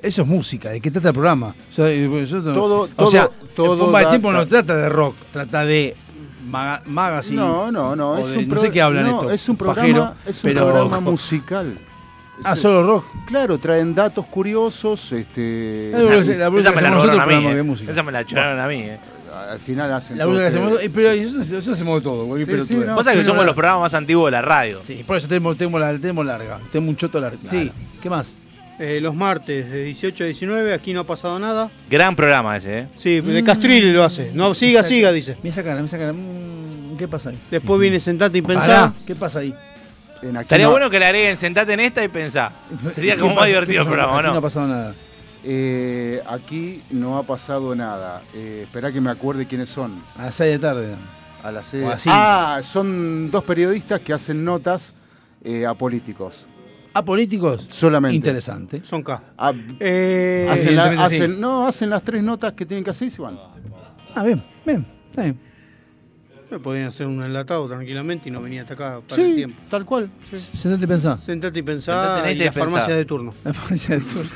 Eso 0.01 0.22
es 0.24 0.27
música, 0.27 0.69
¿de 0.69 0.82
qué 0.82 0.92
trata 0.92 1.08
el 1.09 1.14
programa? 1.14 1.56
O 1.72 1.74
sea, 1.74 1.90
eh, 1.90 2.08
nosotros- 2.08 2.53
Todo- 2.53 2.82
o 2.82 2.88
todo- 2.88 3.11
sea, 3.11 3.30
todo 3.56 3.98
el 3.98 4.09
Tiempo 4.09 4.32
no 4.32 4.45
trata 4.45 4.75
de 4.75 4.90
rock, 4.90 5.16
trata 5.32 5.66
de 5.66 5.95
maga- 6.50 6.82
magazine. 6.85 7.38
No, 7.38 7.72
no, 7.72 7.95
no. 7.95 8.17
Es 8.19 8.32
de- 8.32 8.38
un 8.40 8.48
no 8.50 8.58
sé 8.59 8.72
qué 8.72 8.82
hablan 8.82 9.06
no, 9.06 9.11
esto. 9.22 9.32
Es 9.32 9.50
un 9.50 9.56
programa, 9.58 9.82
pajero, 9.82 10.14
es 10.27 10.43
un 10.43 10.50
pero- 10.50 10.66
programa 10.66 11.00
musical. 11.00 11.77
Ah, 12.43 12.53
Es- 12.53 12.59
solo 12.59 12.85
rock. 12.85 13.06
Claro, 13.27 13.58
traen 13.58 13.95
datos 13.95 14.25
curiosos. 14.25 15.11
Este, 15.14 15.92
La 15.93 16.00
bronca- 16.00 16.34
la 16.38 16.50
bronca 16.50 16.69
Esa 16.69 16.75
me 16.75 16.82
la 16.82 16.90
nosotros 16.90 17.19
a 17.19 17.25
mí. 17.25 17.43
de 17.45 17.59
eh. 17.59 17.64
música. 17.64 17.92
Esa 17.92 18.03
me 18.03 18.11
la 18.11 18.25
choraron 18.25 18.59
a 18.59 18.67
mí. 18.67 18.82
eh. 18.82 19.00
Al 19.36 19.60
final 19.60 19.92
hacen. 19.94 20.18
La 20.18 20.24
todo 20.26 20.38
que 20.38 20.46
hacemos, 20.46 20.74
eh, 20.82 20.90
pero 20.94 21.16
nosotros, 21.16 21.50
nosotros 21.50 21.76
hacemos 21.76 22.00
de 22.00 22.04
todo, 22.04 22.26
güey, 22.26 22.44
Sí, 22.46 22.52
pero 22.52 22.66
sí, 22.66 22.76
no, 22.76 22.96
Pasa 22.96 23.14
que 23.14 23.24
somos 23.24 23.46
los 23.46 23.56
programas 23.56 23.82
más 23.82 23.94
antiguos 23.94 24.28
de 24.28 24.32
la 24.32 24.42
radio. 24.42 24.82
Sí, 24.84 25.04
por 25.06 25.18
eso 25.18 25.28
tenemos, 25.28 25.58
tenemos, 25.58 25.80
la, 25.82 25.92
tenemos 25.98 26.26
larga. 26.26 26.60
Tenemos 26.72 26.90
un 26.90 26.96
choto 26.98 27.20
largo. 27.20 27.38
Sí, 27.50 27.72
¿qué 28.02 28.10
más? 28.10 28.32
Eh, 28.78 29.00
los 29.02 29.16
martes 29.16 29.72
de 29.72 29.84
18 29.86 30.24
a 30.24 30.28
19, 30.28 30.74
aquí 30.74 30.92
no 30.94 31.02
ha 31.02 31.04
pasado 31.06 31.40
nada. 31.40 31.70
Gran 31.90 32.16
programa 32.16 32.58
ese, 32.58 32.80
¿eh? 32.80 32.88
Sí, 32.98 33.22
de 33.22 33.44
Castrilli 33.44 33.92
lo 33.92 34.04
hace. 34.04 34.32
No, 34.34 34.54
siga, 34.54 34.84
siga, 34.84 35.12
dice. 35.14 35.38
Me 35.44 35.52
sacan, 35.52 35.82
me 35.82 35.88
sacan. 35.88 36.14
mm, 36.16 36.98
¿Qué 36.98 37.08
pasa 37.08 37.30
ahí? 37.30 37.38
Después 37.52 37.80
viene 37.80 38.00
sentate 38.00 38.38
y 38.38 38.42
pensá. 38.42 38.94
¿qué 39.08 39.16
pasa 39.16 39.40
ahí? 39.40 39.54
En 40.22 40.36
aquí 40.38 40.44
Estaría 40.44 40.66
no- 40.66 40.72
bueno 40.72 40.90
que 40.90 41.00
le 41.00 41.06
agreguen 41.06 41.38
sentate 41.38 41.74
en 41.74 41.80
esta 41.82 42.04
y 42.04 42.08
pensá. 42.10 42.52
Sería 42.94 43.16
¿Qué 43.16 43.22
como 43.22 43.36
más 43.36 43.48
divertido 43.48 43.82
el 43.82 43.88
programa, 43.88 44.14
Aquí 44.18 44.26
¿no? 44.28 44.32
no 44.34 44.40
ha 44.40 44.42
pasado 44.42 44.68
nada. 44.68 44.94
Eh, 45.46 46.22
aquí 46.28 46.82
no 46.92 47.18
ha 47.18 47.24
pasado 47.24 47.76
nada. 47.76 48.22
Eh, 48.34 48.62
esperá 48.64 48.92
que 48.92 49.00
me 49.00 49.10
acuerde 49.12 49.46
quiénes 49.46 49.70
son. 49.70 49.94
A 50.18 50.24
las 50.26 50.36
6 50.36 50.52
de 50.52 50.58
la 50.58 50.62
tarde. 50.74 50.96
A 51.44 51.52
las 51.52 51.68
seis- 51.68 51.84
O 51.86 51.90
a 51.92 52.00
cinco. 52.00 52.16
Ah, 52.18 52.60
son 52.64 53.30
dos 53.30 53.44
periodistas 53.44 54.02
que 54.02 54.12
hacen 54.14 54.44
notas 54.44 54.94
eh, 55.44 55.66
a 55.66 55.76
políticos. 55.76 56.48
¿A 56.94 57.04
políticos? 57.06 57.68
Solamente. 57.70 58.16
Interesante. 58.16 58.82
Son 58.84 59.04
K. 59.04 59.22
Ah, 59.38 59.54
Eh, 59.80 60.48
hacen, 60.50 60.76
la- 60.76 61.10
sí. 61.10 61.22
no, 61.28 61.68
hacen 61.68 61.90
las 61.92 62.02
tres 62.02 62.24
notas 62.24 62.54
que 62.54 62.66
tienen 62.66 62.84
que 62.84 62.90
hacer 62.90 63.10
y 63.10 63.12
se 63.12 63.22
van. 63.22 63.38
Ah, 64.16 64.24
bien, 64.24 64.44
bien. 64.66 64.88
Está 65.12 65.22
bien. 65.24 65.40
Me 66.50 66.60
podían 66.60 66.86
hacer 66.88 67.06
un 67.06 67.22
enlatado 67.22 67.68
tranquilamente 67.68 68.30
y 68.30 68.32
no 68.32 68.42
venía 68.42 68.62
hasta 68.62 68.76
acá 68.76 69.02
para 69.08 69.22
el 69.22 69.30
Sí, 69.30 69.36
tiempo. 69.36 69.60
tal 69.70 69.84
cual. 69.86 70.10
Sentate 70.32 70.86
y 70.86 70.88
pensá. 70.88 71.18
Sentate 71.18 71.60
y 71.60 71.64
pensá 71.64 72.04
Sentate 72.16 72.32
en 72.32 72.38
y 72.38 72.40
la 72.46 72.52
pensá. 72.52 72.60
farmacia 72.70 72.96
de 72.96 73.06
turno. 73.06 73.34
La 73.44 73.54
farmacia 73.54 73.96
del 73.96 74.06
turno. 74.06 74.30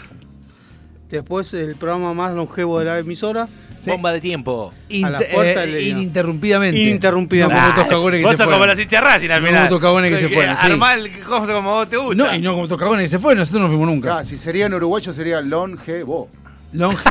Después 1.09 1.53
el 1.53 1.75
programa 1.75 2.13
más 2.13 2.33
longevo 2.33 2.79
de 2.79 2.85
la 2.85 2.99
emisora. 2.99 3.47
Sí. 3.81 3.89
Bomba 3.91 4.11
de 4.11 4.19
tiempo. 4.19 4.73
A 5.03 5.09
la 5.09 5.19
puerta 5.19 5.63
eh, 5.63 5.81
ininterrumpidamente. 5.89 6.77
Ininterrumpidamente. 6.79 7.61
No 7.61 7.67
como 7.67 7.73
estos 7.79 7.87
cagones 7.89 8.19
que 8.19 8.23
vos 8.25 8.31
se 8.31 8.37
sos 8.37 8.45
como 8.45 8.57
fueron. 8.57 8.75
los 8.77 8.83
hinchas 8.83 9.01
al 9.01 9.13
No 9.13 9.19
final. 9.19 9.41
como 9.51 9.63
estos 9.63 9.79
cagones 9.79 10.11
que 10.11 10.17
se 10.17 10.29
fueron, 10.29 10.55
sí. 10.57 10.61
Armá 10.71 10.93
el 10.95 11.19
cosa 11.21 11.53
como 11.53 11.71
vos 11.71 11.89
te 11.89 11.97
gusta. 11.97 12.15
No, 12.23 12.35
y 12.35 12.41
no 12.41 12.51
como 12.51 12.63
estos 12.63 12.77
cagones 12.77 13.03
que 13.05 13.07
se 13.07 13.19
fueron. 13.19 13.39
Nosotros 13.39 13.61
no 13.63 13.67
fuimos 13.69 13.87
nunca. 13.87 14.17
Ah, 14.19 14.23
si 14.25 14.37
serían 14.37 14.73
uruguayos 14.73 15.15
sería 15.15 15.41
longevo. 15.41 16.29
Long... 16.73 16.95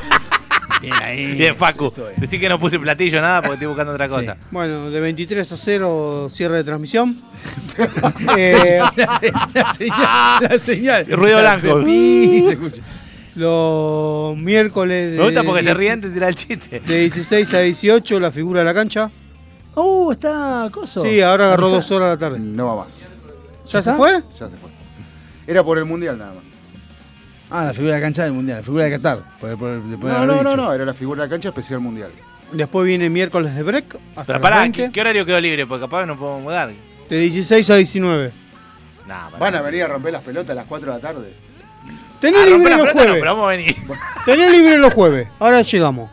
Bien 0.81 0.95
ahí. 1.03 1.33
Bien, 1.35 1.57
Facu. 1.57 1.93
Decí 2.19 2.39
que 2.39 2.49
no 2.49 2.61
puse 2.61 2.79
platillo 2.79 3.21
nada 3.21 3.41
porque 3.41 3.55
estoy 3.55 3.67
buscando 3.67 3.93
otra 3.95 4.07
cosa. 4.09 4.37
Bueno, 4.53 4.91
de 4.91 5.01
23 5.01 5.51
a 5.51 5.57
0, 5.57 6.29
cierre 6.31 6.59
de 6.59 6.65
transmisión. 6.65 7.17
Eh, 8.37 8.81
la, 8.97 9.21
la 9.55 9.73
señal. 9.73 10.43
La 10.51 10.59
señal. 10.59 11.07
Ruido 11.07 11.39
blanco. 11.41 11.85
Pi, 11.85 12.43
se 12.45 12.51
escucha. 12.53 12.83
Los 13.39 14.37
miércoles 14.37 15.13
de, 15.13 15.19
Me 15.19 15.25
gusta 15.25 15.43
porque 15.43 15.63
se 15.63 15.69
10 15.71 15.77
ríen 15.79 16.01
te 16.01 16.11
tira 16.11 16.29
el 16.29 16.35
chiste. 16.35 16.81
de 16.81 16.99
16 17.01 17.55
a 17.55 17.61
18, 17.61 18.21
la 18.21 18.31
figura 18.31 18.61
de 18.61 18.67
la 18.67 18.75
cancha. 18.75 19.11
Uh, 19.75 20.13
está 20.13 20.69
coso. 20.73 21.03
Sí, 21.03 21.21
ahora 21.21 21.47
agarró 21.47 21.69
dos 21.71 21.91
horas 21.91 22.07
a 22.09 22.11
la 22.13 22.19
tarde. 22.19 22.39
No 22.41 22.67
va 22.77 22.85
más. 22.85 23.01
¿Ya 23.69 23.83
se 23.83 23.93
fue? 23.95 24.23
Ya 24.39 24.49
se 24.49 24.57
fue. 24.57 24.71
Era 25.47 25.63
por 25.63 25.79
el 25.79 25.85
mundial 25.85 26.19
nada 26.19 26.35
más. 26.35 26.43
Ah, 27.51 27.65
la 27.67 27.73
figura 27.73 27.95
de 27.95 28.01
la 28.01 28.07
cancha 28.07 28.25
del 28.25 28.33
mundial, 28.33 28.59
la 28.59 28.63
figura 28.65 28.85
de 28.85 28.91
Qatar. 28.91 29.23
Por- 29.41 29.57
por- 29.59 29.83
después 29.85 30.13
de 30.13 30.19
No, 30.21 30.27
no, 30.27 30.43
no, 30.43 30.57
no, 30.57 30.73
era 30.73 30.85
la 30.85 30.93
figura 30.95 31.23
de 31.23 31.29
la 31.29 31.31
cancha 31.31 31.49
especial 31.49 31.81
mundial. 31.81 32.11
Después 32.53 32.87
viene 32.87 33.09
miércoles 33.09 33.55
de 33.55 33.63
break. 33.63 33.95
Hasta 34.11 34.25
Pero 34.25 34.41
pará, 34.41 34.61
20, 34.61 34.85
¿qué, 34.87 34.93
qué 34.93 35.01
horario 35.01 35.25
quedó 35.25 35.41
libre? 35.41 35.67
Porque 35.67 35.85
capaz 35.85 36.05
no 36.07 36.19
podemos 36.19 36.43
mudar. 36.43 36.71
De 37.09 37.19
16 37.19 37.71
a 37.71 37.77
19. 37.77 38.31
Nah. 39.07 39.31
Van 39.39 39.55
a 39.55 39.63
venir 39.63 39.85
a 39.85 39.89
romper 39.89 40.13
las 40.13 40.23
pelotas 40.23 40.51
a 40.51 40.55
las 40.55 40.67
4 40.67 40.93
de 40.93 40.99
la 40.99 41.01
tarde. 41.01 41.33
Tenés 42.21 42.43
A 42.43 42.47
libre 42.47 42.77
los 42.77 42.87
no, 42.87 42.93
jueves. 42.93 43.17
pero 43.21 43.25
vamos 43.25 43.45
a 43.45 43.49
venir. 43.49 43.77
Tenés 44.25 44.51
libre 44.53 44.79
los 44.79 44.93
jueves. 44.95 45.29
Ahora 45.39 45.63
llegamos. 45.63 46.11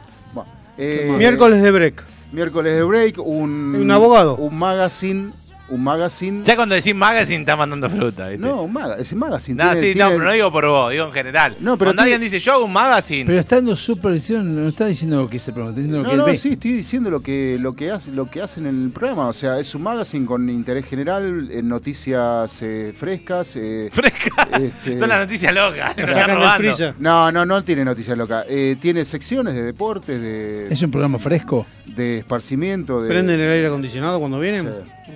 Eh, 0.78 1.14
Miércoles 1.18 1.62
de 1.62 1.72
break. 1.72 2.04
Miércoles 2.32 2.74
de 2.74 2.84
break, 2.84 3.18
un. 3.20 3.76
Un 3.76 3.92
abogado. 3.92 4.36
Un 4.36 4.58
magazine. 4.58 5.32
Un 5.68 5.84
magazine. 5.84 6.44
Ya 6.44 6.56
cuando 6.56 6.76
decís 6.76 6.94
magazine 6.94 7.40
está 7.40 7.56
mandando 7.56 7.90
fruta, 7.90 8.28
¿viste? 8.30 8.46
No, 8.46 8.62
un 8.62 8.72
magazine. 8.74 9.02
Es 9.02 9.12
un 9.14 9.18
magazine. 9.20 9.64
Nah, 9.64 9.72
tiene- 9.74 9.94
sí, 9.94 9.98
no, 10.00 10.10
pero 10.10 10.24
no 10.24 10.32
digo 10.32 10.52
por 10.52 10.68
vos, 10.68 10.92
digo 10.92 11.06
en 11.08 11.12
general. 11.12 11.58
No, 11.60 11.76
pero 11.76 11.90
Cuando 11.90 12.04
tiene- 12.04 12.16
alguien 12.16 12.22
dice 12.32 12.40
yo 12.40 12.54
hago 12.54 12.66
un 12.66 12.74
magazine. 12.74 13.26
Pero 13.26 13.40
está 13.40 13.56
dando 13.56 13.76
supervisión, 13.76 14.56
no 14.56 14.68
está 14.68 14.86
diciendo 14.86 15.22
lo 15.24 15.28
que 15.28 15.40
se 15.40 15.52
programa, 15.52 15.72
está 15.72 15.82
diciendo 15.82 15.98
lo 15.98 16.04
No, 16.04 16.10
que 16.12 16.18
no, 16.18 16.26
ve. 16.26 16.36
sí, 16.38 16.50
estoy 16.52 16.72
diciendo 16.74 17.10
lo 17.10 17.20
que, 17.20 17.58
lo 17.60 17.74
que 17.74 17.90
hace, 17.90 18.12
lo 18.12 18.30
que 18.30 18.44
hacen 18.44 18.68
en 18.68 18.80
el 18.80 18.92
programa. 18.92 19.28
O 19.28 19.34
sea, 19.34 19.60
es 19.60 19.74
un 19.74 19.82
magazine 19.82 20.26
con 20.28 20.48
interés 20.52 20.86
general, 20.86 21.50
en 21.52 21.68
noticias 21.68 22.60
eh, 22.62 22.94
frescas. 22.96 23.56
eh, 23.56 23.90
Frescas. 23.92 24.48
este- 24.62 25.00
Son 25.00 25.10
las 25.10 25.20
noticias 25.22 25.52
locas. 25.52 25.96
sacan. 25.96 26.96
No, 27.00 27.32
no, 27.32 27.44
no 27.44 27.64
tiene 27.64 27.84
noticias 27.84 28.16
locas. 28.16 28.46
Eh, 28.50 28.76
tiene 28.80 29.04
secciones 29.04 29.56
de 29.56 29.64
deportes, 29.64 30.22
de, 30.22 30.68
Es 30.72 30.80
un 30.84 30.92
programa 30.92 31.18
fresco. 31.18 31.66
de 31.88 32.20
esparcimiento. 32.20 33.02
De, 33.02 33.10
Prenden 33.10 33.40
el 33.40 33.50
aire 33.50 33.66
acondicionado 33.68 34.20
cuando 34.20 34.40
vienen. 34.40 34.66
Sí. 34.68 35.12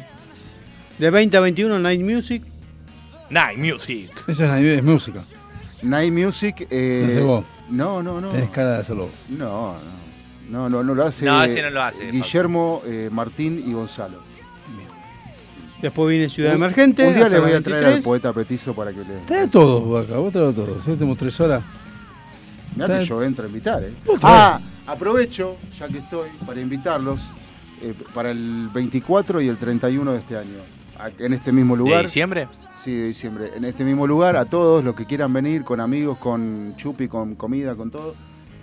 De 1.00 1.10
20 1.10 1.38
a 1.38 1.40
21 1.40 1.80
Night 1.80 2.02
Music. 2.02 2.44
Night 3.30 3.58
Music. 3.58 4.12
Eso 4.28 4.44
es, 4.44 4.50
la- 4.50 4.60
es 4.60 4.84
música. 4.84 5.22
Night 5.84 6.12
Music. 6.14 6.68
Eh, 6.70 7.04
No 7.08 7.14
sé 7.14 7.22
vos. 7.22 7.46
No, 7.70 8.04
no, 8.04 8.20
no. 8.20 8.30
Tenés 8.30 8.50
cara 8.50 8.72
de 8.74 8.78
hacerlo. 8.80 9.10
No, 9.30 9.74
no. 9.74 10.00
No, 10.50 10.68
no, 10.70 10.84
no 10.84 10.96
lo 10.96 11.06
hace. 11.06 11.26
No, 11.26 11.44
ese 11.44 11.62
no 11.62 11.70
lo 11.70 11.84
hace, 11.84 12.10
Guillermo, 12.12 12.82
eh, 12.86 13.10
Martín 13.12 13.64
y 13.66 13.72
Gonzalo. 13.72 14.18
Después 15.80 16.10
viene 16.10 16.28
Ciudad 16.28 16.52
Un- 16.56 16.64
Emergente. 16.64 17.08
Un 17.08 17.14
día 17.14 17.30
le 17.30 17.40
voy 17.40 17.52
a 17.52 17.62
traer 17.62 17.84
23. 17.84 17.96
al 17.98 18.02
poeta 18.04 18.34
petizo 18.34 18.74
para 18.74 18.92
que 18.92 18.98
le. 18.98 19.20
Trae 19.26 19.48
todos 19.48 19.84
vos 19.86 20.04
acá, 20.06 20.18
vos 20.18 20.34
trae 20.34 20.52
todos. 20.52 20.84
Tenemos 20.84 21.18
tres 21.18 21.40
horas. 21.40 21.64
Mirá 22.76 22.88
Trae- 22.88 23.00
que 23.02 23.06
yo 23.06 23.24
entro 23.24 23.46
a 23.46 23.48
invitar, 23.48 23.84
¿eh? 23.84 23.94
Ah, 24.24 24.60
aprovecho, 24.88 25.56
ya 25.80 25.88
que 25.88 26.00
estoy, 26.00 26.30
para 26.46 26.60
invitarlos 26.60 27.22
eh, 27.82 27.94
para 28.14 28.32
el 28.32 28.68
24 28.74 29.40
y 29.42 29.48
el 29.48 29.56
31 29.58 30.12
de 30.14 30.18
este 30.18 30.36
año. 30.36 30.50
En 31.18 31.34
este 31.34 31.52
mismo 31.52 31.76
¿De 31.76 31.80
lugar. 31.80 32.04
diciembre? 32.06 32.48
Sí, 32.76 32.94
de 32.96 33.08
diciembre. 33.08 33.52
En 33.56 33.66
este 33.66 33.84
mismo 33.84 34.06
lugar, 34.08 34.36
a 34.36 34.46
todos 34.46 34.84
los 34.84 34.96
que 34.96 35.06
quieran 35.06 35.32
venir, 35.34 35.64
con 35.64 35.80
amigos, 35.80 36.18
con 36.18 36.74
chupi, 36.76 37.08
con 37.08 37.36
comida, 37.36 37.76
con 37.76 37.90
todo. 37.92 38.16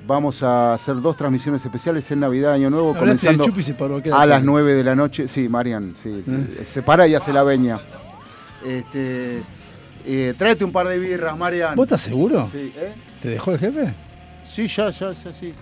Vamos 0.06 0.42
a 0.42 0.74
hacer 0.74 1.00
dos 1.00 1.16
transmisiones 1.16 1.64
especiales 1.64 2.08
en 2.12 2.20
Navidad, 2.20 2.52
Año 2.52 2.70
Nuevo, 2.70 2.90
Hablaste 2.90 3.04
de 3.04 3.16
comenzando 3.16 3.44
Chupi 3.44 3.60
y 3.60 3.62
se 3.64 3.74
paró, 3.74 4.00
¿qué 4.02 4.12
a 4.12 4.24
las 4.24 4.44
9 4.44 4.74
de 4.74 4.84
la 4.84 4.94
noche. 4.94 5.26
Sí, 5.26 5.48
Marian, 5.48 5.94
sí, 6.00 6.22
sí. 6.24 6.30
¿Eh? 6.30 6.62
se 6.64 6.82
para 6.82 7.08
y 7.08 7.14
hace 7.16 7.32
la 7.32 7.42
veña. 7.42 7.80
Este, 8.64 9.42
eh, 10.04 10.34
tráete 10.38 10.64
un 10.64 10.72
par 10.72 10.86
de 10.88 10.98
birras, 10.98 11.36
Marian. 11.36 11.74
¿Vos 11.74 11.86
estás 11.86 12.02
seguro? 12.02 12.48
Sí, 12.52 12.72
¿eh? 12.76 12.92
¿Te 13.20 13.30
dejó 13.30 13.52
el 13.52 13.58
jefe? 13.58 13.92
Sí, 14.44 14.68
ya, 14.68 14.90
ya, 14.90 15.12
ya, 15.12 15.14
sí, 15.14 15.30
sí. 15.40 15.52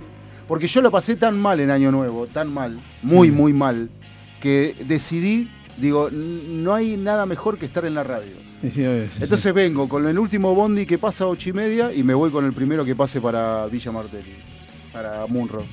Porque 0.47 0.67
yo 0.67 0.83
lo 0.83 0.91
pasé 0.91 1.17
tan 1.17 1.41
mal 1.41 1.59
en 1.61 1.70
Año 1.70 1.91
Nuevo, 1.91 2.27
tan 2.27 2.53
mal, 2.53 2.78
muy, 3.03 3.28
Sí. 3.28 3.35
muy 3.35 3.53
mal, 3.55 3.89
que 4.43 4.77
decidí, 4.86 5.51
digo, 5.77 6.09
"N- 6.09 6.62
no 6.62 6.75
hay 6.75 6.97
nada 6.97 7.27
mejor 7.27 7.59
que 7.59 7.67
estar 7.67 7.85
en 7.85 7.94
la 7.94 8.03
radio. 8.05 8.33
Sí, 8.62 8.70
sí, 8.70 8.86
obvio, 8.86 9.03
sí, 9.05 9.19
Entonces 9.23 9.53
vengo 9.53 9.89
con 9.89 10.07
el 10.09 10.19
último 10.19 10.55
bondi 10.55 10.86
que 10.86 10.97
pasa 10.99 11.25
a 11.25 11.27
ocho 11.28 11.51
y 11.51 11.53
media 11.53 11.93
y 11.93 12.03
me 12.03 12.15
voy 12.15 12.31
con 12.31 12.44
el 12.47 12.53
primero 12.53 12.85
que 12.85 12.94
pase 12.97 13.20
para 13.20 13.67
Villa 13.67 13.93
Martelli, 13.93 14.33
para 14.93 15.27
Munro. 15.27 15.65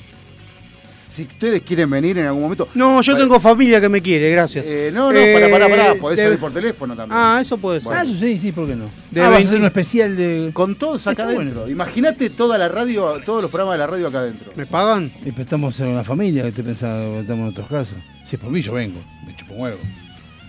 Si 1.11 1.23
ustedes 1.23 1.61
quieren 1.63 1.89
venir 1.89 2.17
en 2.19 2.25
algún 2.25 2.43
momento. 2.43 2.69
No, 2.73 3.01
yo 3.01 3.17
tengo 3.17 3.37
familia 3.39 3.81
que 3.81 3.89
me 3.89 4.01
quiere, 4.01 4.31
gracias. 4.31 4.65
Eh, 4.65 4.91
no, 4.93 5.11
no, 5.11 5.19
Eh, 5.19 5.33
para, 5.33 5.49
para, 5.49 5.67
para, 5.69 5.95
podés 5.95 6.17
de- 6.17 6.23
salir 6.23 6.39
por 6.39 6.53
teléfono 6.53 6.95
también. 6.95 7.17
Ah, 7.19 7.39
eso 7.41 7.57
puede 7.57 7.81
ser. 7.81 7.87
Bueno. 7.87 7.99
Ah, 7.99 8.03
eso 8.05 8.13
sí, 8.17 8.37
sí, 8.37 8.51
¿por 8.53 8.65
qué 8.65 8.75
no? 8.77 8.85
De 9.11 9.19
ah, 9.21 9.25
vas 9.25 9.27
a 9.27 9.37
20 9.39 9.47
hacer 9.47 9.59
un 9.59 9.65
especial 9.65 10.15
de. 10.15 10.51
Con 10.53 10.75
todos 10.75 11.05
acá 11.07 11.23
Está 11.23 11.35
adentro. 11.35 11.61
bueno. 11.61 11.69
Imagínate 11.71 12.29
toda 12.29 12.57
la 12.57 12.69
radio, 12.69 13.19
todos 13.25 13.41
los 13.41 13.51
programas 13.51 13.73
de 13.73 13.79
la 13.79 13.87
radio 13.87 14.07
acá 14.07 14.19
adentro. 14.19 14.53
¿Me 14.55 14.65
pagan? 14.65 15.11
Y 15.25 15.31
pues 15.31 15.39
estamos 15.39 15.77
en 15.81 15.87
una 15.89 16.03
familia, 16.05 16.43
¿qué 16.43 16.51
te 16.53 16.63
pensás 16.63 16.97
que 17.01 17.19
estamos 17.19 17.41
en 17.43 17.47
otros 17.49 17.67
casos? 17.67 17.97
Si 18.23 18.37
es 18.37 18.41
por 18.41 18.49
mí, 18.49 18.61
yo 18.61 18.71
vengo. 18.71 19.01
Me 19.27 19.35
chupo 19.35 19.53
huevo. 19.55 19.79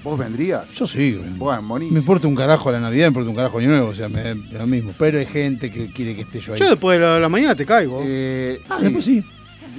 ¿Vos 0.05 0.18
vendrías? 0.18 0.68
Yo 0.74 0.86
sí. 0.86 1.20
Bueno, 1.39 1.62
Me 1.62 1.68
buenísimo. 1.68 1.99
importa 1.99 2.28
un 2.28 2.34
carajo 2.36 2.70
la 2.70 2.78
Navidad, 2.81 3.05
me 3.07 3.08
importa 3.08 3.31
un 3.31 3.36
carajo 3.36 3.60
Nuevo, 3.60 3.89
o 3.89 3.94
sea, 3.94 4.08
me 4.08 4.23
da 4.23 4.34
lo 4.58 4.66
mismo. 4.66 4.92
Pero 4.99 5.18
hay 5.18 5.26
gente 5.26 5.73
que 5.73 5.86
quiere 5.92 6.15
que 6.15 6.23
esté 6.23 6.39
yo 6.41 6.52
ahí. 6.55 6.58
Yo 6.60 6.70
después 6.70 6.99
de 7.00 7.05
la, 7.05 7.18
la 7.20 7.28
mañana 7.28 7.55
te 7.57 7.66
caigo. 7.66 8.00
Eh, 8.05 8.60
ah, 8.68 8.76
sí. 8.78 8.84
después 8.84 9.05
sí. 9.05 9.24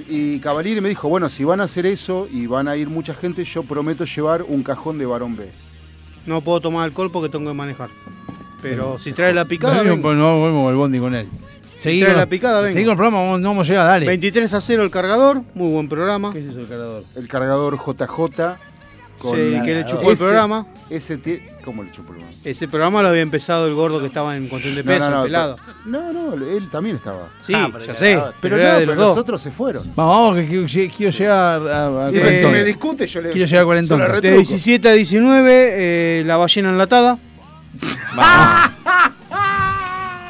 Y 0.08 0.38
Cavalieri 0.40 0.80
me 0.80 0.88
dijo, 0.88 1.08
bueno, 1.08 1.28
si 1.28 1.44
van 1.44 1.60
a 1.60 1.64
hacer 1.64 1.86
eso 1.86 2.28
y 2.30 2.46
van 2.46 2.68
a 2.68 2.76
ir 2.76 2.88
mucha 2.88 3.14
gente, 3.14 3.44
yo 3.44 3.62
prometo 3.62 4.04
llevar 4.04 4.42
un 4.42 4.62
cajón 4.62 4.98
de 4.98 5.06
varón 5.06 5.36
B. 5.36 5.48
No 6.26 6.40
puedo 6.40 6.60
tomar 6.60 6.84
alcohol 6.84 7.10
porque 7.10 7.28
tengo 7.30 7.50
que 7.50 7.56
manejar. 7.56 7.90
Pero 8.62 8.98
si 8.98 9.12
trae 9.12 9.32
la 9.34 9.44
picada, 9.44 9.82
No, 9.82 9.84
vengo. 9.84 10.14
no, 10.14 10.36
no, 10.36 10.42
vamos 10.42 10.70
al 10.70 10.76
bondi 10.76 10.98
con 10.98 11.14
él. 11.14 11.26
Seguí 11.78 12.00
trae 12.00 12.12
con, 12.12 12.20
la 12.20 12.26
picada, 12.26 12.60
vengo. 12.60 12.72
seguí 12.72 12.84
con 12.84 12.92
el 12.92 12.96
programa, 12.96 13.18
vamos, 13.22 13.40
no 13.40 13.48
vamos 13.48 13.66
a 13.66 13.70
llegar, 13.70 13.86
dale. 13.86 14.06
23 14.06 14.54
a 14.54 14.60
0 14.60 14.82
el 14.84 14.90
cargador, 14.90 15.42
muy 15.54 15.70
buen 15.70 15.88
programa. 15.88 16.32
¿Qué 16.32 16.38
es 16.38 16.46
eso 16.46 16.60
el 16.60 16.68
cargador? 16.68 17.04
El 17.14 17.28
cargador 17.28 17.78
JJ 17.78 18.56
con 19.24 19.36
Sí, 19.36 19.58
que 19.64 19.74
le 19.74 19.86
chupó 19.86 20.02
el 20.02 20.14
ese- 20.14 20.24
programa. 20.24 20.66
Ese 20.90 21.18
¿Cómo 21.64 21.82
le 21.82 21.90
chupó 21.90 22.12
el 22.12 22.18
programa? 22.18 22.34
Ese 22.44 22.68
programa 22.68 23.02
lo 23.02 23.08
había 23.08 23.22
empezado 23.22 23.66
el 23.66 23.74
gordo 23.74 23.98
que 24.00 24.06
estaba 24.08 24.36
en 24.36 24.48
cuestión 24.48 24.74
de 24.74 24.84
peso, 24.84 25.06
no, 25.08 25.10
no, 25.16 25.20
el 25.22 25.26
pelado. 25.28 25.56
No, 25.86 26.12
no, 26.12 26.34
él 26.34 26.68
también 26.70 26.96
estaba. 26.96 27.28
Sí, 27.46 27.54
Ah, 27.56 27.68
pero 27.72 27.84
ya 27.86 27.94
sé. 27.94 28.20
Pero, 28.42 28.56
no, 28.58 28.62
pero 28.80 28.94
los 28.94 29.16
otros 29.16 29.40
se 29.40 29.50
fueron. 29.50 29.82
Vamos, 29.96 30.16
vamos, 30.16 30.36
que 30.36 30.46
quiero, 30.46 30.94
quiero 30.94 31.10
llegar 31.12 31.62
a, 31.68 32.10
Y 32.12 32.34
si 32.38 32.46
me 32.46 32.64
discute, 32.64 33.06
yo 33.06 33.22
le 33.22 33.30
Quiero 33.30 33.46
llegar 33.46 33.62
a 33.62 33.64
cuarentón. 33.64 33.98
yo 33.98 34.06
le 34.06 34.12
De 34.12 34.20
retruco. 34.20 34.36
17 34.36 34.88
a 34.88 34.92
19, 34.92 35.50
eh, 36.20 36.22
la 36.26 36.36
ballena 36.36 36.68
enlatada. 36.68 37.18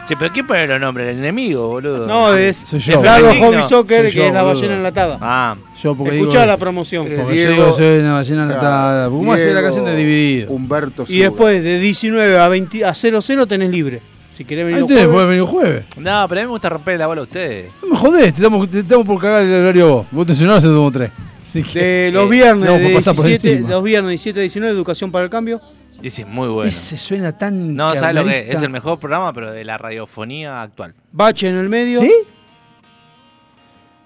Che, 0.06 0.16
pero 0.18 0.30
¿quién 0.34 0.46
pone 0.46 0.66
los 0.66 0.78
nombres? 0.78 1.08
¿El 1.08 1.18
enemigo, 1.18 1.66
boludo? 1.66 2.06
No, 2.06 2.34
es 2.34 2.58
Soy 2.58 2.78
yo. 2.78 3.00
Flago 3.00 3.30
Signo. 3.32 3.46
Hobby 3.46 3.62
Soccer, 3.66 4.02
Soy 4.02 4.10
que 4.10 4.16
yo, 4.18 4.24
es 4.24 4.34
la 4.34 4.42
boludo. 4.42 4.54
ballena 4.60 4.76
enlatada. 4.76 5.18
Ah, 5.22 5.56
Yo 5.82 5.94
porque 5.94 6.16
Escuchá 6.16 6.40
digo, 6.40 6.46
la 6.52 6.56
promoción. 6.58 7.06
Eh, 7.06 7.16
Porque 7.22 7.32
Diego- 7.36 7.50
yo 7.50 7.62
digo, 7.62 7.72
soy 7.72 7.98
una 8.00 8.12
ballena 8.12 8.42
enlatada. 8.42 9.08
¿Cómo 9.08 9.32
hacer 9.32 9.46
la 9.46 9.52
Diego, 9.54 9.66
canción 9.66 9.84
de 9.86 9.96
Dividido? 9.96 10.50
Humberto 10.52 11.04
Y 11.08 11.18
después 11.20 11.62
de 11.62 11.78
19 11.78 12.38
a, 12.38 12.48
20, 12.48 12.84
a 12.84 12.92
00 12.94 13.46
tenés 13.46 13.70
libre. 13.70 14.02
Si 14.36 14.44
querés 14.44 14.66
venir 14.66 14.82
Ah, 14.82 14.86
jueves. 14.86 15.06
puede 15.08 15.26
venir 15.26 15.42
un 15.42 15.48
jueves. 15.48 15.84
no, 15.96 16.26
pero 16.28 16.40
a 16.40 16.42
mí 16.42 16.46
me 16.48 16.50
gusta 16.50 16.68
romper 16.68 16.98
la 16.98 17.06
bola 17.06 17.20
a 17.22 17.24
ustedes. 17.24 17.72
No 17.82 17.88
me 17.88 17.96
jodés, 17.96 18.34
te 18.34 18.42
estamos, 18.42 18.68
te 18.68 18.80
estamos 18.80 19.06
por 19.06 19.18
cagar 19.20 19.42
el 19.42 19.54
horario 19.54 19.88
vos. 19.88 20.06
Vos 20.10 20.26
te 20.26 20.34
sonabas 20.34 20.64
hace 20.64 20.74
como 20.74 20.90
tres. 20.92 21.10
Así 21.48 21.62
que- 21.62 21.78
De 21.78 22.10
los 22.12 22.26
Eh, 22.26 22.28
viernes, 22.30 22.68
no, 22.68 22.76
de 22.76 22.84
por 22.84 22.94
pasar 22.94 23.14
por 23.14 23.24
17, 23.24 23.52
encima. 23.54 23.70
los 23.70 23.82
viernes 23.84 24.10
17 24.10 24.40
a 24.40 24.42
19, 24.42 24.74
Educación 24.74 25.10
para 25.12 25.24
el 25.24 25.30
Cambio. 25.30 25.60
Ese 26.06 26.22
es 26.22 26.28
muy 26.28 26.48
bueno. 26.48 26.68
Ese 26.68 26.96
suena 26.96 27.36
tan. 27.36 27.74
No, 27.74 27.94
¿sabes 27.94 28.14
lo 28.14 28.24
que 28.24 28.50
es? 28.50 28.60
el 28.62 28.70
mejor 28.70 28.98
programa, 28.98 29.32
pero 29.32 29.50
de 29.52 29.64
la 29.64 29.78
radiofonía 29.78 30.60
actual. 30.62 30.94
Bache 31.12 31.48
en 31.48 31.56
el 31.56 31.68
medio. 31.68 32.00
¿Sí? 32.02 32.12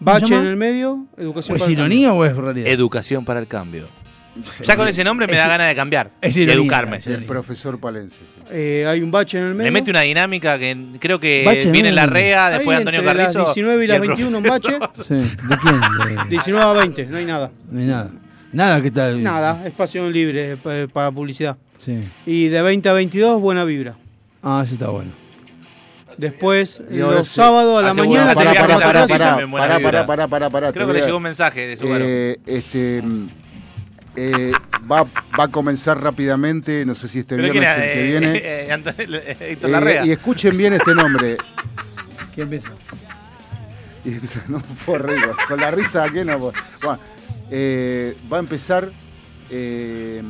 Bache 0.01 0.35
en 0.35 0.47
el 0.47 0.57
medio. 0.57 1.07
Educación 1.17 1.55
¿O 1.55 1.57
es 1.57 1.63
para 1.63 1.73
el 1.73 1.79
ironía 1.79 2.13
o 2.13 2.25
es 2.25 2.37
realidad? 2.37 2.69
Educación 2.69 3.25
para 3.25 3.41
el 3.41 3.47
cambio. 3.49 3.87
Ya 4.65 4.77
con 4.77 4.87
ese 4.87 5.03
nombre 5.03 5.27
me 5.27 5.33
da 5.33 5.43
Es- 5.43 5.49
ganas 5.49 5.67
de 5.67 5.75
cambiar. 5.75 6.13
es 6.21 6.37
de 6.37 6.43
ironía, 6.43 6.63
educarme. 6.63 6.97
es 6.99 7.07
El 7.09 7.25
profesor 7.25 7.81
Palense. 7.81 8.15
sí. 8.17 8.25
Cambio. 8.37 8.53
Eh, 8.57 8.87
hay 8.87 9.03
un 9.03 9.11
bache 9.11 9.37
en 9.39 9.45
el 9.47 9.55
medio. 9.55 9.65
Le 9.65 9.71
mete 9.73 9.91
una 9.91 10.03
dinámica 10.03 10.57
que 10.57 10.77
creo 11.01 11.19
que 11.19 11.43
Bache, 11.45 11.73
viene 11.73 11.89
¿no? 11.89 11.97
la 11.97 12.07
REA, 12.07 12.47
Ahí 12.47 12.53
después 12.59 12.79
Antonio 12.79 13.01
entre 13.01 13.17
Carrizo. 13.17 13.39
las 13.41 13.55
19 13.55 13.85
y 13.85 13.87
las 13.89 13.97
el 13.97 14.01
21 14.03 14.39
un 14.39 14.45
bache. 14.45 14.79
Sí. 15.03 15.15
¿De 15.15 15.57
quién? 15.61 15.81
De- 15.81 16.25
19 16.31 16.65
a 16.65 16.73
20, 16.75 17.07
no 17.07 17.17
hay 17.17 17.25
nada. 17.25 17.51
No 17.69 17.81
hay 17.81 17.87
nada. 17.87 18.11
Nada 18.53 18.81
que 18.81 18.91
tal. 18.93 19.21
Nada, 19.23 19.67
espacio 19.67 20.09
libre 20.09 20.57
eh, 20.65 20.89
para 20.93 21.11
publicidad. 21.11 21.57
Sí. 21.79 22.09
Y 22.27 22.49
de 22.49 22.63
20 22.63 22.89
a 22.89 22.93
22, 22.93 23.41
buena 23.41 23.65
vibra. 23.65 23.97
Ah, 24.43 24.63
ese 24.65 24.75
está 24.75 24.89
bueno. 24.91 25.11
Después, 26.17 26.81
Y 26.91 27.01
ahora 27.01 27.19
los 27.19 27.29
sí. 27.29 27.35
sábados 27.37 27.79
a 27.79 27.83
la 27.83 27.91
Hace 27.91 28.01
mañana. 28.01 28.35
Pará, 28.35 28.53
pará, 28.53 28.79
pará, 28.79 29.07
pará, 29.07 29.07
pará, 29.79 30.07
pará, 30.07 30.29
pará, 30.29 30.51
pará, 30.51 30.73
Creo 30.73 30.87
que 30.89 30.93
le 30.95 31.03
llegó 31.03 31.17
un 31.19 31.23
mensaje 31.23 31.67
de 31.69 31.77
su. 31.77 31.87
Eh, 31.89 32.39
este 32.45 33.01
mm, 33.03 33.29
eh, 34.17 34.53
va, 34.91 35.05
va 35.39 35.45
a 35.45 35.49
comenzar 35.49 36.03
rápidamente, 36.03 36.85
no 36.85 36.97
sé 36.97 37.07
si 37.07 37.21
este 37.21 37.37
¿Pero 37.37 37.53
viernes 37.53 37.73
quién 37.73 37.79
era? 37.81 37.87
el 37.87 37.93
que 37.93 38.01
Eh, 38.01 38.19
viene. 38.19 38.41
eh, 38.43 38.73
Antonio- 38.73 39.21
eh, 39.25 39.37
Héctor 39.53 39.69
Eh, 39.69 39.73
Larrea. 39.73 40.07
y 40.07 40.11
escuchen 40.11 40.57
bien 40.59 40.73
este 40.73 40.93
nombre. 40.95 41.37
¿Quién 42.35 42.45
empieza? 42.53 42.71
No 44.49 44.63
reír, 44.97 45.21
con 45.47 45.61
la 45.61 45.71
risa 45.71 46.05
aquí 46.05 46.25
no. 46.25 46.39
Bueno, 46.39 46.99
eh, 47.51 48.17
va 48.33 48.39
a 48.39 48.41
empezar. 48.41 48.91
eh, 49.51 50.23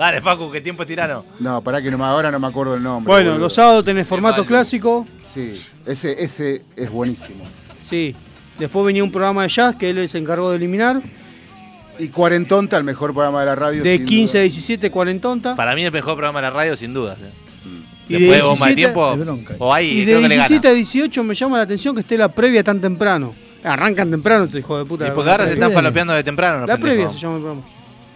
Dale, 0.00 0.22
Facu, 0.22 0.50
que 0.50 0.62
tiempo 0.62 0.80
es 0.84 0.88
tirano. 0.88 1.26
no, 1.40 1.60
pará 1.60 1.82
que 1.82 1.90
no 1.90 2.02
ahora 2.02 2.30
no 2.30 2.40
me 2.40 2.46
acuerdo 2.46 2.74
el 2.74 2.82
nombre. 2.82 3.12
Bueno, 3.12 3.32
boludo. 3.32 3.44
los 3.44 3.52
sábados 3.52 3.84
tenés 3.84 4.06
formato 4.06 4.46
clásico. 4.46 5.06
Sí, 5.34 5.60
ese, 5.84 6.24
ese 6.24 6.62
es 6.74 6.90
buenísimo. 6.90 7.44
Sí. 7.86 8.16
Después 8.58 8.86
venía 8.86 9.04
un 9.04 9.12
programa 9.12 9.42
de 9.42 9.50
jazz 9.50 9.76
que 9.76 9.90
él 9.90 10.08
se 10.08 10.16
encargó 10.16 10.48
de 10.50 10.56
eliminar. 10.56 11.02
Y 11.98 12.08
Cuarentonta, 12.08 12.78
el 12.78 12.84
mejor 12.84 13.12
programa 13.12 13.40
de 13.40 13.46
la 13.46 13.54
radio. 13.54 13.82
De 13.82 13.98
sin 13.98 14.06
15 14.06 14.38
a 14.38 14.40
duda. 14.40 14.44
17, 14.44 14.90
cuarentonta. 14.90 15.54
Para 15.54 15.74
mí 15.74 15.84
el 15.84 15.92
mejor 15.92 16.14
programa 16.14 16.38
de 16.40 16.46
la 16.46 16.50
radio, 16.50 16.76
sin 16.78 16.94
dudas. 16.94 17.18
eh. 17.20 17.30
Y 18.08 18.12
Después 18.14 18.30
de 18.30 18.36
de 18.36 18.42
bomba 18.42 18.66
de 18.68 18.74
17 18.74 18.74
tiempo. 18.76 19.10
de 19.10 19.16
bronca. 19.22 19.54
O 19.58 19.74
ahí, 19.74 19.90
Y 19.90 19.98
de 20.00 20.04
creo 20.12 20.22
que 20.22 20.28
le 20.28 20.36
gana. 20.36 20.48
17 20.48 20.68
a 20.68 20.72
18 20.72 21.24
me 21.24 21.34
llama 21.34 21.58
la 21.58 21.64
atención 21.64 21.94
que 21.94 22.00
esté 22.00 22.16
la 22.16 22.28
previa 22.30 22.64
tan 22.64 22.80
temprano. 22.80 23.34
Arrancan 23.62 24.10
temprano, 24.10 24.44
este 24.46 24.60
hijo 24.60 24.78
de 24.78 24.86
puta. 24.86 25.08
Y 25.08 25.10
porque 25.10 25.30
ahora 25.30 25.46
se 25.46 25.52
están 25.52 25.72
falopeando 25.72 26.14
de 26.14 26.24
temprano. 26.24 26.66
La 26.66 26.78
previa 26.78 27.10
se 27.10 27.18
llama 27.18 27.34
el 27.36 27.40
programa. 27.42 27.62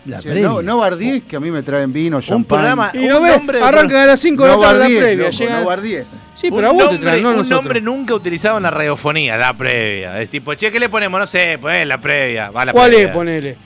La 0.07 0.18
Che, 0.20 0.28
previa. 0.31 0.49
no, 0.49 0.60
no 0.62 0.76
bardies 0.78 1.23
que 1.24 1.36
a 1.36 1.41
mí 1.41 1.50
me 1.50 1.62
traen 1.62 1.91
vino, 1.92 2.20
champán. 2.20 2.58
programa- 2.60 2.91
Y 2.92 2.99
Un 2.99 3.08
no 3.08 3.20
ves, 3.23 3.36
nombre- 3.39 3.62
arrancan 3.62 3.97
a 4.00 4.07
las 4.07 4.20
5 4.20 4.44
de 4.44 4.50
No 4.50 4.57
la 4.60 4.66
tarde 4.68 4.78
la 4.91 5.00
previa. 5.00 5.31
loco, 5.31 5.44
no 5.60 5.65
bardies. 5.65 6.07
Sí, 6.34 6.49
un 6.50 6.57
pero 6.57 6.68
a 6.68 6.73
vos 6.73 6.78
te 6.78 6.84
nombre, 6.92 7.00
traen, 7.10 7.23
no 7.23 7.28
a 7.28 7.33
un 7.33 7.36
nosotros. 7.39 7.62
nombre 7.62 7.81
nunca 7.81 8.15
utilizado 8.15 8.57
en 8.58 8.65
la 8.65 8.70
radiofonía, 8.70 9.36
la 9.39 9.55
previa. 9.55 10.20
Es 10.20 10.28
tipo, 10.28 10.52
che, 10.55 10.70
¿qué 10.70 10.78
le 10.78 10.89
ponemos? 10.91 11.18
No 11.18 11.26
sé, 11.26 11.57
pues 11.58 11.86
la 11.86 11.97
previa. 11.99 12.50
Va 12.50 12.66
la 12.66 12.73
¿Cuál 12.73 12.91
previa. 12.91 13.07
es? 13.08 13.12
Ponele. 13.15 13.57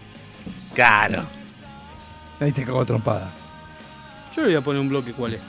Claro. 0.74 1.22
Ahí 2.38 2.52
te 2.52 2.64
cago 2.64 2.84
trompada. 2.86 3.30
Yo 4.36 4.42
le 4.42 4.48
voy 4.48 4.56
a 4.56 4.60
poner 4.60 4.80
un 4.80 4.88
bloque 4.88 5.12
cuál 5.12 5.34
es. 5.34 5.40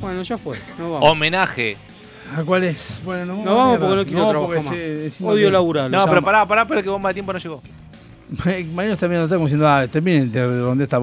Bueno, 0.00 0.22
ya 0.22 0.36
fue. 0.36 0.58
No 0.78 0.92
vamos. 0.92 1.10
Homenaje. 1.10 1.76
¿A 2.36 2.42
cuál 2.42 2.64
es? 2.64 3.00
Bueno, 3.04 3.24
no, 3.24 3.44
No 3.44 3.56
vamos 3.56 3.78
porque 3.78 3.96
no 3.96 4.04
quiero 4.04 4.20
No, 4.20 4.30
trabajar 4.30 4.62
más. 4.64 5.20
Odio 5.22 5.50
laburar. 5.50 5.90
No, 5.90 6.04
pero 6.06 6.20
pará, 6.22 6.44
pará, 6.44 6.66
pero 6.66 6.82
que 6.82 6.88
bomba 6.90 7.10
de 7.10 7.14
tiempo 7.14 7.32
no 7.32 7.38
llegó. 7.38 7.62
Mariano 8.44 8.94
está 8.94 9.06
mirando 9.08 9.26
atrás 9.26 9.36
como 9.36 9.46
diciendo, 9.46 9.68
ah, 9.68 9.86
terminen 9.86 10.32
de 10.32 10.40
donde 10.40 10.84
está 10.84 10.98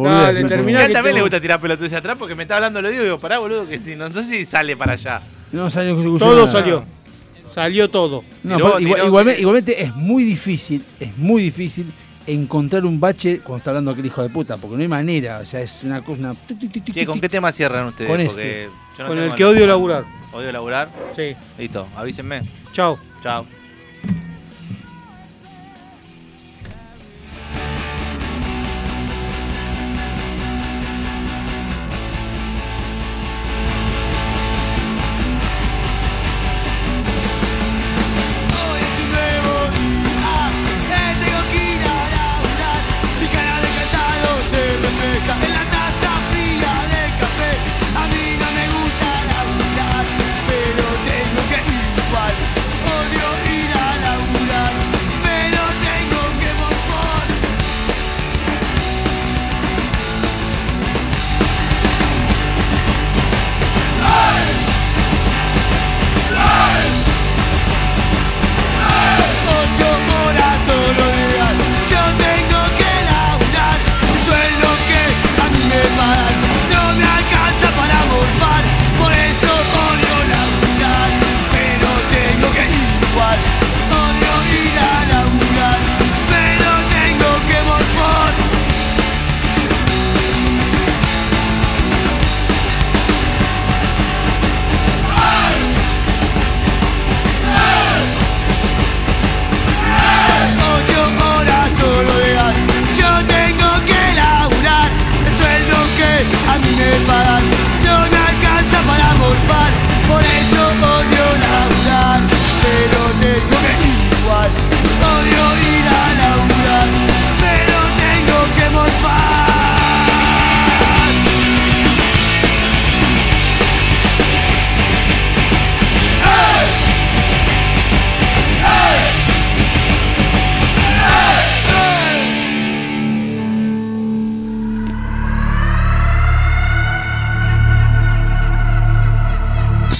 terminá. 0.50 0.80
a 0.80 0.85
él 0.85 0.93
también 0.93 1.03
tengo- 1.03 1.16
le 1.18 1.22
gusta 1.22 1.40
tirar 1.42 1.60
pelotudes 1.61 1.93
atrás 1.93 2.18
porque 2.19 2.35
me 2.35 2.43
está 2.43 2.56
hablando 2.56 2.82
lo 2.82 2.90
digo 2.90 3.02
y 3.02 3.06
digo, 3.06 3.19
pará, 3.19 3.40
boludo, 3.40 3.68
que 3.68 3.80
no 3.95 4.11
sé 4.11 4.24
si 4.24 4.45
sale 4.45 4.76
para 4.76 4.93
allá. 4.93 5.22
No 5.52 5.69
salió 5.69 5.95
Todo 6.18 6.35
nada. 6.35 6.48
salió. 6.48 6.84
Salió 7.53 7.90
todo. 7.90 8.24
No, 8.43 8.56
Tiró, 8.58 8.72
pa- 8.74 8.82
igual- 8.82 9.26
tiró, 9.26 9.38
igualmente, 9.40 9.82
es 9.84 9.95
muy 9.95 10.24
difícil, 10.24 10.84
es 11.00 11.16
muy 11.18 11.43
difícil 11.43 11.93
encontrar 12.26 12.85
un 12.85 13.00
bache 13.00 13.40
cuando 13.40 13.58
está 13.58 13.69
hablando 13.72 13.92
aquel 13.92 14.06
hijo 14.06 14.24
de 14.24 14.30
puta, 14.30 14.58
porque 14.58 14.76
no 14.76 14.82
hay 14.82 14.88
manera, 14.88 15.40
o 15.40 15.45
sea, 15.45 15.61
es 15.61 15.84
una 15.84 16.02
cosa... 16.02 16.19
una- 16.19 16.35
¿con 17.06 17.22
qué 17.22 17.30
tema 17.30 17.52
cierran 17.52 17.88
ustedes? 17.88 18.10
Con 18.10 18.18
Porque 18.26 18.64
este. 18.64 18.69
yo 18.98 19.03
no 19.03 19.10
Con 19.10 19.18
el 19.19 19.35
que 19.35 19.45
odio 19.45 19.68
laburar. 19.68 20.03
¿Odio 20.34 20.52
laburar? 20.52 20.90
Sí. 21.16 21.35
Listo, 21.60 21.88
avísenme. 21.95 22.42
Chao. 22.74 22.98
Chao. 23.22 23.45